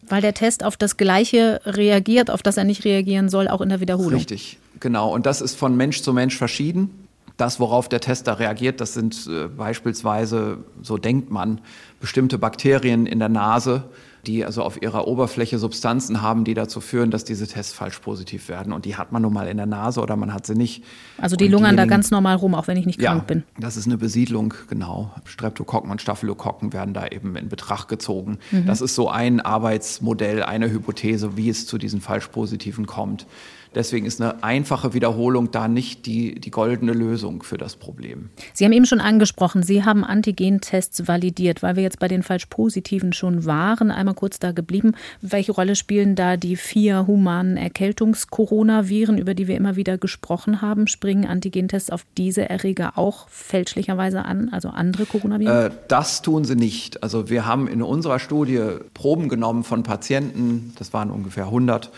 Weil 0.09 0.22
der 0.22 0.34
Test 0.34 0.64
auf 0.64 0.76
das 0.76 0.97
Gleiche 0.97 1.61
reagiert, 1.64 2.30
auf 2.30 2.43
das 2.43 2.57
er 2.57 2.64
nicht 2.64 2.84
reagieren 2.84 3.28
soll, 3.28 3.49
auch 3.49 3.61
in 3.61 3.68
der 3.68 3.80
Wiederholung. 3.80 4.14
Richtig, 4.14 4.59
genau. 4.80 5.12
Und 5.12 5.26
das 5.26 5.41
ist 5.41 5.57
von 5.57 5.76
Mensch 5.76 6.03
zu 6.03 6.12
Mensch 6.12 6.36
verschieden. 6.36 6.91
Das, 7.36 7.61
worauf 7.61 7.89
der 7.89 8.01
Tester 8.01 8.41
reagiert, 8.41 8.80
das 8.80 8.95
sind 8.95 9.28
äh, 9.28 9.47
beispielsweise, 9.49 10.59
so 10.82 10.99
denkt 10.99 11.30
man, 11.30 11.61
bestimmte 12.01 12.39
Bakterien 12.39 13.07
in 13.07 13.18
der 13.18 13.28
Nase 13.28 13.84
die 14.27 14.45
also 14.45 14.62
auf 14.62 14.83
ihrer 14.83 15.07
Oberfläche 15.07 15.59
Substanzen 15.59 16.23
haben, 16.23 16.45
die 16.45 16.55
dazu 16.55 16.81
führen, 16.81 17.11
dass 17.11 17.25
diese 17.25 17.47
Tests 17.47 17.73
falsch 17.73 17.99
positiv 18.01 18.49
werden. 18.49 18.73
Und 18.73 18.85
die 18.85 18.97
hat 18.97 19.12
man 19.12 19.23
nun 19.23 19.33
mal 19.33 19.49
in 19.49 19.57
der 19.57 19.66
Nase 19.66 20.01
oder 20.01 20.16
man 20.16 20.35
hat 20.35 20.47
sie 20.47 20.55
nicht. 20.55 20.85
Also 21.19 21.37
die 21.37 21.49
lungern 21.49 21.77
da 21.77 21.87
ganz 21.87 22.11
normal 22.11 22.37
rum, 22.37 22.55
auch 22.55 22.69
wenn 22.69 22.77
ich 22.77 22.87
nicht 22.87 22.99
krank 22.99 23.23
ja, 23.23 23.25
bin. 23.25 23.43
Das 23.59 23.77
ist 23.77 23.87
eine 23.87 23.97
Besiedlung, 23.99 24.55
genau. 24.69 25.12
Streptokokken 25.25 25.91
und 25.91 26.03
Staphylokokken 26.03 26.73
werden 26.73 26.95
da 26.95 27.07
eben 27.07 27.37
in 27.37 27.49
Betracht 27.49 27.89
gezogen. 27.89 28.39
Mhm. 28.51 28.66
Das 28.66 28.81
ist 28.81 28.95
so 28.95 29.09
ein 29.09 29.41
Arbeitsmodell, 29.41 30.43
eine 30.43 30.71
Hypothese, 30.71 31.37
wie 31.37 31.49
es 31.49 31.66
zu 31.66 31.79
diesen 31.79 32.01
falsch 32.01 32.29
positiven 32.29 32.87
kommt. 32.87 33.27
Deswegen 33.75 34.07
ist 34.07 34.21
eine 34.21 34.43
einfache 34.43 34.95
Wiederholung 34.95 35.51
da 35.51 35.69
nicht 35.69 36.07
die, 36.07 36.35
die 36.41 36.51
goldene 36.51 36.93
Lösung 36.93 37.43
für 37.43 37.59
das 37.59 37.77
Problem. 37.77 38.31
Sie 38.53 38.64
haben 38.64 38.73
eben 38.73 38.87
schon 38.87 39.01
angesprochen, 39.01 39.62
Sie 39.62 39.85
haben 39.85 40.05
Antigentests 40.05 41.07
validiert, 41.07 41.62
weil 41.62 41.77
wir 41.77 41.83
jetzt 41.83 41.99
bei 41.99 42.09
den 42.09 42.23
falsch 42.23 42.47
positiven 42.47 43.12
schon 43.12 43.45
waren. 43.45 43.91
Einmal 43.91 44.14
kurz 44.14 44.39
da 44.39 44.53
geblieben. 44.53 44.95
Welche 45.21 45.53
Rolle 45.53 45.77
spielen 45.77 46.14
da 46.14 46.37
die 46.37 46.57
vier 46.57 47.07
humanen 47.07 47.57
Erkältungs-Coronaviren, 47.57 49.19
über 49.19 49.35
die 49.35 49.49
wir 49.49 49.57
immer 49.57 49.77
wieder 49.77 49.99
gesprochen 49.99 50.62
haben? 50.62 50.87
Springen 50.87 51.27
Antigentests 51.27 51.91
auf 51.91 52.05
diese 52.16 52.49
Erreger 52.49 52.93
auch 52.97 53.29
fälschlicherweise 53.29 54.25
an, 54.25 54.49
also 54.51 54.69
andere 54.69 55.07
Coronaviren? 55.07 55.71
Äh, 55.71 55.75
das 55.89 56.23
tun 56.23 56.45
sie 56.45 56.57
nicht. 56.57 57.03
Also 57.03 57.29
wir 57.31 57.47
haben 57.47 57.69
in 57.69 57.83
unserer 57.83 58.19
Studie 58.19 58.61
Proben 58.95 59.29
genommen 59.29 59.64
von 59.64 59.83
Patienten, 59.83 60.73
das 60.79 60.93
waren 60.93 61.11
ungefähr 61.11 61.45
100, 61.45 61.91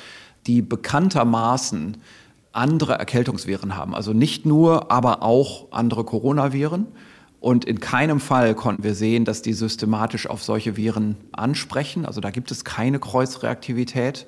die 0.47 0.63
bekanntermaßen 0.63 1.97
andere 2.53 2.95
Erkältungsviren 2.95 3.77
haben. 3.77 3.95
Also 3.95 4.13
nicht 4.13 4.47
nur, 4.47 4.91
aber 4.91 5.23
auch 5.23 5.71
andere 5.71 6.05
Coronaviren. 6.05 6.87
Und 7.39 7.65
in 7.65 7.81
keinem 7.81 8.21
Fall 8.21 8.55
konnten 8.55 8.83
wir 8.85 8.95
sehen, 8.95 9.25
dass 9.25 9.41
die 9.41 9.55
systematisch 9.55 10.29
auf 10.29 10.43
solche 10.43 10.77
Viren 10.77 11.17
ansprechen. 11.33 12.05
Also 12.05 12.21
da 12.21 12.31
gibt 12.31 12.51
es 12.51 12.65
keine 12.65 12.99
Kreuzreaktivität. 12.99 14.27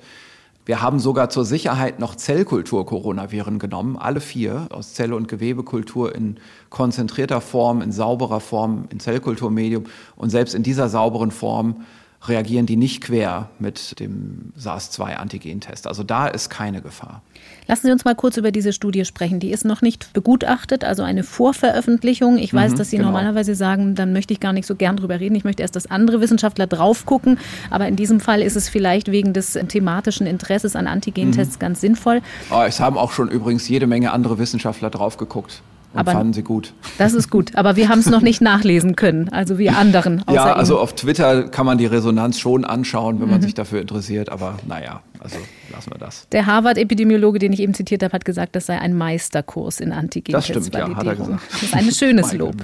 Wir 0.65 0.81
haben 0.81 0.97
sogar 0.99 1.29
zur 1.29 1.43
Sicherheit 1.43 1.99
noch 1.99 2.15
Zellkultur-Coronaviren 2.15 3.59
genommen, 3.59 3.97
alle 3.97 4.21
vier, 4.21 4.67
aus 4.71 4.93
Zelle- 4.93 5.15
und 5.17 5.27
Gewebekultur 5.27 6.15
in 6.15 6.37
konzentrierter 6.69 7.41
Form, 7.41 7.81
in 7.81 7.91
sauberer 7.91 8.39
Form, 8.39 8.85
in 8.89 9.01
Zellkulturmedium. 9.01 9.83
Und 10.15 10.29
selbst 10.29 10.55
in 10.55 10.63
dieser 10.63 10.87
sauberen 10.87 11.31
Form 11.31 11.83
reagieren 12.27 12.65
die 12.65 12.77
nicht 12.77 13.01
quer 13.01 13.49
mit 13.59 13.99
dem 13.99 14.53
SARS-2-Antigentest. 14.55 15.87
Also 15.87 16.03
da 16.03 16.27
ist 16.27 16.49
keine 16.49 16.81
Gefahr. 16.81 17.21
Lassen 17.67 17.87
Sie 17.87 17.91
uns 17.91 18.05
mal 18.05 18.15
kurz 18.15 18.37
über 18.37 18.51
diese 18.51 18.73
Studie 18.73 19.05
sprechen. 19.05 19.39
Die 19.39 19.51
ist 19.51 19.65
noch 19.65 19.81
nicht 19.81 20.13
begutachtet, 20.13 20.83
also 20.83 21.03
eine 21.03 21.23
Vorveröffentlichung. 21.23 22.37
Ich 22.37 22.53
weiß, 22.53 22.73
mhm, 22.73 22.77
dass 22.77 22.89
Sie 22.89 22.97
genau. 22.97 23.09
normalerweise 23.09 23.55
sagen, 23.55 23.95
dann 23.95 24.13
möchte 24.13 24.33
ich 24.33 24.39
gar 24.39 24.53
nicht 24.53 24.65
so 24.65 24.75
gern 24.75 24.97
drüber 24.97 25.19
reden. 25.19 25.35
Ich 25.35 25.43
möchte 25.43 25.61
erst, 25.61 25.75
dass 25.75 25.89
andere 25.89 26.21
Wissenschaftler 26.21 26.67
drauf 26.67 27.05
gucken. 27.05 27.39
Aber 27.69 27.87
in 27.87 27.95
diesem 27.95 28.19
Fall 28.19 28.41
ist 28.41 28.55
es 28.55 28.69
vielleicht 28.69 29.11
wegen 29.11 29.33
des 29.33 29.53
thematischen 29.53 30.27
Interesses 30.27 30.75
an 30.75 30.87
Antigentests 30.87 31.55
mhm. 31.55 31.59
ganz 31.59 31.81
sinnvoll. 31.81 32.21
Oh, 32.51 32.63
es 32.65 32.79
haben 32.79 32.97
auch 32.97 33.11
schon 33.11 33.29
übrigens 33.29 33.67
jede 33.67 33.87
Menge 33.87 34.11
andere 34.11 34.37
Wissenschaftler 34.37 34.89
drauf 34.89 35.17
geguckt. 35.17 35.61
Und 35.93 35.99
aber 35.99 36.13
fanden 36.13 36.33
sie 36.33 36.43
gut. 36.43 36.73
Das 36.97 37.13
ist 37.13 37.29
gut, 37.29 37.55
aber 37.55 37.75
wir 37.75 37.87
haben 37.87 37.99
es 37.99 38.07
noch 38.07 38.21
nicht 38.21 38.41
nachlesen 38.41 38.95
können, 38.95 39.29
also 39.29 39.59
wir 39.59 39.77
anderen. 39.77 40.23
ja, 40.31 40.53
also 40.53 40.75
Ihnen. 40.75 40.83
auf 40.83 40.95
Twitter 40.95 41.43
kann 41.49 41.65
man 41.65 41.77
die 41.77 41.85
Resonanz 41.85 42.39
schon 42.39 42.65
anschauen, 42.65 43.21
wenn 43.21 43.29
man 43.29 43.39
mhm. 43.39 43.43
sich 43.43 43.53
dafür 43.53 43.79
interessiert, 43.79 44.29
aber 44.29 44.57
naja, 44.67 45.01
also 45.19 45.37
lassen 45.71 45.91
wir 45.91 45.99
das. 45.99 46.27
Der 46.31 46.47
Harvard-Epidemiologe, 46.47 47.37
den 47.37 47.53
ich 47.53 47.59
eben 47.59 47.75
zitiert 47.75 48.01
habe, 48.01 48.13
hat 48.13 48.25
gesagt, 48.25 48.55
das 48.55 48.65
sei 48.65 48.79
ein 48.79 48.97
Meisterkurs 48.97 49.79
in 49.79 49.91
antigen 49.91 50.31
Das 50.31 50.47
stimmt, 50.47 50.73
ja, 50.73 50.95
hat 50.95 51.05
er 51.05 51.15
gesagt. 51.15 51.41
Das 51.51 51.63
ist 51.63 51.75
ein 51.75 51.91
schönes 51.91 52.33
Lob 52.33 52.55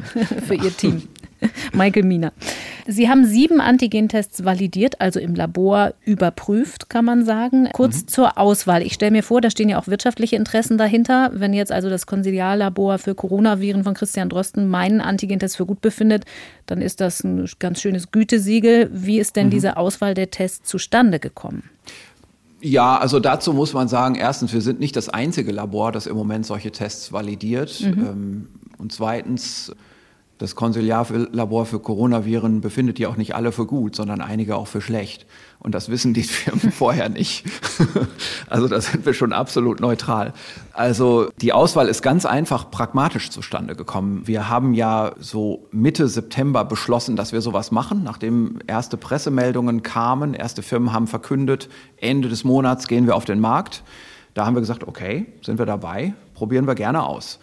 für 0.47 0.55
Ihr 0.55 0.75
Team. 0.75 1.03
Michael 1.73 2.03
Mina. 2.03 2.31
Sie 2.87 3.07
haben 3.07 3.25
sieben 3.25 3.61
Antigentests 3.61 4.43
validiert, 4.45 4.99
also 4.99 5.19
im 5.19 5.35
Labor 5.35 5.93
überprüft, 6.05 6.89
kann 6.89 7.05
man 7.05 7.23
sagen. 7.23 7.69
Kurz 7.73 8.01
mhm. 8.01 8.07
zur 8.07 8.37
Auswahl. 8.37 8.81
Ich 8.81 8.93
stelle 8.93 9.11
mir 9.11 9.23
vor, 9.23 9.41
da 9.41 9.49
stehen 9.49 9.69
ja 9.69 9.79
auch 9.79 9.87
wirtschaftliche 9.87 10.35
Interessen 10.35 10.77
dahinter. 10.77 11.31
Wenn 11.33 11.53
jetzt 11.53 11.71
also 11.71 11.89
das 11.89 12.05
Konsiliarlabor 12.05 12.97
für 12.97 13.13
Coronaviren 13.13 13.83
von 13.83 13.93
Christian 13.93 14.29
Drosten 14.29 14.67
meinen 14.67 15.01
Antigentest 15.01 15.57
für 15.57 15.65
gut 15.65 15.81
befindet, 15.81 16.25
dann 16.65 16.81
ist 16.81 16.99
das 16.99 17.23
ein 17.23 17.47
ganz 17.59 17.81
schönes 17.81 18.11
Gütesiegel. 18.11 18.89
Wie 18.91 19.19
ist 19.19 19.35
denn 19.35 19.47
mhm. 19.47 19.51
diese 19.51 19.77
Auswahl 19.77 20.13
der 20.13 20.31
Tests 20.31 20.67
zustande 20.67 21.19
gekommen? 21.19 21.69
Ja, 22.61 22.97
also 22.97 23.19
dazu 23.19 23.53
muss 23.53 23.73
man 23.73 23.87
sagen, 23.87 24.15
erstens, 24.15 24.51
wir 24.53 24.61
sind 24.61 24.79
nicht 24.79 24.95
das 24.95 25.07
einzige 25.07 25.51
Labor, 25.51 25.91
das 25.91 26.07
im 26.07 26.17
Moment 26.17 26.45
solche 26.45 26.71
Tests 26.71 27.13
validiert. 27.13 27.79
Mhm. 27.81 28.05
Ähm, 28.05 28.47
und 28.77 28.91
zweitens, 28.91 29.71
das 30.39 30.55
Konsiliarlabor 30.55 31.65
für 31.65 31.79
Coronaviren 31.79 32.61
befindet 32.61 32.97
die 32.97 33.07
auch 33.07 33.17
nicht 33.17 33.35
alle 33.35 33.51
für 33.51 33.65
gut, 33.65 33.93
sondern 33.93 34.21
einige 34.21 34.55
auch 34.55 34.67
für 34.67 34.79
schlecht. 34.79 35.25
Und 35.59 35.75
das 35.75 35.89
wissen 35.89 36.13
die 36.13 36.23
Firmen 36.23 36.71
vorher 36.71 37.09
nicht. 37.09 37.43
also 38.47 38.69
da 38.69 38.79
sind 38.79 39.05
wir 39.05 39.13
schon 39.13 39.33
absolut 39.33 39.81
neutral. 39.81 40.33
Also 40.71 41.29
die 41.41 41.51
Auswahl 41.51 41.89
ist 41.89 42.01
ganz 42.01 42.25
einfach 42.25 42.71
pragmatisch 42.71 43.31
zustande 43.31 43.75
gekommen. 43.75 44.21
Wir 44.25 44.47
haben 44.47 44.73
ja 44.73 45.11
so 45.19 45.67
Mitte 45.71 46.07
September 46.07 46.63
beschlossen, 46.63 47.17
dass 47.17 47.33
wir 47.33 47.41
sowas 47.41 47.71
machen, 47.71 48.03
nachdem 48.05 48.59
erste 48.65 48.95
Pressemeldungen 48.95 49.83
kamen, 49.83 50.33
erste 50.33 50.61
Firmen 50.61 50.93
haben 50.93 51.07
verkündet, 51.07 51.67
Ende 51.97 52.29
des 52.29 52.45
Monats 52.45 52.87
gehen 52.87 53.07
wir 53.07 53.17
auf 53.17 53.25
den 53.25 53.41
Markt. 53.41 53.83
Da 54.35 54.45
haben 54.45 54.55
wir 54.55 54.61
gesagt, 54.61 54.87
okay, 54.87 55.25
sind 55.41 55.59
wir 55.59 55.65
dabei, 55.65 56.13
probieren 56.33 56.65
wir 56.65 56.75
gerne 56.75 57.03
aus. 57.03 57.39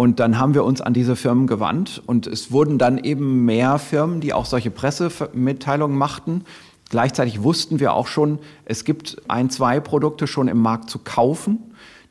Und 0.00 0.18
dann 0.18 0.38
haben 0.38 0.54
wir 0.54 0.64
uns 0.64 0.80
an 0.80 0.94
diese 0.94 1.14
Firmen 1.14 1.46
gewandt 1.46 2.00
und 2.06 2.26
es 2.26 2.50
wurden 2.50 2.78
dann 2.78 2.96
eben 2.96 3.44
mehr 3.44 3.78
Firmen, 3.78 4.22
die 4.22 4.32
auch 4.32 4.46
solche 4.46 4.70
Pressemitteilungen 4.70 5.98
machten. 5.98 6.44
Gleichzeitig 6.88 7.42
wussten 7.42 7.80
wir 7.80 7.92
auch 7.92 8.06
schon, 8.06 8.38
es 8.64 8.86
gibt 8.86 9.18
ein, 9.28 9.50
zwei 9.50 9.78
Produkte 9.78 10.26
schon 10.26 10.48
im 10.48 10.56
Markt 10.56 10.88
zu 10.88 11.00
kaufen. 11.00 11.58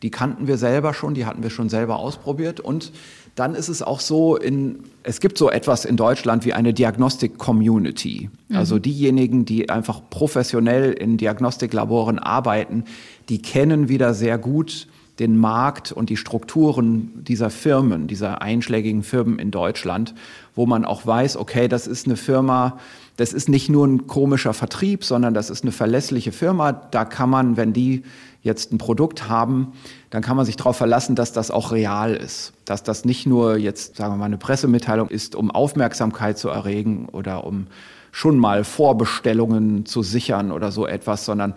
Die 0.03 0.11
kannten 0.11 0.45
wir 0.45 0.59
selber 0.59 0.93
schon, 0.93 1.15
die 1.15 1.25
hatten 1.25 1.41
wir 1.41 1.49
schon 1.49 1.67
selber 1.67 1.97
ausprobiert. 1.97 2.59
Und 2.59 2.91
dann 3.33 3.55
ist 3.55 3.69
es 3.69 3.81
auch 3.81 4.01
so, 4.01 4.35
in, 4.35 4.83
es 5.01 5.19
gibt 5.19 5.39
so 5.39 5.49
etwas 5.49 5.83
in 5.83 5.97
Deutschland 5.97 6.45
wie 6.45 6.53
eine 6.53 6.75
Diagnostik-Community. 6.75 8.29
Mhm. 8.49 8.55
Also 8.55 8.77
diejenigen, 8.77 9.45
die 9.45 9.71
einfach 9.71 9.99
professionell 10.11 10.93
in 10.93 11.17
Diagnostiklaboren 11.17 12.19
arbeiten, 12.19 12.83
die 13.29 13.41
kennen 13.41 13.89
wieder 13.89 14.13
sehr 14.13 14.37
gut 14.37 14.87
den 15.19 15.37
Markt 15.37 15.91
und 15.91 16.09
die 16.09 16.17
Strukturen 16.17 17.11
dieser 17.23 17.49
Firmen, 17.49 18.07
dieser 18.07 18.41
einschlägigen 18.41 19.03
Firmen 19.03 19.37
in 19.37 19.51
Deutschland, 19.51 20.15
wo 20.55 20.65
man 20.65 20.85
auch 20.85 21.05
weiß, 21.05 21.37
okay, 21.37 21.67
das 21.67 21.87
ist 21.87 22.07
eine 22.07 22.15
Firma, 22.15 22.77
das 23.17 23.33
ist 23.33 23.49
nicht 23.49 23.69
nur 23.69 23.85
ein 23.85 24.07
komischer 24.07 24.53
Vertrieb, 24.53 25.03
sondern 25.03 25.33
das 25.33 25.49
ist 25.49 25.63
eine 25.63 25.73
verlässliche 25.73 26.31
Firma. 26.31 26.71
Da 26.71 27.03
kann 27.03 27.29
man, 27.29 27.57
wenn 27.57 27.73
die 27.73 28.03
jetzt 28.41 28.71
ein 28.71 28.77
Produkt 28.77 29.27
haben, 29.27 29.73
dann 30.09 30.21
kann 30.21 30.37
man 30.37 30.45
sich 30.45 30.55
darauf 30.55 30.77
verlassen, 30.77 31.15
dass 31.15 31.33
das 31.33 31.51
auch 31.51 31.73
real 31.73 32.15
ist. 32.15 32.53
Dass 32.63 32.83
das 32.83 33.03
nicht 33.03 33.25
nur 33.25 33.57
jetzt, 33.57 33.97
sagen 33.97 34.13
wir 34.13 34.17
mal, 34.17 34.25
eine 34.25 34.37
Pressemitteilung 34.37 35.09
ist, 35.09 35.35
um 35.35 35.51
Aufmerksamkeit 35.51 36.37
zu 36.37 36.47
erregen 36.47 37.09
oder 37.09 37.43
um 37.43 37.67
schon 38.11 38.37
mal 38.37 38.63
Vorbestellungen 38.63 39.85
zu 39.85 40.01
sichern 40.01 40.51
oder 40.51 40.71
so 40.71 40.87
etwas, 40.87 41.25
sondern 41.25 41.53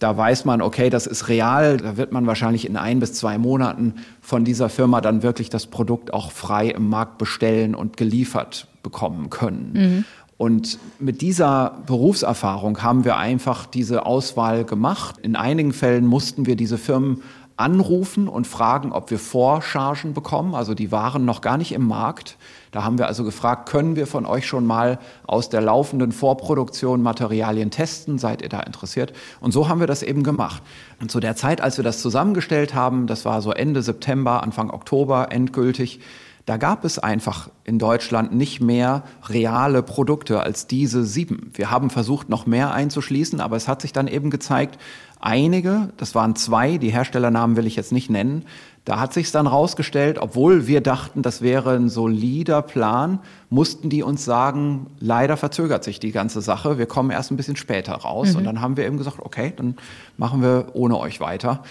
da 0.00 0.16
weiß 0.16 0.46
man, 0.46 0.62
okay, 0.62 0.90
das 0.90 1.06
ist 1.06 1.28
real, 1.28 1.76
da 1.76 1.96
wird 1.96 2.10
man 2.10 2.26
wahrscheinlich 2.26 2.66
in 2.66 2.76
ein 2.76 3.00
bis 3.00 3.12
zwei 3.12 3.38
Monaten 3.38 3.96
von 4.20 4.44
dieser 4.44 4.70
Firma 4.70 5.00
dann 5.00 5.22
wirklich 5.22 5.50
das 5.50 5.66
Produkt 5.66 6.12
auch 6.14 6.32
frei 6.32 6.68
im 6.68 6.88
Markt 6.88 7.18
bestellen 7.18 7.74
und 7.74 7.98
geliefert 7.98 8.66
bekommen 8.82 9.28
können. 9.30 9.72
Mhm. 9.72 10.04
Und 10.38 10.78
mit 10.98 11.20
dieser 11.20 11.82
Berufserfahrung 11.84 12.82
haben 12.82 13.04
wir 13.04 13.18
einfach 13.18 13.66
diese 13.66 14.06
Auswahl 14.06 14.64
gemacht. 14.64 15.18
In 15.18 15.36
einigen 15.36 15.74
Fällen 15.74 16.06
mussten 16.06 16.46
wir 16.46 16.56
diese 16.56 16.78
Firmen 16.78 17.22
anrufen 17.58 18.26
und 18.26 18.46
fragen, 18.46 18.92
ob 18.92 19.10
wir 19.10 19.18
Vorchargen 19.18 20.14
bekommen. 20.14 20.54
Also 20.54 20.72
die 20.72 20.90
waren 20.90 21.26
noch 21.26 21.42
gar 21.42 21.58
nicht 21.58 21.72
im 21.72 21.86
Markt. 21.86 22.38
Da 22.70 22.84
haben 22.84 22.98
wir 22.98 23.08
also 23.08 23.24
gefragt, 23.24 23.68
können 23.68 23.96
wir 23.96 24.06
von 24.06 24.26
euch 24.26 24.46
schon 24.46 24.64
mal 24.64 24.98
aus 25.26 25.48
der 25.48 25.60
laufenden 25.60 26.12
Vorproduktion 26.12 27.02
Materialien 27.02 27.70
testen? 27.70 28.18
Seid 28.18 28.42
ihr 28.42 28.48
da 28.48 28.60
interessiert? 28.60 29.12
Und 29.40 29.52
so 29.52 29.68
haben 29.68 29.80
wir 29.80 29.88
das 29.88 30.02
eben 30.02 30.22
gemacht. 30.22 30.62
Und 31.00 31.10
zu 31.10 31.18
der 31.18 31.34
Zeit, 31.34 31.60
als 31.60 31.78
wir 31.78 31.84
das 31.84 32.00
zusammengestellt 32.00 32.74
haben, 32.74 33.06
das 33.06 33.24
war 33.24 33.42
so 33.42 33.52
Ende 33.52 33.82
September, 33.82 34.42
Anfang 34.42 34.70
Oktober 34.70 35.32
endgültig, 35.32 36.00
da 36.46 36.56
gab 36.56 36.84
es 36.84 36.98
einfach 36.98 37.50
in 37.64 37.78
Deutschland 37.78 38.34
nicht 38.34 38.60
mehr 38.60 39.04
reale 39.28 39.82
Produkte 39.82 40.42
als 40.42 40.66
diese 40.66 41.04
sieben. 41.04 41.52
Wir 41.54 41.70
haben 41.70 41.90
versucht, 41.90 42.28
noch 42.28 42.46
mehr 42.46 42.72
einzuschließen, 42.72 43.40
aber 43.40 43.56
es 43.56 43.68
hat 43.68 43.82
sich 43.82 43.92
dann 43.92 44.08
eben 44.08 44.30
gezeigt, 44.30 44.78
einige, 45.20 45.92
das 45.96 46.14
waren 46.14 46.34
zwei, 46.34 46.78
die 46.78 46.90
Herstellernamen 46.90 47.56
will 47.56 47.66
ich 47.66 47.76
jetzt 47.76 47.92
nicht 47.92 48.10
nennen, 48.10 48.46
da 48.90 48.98
hat 48.98 49.14
sich 49.14 49.30
dann 49.30 49.46
rausgestellt, 49.46 50.18
obwohl 50.18 50.66
wir 50.66 50.80
dachten, 50.80 51.22
das 51.22 51.42
wäre 51.42 51.76
ein 51.76 51.88
solider 51.88 52.60
Plan, 52.60 53.20
mussten 53.48 53.88
die 53.88 54.02
uns 54.02 54.24
sagen, 54.24 54.88
leider 54.98 55.36
verzögert 55.36 55.84
sich 55.84 56.00
die 56.00 56.10
ganze 56.10 56.40
Sache, 56.40 56.76
wir 56.76 56.86
kommen 56.86 57.12
erst 57.12 57.30
ein 57.30 57.36
bisschen 57.36 57.54
später 57.54 57.92
raus. 57.92 58.32
Mhm. 58.32 58.38
Und 58.38 58.44
dann 58.46 58.60
haben 58.60 58.76
wir 58.76 58.84
eben 58.84 58.98
gesagt, 58.98 59.18
okay, 59.20 59.52
dann 59.56 59.76
machen 60.16 60.42
wir 60.42 60.70
ohne 60.72 60.98
euch 60.98 61.20
weiter. 61.20 61.62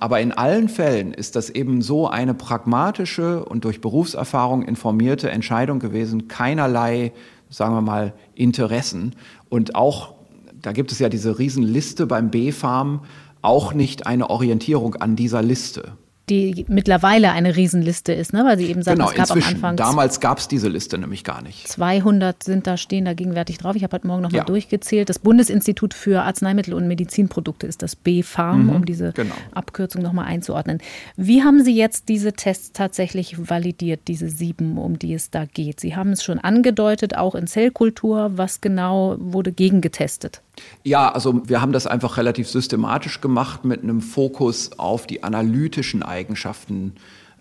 Aber 0.00 0.20
in 0.20 0.32
allen 0.32 0.68
Fällen 0.68 1.14
ist 1.14 1.34
das 1.34 1.48
eben 1.48 1.80
so 1.80 2.08
eine 2.08 2.34
pragmatische 2.34 3.42
und 3.42 3.64
durch 3.64 3.80
Berufserfahrung 3.80 4.62
informierte 4.62 5.30
Entscheidung 5.30 5.78
gewesen, 5.78 6.28
keinerlei, 6.28 7.12
sagen 7.48 7.74
wir 7.74 7.80
mal, 7.80 8.12
Interessen 8.34 9.16
und 9.48 9.76
auch 9.76 10.12
da 10.60 10.72
gibt 10.72 10.92
es 10.92 10.98
ja 10.98 11.08
diese 11.08 11.38
Riesenliste 11.38 12.06
beim 12.06 12.30
B-Farm, 12.30 13.00
auch 13.40 13.72
nicht 13.72 14.06
eine 14.06 14.28
Orientierung 14.28 14.96
an 14.96 15.16
dieser 15.16 15.40
Liste 15.40 15.92
die 16.28 16.66
mittlerweile 16.68 17.30
eine 17.30 17.54
Riesenliste 17.54 18.12
ist, 18.12 18.32
ne? 18.32 18.44
weil 18.44 18.58
Sie 18.58 18.66
eben 18.66 18.82
sagen, 18.82 18.98
genau, 18.98 19.10
es 19.10 19.16
gab 19.16 19.28
inzwischen. 19.28 19.48
am 19.48 19.54
Anfang. 19.54 19.76
Damals 19.76 20.18
gab 20.18 20.38
es 20.38 20.48
diese 20.48 20.68
Liste 20.68 20.98
nämlich 20.98 21.22
gar 21.22 21.40
nicht. 21.40 21.68
200 21.68 22.42
sind 22.42 22.66
da, 22.66 22.76
stehen 22.76 23.04
da 23.04 23.14
gegenwärtig 23.14 23.58
drauf. 23.58 23.76
Ich 23.76 23.84
habe 23.84 23.94
heute 23.94 24.08
Morgen 24.08 24.22
nochmal 24.22 24.38
ja. 24.38 24.44
durchgezählt. 24.44 25.08
Das 25.08 25.20
Bundesinstitut 25.20 25.94
für 25.94 26.22
Arzneimittel 26.22 26.74
und 26.74 26.88
Medizinprodukte 26.88 27.68
ist 27.68 27.82
das 27.82 27.94
B-Farm, 27.94 28.64
mhm, 28.64 28.70
um 28.70 28.84
diese 28.84 29.12
genau. 29.12 29.36
Abkürzung 29.54 30.02
nochmal 30.02 30.26
einzuordnen. 30.26 30.78
Wie 31.16 31.44
haben 31.44 31.62
Sie 31.62 31.76
jetzt 31.76 32.08
diese 32.08 32.32
Tests 32.32 32.72
tatsächlich 32.72 33.48
validiert, 33.48 34.00
diese 34.08 34.28
sieben, 34.28 34.78
um 34.78 34.98
die 34.98 35.14
es 35.14 35.30
da 35.30 35.44
geht? 35.44 35.78
Sie 35.78 35.94
haben 35.94 36.10
es 36.10 36.24
schon 36.24 36.40
angedeutet, 36.40 37.16
auch 37.16 37.36
in 37.36 37.46
Zellkultur. 37.46 38.32
Was 38.34 38.60
genau 38.60 39.14
wurde 39.20 39.52
gegengetestet? 39.52 40.42
Ja, 40.82 41.12
also 41.12 41.46
wir 41.46 41.60
haben 41.60 41.72
das 41.72 41.86
einfach 41.86 42.16
relativ 42.16 42.48
systematisch 42.48 43.20
gemacht 43.20 43.66
mit 43.66 43.82
einem 43.82 44.00
Fokus 44.00 44.78
auf 44.78 45.06
die 45.06 45.22
analytischen 45.22 46.02
Eigenschaften 46.02 46.15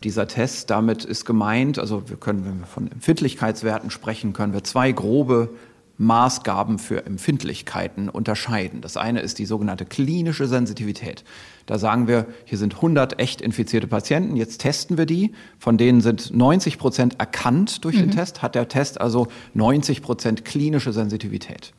dieser 0.03 0.27
Tests. 0.27 0.65
Damit 0.65 1.06
ist 1.06 1.26
gemeint, 1.26 1.80
also 1.80 2.10
wir 2.10 2.18
können, 2.18 2.45
wenn 2.45 2.60
wir 2.60 2.68
von 2.68 2.91
Empfindlichkeitswerten 2.91 3.89
sprechen, 3.89 4.34
können 4.34 4.53
wir 4.53 4.64
zwei 4.64 4.91
grobe 4.91 5.49
Maßgaben 5.97 6.77
für 6.77 7.06
Empfindlichkeiten 7.06 8.10
unterscheiden. 8.10 8.81
Das 8.81 8.97
eine 8.97 9.22
ist 9.22 9.39
die 9.39 9.45
sogenannte 9.45 9.85
klinische 9.85 10.45
Sensitivität. 10.45 11.23
Da 11.65 11.80
sagen 11.80 12.07
wir, 12.07 12.27
hier 12.43 12.57
sind 12.57 12.76
100 12.76 13.19
echt 13.19 13.41
infizierte 13.41 13.88
Patienten, 13.88 14.35
jetzt 14.35 14.60
testen 14.60 14.97
wir 14.97 15.06
die, 15.06 15.31
von 15.57 15.77
denen 15.77 16.02
sind 16.02 16.35
90 16.35 16.77
Prozent 16.77 17.19
erkannt 17.19 17.85
durch 17.85 17.95
mhm. 17.95 18.02
den 18.02 18.11
Test, 18.11 18.41
hat 18.41 18.56
der 18.56 18.68
Test 18.68 18.99
also 18.99 19.27
90 19.53 20.02
Prozent 20.02 20.43
klinische 20.43 20.91
Sensitivität. 20.91 21.73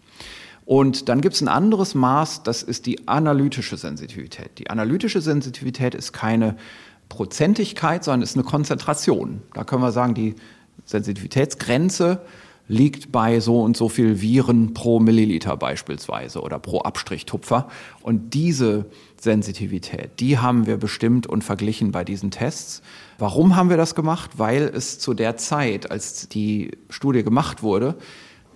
Und 0.65 1.09
dann 1.09 1.21
gibt 1.21 1.37
es 1.37 1.43
ein 1.43 1.49
anderes 1.49 1.95
Maß, 1.95 2.43
das 2.43 2.65
ist 2.65 2.87
die 2.87 3.07
analytische 3.07 3.77
Sensitivität. 3.77 4.59
Die 4.59 4.69
analytische 4.69 5.21
Sensitivität 5.21 5.95
ist 5.95 6.13
keine 6.13 6.57
Prozentigkeit, 7.09 8.05
sondern 8.05 8.23
ist 8.23 8.37
eine 8.37 8.45
Konzentration. 8.45 9.43
Da 9.55 9.65
können 9.65 9.83
wir 9.83 9.93
sagen, 9.93 10.15
die 10.15 10.35
Sensitivitätsgrenze 10.85 12.21
liegt 12.69 13.13
bei 13.13 13.39
so 13.41 13.63
und 13.63 13.77
so 13.77 13.89
viel 13.89 14.21
Viren 14.21 14.75
pro 14.75 14.99
Milliliter 14.99 15.57
beispielsweise 15.57 16.41
oder 16.41 16.59
pro 16.59 16.81
Abstrichtupfer. 16.81 17.69
Und 18.03 18.35
diese 18.35 18.87
Sensitivität, 19.21 20.19
die 20.19 20.39
haben 20.39 20.67
wir 20.67 20.77
bestimmt 20.77 21.27
und 21.27 21.45
verglichen 21.45 21.93
bei 21.93 22.05
diesen 22.05 22.31
Tests. 22.31 22.83
Warum 23.19 23.55
haben 23.55 23.71
wir 23.71 23.77
das 23.77 23.95
gemacht? 23.95 24.33
Weil 24.37 24.63
es 24.63 24.99
zu 24.99 25.15
der 25.15 25.37
Zeit, 25.37 25.91
als 25.91 26.29
die 26.29 26.73
Studie 26.91 27.23
gemacht 27.23 27.63
wurde, 27.63 27.95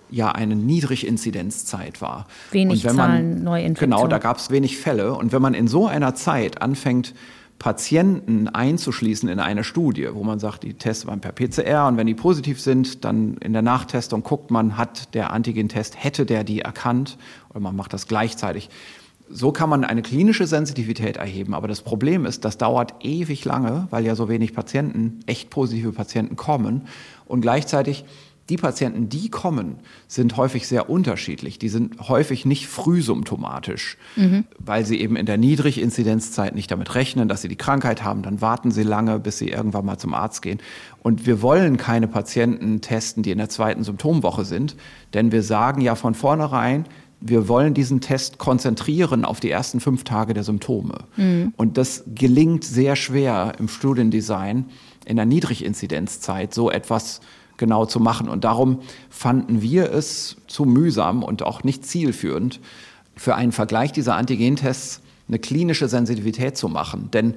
ja 0.09 0.29
eine 0.29 0.57
Niedriginzidenzzeit 0.57 2.01
war. 2.01 2.27
Wenig 2.51 2.83
man, 2.83 2.95
Zahlen 2.95 3.43
Neuinfektionen. 3.43 3.97
Genau, 3.97 4.07
da 4.07 4.17
gab 4.17 4.37
es 4.37 4.49
wenig 4.51 4.77
Fälle. 4.77 5.15
Und 5.15 5.31
wenn 5.31 5.41
man 5.41 5.53
in 5.53 5.69
so 5.69 5.87
einer 5.87 6.15
Zeit 6.15 6.61
anfängt, 6.61 7.13
Patienten 7.61 8.47
einzuschließen 8.47 9.29
in 9.29 9.39
eine 9.39 9.63
Studie, 9.63 10.09
wo 10.13 10.23
man 10.23 10.39
sagt, 10.39 10.63
die 10.63 10.73
testet 10.73 11.07
man 11.07 11.21
per 11.21 11.31
PCR 11.31 11.85
und 11.87 11.95
wenn 11.95 12.07
die 12.07 12.15
positiv 12.15 12.59
sind, 12.59 13.05
dann 13.05 13.37
in 13.37 13.53
der 13.53 13.61
Nachtestung 13.61 14.23
guckt 14.23 14.49
man, 14.49 14.77
hat 14.77 15.13
der 15.13 15.31
Antigentest, 15.31 16.03
hätte 16.03 16.25
der 16.25 16.43
die 16.43 16.61
erkannt 16.61 17.19
oder 17.51 17.59
man 17.59 17.75
macht 17.75 17.93
das 17.93 18.07
gleichzeitig. 18.07 18.71
So 19.29 19.51
kann 19.51 19.69
man 19.69 19.83
eine 19.83 20.01
klinische 20.01 20.47
Sensitivität 20.47 21.17
erheben, 21.17 21.53
aber 21.53 21.67
das 21.67 21.83
Problem 21.83 22.25
ist, 22.25 22.45
das 22.45 22.57
dauert 22.57 22.95
ewig 23.05 23.45
lange, 23.45 23.87
weil 23.91 24.07
ja 24.07 24.15
so 24.15 24.27
wenig 24.27 24.55
Patienten, 24.55 25.19
echt 25.27 25.51
positive 25.51 25.91
Patienten 25.91 26.37
kommen 26.37 26.87
und 27.27 27.41
gleichzeitig 27.41 28.05
die 28.49 28.57
Patienten, 28.57 29.07
die 29.07 29.29
kommen, 29.29 29.77
sind 30.07 30.35
häufig 30.35 30.67
sehr 30.67 30.89
unterschiedlich. 30.89 31.59
Die 31.59 31.69
sind 31.69 32.09
häufig 32.09 32.45
nicht 32.45 32.67
frühsymptomatisch, 32.67 33.97
mhm. 34.15 34.45
weil 34.59 34.85
sie 34.85 34.99
eben 34.99 35.15
in 35.15 35.25
der 35.25 35.37
Niedriginzidenzzeit 35.37 36.53
nicht 36.55 36.69
damit 36.71 36.95
rechnen, 36.95 37.29
dass 37.29 37.41
sie 37.41 37.47
die 37.47 37.55
Krankheit 37.55 38.03
haben. 38.03 38.23
Dann 38.23 38.41
warten 38.41 38.71
sie 38.71 38.83
lange, 38.83 39.19
bis 39.19 39.37
sie 39.37 39.49
irgendwann 39.49 39.85
mal 39.85 39.97
zum 39.97 40.13
Arzt 40.13 40.41
gehen. 40.41 40.59
Und 41.01 41.25
wir 41.25 41.41
wollen 41.41 41.77
keine 41.77 42.07
Patienten 42.07 42.81
testen, 42.81 43.23
die 43.23 43.31
in 43.31 43.37
der 43.37 43.49
zweiten 43.49 43.83
Symptomwoche 43.83 44.43
sind, 44.43 44.75
denn 45.13 45.31
wir 45.31 45.43
sagen 45.43 45.81
ja 45.81 45.95
von 45.95 46.13
vornherein, 46.13 46.85
wir 47.21 47.47
wollen 47.47 47.75
diesen 47.75 48.01
Test 48.01 48.39
konzentrieren 48.39 49.25
auf 49.25 49.39
die 49.39 49.51
ersten 49.51 49.79
fünf 49.79 50.03
Tage 50.03 50.33
der 50.33 50.43
Symptome. 50.43 51.05
Mhm. 51.15 51.53
Und 51.55 51.77
das 51.77 52.03
gelingt 52.07 52.63
sehr 52.63 52.95
schwer 52.95 53.53
im 53.59 53.67
Studiendesign 53.67 54.65
in 55.05 55.15
der 55.15 55.25
Niedriginzidenzzeit 55.25 56.53
so 56.53 56.71
etwas 56.71 57.21
genau 57.61 57.85
zu 57.85 58.01
machen. 58.01 58.27
Und 58.27 58.43
darum 58.43 58.81
fanden 59.09 59.61
wir 59.61 59.93
es 59.93 60.35
zu 60.47 60.65
mühsam 60.65 61.23
und 61.23 61.43
auch 61.43 61.63
nicht 61.63 61.85
zielführend, 61.85 62.59
für 63.15 63.35
einen 63.35 63.53
Vergleich 63.53 63.93
dieser 63.93 64.15
Antigentests 64.15 65.01
eine 65.29 65.39
klinische 65.39 65.87
Sensitivität 65.87 66.57
zu 66.57 66.67
machen. 66.67 67.09
Denn 67.13 67.35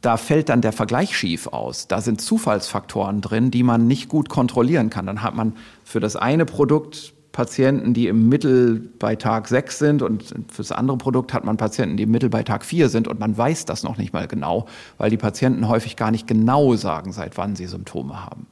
da 0.00 0.16
fällt 0.16 0.48
dann 0.48 0.60
der 0.60 0.72
Vergleich 0.72 1.16
schief 1.16 1.48
aus. 1.48 1.88
Da 1.88 2.00
sind 2.00 2.20
Zufallsfaktoren 2.20 3.20
drin, 3.20 3.50
die 3.50 3.62
man 3.62 3.86
nicht 3.86 4.08
gut 4.08 4.28
kontrollieren 4.28 4.88
kann. 4.88 5.06
Dann 5.06 5.22
hat 5.22 5.34
man 5.34 5.54
für 5.84 6.00
das 6.00 6.16
eine 6.16 6.46
Produkt 6.46 7.12
Patienten, 7.36 7.92
die 7.92 8.06
im 8.06 8.30
Mittel 8.30 8.80
bei 8.98 9.14
Tag 9.14 9.46
6 9.46 9.78
sind 9.78 10.00
und 10.00 10.24
für 10.24 10.56
das 10.56 10.72
andere 10.72 10.96
Produkt 10.96 11.34
hat 11.34 11.44
man 11.44 11.58
Patienten, 11.58 11.98
die 11.98 12.04
im 12.04 12.10
Mittel 12.10 12.30
bei 12.30 12.42
Tag 12.42 12.64
4 12.64 12.88
sind 12.88 13.08
und 13.08 13.20
man 13.20 13.36
weiß 13.36 13.66
das 13.66 13.82
noch 13.82 13.98
nicht 13.98 14.14
mal 14.14 14.26
genau, 14.26 14.64
weil 14.96 15.10
die 15.10 15.18
Patienten 15.18 15.68
häufig 15.68 15.96
gar 15.96 16.10
nicht 16.10 16.26
genau 16.26 16.76
sagen, 16.76 17.12
seit 17.12 17.36
wann 17.36 17.54
sie 17.54 17.66
Symptome 17.66 18.24
haben. 18.24 18.46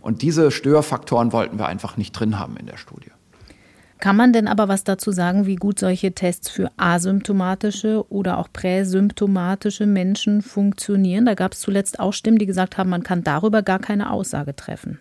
Und 0.00 0.22
diese 0.22 0.50
Störfaktoren 0.50 1.32
wollten 1.32 1.58
wir 1.58 1.66
einfach 1.66 1.96
nicht 1.96 2.12
drin 2.12 2.38
haben 2.38 2.56
in 2.56 2.66
der 2.66 2.76
Studie. 2.76 3.10
Kann 4.00 4.16
man 4.16 4.32
denn 4.32 4.48
aber 4.48 4.66
was 4.66 4.82
dazu 4.82 5.12
sagen, 5.12 5.44
wie 5.44 5.56
gut 5.56 5.78
solche 5.78 6.12
Tests 6.12 6.48
für 6.48 6.70
asymptomatische 6.78 8.10
oder 8.10 8.38
auch 8.38 8.48
präsymptomatische 8.50 9.86
Menschen 9.86 10.40
funktionieren? 10.40 11.26
Da 11.26 11.34
gab 11.34 11.52
es 11.52 11.60
zuletzt 11.60 12.00
auch 12.00 12.14
Stimmen, 12.14 12.38
die 12.38 12.46
gesagt 12.46 12.78
haben, 12.78 12.88
man 12.88 13.02
kann 13.02 13.22
darüber 13.22 13.62
gar 13.62 13.78
keine 13.78 14.10
Aussage 14.10 14.56
treffen. 14.56 14.98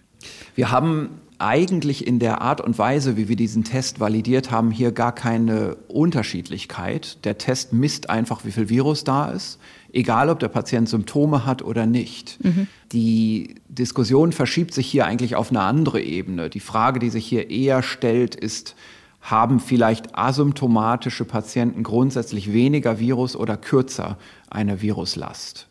Wir 0.53 0.69
haben 0.69 1.21
eigentlich 1.37 2.05
in 2.05 2.19
der 2.19 2.41
Art 2.41 2.59
und 2.59 2.77
Weise, 2.77 3.15
wie 3.15 3.29
wir 3.29 3.37
diesen 3.37 3.63
Test 3.63 4.01
validiert 4.01 4.51
haben, 4.51 4.71
hier 4.71 4.91
gar 4.91 5.15
keine 5.15 5.77
Unterschiedlichkeit. 5.87 7.23
Der 7.23 7.37
Test 7.37 7.71
misst 7.71 8.09
einfach, 8.09 8.43
wie 8.43 8.51
viel 8.51 8.67
Virus 8.67 9.05
da 9.05 9.31
ist, 9.31 9.59
egal 9.93 10.29
ob 10.29 10.39
der 10.39 10.47
Patient 10.47 10.87
Symptome 10.87 11.45
hat 11.45 11.61
oder 11.61 11.85
nicht. 11.85 12.43
Mhm. 12.43 12.67
Die 12.91 13.55
Diskussion 13.67 14.31
verschiebt 14.31 14.73
sich 14.73 14.87
hier 14.87 15.05
eigentlich 15.05 15.35
auf 15.35 15.49
eine 15.49 15.61
andere 15.61 16.01
Ebene. 16.01 16.49
Die 16.49 16.59
Frage, 16.59 16.99
die 16.99 17.09
sich 17.09 17.25
hier 17.25 17.49
eher 17.49 17.83
stellt, 17.83 18.35
ist, 18.35 18.75
haben 19.21 19.59
vielleicht 19.59 20.17
asymptomatische 20.17 21.25
Patienten 21.25 21.83
grundsätzlich 21.83 22.53
weniger 22.53 22.99
Virus 22.99 23.35
oder 23.35 23.57
kürzer 23.57 24.17
eine 24.49 24.81
Viruslast? 24.81 25.67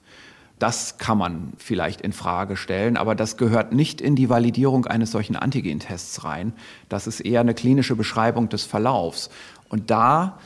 Das 0.58 0.98
kann 0.98 1.18
man 1.18 1.52
vielleicht 1.56 2.00
in 2.00 2.12
Frage 2.12 2.56
stellen, 2.56 2.96
aber 2.96 3.14
das 3.14 3.36
gehört 3.36 3.72
nicht 3.72 4.00
in 4.00 4.16
die 4.16 4.28
Validierung 4.28 4.86
eines 4.86 5.12
solchen 5.12 5.36
Antigentests 5.36 6.24
rein. 6.24 6.52
Das 6.88 7.06
ist 7.06 7.20
eher 7.20 7.40
eine 7.40 7.54
klinische 7.54 7.94
Beschreibung 7.94 8.48
des 8.48 8.64
Verlaufs. 8.64 9.30
Und 9.68 9.90
da 9.90 10.38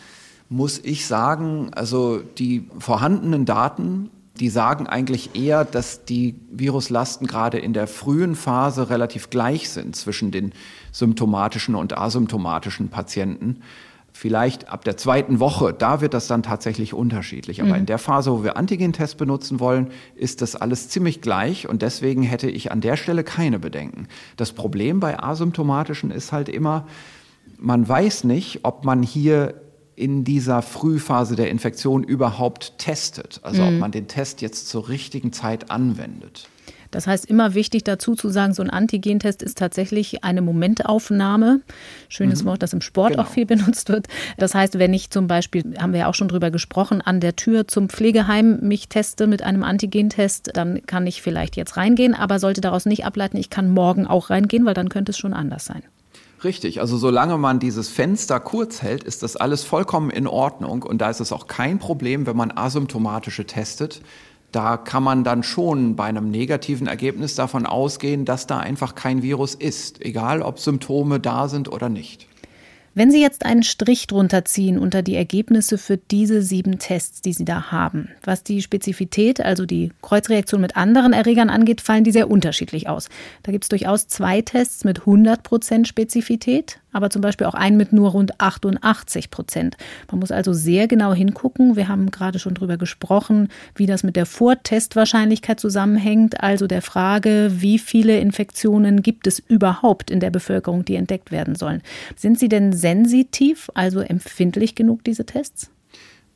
muss 0.52 0.78
ich 0.78 1.06
sagen, 1.06 1.70
also 1.74 2.18
die 2.18 2.68
vorhandenen 2.78 3.46
Daten, 3.46 4.10
die 4.38 4.50
sagen 4.50 4.86
eigentlich 4.86 5.34
eher, 5.34 5.64
dass 5.64 6.04
die 6.04 6.34
Viruslasten 6.50 7.26
gerade 7.26 7.58
in 7.58 7.72
der 7.72 7.86
frühen 7.86 8.34
Phase 8.34 8.90
relativ 8.90 9.30
gleich 9.30 9.70
sind 9.70 9.96
zwischen 9.96 10.30
den 10.30 10.52
symptomatischen 10.90 11.74
und 11.74 11.96
asymptomatischen 11.96 12.88
Patienten. 12.88 13.60
Vielleicht 14.12 14.68
ab 14.68 14.84
der 14.84 14.98
zweiten 14.98 15.40
Woche, 15.40 15.72
da 15.72 16.02
wird 16.02 16.12
das 16.12 16.26
dann 16.26 16.42
tatsächlich 16.42 16.92
unterschiedlich. 16.92 17.62
Aber 17.62 17.70
mhm. 17.70 17.76
in 17.80 17.86
der 17.86 17.98
Phase, 17.98 18.30
wo 18.30 18.44
wir 18.44 18.58
Antigen-Test 18.58 19.16
benutzen 19.16 19.58
wollen, 19.58 19.90
ist 20.16 20.42
das 20.42 20.54
alles 20.54 20.90
ziemlich 20.90 21.22
gleich 21.22 21.66
und 21.66 21.80
deswegen 21.80 22.22
hätte 22.22 22.50
ich 22.50 22.70
an 22.70 22.82
der 22.82 22.98
Stelle 22.98 23.24
keine 23.24 23.58
Bedenken. 23.58 24.06
Das 24.36 24.52
Problem 24.52 25.00
bei 25.00 25.18
asymptomatischen 25.18 26.10
ist 26.10 26.30
halt 26.30 26.50
immer, 26.50 26.86
man 27.58 27.88
weiß 27.88 28.24
nicht, 28.24 28.60
ob 28.64 28.84
man 28.84 29.02
hier 29.02 29.54
in 29.94 30.24
dieser 30.24 30.62
Frühphase 30.62 31.36
der 31.36 31.50
Infektion 31.50 32.02
überhaupt 32.02 32.78
testet. 32.78 33.40
Also 33.42 33.62
mhm. 33.62 33.68
ob 33.68 33.80
man 33.80 33.90
den 33.92 34.08
Test 34.08 34.40
jetzt 34.40 34.68
zur 34.68 34.88
richtigen 34.88 35.32
Zeit 35.32 35.70
anwendet. 35.70 36.48
Das 36.92 37.06
heißt, 37.06 37.24
immer 37.24 37.54
wichtig 37.54 37.84
dazu 37.84 38.14
zu 38.14 38.28
sagen, 38.28 38.52
so 38.52 38.62
ein 38.62 38.70
Antigentest 38.70 39.42
ist 39.42 39.56
tatsächlich 39.58 40.22
eine 40.24 40.42
Momentaufnahme. 40.42 41.62
Schönes 42.08 42.42
mhm. 42.42 42.48
Wort, 42.48 42.62
das 42.62 42.74
im 42.74 42.82
Sport 42.82 43.12
genau. 43.12 43.22
auch 43.22 43.28
viel 43.28 43.46
benutzt 43.46 43.88
wird. 43.88 44.06
Das 44.36 44.54
heißt, 44.54 44.78
wenn 44.78 44.92
ich 44.92 45.10
zum 45.10 45.26
Beispiel, 45.26 45.74
haben 45.78 45.94
wir 45.94 46.00
ja 46.00 46.06
auch 46.06 46.14
schon 46.14 46.28
drüber 46.28 46.50
gesprochen, 46.50 47.00
an 47.00 47.20
der 47.20 47.34
Tür 47.34 47.66
zum 47.66 47.88
Pflegeheim 47.88 48.60
mich 48.60 48.88
teste 48.88 49.26
mit 49.26 49.42
einem 49.42 49.64
Antigentest, 49.64 50.50
dann 50.54 50.84
kann 50.86 51.06
ich 51.06 51.22
vielleicht 51.22 51.56
jetzt 51.56 51.78
reingehen, 51.78 52.14
aber 52.14 52.38
sollte 52.38 52.60
daraus 52.60 52.84
nicht 52.84 53.06
ableiten, 53.06 53.38
ich 53.38 53.48
kann 53.48 53.70
morgen 53.70 54.06
auch 54.06 54.28
reingehen, 54.28 54.66
weil 54.66 54.74
dann 54.74 54.90
könnte 54.90 55.10
es 55.10 55.18
schon 55.18 55.32
anders 55.32 55.64
sein. 55.64 55.82
Richtig, 56.44 56.80
also 56.80 56.96
solange 56.96 57.38
man 57.38 57.60
dieses 57.60 57.88
Fenster 57.88 58.40
kurz 58.40 58.82
hält, 58.82 59.04
ist 59.04 59.22
das 59.22 59.36
alles 59.36 59.62
vollkommen 59.62 60.10
in 60.10 60.26
Ordnung 60.26 60.82
und 60.82 60.98
da 60.98 61.08
ist 61.08 61.20
es 61.20 61.32
auch 61.32 61.46
kein 61.46 61.78
Problem, 61.78 62.26
wenn 62.26 62.36
man 62.36 62.50
asymptomatische 62.50 63.46
testet 63.46 64.02
da 64.52 64.76
kann 64.76 65.02
man 65.02 65.24
dann 65.24 65.42
schon 65.42 65.96
bei 65.96 66.04
einem 66.04 66.30
negativen 66.30 66.86
Ergebnis 66.86 67.34
davon 67.34 67.64
ausgehen, 67.66 68.26
dass 68.26 68.46
da 68.46 68.58
einfach 68.58 68.94
kein 68.94 69.22
Virus 69.22 69.54
ist, 69.54 70.04
egal 70.04 70.42
ob 70.42 70.58
Symptome 70.58 71.18
da 71.18 71.48
sind 71.48 71.72
oder 71.72 71.88
nicht. 71.88 72.28
Wenn 72.94 73.10
Sie 73.10 73.22
jetzt 73.22 73.46
einen 73.46 73.62
Strich 73.62 74.06
drunter 74.06 74.44
ziehen 74.44 74.78
unter 74.78 75.00
die 75.00 75.16
Ergebnisse 75.16 75.78
für 75.78 75.96
diese 75.96 76.42
sieben 76.42 76.78
Tests, 76.78 77.22
die 77.22 77.32
Sie 77.32 77.46
da 77.46 77.72
haben, 77.72 78.10
was 78.22 78.44
die 78.44 78.60
Spezifität, 78.60 79.40
also 79.40 79.64
die 79.64 79.92
Kreuzreaktion 80.02 80.60
mit 80.60 80.76
anderen 80.76 81.14
Erregern 81.14 81.48
angeht, 81.48 81.80
fallen 81.80 82.04
die 82.04 82.12
sehr 82.12 82.30
unterschiedlich 82.30 82.90
aus. 82.90 83.08
Da 83.44 83.52
gibt 83.52 83.64
es 83.64 83.70
durchaus 83.70 84.08
zwei 84.08 84.42
Tests 84.42 84.84
mit 84.84 85.00
100 85.00 85.42
Prozent 85.42 85.88
Spezifität, 85.88 86.81
aber 86.92 87.10
zum 87.10 87.22
Beispiel 87.22 87.46
auch 87.46 87.54
einen 87.54 87.76
mit 87.76 87.92
nur 87.92 88.10
rund 88.10 88.40
88 88.40 89.30
Prozent. 89.30 89.76
Man 90.10 90.20
muss 90.20 90.30
also 90.30 90.52
sehr 90.52 90.88
genau 90.88 91.12
hingucken. 91.12 91.76
Wir 91.76 91.88
haben 91.88 92.10
gerade 92.10 92.38
schon 92.38 92.54
darüber 92.54 92.76
gesprochen, 92.76 93.48
wie 93.74 93.86
das 93.86 94.02
mit 94.02 94.16
der 94.16 94.26
Vortestwahrscheinlichkeit 94.26 95.58
zusammenhängt, 95.58 96.42
also 96.42 96.66
der 96.66 96.82
Frage, 96.82 97.50
wie 97.56 97.78
viele 97.78 98.18
Infektionen 98.18 99.02
gibt 99.02 99.26
es 99.26 99.38
überhaupt 99.38 100.10
in 100.10 100.20
der 100.20 100.30
Bevölkerung, 100.30 100.84
die 100.84 100.96
entdeckt 100.96 101.30
werden 101.30 101.54
sollen. 101.54 101.82
Sind 102.16 102.38
Sie 102.38 102.48
denn 102.48 102.72
sensitiv, 102.72 103.70
also 103.74 104.00
empfindlich 104.00 104.74
genug, 104.74 105.04
diese 105.04 105.24
Tests? 105.24 105.70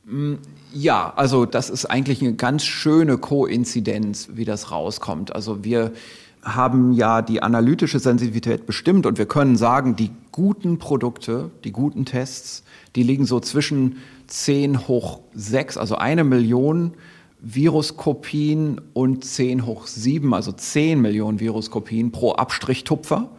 Mm, 0.05 0.35
ja, 0.73 1.13
also 1.15 1.45
das 1.45 1.69
ist 1.69 1.85
eigentlich 1.85 2.21
eine 2.21 2.33
ganz 2.33 2.63
schöne 2.63 3.17
Koinzidenz, 3.17 4.29
wie 4.33 4.45
das 4.45 4.71
rauskommt. 4.71 5.35
Also 5.35 5.63
wir 5.63 5.91
haben 6.43 6.93
ja 6.93 7.21
die 7.21 7.41
analytische 7.41 7.99
Sensitivität 7.99 8.65
bestimmt 8.65 9.05
und 9.05 9.17
wir 9.17 9.25
können 9.25 9.55
sagen, 9.55 9.95
die 9.95 10.11
guten 10.31 10.77
Produkte, 10.77 11.51
die 11.63 11.71
guten 11.71 12.05
Tests, 12.05 12.63
die 12.95 13.03
liegen 13.03 13.25
so 13.25 13.39
zwischen 13.39 13.97
10 14.27 14.87
hoch 14.87 15.21
6, 15.33 15.77
also 15.77 15.95
eine 15.95 16.23
Million 16.23 16.93
Viruskopien 17.39 18.81
und 18.93 19.23
10 19.23 19.65
hoch 19.65 19.87
7, 19.87 20.33
also 20.33 20.51
10 20.51 21.01
Millionen 21.01 21.39
Viruskopien 21.39 22.11
pro 22.11 22.33
Abstrichtupfer. 22.33 23.29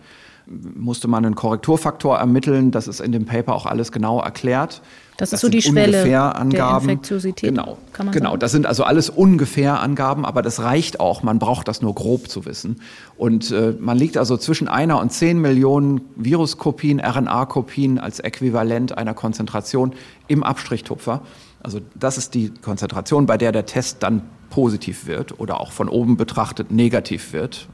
Musste 0.46 1.08
man 1.08 1.24
einen 1.24 1.34
Korrekturfaktor 1.34 2.18
ermitteln, 2.18 2.70
das 2.70 2.88
ist 2.88 3.00
in 3.00 3.12
dem 3.12 3.26
Paper 3.26 3.54
auch 3.54 3.66
alles 3.66 3.92
genau 3.92 4.20
erklärt. 4.20 4.82
Das, 5.18 5.30
das 5.30 5.38
ist 5.38 5.40
so 5.40 5.48
die 5.48 5.62
Schwelle 5.62 5.98
Angaben. 6.36 6.50
der 6.50 6.76
Infektiosität. 6.76 7.50
Genau, 7.50 7.76
genau. 8.12 8.36
Das 8.36 8.52
sind 8.52 8.66
also 8.66 8.84
alles 8.84 9.10
ungefähr 9.10 9.80
Angaben, 9.80 10.24
aber 10.24 10.42
das 10.42 10.60
reicht 10.60 11.00
auch. 11.00 11.24
Man 11.24 11.40
braucht 11.40 11.66
das 11.66 11.82
nur 11.82 11.92
grob 11.92 12.28
zu 12.30 12.46
wissen. 12.46 12.80
Und 13.16 13.50
äh, 13.50 13.74
man 13.80 13.98
liegt 13.98 14.16
also 14.16 14.36
zwischen 14.36 14.68
einer 14.68 15.00
und 15.00 15.12
zehn 15.12 15.40
Millionen 15.40 16.02
Viruskopien, 16.14 17.00
RNA-Kopien 17.00 17.98
als 17.98 18.20
Äquivalent 18.20 18.96
einer 18.96 19.12
Konzentration 19.12 19.92
im 20.28 20.44
Abstrichtupfer. 20.44 21.22
Also 21.64 21.80
das 21.96 22.16
ist 22.16 22.34
die 22.34 22.50
Konzentration, 22.50 23.26
bei 23.26 23.36
der 23.36 23.50
der 23.50 23.66
Test 23.66 24.04
dann 24.04 24.22
positiv 24.50 25.08
wird 25.08 25.40
oder 25.40 25.60
auch 25.60 25.72
von 25.72 25.88
oben 25.88 26.16
betrachtet 26.16 26.70
negativ 26.70 27.32
wird. 27.32 27.66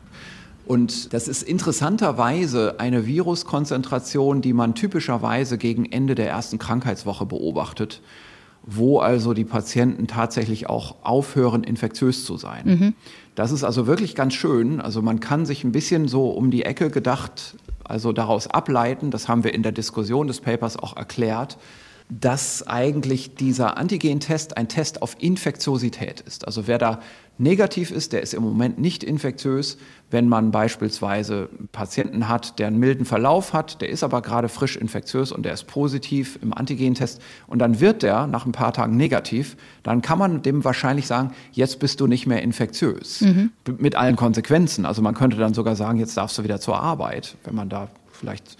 Und 0.67 1.13
das 1.13 1.29
ist 1.29 1.43
interessanterweise 1.43 2.77
eine 2.79 3.07
Viruskonzentration, 3.07 4.41
die 4.41 4.53
man 4.53 4.75
typischerweise 4.75 5.59
gegen 5.59 5.85
Ende 5.85 6.15
der 6.15 6.29
ersten 6.29 6.59
Krankheitswoche 6.59 7.27
beobachtet, 7.27 8.01
wo 8.63 8.99
also 8.99 9.35
die 9.35 9.45
Patienten 9.45 10.07
tatsächlich 10.07 10.71
auch 10.71 10.97
aufhören, 11.03 11.65
infektiös 11.65 12.25
zu 12.25 12.39
sein. 12.39 12.63
Mhm. 12.65 12.95
Das 13.35 13.51
ist 13.51 13.65
also 13.65 13.87
wirklich 13.87 14.15
ganz 14.15 14.35
schön. 14.35 14.81
Also 14.81 15.03
man 15.03 15.21
kann 15.21 15.45
sich 15.45 15.65
ein 15.65 15.73
bisschen 15.73 16.09
so 16.09 16.31
um 16.31 16.51
die 16.51 16.65
Ecke 16.65 16.89
gedacht, 16.89 17.57
also 17.85 18.13
daraus 18.13 18.47
ableiten, 18.47 19.11
das 19.11 19.29
haben 19.29 19.45
wir 19.45 19.53
in 19.53 19.63
der 19.63 19.73
Diskussion 19.73 20.27
des 20.27 20.41
Papers 20.41 20.79
auch 20.79 20.97
erklärt, 20.97 21.59
dass 22.11 22.67
eigentlich 22.67 23.35
dieser 23.35 23.79
Antigentest 23.79 24.57
ein 24.57 24.69
Test 24.69 25.01
auf 25.01 25.17
Infektiosität 25.19 26.21
ist. 26.21 26.47
Also 26.47 26.67
wer 26.67 26.79
da 26.79 27.01
negativ 27.39 27.91
ist, 27.91 28.13
der 28.13 28.23
ist 28.23 28.35
im 28.35 28.43
Moment 28.43 28.79
nicht 28.79 29.03
infektiös. 29.03 29.79
Wenn 30.11 30.29
man 30.29 30.51
beispielsweise 30.51 31.49
Patienten 31.73 32.29
hat, 32.29 32.59
der 32.59 32.69
einen 32.69 32.79
milden 32.79 33.07
Verlauf 33.07 33.53
hat, 33.53 33.81
der 33.81 33.89
ist 33.89 34.05
aber 34.05 34.23
gerade 34.23 34.49
frisch 34.49 34.77
infektiös 34.77 35.33
und 35.33 35.45
der 35.45 35.55
ist 35.55 35.67
positiv 35.67 36.39
im 36.43 36.53
Antigentest 36.53 37.21
und 37.47 37.59
dann 37.59 37.81
wird 37.81 38.03
der 38.03 38.27
nach 38.27 38.47
ein 38.47 38.53
paar 38.53 38.73
Tagen 38.73 38.97
negativ, 38.97 39.57
dann 39.83 40.03
kann 40.03 40.19
man 40.19 40.43
dem 40.43 40.63
wahrscheinlich 40.63 41.07
sagen, 41.07 41.33
jetzt 41.53 41.81
bist 41.81 42.01
du 42.01 42.07
nicht 42.07 42.27
mehr 42.27 42.43
infektiös. 42.43 43.23
Mhm. 43.23 43.51
Mit 43.79 43.97
allen 43.97 44.17
Konsequenzen. 44.17 44.85
Also 44.85 45.03
man 45.03 45.15
könnte 45.15 45.39
dann 45.39 45.55
sogar 45.55 45.75
sagen, 45.75 45.99
jetzt 45.99 46.17
darfst 46.17 46.39
du 46.39 46.45
wieder 46.45 46.61
zur 46.61 46.79
Arbeit, 46.79 47.37
wenn 47.45 47.55
man 47.55 47.69
da 47.69 47.89
vielleicht 48.13 48.57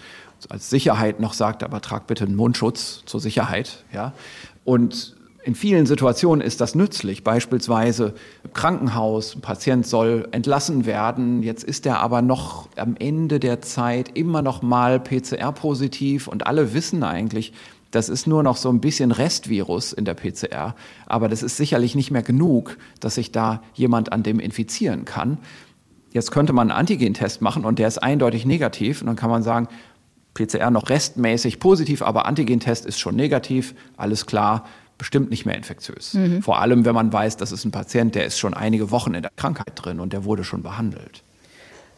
als 0.51 0.71
Sicherheit 0.71 1.21
noch 1.21 1.33
sagt, 1.33 1.63
aber 1.63 1.81
trag 1.81 2.07
bitte 2.07 2.25
einen 2.25 2.37
Mundschutz 2.37 3.03
zur 3.07 3.21
Sicherheit. 3.21 3.85
Ja? 3.93 4.13
Und 4.65 5.17
in 5.45 5.55
vielen 5.55 5.85
Situationen 5.85 6.41
ist 6.41 6.63
das 6.63 6.75
nützlich. 6.75 7.23
Beispielsweise 7.23 8.15
im 8.45 8.55
Krankenhaus, 8.55 9.37
ein 9.37 9.43
Patient 9.43 9.87
soll 9.87 10.27
entlassen 10.33 10.87
werden, 10.87 11.43
jetzt 11.43 11.65
ist 11.65 11.85
er 11.85 12.01
aber 12.01 12.23
noch 12.23 12.69
am 12.77 12.97
Ende 12.99 13.39
der 13.41 13.61
Zeit 13.61 14.17
immer 14.17 14.41
noch 14.41 14.63
mal 14.63 14.99
PCR-positiv 14.99 16.29
und 16.29 16.47
alle 16.47 16.73
wissen 16.73 17.03
eigentlich, 17.03 17.53
das 17.91 18.09
ist 18.09 18.27
nur 18.27 18.43
noch 18.43 18.57
so 18.57 18.71
ein 18.71 18.81
bisschen 18.81 19.13
Restvirus 19.13 19.93
in 19.93 20.05
der 20.05 20.15
PCR, 20.15 20.75
aber 21.07 21.29
das 21.29 21.43
ist 21.43 21.59
sicherlich 21.59 21.95
nicht 21.95 22.11
mehr 22.11 22.23
genug, 22.23 22.79
dass 23.01 23.17
sich 23.17 23.31
da 23.31 23.63
jemand 23.75 24.13
an 24.13 24.23
dem 24.23 24.41
infizieren 24.41 25.05
kann. 25.05 25.39
Jetzt 26.11 26.31
könnte 26.31 26.53
man 26.53 26.71
einen 26.71 26.79
Antigentest 26.79 27.43
machen 27.43 27.65
und 27.65 27.79
der 27.79 27.89
ist 27.89 27.99
eindeutig 27.99 28.47
negativ 28.47 29.01
und 29.01 29.09
dann 29.09 29.17
kann 29.17 29.31
man 29.31 29.43
sagen, 29.43 29.69
PCR 30.35 30.71
noch 30.71 30.89
restmäßig 30.89 31.61
positiv, 31.61 32.03
aber 32.03 32.27
Antigentest 32.27 32.87
ist 32.87 32.99
schon 32.99 33.17
negativ, 33.17 33.75
alles 33.97 34.27
klar, 34.27 34.67
bestimmt 34.99 35.31
nicht 35.31 35.47
mehr 35.47 35.57
infektiös. 35.57 36.15
Mhm. 36.15 36.43
Vor 36.43 36.61
allem, 36.61 36.85
wenn 36.85 36.95
man 36.95 37.13
weiß, 37.13 37.37
das 37.37 37.53
ist 37.53 37.65
ein 37.65 37.71
Patient, 37.71 38.15
der 38.15 38.27
ist 38.27 38.39
schon 38.39 38.55
einige 38.55 38.91
Wochen 38.91 39.15
in 39.15 39.23
der 39.23 39.33
Krankheit 39.37 39.73
drin 39.77 40.01
und 40.01 40.13
der 40.13 40.25
wurde 40.25 40.45
schon 40.45 40.63
behandelt. 40.63 41.23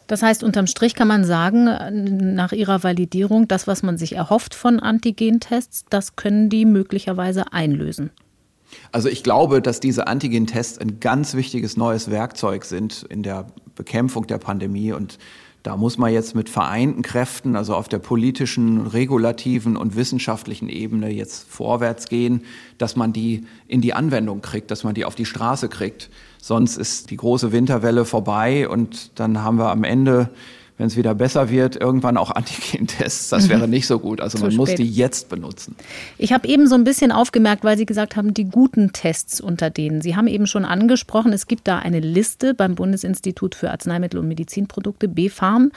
Das 0.07 0.21
heißt, 0.21 0.43
unterm 0.43 0.67
Strich 0.67 0.95
kann 0.95 1.09
man 1.09 1.25
sagen, 1.25 1.65
nach 2.33 2.53
ihrer 2.53 2.81
Validierung, 2.81 3.47
das, 3.47 3.67
was 3.67 3.83
man 3.83 3.97
sich 3.97 4.15
erhofft 4.15 4.55
von 4.55 4.79
Antigentests, 4.79 5.85
das 5.89 6.15
können 6.15 6.49
die 6.49 6.65
möglicherweise 6.65 7.51
einlösen. 7.51 8.09
Also 8.91 9.09
ich 9.09 9.23
glaube, 9.23 9.61
dass 9.61 9.79
diese 9.79 10.07
Antigentests 10.07 10.77
ein 10.77 10.99
ganz 10.99 11.33
wichtiges 11.33 11.77
neues 11.77 12.09
Werkzeug 12.09 12.65
sind 12.65 13.03
in 13.09 13.23
der 13.23 13.47
Bekämpfung 13.75 14.27
der 14.27 14.37
Pandemie 14.37 14.93
und 14.93 15.17
da 15.67 15.75
muss 15.75 15.97
man 15.97 16.13
jetzt 16.13 16.33
mit 16.33 16.47
vereinten 16.47 17.01
Kräften, 17.01 17.57
also 17.57 17.75
auf 17.75 17.89
der 17.89 17.99
politischen, 17.99 18.87
regulativen 18.87 19.75
und 19.75 19.97
wissenschaftlichen 19.97 20.69
Ebene 20.69 21.09
jetzt 21.09 21.45
vorwärts 21.49 22.07
gehen, 22.07 22.45
dass 22.77 22.95
man 22.95 23.11
die 23.11 23.45
in 23.67 23.81
die 23.81 23.93
Anwendung 23.93 24.41
kriegt, 24.41 24.71
dass 24.71 24.85
man 24.85 24.95
die 24.95 25.03
auf 25.03 25.15
die 25.15 25.25
Straße 25.25 25.67
kriegt. 25.67 26.09
Sonst 26.41 26.77
ist 26.77 27.09
die 27.09 27.17
große 27.17 27.51
Winterwelle 27.51 28.05
vorbei 28.05 28.69
und 28.69 29.19
dann 29.19 29.43
haben 29.43 29.57
wir 29.57 29.69
am 29.69 29.83
Ende 29.83 30.29
wenn 30.77 30.87
es 30.87 30.95
wieder 30.95 31.15
besser 31.15 31.49
wird, 31.49 31.75
irgendwann 31.75 32.17
auch 32.17 32.31
Antigen-Tests. 32.35 33.29
Das 33.29 33.49
wäre 33.49 33.65
mhm. 33.65 33.71
nicht 33.71 33.87
so 33.87 33.99
gut. 33.99 34.21
Also 34.21 34.37
man 34.39 34.55
muss 34.55 34.75
die 34.75 34.87
jetzt 34.87 35.29
benutzen. 35.29 35.75
Ich 36.17 36.33
habe 36.33 36.47
eben 36.47 36.67
so 36.67 36.75
ein 36.75 36.83
bisschen 36.83 37.11
aufgemerkt, 37.11 37.63
weil 37.63 37.77
Sie 37.77 37.85
gesagt 37.85 38.15
haben, 38.15 38.33
die 38.33 38.45
guten 38.45 38.93
Tests 38.93 39.41
unter 39.41 39.69
denen. 39.69 40.01
Sie 40.01 40.15
haben 40.15 40.27
eben 40.27 40.47
schon 40.47 40.65
angesprochen, 40.65 41.33
es 41.33 41.47
gibt 41.47 41.67
da 41.67 41.79
eine 41.79 41.99
Liste 41.99 42.53
beim 42.53 42.75
Bundesinstitut 42.75 43.55
für 43.55 43.71
Arzneimittel 43.71 44.19
und 44.19 44.27
Medizinprodukte, 44.27 45.07
BfArM. 45.07 45.71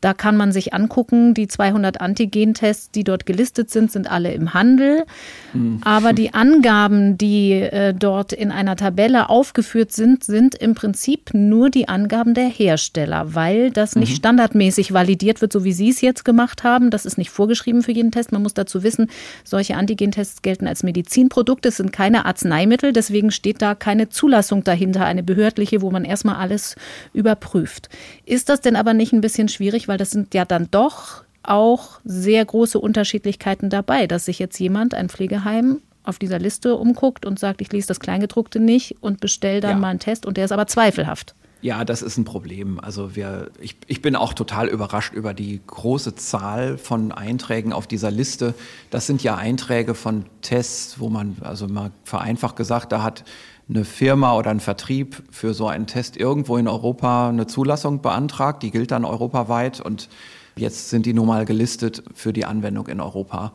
Da 0.00 0.14
kann 0.14 0.36
man 0.36 0.52
sich 0.52 0.72
angucken, 0.72 1.34
die 1.34 1.46
200 1.46 2.00
Antigentests, 2.00 2.90
die 2.90 3.04
dort 3.04 3.26
gelistet 3.26 3.70
sind, 3.70 3.92
sind 3.92 4.10
alle 4.10 4.32
im 4.32 4.54
Handel. 4.54 5.04
Mhm. 5.52 5.80
Aber 5.84 6.12
die 6.12 6.32
Angaben, 6.32 7.18
die 7.18 7.52
äh, 7.52 7.92
dort 7.92 8.32
in 8.32 8.50
einer 8.50 8.76
Tabelle 8.76 9.28
aufgeführt 9.28 9.92
sind, 9.92 10.24
sind 10.24 10.54
im 10.54 10.74
Prinzip 10.74 11.34
nur 11.34 11.68
die 11.68 11.88
Angaben 11.88 12.32
der 12.32 12.48
Hersteller, 12.48 13.34
weil 13.34 13.70
das 13.70 13.94
nicht 13.94 14.12
mhm. 14.12 14.16
standardmäßig 14.16 14.92
validiert 14.94 15.42
wird, 15.42 15.52
so 15.52 15.64
wie 15.64 15.72
Sie 15.72 15.90
es 15.90 16.00
jetzt 16.00 16.24
gemacht 16.24 16.64
haben. 16.64 16.90
Das 16.90 17.04
ist 17.04 17.18
nicht 17.18 17.30
vorgeschrieben 17.30 17.82
für 17.82 17.92
jeden 17.92 18.10
Test. 18.10 18.32
Man 18.32 18.42
muss 18.42 18.54
dazu 18.54 18.82
wissen, 18.82 19.10
solche 19.44 19.76
Antigentests 19.76 20.40
gelten 20.40 20.66
als 20.66 20.82
Medizinprodukte, 20.82 21.68
es 21.68 21.76
sind 21.76 21.92
keine 21.92 22.24
Arzneimittel, 22.24 22.92
deswegen 22.92 23.30
steht 23.30 23.60
da 23.60 23.74
keine 23.74 24.08
Zulassung 24.08 24.64
dahinter, 24.64 25.04
eine 25.04 25.22
behördliche, 25.22 25.82
wo 25.82 25.90
man 25.90 26.04
erstmal 26.04 26.36
alles 26.36 26.76
überprüft. 27.12 27.90
Ist 28.24 28.48
das 28.48 28.62
denn 28.62 28.76
aber 28.76 28.94
nicht 28.94 29.12
ein 29.12 29.20
bisschen 29.20 29.48
schwierig? 29.48 29.89
Weil 29.90 29.98
das 29.98 30.10
sind 30.10 30.34
ja 30.34 30.44
dann 30.44 30.68
doch 30.70 31.24
auch 31.42 31.98
sehr 32.04 32.44
große 32.44 32.78
Unterschiedlichkeiten 32.78 33.70
dabei, 33.70 34.06
dass 34.06 34.26
sich 34.26 34.38
jetzt 34.38 34.58
jemand, 34.60 34.94
ein 34.94 35.08
Pflegeheim, 35.08 35.82
auf 36.04 36.18
dieser 36.18 36.38
Liste 36.38 36.76
umguckt 36.76 37.26
und 37.26 37.38
sagt, 37.38 37.60
ich 37.60 37.72
lese 37.72 37.88
das 37.88 38.00
Kleingedruckte 38.00 38.60
nicht 38.60 38.96
und 39.00 39.20
bestelle 39.20 39.60
dann 39.60 39.72
ja. 39.72 39.76
mal 39.78 39.88
einen 39.88 39.98
Test 39.98 40.26
und 40.26 40.36
der 40.36 40.44
ist 40.44 40.52
aber 40.52 40.66
zweifelhaft. 40.66 41.34
Ja, 41.60 41.84
das 41.84 42.02
ist 42.02 42.16
ein 42.16 42.24
Problem. 42.24 42.80
Also 42.80 43.16
wir, 43.16 43.50
ich, 43.60 43.76
ich 43.86 44.00
bin 44.00 44.16
auch 44.16 44.32
total 44.32 44.68
überrascht 44.68 45.12
über 45.12 45.34
die 45.34 45.60
große 45.66 46.14
Zahl 46.14 46.78
von 46.78 47.12
Einträgen 47.12 47.72
auf 47.72 47.86
dieser 47.86 48.10
Liste. 48.10 48.54
Das 48.90 49.06
sind 49.06 49.22
ja 49.22 49.34
Einträge 49.36 49.94
von 49.94 50.24
Tests, 50.40 51.00
wo 51.00 51.10
man, 51.10 51.36
also 51.42 51.66
mal 51.66 51.90
vereinfacht 52.04 52.56
gesagt, 52.56 52.92
da 52.92 53.02
hat 53.02 53.24
eine 53.72 53.84
Firma 53.84 54.36
oder 54.36 54.50
ein 54.50 54.58
Vertrieb 54.58 55.22
für 55.30 55.54
so 55.54 55.68
einen 55.68 55.86
Test 55.86 56.16
irgendwo 56.16 56.56
in 56.56 56.66
Europa 56.66 57.28
eine 57.28 57.46
Zulassung 57.46 58.02
beantragt. 58.02 58.64
Die 58.64 58.72
gilt 58.72 58.90
dann 58.90 59.04
europaweit 59.04 59.80
und 59.80 60.08
jetzt 60.56 60.90
sind 60.90 61.06
die 61.06 61.14
nun 61.14 61.28
mal 61.28 61.44
gelistet 61.44 62.02
für 62.14 62.32
die 62.32 62.44
Anwendung 62.44 62.88
in 62.88 63.00
Europa. 63.00 63.52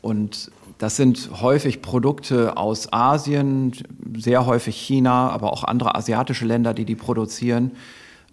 Und 0.00 0.50
das 0.78 0.96
sind 0.96 1.28
häufig 1.42 1.82
Produkte 1.82 2.56
aus 2.56 2.90
Asien, 2.90 3.72
sehr 4.16 4.46
häufig 4.46 4.76
China, 4.76 5.28
aber 5.28 5.52
auch 5.52 5.62
andere 5.62 5.94
asiatische 5.94 6.46
Länder, 6.46 6.72
die 6.72 6.86
die 6.86 6.96
produzieren. 6.96 7.72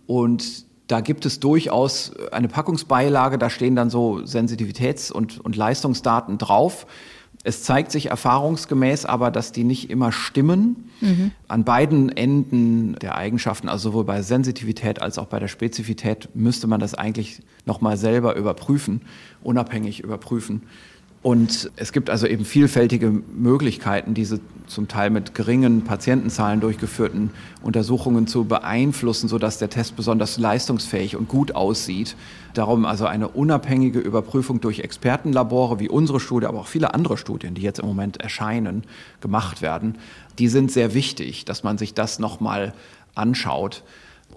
Und 0.06 0.66
Da 0.88 1.02
gibt 1.02 1.26
es 1.26 1.40
durchaus 1.42 2.14
eine 2.32 2.48
Packungsbeilage, 2.48 3.38
da 3.38 3.50
stehen 3.50 3.76
dann 3.76 3.90
so 3.90 4.20
Sensitivitäts- 4.20 5.12
und, 5.12 5.40
und 5.40 5.56
Leistungsdaten 5.58 6.38
drauf. 6.38 6.88
Es 7.44 7.64
zeigt 7.64 7.92
sich 7.92 8.08
erfahrungsgemäß 8.08 9.06
aber, 9.06 9.32
dass 9.32 9.52
die 9.52 9.64
nicht 9.64 9.90
immer 9.90 10.12
stimmen. 10.12 10.90
Mhm. 11.02 11.32
An 11.48 11.64
beiden 11.64 12.10
Enden 12.10 12.96
der 12.96 13.16
Eigenschaften, 13.16 13.70
also 13.70 13.90
sowohl 13.90 14.04
bei 14.04 14.22
Sensitivität 14.22 15.02
als 15.02 15.18
auch 15.18 15.28
bei 15.28 15.40
der 15.40 15.48
Spezifität, 15.48 16.30
müsste 16.34 16.68
man 16.68 16.80
das 16.80 16.94
eigentlich 16.94 17.42
nochmal 17.66 17.98
selber 17.98 18.36
überprüfen, 18.36 19.02
unabhängig 19.44 20.02
überprüfen. 20.02 20.64
Und 21.24 21.72
es 21.76 21.92
gibt 21.92 22.10
also 22.10 22.28
eben 22.28 22.46
vielfältige 22.46 23.10
Möglichkeiten, 23.10 24.14
diese 24.14 24.40
zum 24.68 24.88
Teil 24.88 25.10
mit 25.10 25.34
geringen 25.34 25.84
Patientenzahlen 25.84 26.60
durchgeführten 26.60 27.32
Untersuchungen 27.64 28.28
zu 28.28 28.46
beeinflussen, 28.46 29.28
sodass 29.28 29.58
der 29.58 29.70
Test 29.70 29.96
besonders 29.96 30.38
leistungsfähig 30.38 31.16
und 31.16 31.28
gut 31.28 31.56
aussieht. 31.56 32.16
Darum 32.54 32.86
also 32.86 33.06
eine 33.06 33.30
unabhängige 33.30 34.00
Überprüfung 34.00 34.62
durch 34.62 34.80
Expertenlabore 34.80 35.80
wie 35.80 35.90
unsere 35.90 36.20
Studie, 36.20 36.46
aber 36.46 36.60
auch 36.60 36.68
viele 36.68 36.94
andere 36.94 37.18
Studien, 37.18 37.56
die 37.56 37.62
jetzt 37.62 37.80
im 37.80 37.88
Moment 37.88 38.18
erscheinen, 38.18 38.84
gemacht 39.20 39.62
werden. 39.62 39.96
Die 40.38 40.50
sind 40.50 40.72
sehr 40.72 40.94
wichtig, 40.94 41.46
dass 41.46 41.64
man 41.64 41.78
sich 41.78 41.94
das 41.94 42.20
nochmal 42.20 42.74
anschaut. 43.16 43.84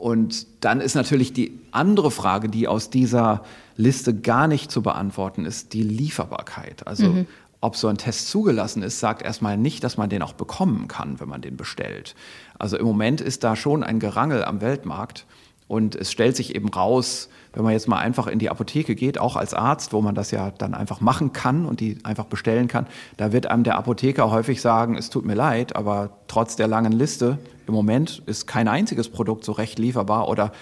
Und 0.00 0.46
dann 0.60 0.80
ist 0.80 0.94
natürlich 0.94 1.34
die 1.34 1.60
andere 1.72 2.10
Frage, 2.10 2.48
die 2.48 2.66
aus 2.66 2.88
dieser 2.88 3.44
Liste 3.76 4.14
gar 4.14 4.48
nicht 4.48 4.70
zu 4.70 4.80
beantworten 4.80 5.44
ist, 5.44 5.74
die 5.74 5.82
Lieferbarkeit. 5.82 6.86
Also 6.86 7.10
mhm. 7.10 7.26
ob 7.60 7.76
so 7.76 7.86
ein 7.86 7.98
Test 7.98 8.30
zugelassen 8.30 8.82
ist, 8.82 8.98
sagt 8.98 9.20
erstmal 9.20 9.58
nicht, 9.58 9.84
dass 9.84 9.98
man 9.98 10.08
den 10.08 10.22
auch 10.22 10.32
bekommen 10.32 10.88
kann, 10.88 11.20
wenn 11.20 11.28
man 11.28 11.42
den 11.42 11.58
bestellt. 11.58 12.14
Also 12.58 12.78
im 12.78 12.86
Moment 12.86 13.20
ist 13.20 13.44
da 13.44 13.56
schon 13.56 13.84
ein 13.84 14.00
Gerangel 14.00 14.42
am 14.42 14.62
Weltmarkt. 14.62 15.26
Und 15.68 15.96
es 15.96 16.10
stellt 16.10 16.34
sich 16.34 16.54
eben 16.54 16.70
raus, 16.70 17.28
wenn 17.52 17.64
man 17.64 17.72
jetzt 17.72 17.88
mal 17.88 17.98
einfach 17.98 18.26
in 18.26 18.38
die 18.38 18.50
Apotheke 18.50 18.94
geht, 18.94 19.18
auch 19.18 19.36
als 19.36 19.54
Arzt, 19.54 19.92
wo 19.92 20.00
man 20.00 20.14
das 20.14 20.30
ja 20.30 20.50
dann 20.56 20.74
einfach 20.74 21.00
machen 21.00 21.32
kann 21.32 21.66
und 21.66 21.80
die 21.80 21.98
einfach 22.04 22.26
bestellen 22.26 22.68
kann, 22.68 22.86
da 23.16 23.32
wird 23.32 23.46
einem 23.46 23.64
der 23.64 23.76
Apotheker 23.76 24.30
häufig 24.30 24.60
sagen, 24.60 24.96
es 24.96 25.10
tut 25.10 25.24
mir 25.24 25.34
leid, 25.34 25.76
aber 25.76 26.10
trotz 26.28 26.56
der 26.56 26.68
langen 26.68 26.92
Liste 26.92 27.38
im 27.66 27.74
Moment 27.74 28.22
ist 28.26 28.46
kein 28.46 28.68
einziges 28.68 29.08
Produkt 29.08 29.44
so 29.44 29.52
recht 29.52 29.78
lieferbar 29.78 30.28
oder 30.28 30.52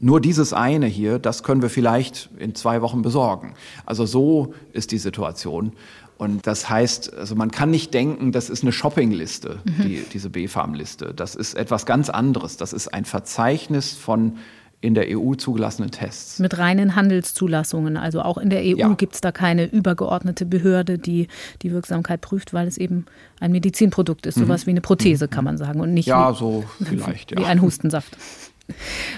nur 0.00 0.20
dieses 0.20 0.52
eine 0.52 0.86
hier, 0.86 1.18
das 1.18 1.42
können 1.42 1.62
wir 1.62 1.70
vielleicht 1.70 2.30
in 2.38 2.54
zwei 2.54 2.82
Wochen 2.82 3.02
besorgen. 3.02 3.54
Also 3.84 4.06
so 4.06 4.54
ist 4.72 4.90
die 4.90 4.98
Situation. 4.98 5.72
Und 6.18 6.46
das 6.46 6.68
heißt, 6.70 7.14
also 7.14 7.34
man 7.34 7.50
kann 7.50 7.70
nicht 7.70 7.92
denken, 7.94 8.32
das 8.32 8.48
ist 8.48 8.62
eine 8.62 8.72
Shoppingliste, 8.72 9.58
mhm. 9.64 9.82
die, 9.82 10.04
diese 10.12 10.30
B-Farm-Liste. 10.30 11.12
Das 11.14 11.34
ist 11.34 11.54
etwas 11.54 11.84
ganz 11.84 12.10
anderes. 12.10 12.56
Das 12.56 12.72
ist 12.72 12.88
ein 12.88 13.04
Verzeichnis 13.04 13.92
von 13.92 14.38
in 14.82 14.94
der 14.94 15.06
EU 15.08 15.34
zugelassenen 15.34 15.92
Tests. 15.92 16.40
Mit 16.40 16.58
reinen 16.58 16.96
Handelszulassungen. 16.96 17.96
Also 17.96 18.20
auch 18.20 18.36
in 18.36 18.50
der 18.50 18.60
EU 18.60 18.76
ja. 18.76 18.88
gibt 18.94 19.14
es 19.14 19.20
da 19.20 19.30
keine 19.30 19.64
übergeordnete 19.64 20.44
Behörde, 20.44 20.98
die 20.98 21.28
die 21.62 21.70
Wirksamkeit 21.70 22.20
prüft, 22.20 22.52
weil 22.52 22.66
es 22.66 22.76
eben 22.76 23.06
ein 23.38 23.52
Medizinprodukt 23.52 24.26
ist. 24.26 24.36
Mhm. 24.36 24.42
Sowas 24.42 24.66
wie 24.66 24.70
eine 24.70 24.80
Prothese, 24.80 25.28
kann 25.28 25.44
man 25.44 25.56
sagen. 25.56 25.80
Und 25.80 25.94
nicht 25.94 26.06
ja, 26.06 26.32
wie, 26.32 26.36
so 26.36 26.64
vielleicht, 26.84 27.30
wie 27.30 27.42
ja. 27.42 27.48
ein 27.48 27.62
Hustensaft. 27.62 28.16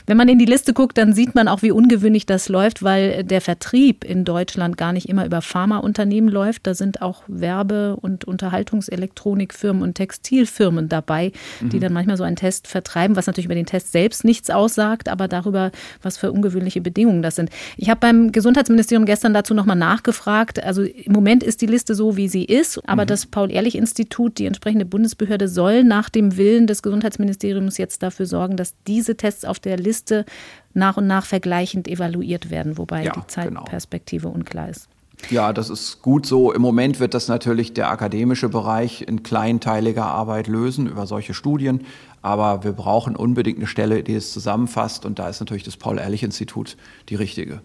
Wenn 0.07 0.17
man 0.17 0.29
in 0.29 0.39
die 0.39 0.45
Liste 0.45 0.73
guckt, 0.73 0.99
dann 0.99 1.13
sieht 1.13 1.35
man 1.35 1.49
auch, 1.49 1.63
wie 1.63 1.71
ungewöhnlich 1.71 2.27
das 2.27 2.49
läuft, 2.49 2.83
weil 2.83 3.25
der 3.25 3.41
Vertrieb 3.41 4.05
in 4.05 4.25
Deutschland 4.25 4.77
gar 4.77 4.93
nicht 4.93 5.09
immer 5.09 5.25
über 5.25 5.43
Pharmaunternehmen 5.43 6.31
läuft. 6.31 6.67
Da 6.67 6.75
sind 6.75 7.03
auch 7.03 7.23
Werbe- 7.27 7.97
und 7.97 8.25
Unterhaltungselektronikfirmen 8.25 9.83
und 9.83 9.95
Textilfirmen 9.95 10.89
dabei, 10.89 11.33
die 11.61 11.77
mhm. 11.77 11.81
dann 11.81 11.93
manchmal 11.93 12.17
so 12.17 12.25
einen 12.25 12.37
Test 12.37 12.69
vertreiben, 12.69 13.17
was 13.17 13.27
natürlich 13.27 13.47
über 13.47 13.55
den 13.55 13.67
Test 13.67 13.93
selbst 13.93 14.25
nichts 14.25 14.51
aussagt, 14.51 15.09
aber 15.09 15.29
darüber, 15.29 15.71
was 16.03 16.19
für 16.19 16.33
ungewöhnliche 16.33 16.81
Bedingungen 16.81 17.23
das 17.23 17.37
sind. 17.37 17.51
Ich 17.77 17.91
habe 17.91 18.01
beim 18.01 18.33
Gesundheitsministerium 18.33 19.07
gestern 19.07 19.35
dazu 19.35 19.55
nochmal 19.55 19.77
nachgefragt. 19.77 20.63
Also 20.63 20.83
im 20.83 21.13
Moment 21.13 21.43
ist 21.43 21.61
die 21.61 21.67
Liste 21.67 21.95
so, 21.95 22.17
wie 22.17 22.29
sie 22.29 22.45
ist, 22.45 22.81
aber 22.89 23.03
mhm. 23.03 23.09
das 23.09 23.27
Paul-Ehrlich-Institut, 23.27 24.39
die 24.39 24.47
entsprechende 24.47 24.85
Bundesbehörde, 24.85 25.49
soll 25.49 25.85
nach 25.85 26.09
dem 26.09 26.37
Willen 26.37 26.67
des 26.67 26.83
Gesundheitsministeriums 26.83 27.79
jetzt 27.79 28.03
dafür 28.03 28.27
sorgen, 28.27 28.57
dass 28.57 28.75
diese 28.87 29.17
Tests 29.17 29.44
Auf 29.45 29.59
der 29.59 29.77
Liste 29.77 30.25
nach 30.73 30.97
und 30.97 31.07
nach 31.07 31.25
vergleichend 31.25 31.89
evaluiert 31.89 32.51
werden, 32.51 32.79
wobei 32.79 33.05
ja, 33.05 33.13
die 33.13 33.21
genau. 33.21 33.27
Zeitperspektive 33.29 34.27
genau. 34.27 34.35
unklar 34.35 34.69
ist. 34.69 34.89
Ja, 35.31 35.53
das 35.53 35.71
ist 35.71 36.03
gut 36.03 36.27
so. 36.27 36.53
Im 36.53 36.61
Moment 36.61 37.01
wird 37.01 37.15
das 37.15 37.29
natürlich 37.29 37.73
der 37.73 37.91
akademische 37.91 38.49
Bereich 38.49 39.03
in 39.03 39.23
kleinteiliger 39.23 40.05
Arbeit 40.05 40.49
lösen 40.49 40.87
über 40.87 41.07
solche 41.07 41.35
Studien. 41.35 41.87
Aber 42.21 42.65
wir 42.65 42.73
brauchen 42.73 43.17
unbedingt 43.17 43.59
eine 43.59 43.67
Stelle, 43.67 44.03
die 44.03 44.15
es 44.15 44.33
zusammenfasst. 44.33 45.05
Und 45.05 45.19
da 45.19 45.29
ist 45.29 45.41
natürlich 45.41 45.63
das 45.63 45.77
Paul-Ehrlich-Institut 45.77 46.77
die 47.09 47.15
richtige. 47.15 47.61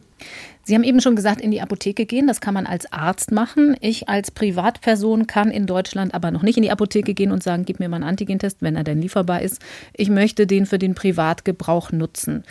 Sie 0.64 0.76
haben 0.76 0.84
eben 0.84 1.02
schon 1.02 1.16
gesagt, 1.16 1.41
in 1.41 1.52
die 1.52 1.62
Apotheke 1.62 2.06
gehen. 2.06 2.28
Das 2.28 2.41
kann 2.41 2.54
man 2.54 2.68
als 2.68 2.91
Arzt 2.91 3.32
machen. 3.32 3.76
Ich 3.82 4.08
als 4.08 4.32
Privatperson 4.32 5.26
kann 5.26 5.50
in 5.50 5.66
Deutschland 5.66 6.14
aber 6.14 6.32
noch 6.32 6.44
nicht 6.44 6.58
in 6.58 6.64
die 6.64 6.72
Apotheke 6.72 7.14
gehen 7.14 7.32
und 7.32 7.41
sagen, 7.41 7.66
gib 7.66 7.80
mir 7.80 7.90
mal 7.90 7.98
einen 7.98 8.06
Antigentest, 8.06 8.58
wenn 8.62 8.76
er 8.76 8.84
denn 8.84 9.02
lieferbar 9.02 9.41
ist. 9.41 9.62
Ich 9.96 10.10
möchte 10.10 10.46
den 10.46 10.66
für 10.66 10.78
den 10.78 10.96
Privatgebrauch 10.96 11.91
nutzen. 11.91 12.44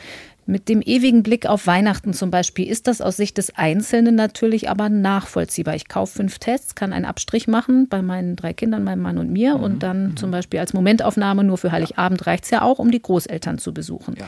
Mit 0.49 0.71
dem 0.71 0.81
ewigen 0.81 1.23
Blick 1.23 1.45
auf 1.45 1.67
Weihnachten 1.67 2.15
zum 2.15 2.31
Beispiel 2.31 2.67
ist 2.67 2.87
das 2.87 3.03
aus 3.03 3.19
Sicht 3.19 3.37
des 3.37 3.55
Einzelnen 3.55 4.15
natürlich 4.15 4.71
aber 4.71 4.89
nachvollziehbar. 4.89 5.75
Ich 5.75 5.89
kaufe 5.89 6.17
fünf 6.17 6.39
Tests, 6.39 6.75
kann 6.75 6.95
einen 6.95 7.05
Abstrich 7.05 7.49
machen 7.49 7.87
bei 7.87 8.01
meinen 8.01 8.35
drei 8.35 8.55
Kindern, 8.55 8.83
meinem 8.83 9.03
Mann 9.03 9.19
und 9.19 9.31
mir 9.31 9.59
mhm. 9.59 9.63
und 9.63 9.83
dann 9.83 10.03
mhm. 10.07 10.17
zum 10.17 10.31
Beispiel 10.31 10.59
als 10.59 10.73
Momentaufnahme 10.73 11.45
nur 11.45 11.59
für 11.59 11.71
Heiligabend 11.71 12.27
reicht 12.27 12.45
es 12.45 12.51
ja 12.51 12.63
auch, 12.63 12.79
um 12.79 12.91
die 12.91 13.03
Großeltern 13.03 13.59
zu 13.59 13.75
besuchen. 13.75 14.15
Ja. 14.19 14.25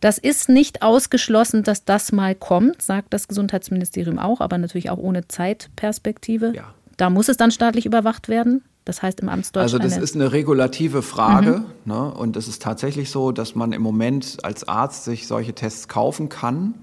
Das 0.00 0.18
ist 0.18 0.48
nicht 0.48 0.82
ausgeschlossen, 0.82 1.64
dass 1.64 1.84
das 1.84 2.12
mal 2.12 2.34
kommt, 2.34 2.82
sagt 2.82 3.12
das 3.12 3.28
Gesundheitsministerium 3.28 4.18
auch, 4.18 4.40
aber 4.40 4.58
natürlich 4.58 4.90
auch 4.90 4.98
ohne 4.98 5.26
Zeitperspektive. 5.26 6.52
Ja. 6.54 6.74
Da 6.96 7.10
muss 7.10 7.28
es 7.28 7.36
dann 7.36 7.50
staatlich 7.50 7.86
überwacht 7.86 8.28
werden. 8.28 8.62
Das 8.84 9.02
heißt 9.02 9.20
im 9.20 9.28
Amtsdeutsch. 9.28 9.62
Also 9.64 9.78
das 9.78 9.98
ist 9.98 10.14
eine 10.14 10.32
regulative 10.32 11.02
Frage. 11.02 11.62
Mhm. 11.84 11.92
Ne? 11.92 12.10
Und 12.10 12.36
es 12.36 12.48
ist 12.48 12.62
tatsächlich 12.62 13.10
so, 13.10 13.32
dass 13.32 13.54
man 13.54 13.72
im 13.72 13.82
Moment 13.82 14.38
als 14.44 14.66
Arzt 14.66 15.04
sich 15.04 15.26
solche 15.26 15.54
Tests 15.54 15.88
kaufen 15.88 16.30
kann. 16.30 16.74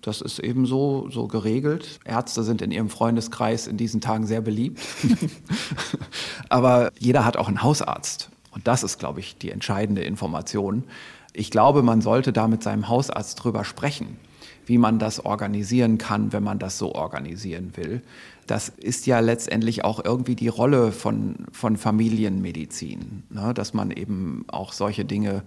Das 0.00 0.20
ist 0.20 0.40
eben 0.40 0.66
so, 0.66 1.08
so 1.10 1.28
geregelt. 1.28 2.00
Ärzte 2.04 2.42
sind 2.42 2.60
in 2.60 2.72
ihrem 2.72 2.90
Freundeskreis 2.90 3.68
in 3.68 3.76
diesen 3.76 4.00
Tagen 4.00 4.26
sehr 4.26 4.40
beliebt. 4.40 4.80
Aber 6.48 6.90
jeder 6.98 7.24
hat 7.24 7.36
auch 7.36 7.46
einen 7.46 7.62
Hausarzt. 7.62 8.30
Und 8.50 8.66
das 8.66 8.82
ist, 8.82 8.98
glaube 8.98 9.20
ich, 9.20 9.36
die 9.38 9.50
entscheidende 9.50 10.02
Information. 10.02 10.84
Ich 11.34 11.50
glaube, 11.50 11.82
man 11.82 12.00
sollte 12.00 12.32
da 12.32 12.48
mit 12.48 12.62
seinem 12.62 12.88
Hausarzt 12.88 13.42
drüber 13.42 13.64
sprechen, 13.64 14.16
wie 14.64 14.78
man 14.78 14.98
das 14.98 15.24
organisieren 15.24 15.98
kann, 15.98 16.32
wenn 16.32 16.42
man 16.42 16.58
das 16.58 16.78
so 16.78 16.94
organisieren 16.94 17.72
will 17.76 18.02
das 18.46 18.68
ist 18.68 19.06
ja 19.06 19.20
letztendlich 19.20 19.84
auch 19.84 20.04
irgendwie 20.04 20.36
die 20.36 20.48
Rolle 20.48 20.92
von, 20.92 21.36
von 21.52 21.76
Familienmedizin, 21.76 23.24
ne? 23.30 23.54
dass 23.54 23.74
man 23.74 23.90
eben 23.90 24.44
auch 24.48 24.72
solche 24.72 25.04
Dinge 25.04 25.42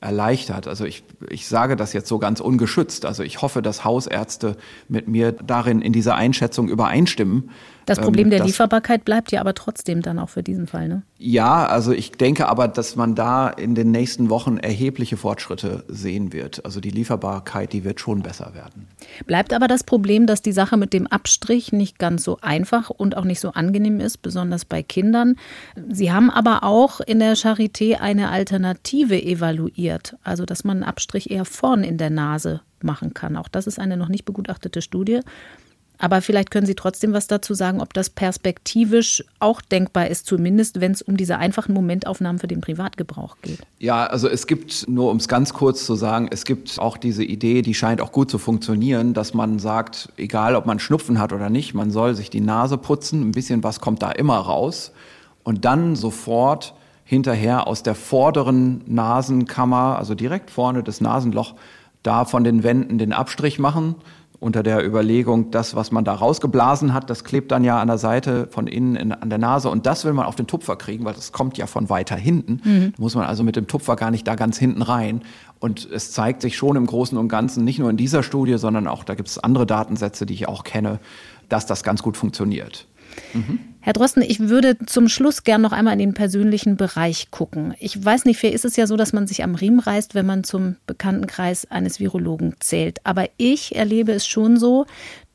erleichtert. 0.00 0.68
Also 0.68 0.84
ich, 0.84 1.02
ich 1.28 1.48
sage 1.48 1.74
das 1.74 1.92
jetzt 1.92 2.08
so 2.08 2.18
ganz 2.18 2.40
ungeschützt. 2.40 3.04
Also 3.04 3.22
ich 3.24 3.42
hoffe, 3.42 3.62
dass 3.62 3.84
Hausärzte 3.84 4.56
mit 4.88 5.08
mir 5.08 5.32
darin 5.32 5.82
in 5.82 5.92
dieser 5.92 6.14
Einschätzung 6.14 6.68
übereinstimmen. 6.68 7.50
Das 7.88 8.00
Problem 8.00 8.26
ähm, 8.26 8.30
der 8.30 8.44
Lieferbarkeit 8.44 9.04
bleibt 9.04 9.32
ja 9.32 9.40
aber 9.40 9.54
trotzdem 9.54 10.02
dann 10.02 10.18
auch 10.18 10.28
für 10.28 10.42
diesen 10.42 10.66
Fall, 10.66 10.88
ne? 10.88 11.02
Ja, 11.18 11.66
also 11.66 11.92
ich 11.92 12.12
denke 12.12 12.48
aber, 12.48 12.68
dass 12.68 12.94
man 12.94 13.14
da 13.14 13.48
in 13.48 13.74
den 13.74 13.90
nächsten 13.90 14.30
Wochen 14.30 14.58
erhebliche 14.58 15.16
Fortschritte 15.16 15.84
sehen 15.88 16.32
wird. 16.32 16.64
Also 16.64 16.80
die 16.80 16.90
Lieferbarkeit, 16.90 17.72
die 17.72 17.84
wird 17.84 17.98
schon 17.98 18.22
besser 18.22 18.52
werden. 18.54 18.86
Bleibt 19.26 19.52
aber 19.52 19.66
das 19.66 19.82
Problem, 19.82 20.26
dass 20.26 20.42
die 20.42 20.52
Sache 20.52 20.76
mit 20.76 20.92
dem 20.92 21.06
Abstrich 21.06 21.72
nicht 21.72 21.98
ganz 21.98 22.22
so 22.22 22.38
einfach 22.40 22.90
und 22.90 23.16
auch 23.16 23.24
nicht 23.24 23.40
so 23.40 23.50
angenehm 23.50 24.00
ist, 24.00 24.22
besonders 24.22 24.64
bei 24.64 24.82
Kindern. 24.82 25.34
Sie 25.88 26.12
haben 26.12 26.30
aber 26.30 26.62
auch 26.62 27.00
in 27.00 27.18
der 27.18 27.36
Charité 27.36 27.96
eine 27.96 28.28
Alternative 28.28 29.20
evaluiert, 29.20 30.16
also 30.22 30.44
dass 30.44 30.62
man 30.62 30.78
einen 30.78 30.84
Abstrich 30.84 31.30
eher 31.30 31.44
vorn 31.44 31.82
in 31.82 31.98
der 31.98 32.10
Nase 32.10 32.60
machen 32.82 33.14
kann. 33.14 33.36
Auch 33.36 33.48
das 33.48 33.66
ist 33.66 33.78
eine 33.78 33.96
noch 33.96 34.08
nicht 34.08 34.24
begutachtete 34.24 34.82
Studie. 34.82 35.20
Aber 35.98 36.22
vielleicht 36.22 36.50
können 36.50 36.66
Sie 36.66 36.76
trotzdem 36.76 37.12
was 37.12 37.26
dazu 37.26 37.54
sagen, 37.54 37.80
ob 37.80 37.92
das 37.92 38.08
perspektivisch 38.08 39.24
auch 39.40 39.60
denkbar 39.60 40.06
ist, 40.06 40.26
zumindest 40.26 40.80
wenn 40.80 40.92
es 40.92 41.02
um 41.02 41.16
diese 41.16 41.38
einfachen 41.38 41.74
Momentaufnahmen 41.74 42.38
für 42.38 42.46
den 42.46 42.60
Privatgebrauch 42.60 43.36
geht. 43.42 43.58
Ja, 43.80 44.06
also 44.06 44.28
es 44.28 44.46
gibt, 44.46 44.88
nur 44.88 45.10
um 45.10 45.16
es 45.16 45.26
ganz 45.26 45.52
kurz 45.52 45.84
zu 45.84 45.96
sagen, 45.96 46.28
es 46.30 46.44
gibt 46.44 46.78
auch 46.78 46.96
diese 46.96 47.24
Idee, 47.24 47.62
die 47.62 47.74
scheint 47.74 48.00
auch 48.00 48.12
gut 48.12 48.30
zu 48.30 48.38
funktionieren, 48.38 49.12
dass 49.12 49.34
man 49.34 49.58
sagt, 49.58 50.10
egal 50.16 50.54
ob 50.54 50.66
man 50.66 50.78
Schnupfen 50.78 51.18
hat 51.18 51.32
oder 51.32 51.50
nicht, 51.50 51.74
man 51.74 51.90
soll 51.90 52.14
sich 52.14 52.30
die 52.30 52.40
Nase 52.40 52.78
putzen, 52.78 53.28
ein 53.28 53.32
bisschen 53.32 53.64
was 53.64 53.80
kommt 53.80 54.02
da 54.02 54.12
immer 54.12 54.36
raus 54.36 54.92
und 55.42 55.64
dann 55.64 55.96
sofort 55.96 56.74
hinterher 57.04 57.66
aus 57.66 57.82
der 57.82 57.94
vorderen 57.94 58.82
Nasenkammer, 58.86 59.98
also 59.98 60.14
direkt 60.14 60.50
vorne 60.50 60.82
das 60.82 61.00
Nasenloch, 61.00 61.54
da 62.02 62.24
von 62.24 62.44
den 62.44 62.62
Wänden 62.62 62.98
den 62.98 63.12
Abstrich 63.12 63.58
machen 63.58 63.96
unter 64.40 64.62
der 64.62 64.86
Überlegung, 64.86 65.50
das, 65.50 65.74
was 65.74 65.90
man 65.90 66.04
da 66.04 66.14
rausgeblasen 66.14 66.94
hat, 66.94 67.10
das 67.10 67.24
klebt 67.24 67.50
dann 67.50 67.64
ja 67.64 67.80
an 67.80 67.88
der 67.88 67.98
Seite 67.98 68.46
von 68.50 68.68
innen 68.68 68.94
in, 68.94 69.12
an 69.12 69.30
der 69.30 69.38
Nase 69.38 69.68
und 69.68 69.84
das 69.84 70.04
will 70.04 70.12
man 70.12 70.26
auf 70.26 70.36
den 70.36 70.46
Tupfer 70.46 70.76
kriegen, 70.76 71.04
weil 71.04 71.14
das 71.14 71.32
kommt 71.32 71.58
ja 71.58 71.66
von 71.66 71.90
weiter 71.90 72.16
hinten. 72.16 72.60
Mhm. 72.62 72.92
Da 72.96 73.02
muss 73.02 73.16
man 73.16 73.24
also 73.24 73.42
mit 73.42 73.56
dem 73.56 73.66
Tupfer 73.66 73.96
gar 73.96 74.10
nicht 74.10 74.26
da 74.26 74.36
ganz 74.36 74.56
hinten 74.56 74.82
rein. 74.82 75.22
Und 75.58 75.88
es 75.90 76.12
zeigt 76.12 76.42
sich 76.42 76.56
schon 76.56 76.76
im 76.76 76.86
Großen 76.86 77.18
und 77.18 77.28
Ganzen, 77.28 77.64
nicht 77.64 77.80
nur 77.80 77.90
in 77.90 77.96
dieser 77.96 78.22
Studie, 78.22 78.58
sondern 78.58 78.86
auch, 78.86 79.02
da 79.02 79.16
gibt 79.16 79.28
es 79.28 79.38
andere 79.38 79.66
Datensätze, 79.66 80.24
die 80.24 80.34
ich 80.34 80.46
auch 80.46 80.62
kenne, 80.62 81.00
dass 81.48 81.66
das 81.66 81.82
ganz 81.82 82.02
gut 82.02 82.16
funktioniert. 82.16 82.86
Mhm. 83.34 83.58
Herr 83.80 83.92
Drosten, 83.92 84.22
ich 84.22 84.40
würde 84.40 84.76
zum 84.86 85.08
Schluss 85.08 85.44
gern 85.44 85.60
noch 85.60 85.72
einmal 85.72 85.92
in 85.94 86.00
den 86.00 86.14
persönlichen 86.14 86.76
Bereich 86.76 87.30
gucken. 87.30 87.74
Ich 87.78 88.04
weiß 88.04 88.24
nicht, 88.24 88.42
wer 88.42 88.52
ist 88.52 88.64
es 88.64 88.76
ja 88.76 88.86
so, 88.86 88.96
dass 88.96 89.12
man 89.12 89.26
sich 89.26 89.44
am 89.44 89.54
Riemen 89.54 89.80
reißt, 89.80 90.14
wenn 90.14 90.26
man 90.26 90.44
zum 90.44 90.76
Bekanntenkreis 90.86 91.70
eines 91.70 92.00
Virologen 92.00 92.56
zählt. 92.58 92.98
Aber 93.04 93.26
ich 93.36 93.76
erlebe 93.76 94.12
es 94.12 94.26
schon 94.26 94.58
so, 94.58 94.86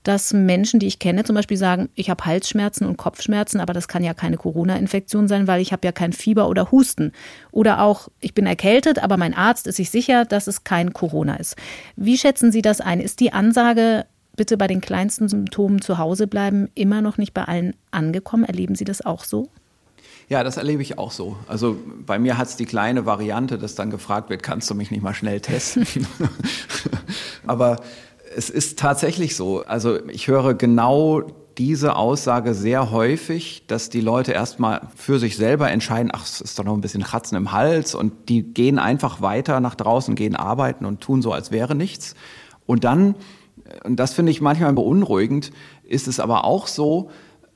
dass 0.03 0.33
Menschen, 0.33 0.79
die 0.79 0.87
ich 0.87 0.99
kenne, 0.99 1.23
zum 1.23 1.35
Beispiel 1.35 1.57
sagen, 1.57 1.89
ich 1.95 2.09
habe 2.09 2.25
Halsschmerzen 2.25 2.85
und 2.85 2.97
Kopfschmerzen, 2.97 3.61
aber 3.61 3.73
das 3.73 3.87
kann 3.87 4.03
ja 4.03 4.13
keine 4.13 4.37
Corona-Infektion 4.37 5.27
sein, 5.29 5.47
weil 5.47 5.61
ich 5.61 5.71
habe 5.71 5.87
ja 5.87 5.93
kein 5.93 6.11
Fieber 6.11 6.49
oder 6.49 6.71
Husten. 6.71 7.13
Oder 7.51 7.81
auch, 7.81 8.09
ich 8.19 8.33
bin 8.33 8.45
erkältet, 8.45 9.01
aber 9.01 9.17
mein 9.17 9.33
Arzt 9.33 9.65
ist 9.65 9.77
sich 9.77 9.89
sicher, 9.89 10.25
dass 10.25 10.47
es 10.47 10.65
kein 10.65 10.93
Corona 10.93 11.37
ist. 11.37 11.55
Wie 11.95 12.17
schätzen 12.17 12.51
Sie 12.51 12.61
das 12.61 12.81
ein? 12.81 12.99
Ist 12.99 13.21
die 13.21 13.31
Ansage, 13.31 14.05
bitte 14.35 14.57
bei 14.57 14.67
den 14.67 14.81
kleinsten 14.81 15.29
Symptomen 15.29 15.81
zu 15.81 15.97
Hause 15.97 16.27
bleiben, 16.27 16.69
immer 16.75 17.01
noch 17.01 17.17
nicht 17.17 17.33
bei 17.33 17.43
allen 17.43 17.75
angekommen. 17.91 18.43
Erleben 18.43 18.75
Sie 18.75 18.85
das 18.85 19.05
auch 19.05 19.23
so? 19.23 19.49
Ja, 20.29 20.43
das 20.43 20.57
erlebe 20.57 20.81
ich 20.81 20.97
auch 20.97 21.11
so. 21.11 21.37
Also 21.47 21.77
bei 22.05 22.17
mir 22.17 22.37
hat 22.37 22.47
es 22.47 22.55
die 22.55 22.65
kleine 22.65 23.05
Variante, 23.05 23.57
dass 23.57 23.75
dann 23.75 23.89
gefragt 23.89 24.29
wird, 24.29 24.41
kannst 24.41 24.69
du 24.69 24.75
mich 24.75 24.89
nicht 24.89 25.03
mal 25.03 25.13
schnell 25.13 25.41
testen? 25.41 25.85
Aber 27.47 27.81
es 28.35 28.49
ist 28.49 28.79
tatsächlich 28.79 29.35
so. 29.35 29.63
Also 29.65 30.05
ich 30.07 30.27
höre 30.27 30.53
genau 30.53 31.23
diese 31.57 31.95
Aussage 31.95 32.53
sehr 32.53 32.89
häufig, 32.91 33.65
dass 33.67 33.89
die 33.89 34.01
Leute 34.01 34.31
erstmal 34.31 34.81
für 34.95 35.19
sich 35.19 35.37
selber 35.37 35.69
entscheiden, 35.69 36.11
ach, 36.13 36.25
es 36.25 36.41
ist 36.41 36.57
doch 36.57 36.63
noch 36.63 36.73
ein 36.73 36.81
bisschen 36.81 37.03
Kratzen 37.03 37.37
im 37.37 37.51
Hals 37.51 37.93
und 37.93 38.29
die 38.29 38.41
gehen 38.41 38.79
einfach 38.79 39.21
weiter 39.21 39.59
nach 39.59 39.75
draußen, 39.75 40.15
gehen 40.15 40.35
arbeiten 40.35 40.85
und 40.85 41.01
tun 41.01 41.21
so, 41.21 41.31
als 41.31 41.51
wäre 41.51 41.75
nichts. 41.75 42.15
Und 42.65 42.85
dann 42.85 43.15
und 43.83 43.97
das 43.97 44.13
finde 44.13 44.31
ich 44.31 44.41
manchmal 44.41 44.73
beunruhigend, 44.73 45.51
ist 45.83 46.07
es 46.07 46.19
aber 46.19 46.45
auch 46.45 46.67
so, 46.67 47.09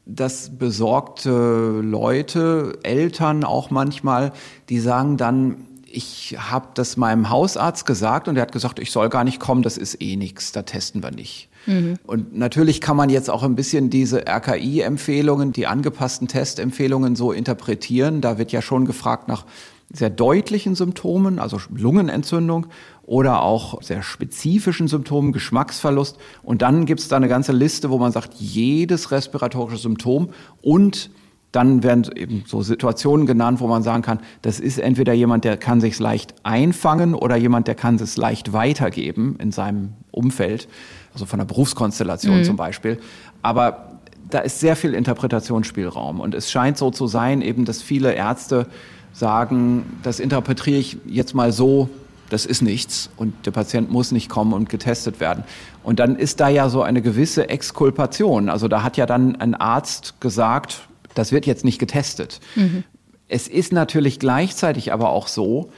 dass 0.06 0.58
besorgte 0.58 1.82
Leute, 1.84 2.80
Eltern 2.84 3.44
auch 3.44 3.70
manchmal, 3.70 4.32
die 4.70 4.80
sagen 4.80 5.18
dann, 5.18 5.66
ich 5.90 6.36
habe 6.38 6.68
das 6.76 6.98
meinem 6.98 7.30
Hausarzt 7.30 7.86
gesagt 7.86 8.28
und 8.28 8.36
er 8.36 8.44
hat 8.44 8.52
gesagt, 8.52 8.80
ich 8.80 8.92
soll 8.92 9.10
gar 9.10 9.24
nicht 9.24 9.40
kommen, 9.40 9.64
das 9.64 9.78
ist 9.78 10.02
eh 10.02 10.16
nichts, 10.16 10.52
da 10.52 10.62
testen 10.62 11.02
wir 11.02 11.12
nicht. 11.12 11.50
Mhm. 11.66 11.96
Und 12.06 12.38
natürlich 12.38 12.82
kann 12.82 12.98
man 12.98 13.10
jetzt 13.10 13.30
auch 13.30 13.44
ein 13.44 13.56
bisschen 13.56 13.90
diese 13.90 14.26
RKI-Empfehlungen, 14.28 15.52
die 15.54 15.68
angepassten 15.68 16.28
Testempfehlungen 16.28 17.16
so 17.16 17.32
interpretieren. 17.32 18.22
Da 18.22 18.38
wird 18.38 18.52
ja 18.52 18.62
schon 18.62 18.86
gefragt 18.86 19.28
nach 19.28 19.46
sehr 19.92 20.10
deutlichen 20.10 20.76
Symptomen, 20.76 21.40
also 21.40 21.60
Lungenentzündung 21.74 22.68
oder 23.08 23.42
auch 23.42 23.82
sehr 23.82 24.04
spezifischen 24.04 24.88
Symptomen, 24.88 25.32
Geschmacksverlust. 25.32 26.18
Und 26.44 26.62
dann 26.62 26.86
gibt 26.86 27.00
es 27.00 27.08
da 27.08 27.16
eine 27.16 27.30
ganze 27.30 27.54
Liste, 27.54 27.90
wo 27.90 27.98
man 27.98 28.12
sagt, 28.12 28.36
jedes 28.36 29.12
respiratorische 29.12 29.78
Symptom 29.78 30.30
und 30.62 31.10
dann 31.54 31.82
werden 31.82 32.06
eben 32.16 32.44
so 32.46 32.62
Situationen 32.62 33.26
genannt, 33.26 33.62
wo 33.62 33.68
man 33.68 33.82
sagen 33.82 34.04
kann, 34.04 34.20
das 34.42 34.60
ist 34.60 34.78
entweder 34.78 35.14
jemand, 35.14 35.46
der 35.46 35.56
kann 35.56 35.80
sich 35.80 35.98
leicht 35.98 36.36
einfangen 36.44 37.16
oder 37.16 37.38
jemand, 37.38 37.70
der 37.70 37.76
kann 37.76 37.96
es 37.96 38.18
leicht 38.18 38.52
weitergeben 38.52 39.38
in 39.40 39.54
seinem 39.54 39.94
Umfeld, 40.12 40.68
also 41.14 41.26
von 41.26 41.40
der 41.40 41.46
Berufskonstellation 41.46 42.40
mhm. 42.40 42.44
zum 42.44 42.58
Beispiel. 42.58 43.00
Aber 43.42 44.00
da 44.30 44.40
ist 44.40 44.60
sehr 44.60 44.76
viel 44.76 44.94
Interpretationsspielraum 44.94 46.20
und 46.20 46.36
es 46.36 46.52
scheint 46.52 46.78
so 46.78 46.92
zu 46.92 47.08
sein, 47.08 47.42
eben, 47.42 47.64
dass 47.64 47.82
viele 47.82 48.14
Ärzte 48.14 48.68
sagen, 49.14 50.00
das 50.04 50.20
interpretiere 50.20 50.78
ich 50.78 50.98
jetzt 51.08 51.34
mal 51.34 51.54
so, 51.54 51.90
das 52.30 52.46
ist 52.46 52.62
nichts 52.62 53.10
und 53.18 53.46
der 53.46 53.52
Patient 53.52 53.90
muss 53.90 54.12
nicht 54.12 54.30
kommen 54.30 54.54
und 54.54 54.70
getestet 54.70 55.20
werden. 55.20 55.44
Und 55.84 56.00
dann 56.00 56.16
ist 56.16 56.40
da 56.40 56.50
ja 56.50 56.70
so 56.70 56.82
eine 56.82 57.02
gewisse 57.02 57.50
Exkulpation. 57.50 58.50
Also 58.50 58.68
da 58.68 58.84
hat 58.84 58.98
ja 58.98 59.06
dann 59.06 59.36
ein 59.38 59.56
Arzt 59.56 60.20
gesagt, 60.20 60.88
das 61.16 61.32
wird 61.32 61.46
jetzt 61.46 61.66
nicht 61.66 61.80
getestet. 61.80 62.40
Mhm. 62.56 62.84
Es 63.28 63.48
ist 63.48 63.74
natürlich 63.74 64.20
gleichzeitig 64.20 64.94
aber 64.94 65.10
auch 65.10 65.28
so, 65.28 65.70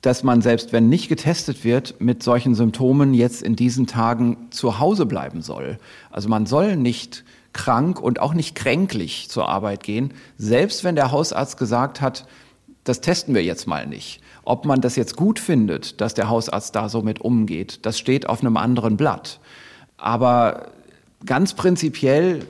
dass 0.00 0.22
man 0.22 0.40
selbst 0.40 0.72
wenn 0.72 0.88
nicht 0.88 1.08
getestet 1.08 1.64
wird, 1.64 2.00
mit 2.00 2.22
solchen 2.22 2.54
Symptomen 2.54 3.12
jetzt 3.12 3.42
in 3.42 3.56
diesen 3.56 3.86
Tagen 3.86 4.48
zu 4.50 4.78
Hause 4.78 5.06
bleiben 5.06 5.42
soll. 5.42 5.78
Also 6.10 6.28
man 6.28 6.46
soll 6.46 6.76
nicht 6.76 7.24
krank 7.52 8.00
und 8.00 8.20
auch 8.20 8.32
nicht 8.32 8.54
kränklich 8.54 9.28
zur 9.28 9.48
Arbeit 9.48 9.82
gehen, 9.82 10.14
selbst 10.38 10.84
wenn 10.84 10.94
der 10.94 11.10
Hausarzt 11.10 11.58
gesagt 11.58 12.00
hat, 12.00 12.26
das 12.84 13.00
testen 13.00 13.34
wir 13.34 13.44
jetzt 13.44 13.66
mal 13.66 13.86
nicht. 13.86 14.20
Ob 14.44 14.64
man 14.64 14.80
das 14.80 14.96
jetzt 14.96 15.16
gut 15.16 15.38
findet, 15.38 16.00
dass 16.00 16.14
der 16.14 16.28
Hausarzt 16.28 16.74
da 16.74 16.88
so 16.88 17.02
mit 17.02 17.20
umgeht, 17.20 17.80
das 17.86 17.98
steht 17.98 18.28
auf 18.28 18.40
einem 18.40 18.56
anderen 18.56 18.96
Blatt. 18.96 19.40
Aber 19.96 20.68
ganz 21.24 21.54
prinzipiell 21.54 22.46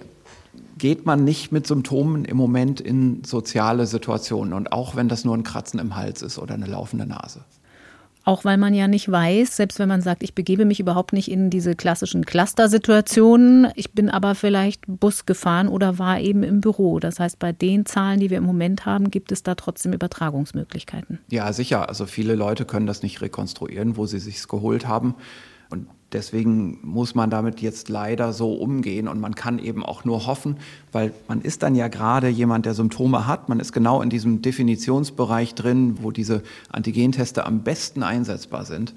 geht 0.79 1.05
man 1.05 1.25
nicht 1.25 1.53
mit 1.53 1.67
Symptomen 1.67 2.25
im 2.25 2.37
Moment 2.37 2.81
in 2.81 3.23
soziale 3.25 3.87
Situationen. 3.87 4.55
Und 4.55 4.73
auch 4.73 4.97
wenn 4.97 5.09
das 5.09 5.25
nur 5.25 5.37
ein 5.37 5.45
Kratzen 5.45 5.79
im 5.79 5.97
Hals 5.97 6.23
ist 6.23 6.39
oder 6.39 6.55
eine 6.55 6.67
laufende 6.67 7.07
Nase. 7.07 7.45
Auch 8.25 8.45
weil 8.45 8.59
man 8.59 8.75
ja 8.75 8.87
nicht 8.87 9.11
weiß, 9.11 9.57
selbst 9.57 9.79
wenn 9.79 9.89
man 9.89 10.03
sagt, 10.03 10.23
ich 10.23 10.35
begebe 10.35 10.65
mich 10.65 10.79
überhaupt 10.79 11.13
nicht 11.13 11.31
in 11.31 11.49
diese 11.49 11.75
klassischen 11.75 12.27
Cluster-Situationen, 12.27 13.69
ich 13.77 13.93
bin 13.93 14.11
aber 14.11 14.35
vielleicht 14.35 14.83
Bus 14.87 15.25
gefahren 15.25 15.69
oder 15.69 15.99
war 15.99 16.21
eben 16.21 16.43
im 16.43 16.61
Büro. 16.61 17.01
Das 17.01 17.19
heißt, 17.19 17.39
bei 17.39 17.53
den 17.53 17.87
Zahlen, 17.87 18.21
die 18.21 18.29
wir 18.29 18.39
im 18.39 18.45
Moment 18.45 18.85
haben, 18.85 19.11
gibt 19.11 19.33
es 19.33 19.43
da 19.43 19.55
trotzdem 19.55 19.93
Übertragungsmöglichkeiten. 19.93 21.19
Ja, 21.31 21.53
sicher. 21.53 21.89
Also 21.89 22.07
viele 22.07 22.35
Leute 22.35 22.67
können 22.67 22.87
das 22.87 23.03
nicht 23.03 23.23
rekonstruieren, 23.23 23.97
wo 23.97 24.07
sie 24.07 24.19
sich 24.19 24.47
geholt 24.47 24.87
haben. 24.87 25.15
Und 25.71 25.87
Deswegen 26.13 26.79
muss 26.83 27.15
man 27.15 27.31
damit 27.31 27.61
jetzt 27.61 27.89
leider 27.89 28.33
so 28.33 28.53
umgehen 28.55 29.07
und 29.07 29.21
man 29.21 29.37
kann 29.37 29.61
eben 29.61 29.85
auch 29.85 30.05
nur 30.05 30.27
hoffen, 30.27 30.57
weil 30.91 31.13
man 31.29 31.41
ist 31.41 31.63
dann 31.63 31.77
ja 31.77 31.87
gerade 31.87 32.29
jemand, 32.29 32.67
der 32.67 32.75
Symptome 32.75 33.29
hat. 33.29 33.49
Man 33.49 33.61
ist 33.61 33.73
genau 33.73 34.03
in 34.03 34.11
diesem 34.11 34.43
Definitionsbereich 34.43 35.55
drin, 35.55 35.99
wo 36.03 36.11
diese 36.11 36.43
Antigenteste 36.71 37.47
am 37.47 37.61
besten 37.63 38.03
einsetzbar 38.03 38.65
sind. 38.65 38.95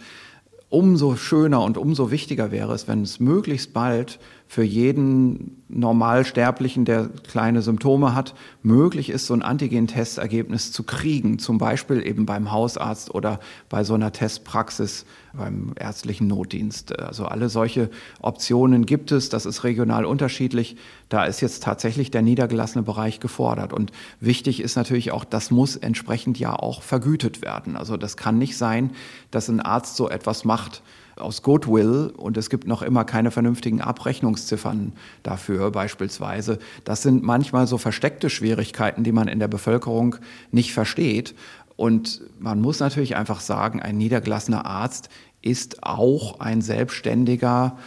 Umso 0.69 1.15
schöner 1.15 1.61
und 1.61 1.77
umso 1.77 2.09
wichtiger 2.09 2.51
wäre 2.51 2.73
es, 2.73 2.87
wenn 2.87 3.03
es 3.03 3.19
möglichst 3.19 3.73
bald 3.73 4.19
für 4.53 4.61
jeden 4.61 5.63
Normalsterblichen, 5.67 6.85
der 6.85 7.09
kleine 7.27 7.63
Symptome 7.63 8.13
hat, 8.13 8.35
möglich 8.61 9.09
ist, 9.09 9.25
so 9.25 9.33
ein 9.33 9.41
Antigen-Testergebnis 9.41 10.71
zu 10.71 10.83
kriegen. 10.83 11.39
Zum 11.39 11.57
Beispiel 11.57 12.05
eben 12.05 12.27
beim 12.27 12.51
Hausarzt 12.51 13.15
oder 13.15 13.39
bei 13.67 13.83
so 13.83 13.95
einer 13.95 14.11
Testpraxis 14.11 15.07
beim 15.33 15.73
ärztlichen 15.75 16.27
Notdienst. 16.27 16.99
Also 16.99 17.25
alle 17.25 17.49
solche 17.49 17.89
Optionen 18.21 18.85
gibt 18.85 19.11
es. 19.11 19.29
Das 19.29 19.47
ist 19.47 19.63
regional 19.63 20.05
unterschiedlich. 20.05 20.75
Da 21.09 21.25
ist 21.25 21.41
jetzt 21.41 21.63
tatsächlich 21.63 22.11
der 22.11 22.21
niedergelassene 22.21 22.83
Bereich 22.83 23.19
gefordert. 23.19 23.73
Und 23.73 23.91
wichtig 24.19 24.61
ist 24.61 24.75
natürlich 24.75 25.11
auch, 25.11 25.25
das 25.25 25.49
muss 25.49 25.75
entsprechend 25.77 26.37
ja 26.37 26.53
auch 26.53 26.83
vergütet 26.83 27.41
werden. 27.41 27.75
Also 27.75 27.97
das 27.97 28.17
kann 28.17 28.37
nicht 28.37 28.55
sein, 28.55 28.91
dass 29.31 29.49
ein 29.49 29.61
Arzt 29.61 29.95
so 29.95 30.09
etwas 30.09 30.45
macht, 30.45 30.83
aus 31.15 31.41
Goodwill 31.41 32.13
und 32.15 32.37
es 32.37 32.49
gibt 32.49 32.67
noch 32.67 32.81
immer 32.81 33.05
keine 33.05 33.31
vernünftigen 33.31 33.81
Abrechnungsziffern 33.81 34.93
dafür 35.21 35.71
beispielsweise. 35.71 36.59
Das 36.83 37.01
sind 37.01 37.23
manchmal 37.23 37.67
so 37.67 37.77
versteckte 37.77 38.29
Schwierigkeiten, 38.29 39.03
die 39.03 39.11
man 39.11 39.27
in 39.27 39.39
der 39.39 39.47
Bevölkerung 39.47 40.15
nicht 40.51 40.73
versteht. 40.73 41.35
Und 41.75 42.21
man 42.39 42.61
muss 42.61 42.79
natürlich 42.79 43.15
einfach 43.15 43.39
sagen, 43.39 43.81
ein 43.81 43.97
niedergelassener 43.97 44.65
Arzt 44.65 45.09
ist 45.41 45.83
auch 45.83 46.39
ein 46.39 46.61
selbstständiger 46.61 47.77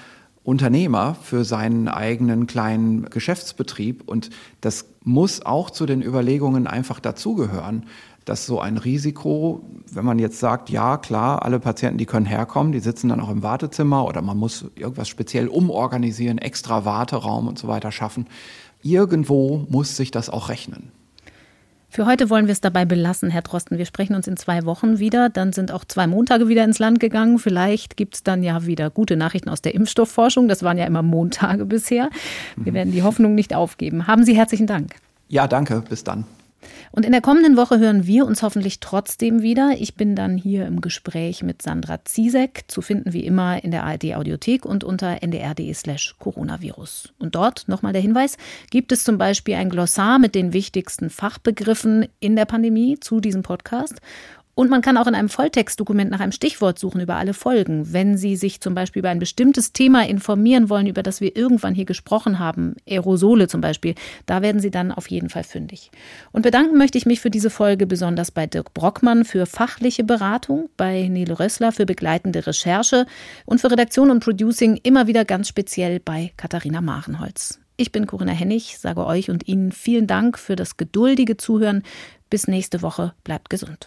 Unternehmer 0.43 1.17
für 1.21 1.45
seinen 1.45 1.89
eigenen 1.89 2.47
kleinen 2.47 3.11
Geschäftsbetrieb. 3.11 4.03
Und 4.07 4.31
das 4.61 4.87
muss 5.03 5.45
auch 5.45 5.71
zu 5.71 5.87
den 5.87 6.03
Überlegungen 6.03 6.67
einfach 6.67 7.01
dazugehören 7.01 7.87
dass 8.27 8.45
so 8.45 8.61
ein 8.61 8.77
Risiko, 8.77 9.63
wenn 9.91 10.05
man 10.05 10.19
jetzt 10.19 10.41
sagt, 10.41 10.69
ja 10.69 10.99
klar, 10.99 11.45
alle 11.45 11.61
Patienten, 11.61 11.97
die 11.97 12.07
können 12.07 12.27
herkommen, 12.27 12.73
die 12.73 12.81
sitzen 12.81 13.09
dann 13.09 13.21
auch 13.21 13.31
im 13.31 13.43
Wartezimmer 13.43 14.05
oder 14.05 14.21
man 14.21 14.37
muss 14.37 14.67
irgendwas 14.75 15.09
speziell 15.09 15.49
umorganisieren, 15.49 16.39
extra 16.39 16.85
Warteraum 16.85 17.47
und 17.47 17.59
so 17.59 17.69
weiter 17.69 17.93
schaffen, 17.93 18.27
irgendwo 18.83 19.65
muss 19.71 19.97
sich 19.97 20.11
das 20.11 20.29
auch 20.29 20.49
rechnen. 20.49 20.91
Für 21.89 22.05
heute 22.05 22.29
wollen 22.29 22.47
wir 22.47 22.53
es 22.53 22.61
dabei 22.61 22.85
belassen, 22.85 23.31
Herr 23.31 23.43
Drosten. 23.43 23.79
Wir 23.79 23.87
sprechen 23.87 24.17
uns 24.17 24.27
in 24.27 24.37
zwei 24.37 24.67
Wochen 24.67 24.99
wieder. 24.99 25.31
Dann 25.31 25.53
sind 25.53 25.73
auch 25.73 25.85
zwei 25.85 26.07
Montage 26.07 26.49
wieder 26.49 26.65
ins 26.65 26.81
Land 26.81 27.01
gegangen. 27.01 27.39
Vielleicht 27.39 27.97
gibt 27.97 28.17
es 28.17 28.23
dann 28.23 28.43
ja 28.43 28.67
wieder 28.67 28.91
gute 28.91 29.17
Nachrichten 29.17 29.49
aus 29.49 29.63
der 29.63 29.75
Impfstoffforschung. 29.75 30.49
Das 30.49 30.63
waren 30.63 30.77
ja 30.77 30.85
immer 30.85 31.03
Montage 31.03 31.65
bisher. 31.65 32.11
Wir 32.57 32.73
mhm. 32.73 32.77
werden 32.77 32.93
die 32.93 33.03
Hoffnung 33.03 33.35
nicht 33.35 33.55
aufgeben. 33.55 34.09
Haben 34.09 34.25
Sie 34.25 34.37
herzlichen 34.37 34.67
Dank. 34.67 34.97
Ja, 35.29 35.47
danke. 35.47 35.83
Bis 35.89 36.05
dann. 36.05 36.25
Und 36.93 37.05
in 37.05 37.13
der 37.13 37.21
kommenden 37.21 37.57
Woche 37.57 37.79
hören 37.79 38.07
wir 38.07 38.27
uns 38.27 38.43
hoffentlich 38.43 38.81
trotzdem 38.81 39.43
wieder. 39.43 39.75
Ich 39.79 39.95
bin 39.95 40.17
dann 40.17 40.37
hier 40.37 40.67
im 40.67 40.81
Gespräch 40.81 41.43
mit 41.43 41.63
Sandra 41.63 42.05
Ziesek, 42.05 42.65
zu 42.69 42.83
finden 42.83 43.13
wie 43.13 43.25
immer 43.25 43.63
in 43.63 43.71
der 43.71 43.85
ARD 43.85 44.15
Audiothek 44.15 44.65
und 44.65 44.85
unter 44.85 45.23
ndr.de 45.23 45.73
slash 45.75 46.17
Coronavirus. 46.19 47.13
Und 47.19 47.35
dort, 47.35 47.69
nochmal 47.69 47.93
der 47.93 48.03
Hinweis, 48.03 48.37
gibt 48.71 48.93
es 48.93 49.05
zum 49.05 49.19
Beispiel 49.19 49.55
ein 49.55 49.71
Glossar 49.71 50.19
mit 50.19 50.35
den 50.35 50.53
wichtigsten 50.53 51.11
Fachbegriffen 51.11 52.07
in 52.21 52.37
der 52.37 52.45
Pandemie 52.45 52.99
zu 53.01 53.21
diesem 53.21 53.43
Podcast. 53.43 54.01
Und 54.59 54.71
man 54.71 54.81
kann 54.81 54.97
auch 54.97 55.07
in 55.07 55.15
einem 55.15 55.29
Volltextdokument 55.29 56.11
nach 56.11 56.21
einem 56.21 56.33
Stichwort 56.33 56.79
suchen 56.79 57.03
über 57.03 57.17
alle 57.17 57.35
Folgen. 57.35 57.93
Wenn 57.93 58.17
Sie 58.17 58.37
sich 58.37 58.63
zum 58.63 58.75
Beispiel 58.75 59.01
über 59.01 59.11
ein 59.11 59.19
bestimmtes 59.19 59.75
Thema 59.75 60.09
informieren 60.09 60.71
wollen, 60.71 60.87
über 60.87 61.03
das 61.03 61.21
wir 61.21 61.37
irgendwann 61.37 61.75
hier 61.75 61.85
gesprochen 61.85 62.39
haben, 62.39 62.75
Aerosole 62.89 63.49
zum 63.49 63.61
Beispiel, 63.61 63.95
da 64.25 64.41
werden 64.41 64.63
Sie 64.63 64.71
dann 64.71 64.93
auf 64.93 65.11
jeden 65.11 65.29
Fall 65.29 65.45
fündig. 65.45 65.91
Und 66.33 66.41
bedanken 66.41 66.79
möchte 66.79 66.97
ich 66.97 67.05
mich 67.05 67.21
für 67.21 67.29
diese 67.29 67.51
Folge 67.51 67.87
besonders 67.87 68.31
bei 68.31 68.47
Dirk 68.47 68.73
Brockmann 68.73 69.27
für 69.27 69.45
fachliche 69.45 70.05
Beratung, 70.05 70.71
bei 70.79 71.07
Nele 71.09 71.39
Rössler 71.39 71.71
für 71.71 71.85
begleitende 71.85 72.47
Recherche 72.47 73.05
und 73.45 73.61
für 73.61 73.71
Redaktion 73.71 74.11
und 74.11 74.25
Producing 74.25 74.81
immer 74.83 75.07
wieder 75.07 75.27
ganz 75.27 75.49
speziell 75.49 76.01
bei 76.01 76.33
Katharina 76.39 76.81
Marenholz. 76.81 77.61
Ich 77.77 77.93
bin 77.93 78.07
Corinna 78.07 78.33
Hennig, 78.33 78.79
sage 78.79 79.05
euch 79.05 79.29
und 79.29 79.47
Ihnen 79.49 79.71
vielen 79.71 80.07
Dank 80.07 80.39
für 80.39 80.57
das 80.57 80.79
geduldige 80.79 81.37
Zuhören. 81.37 81.83
Bis 82.31 82.49
nächste 82.49 82.81
Woche. 82.81 83.13
Bleibt 83.23 83.51
gesund. 83.51 83.87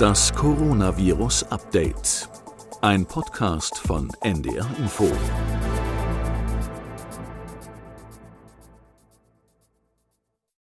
Das 0.00 0.32
Coronavirus 0.32 1.42
Update. 1.50 2.26
Ein 2.80 3.04
Podcast 3.04 3.76
von 3.76 4.08
NDR 4.22 4.66
Info. 4.78 5.06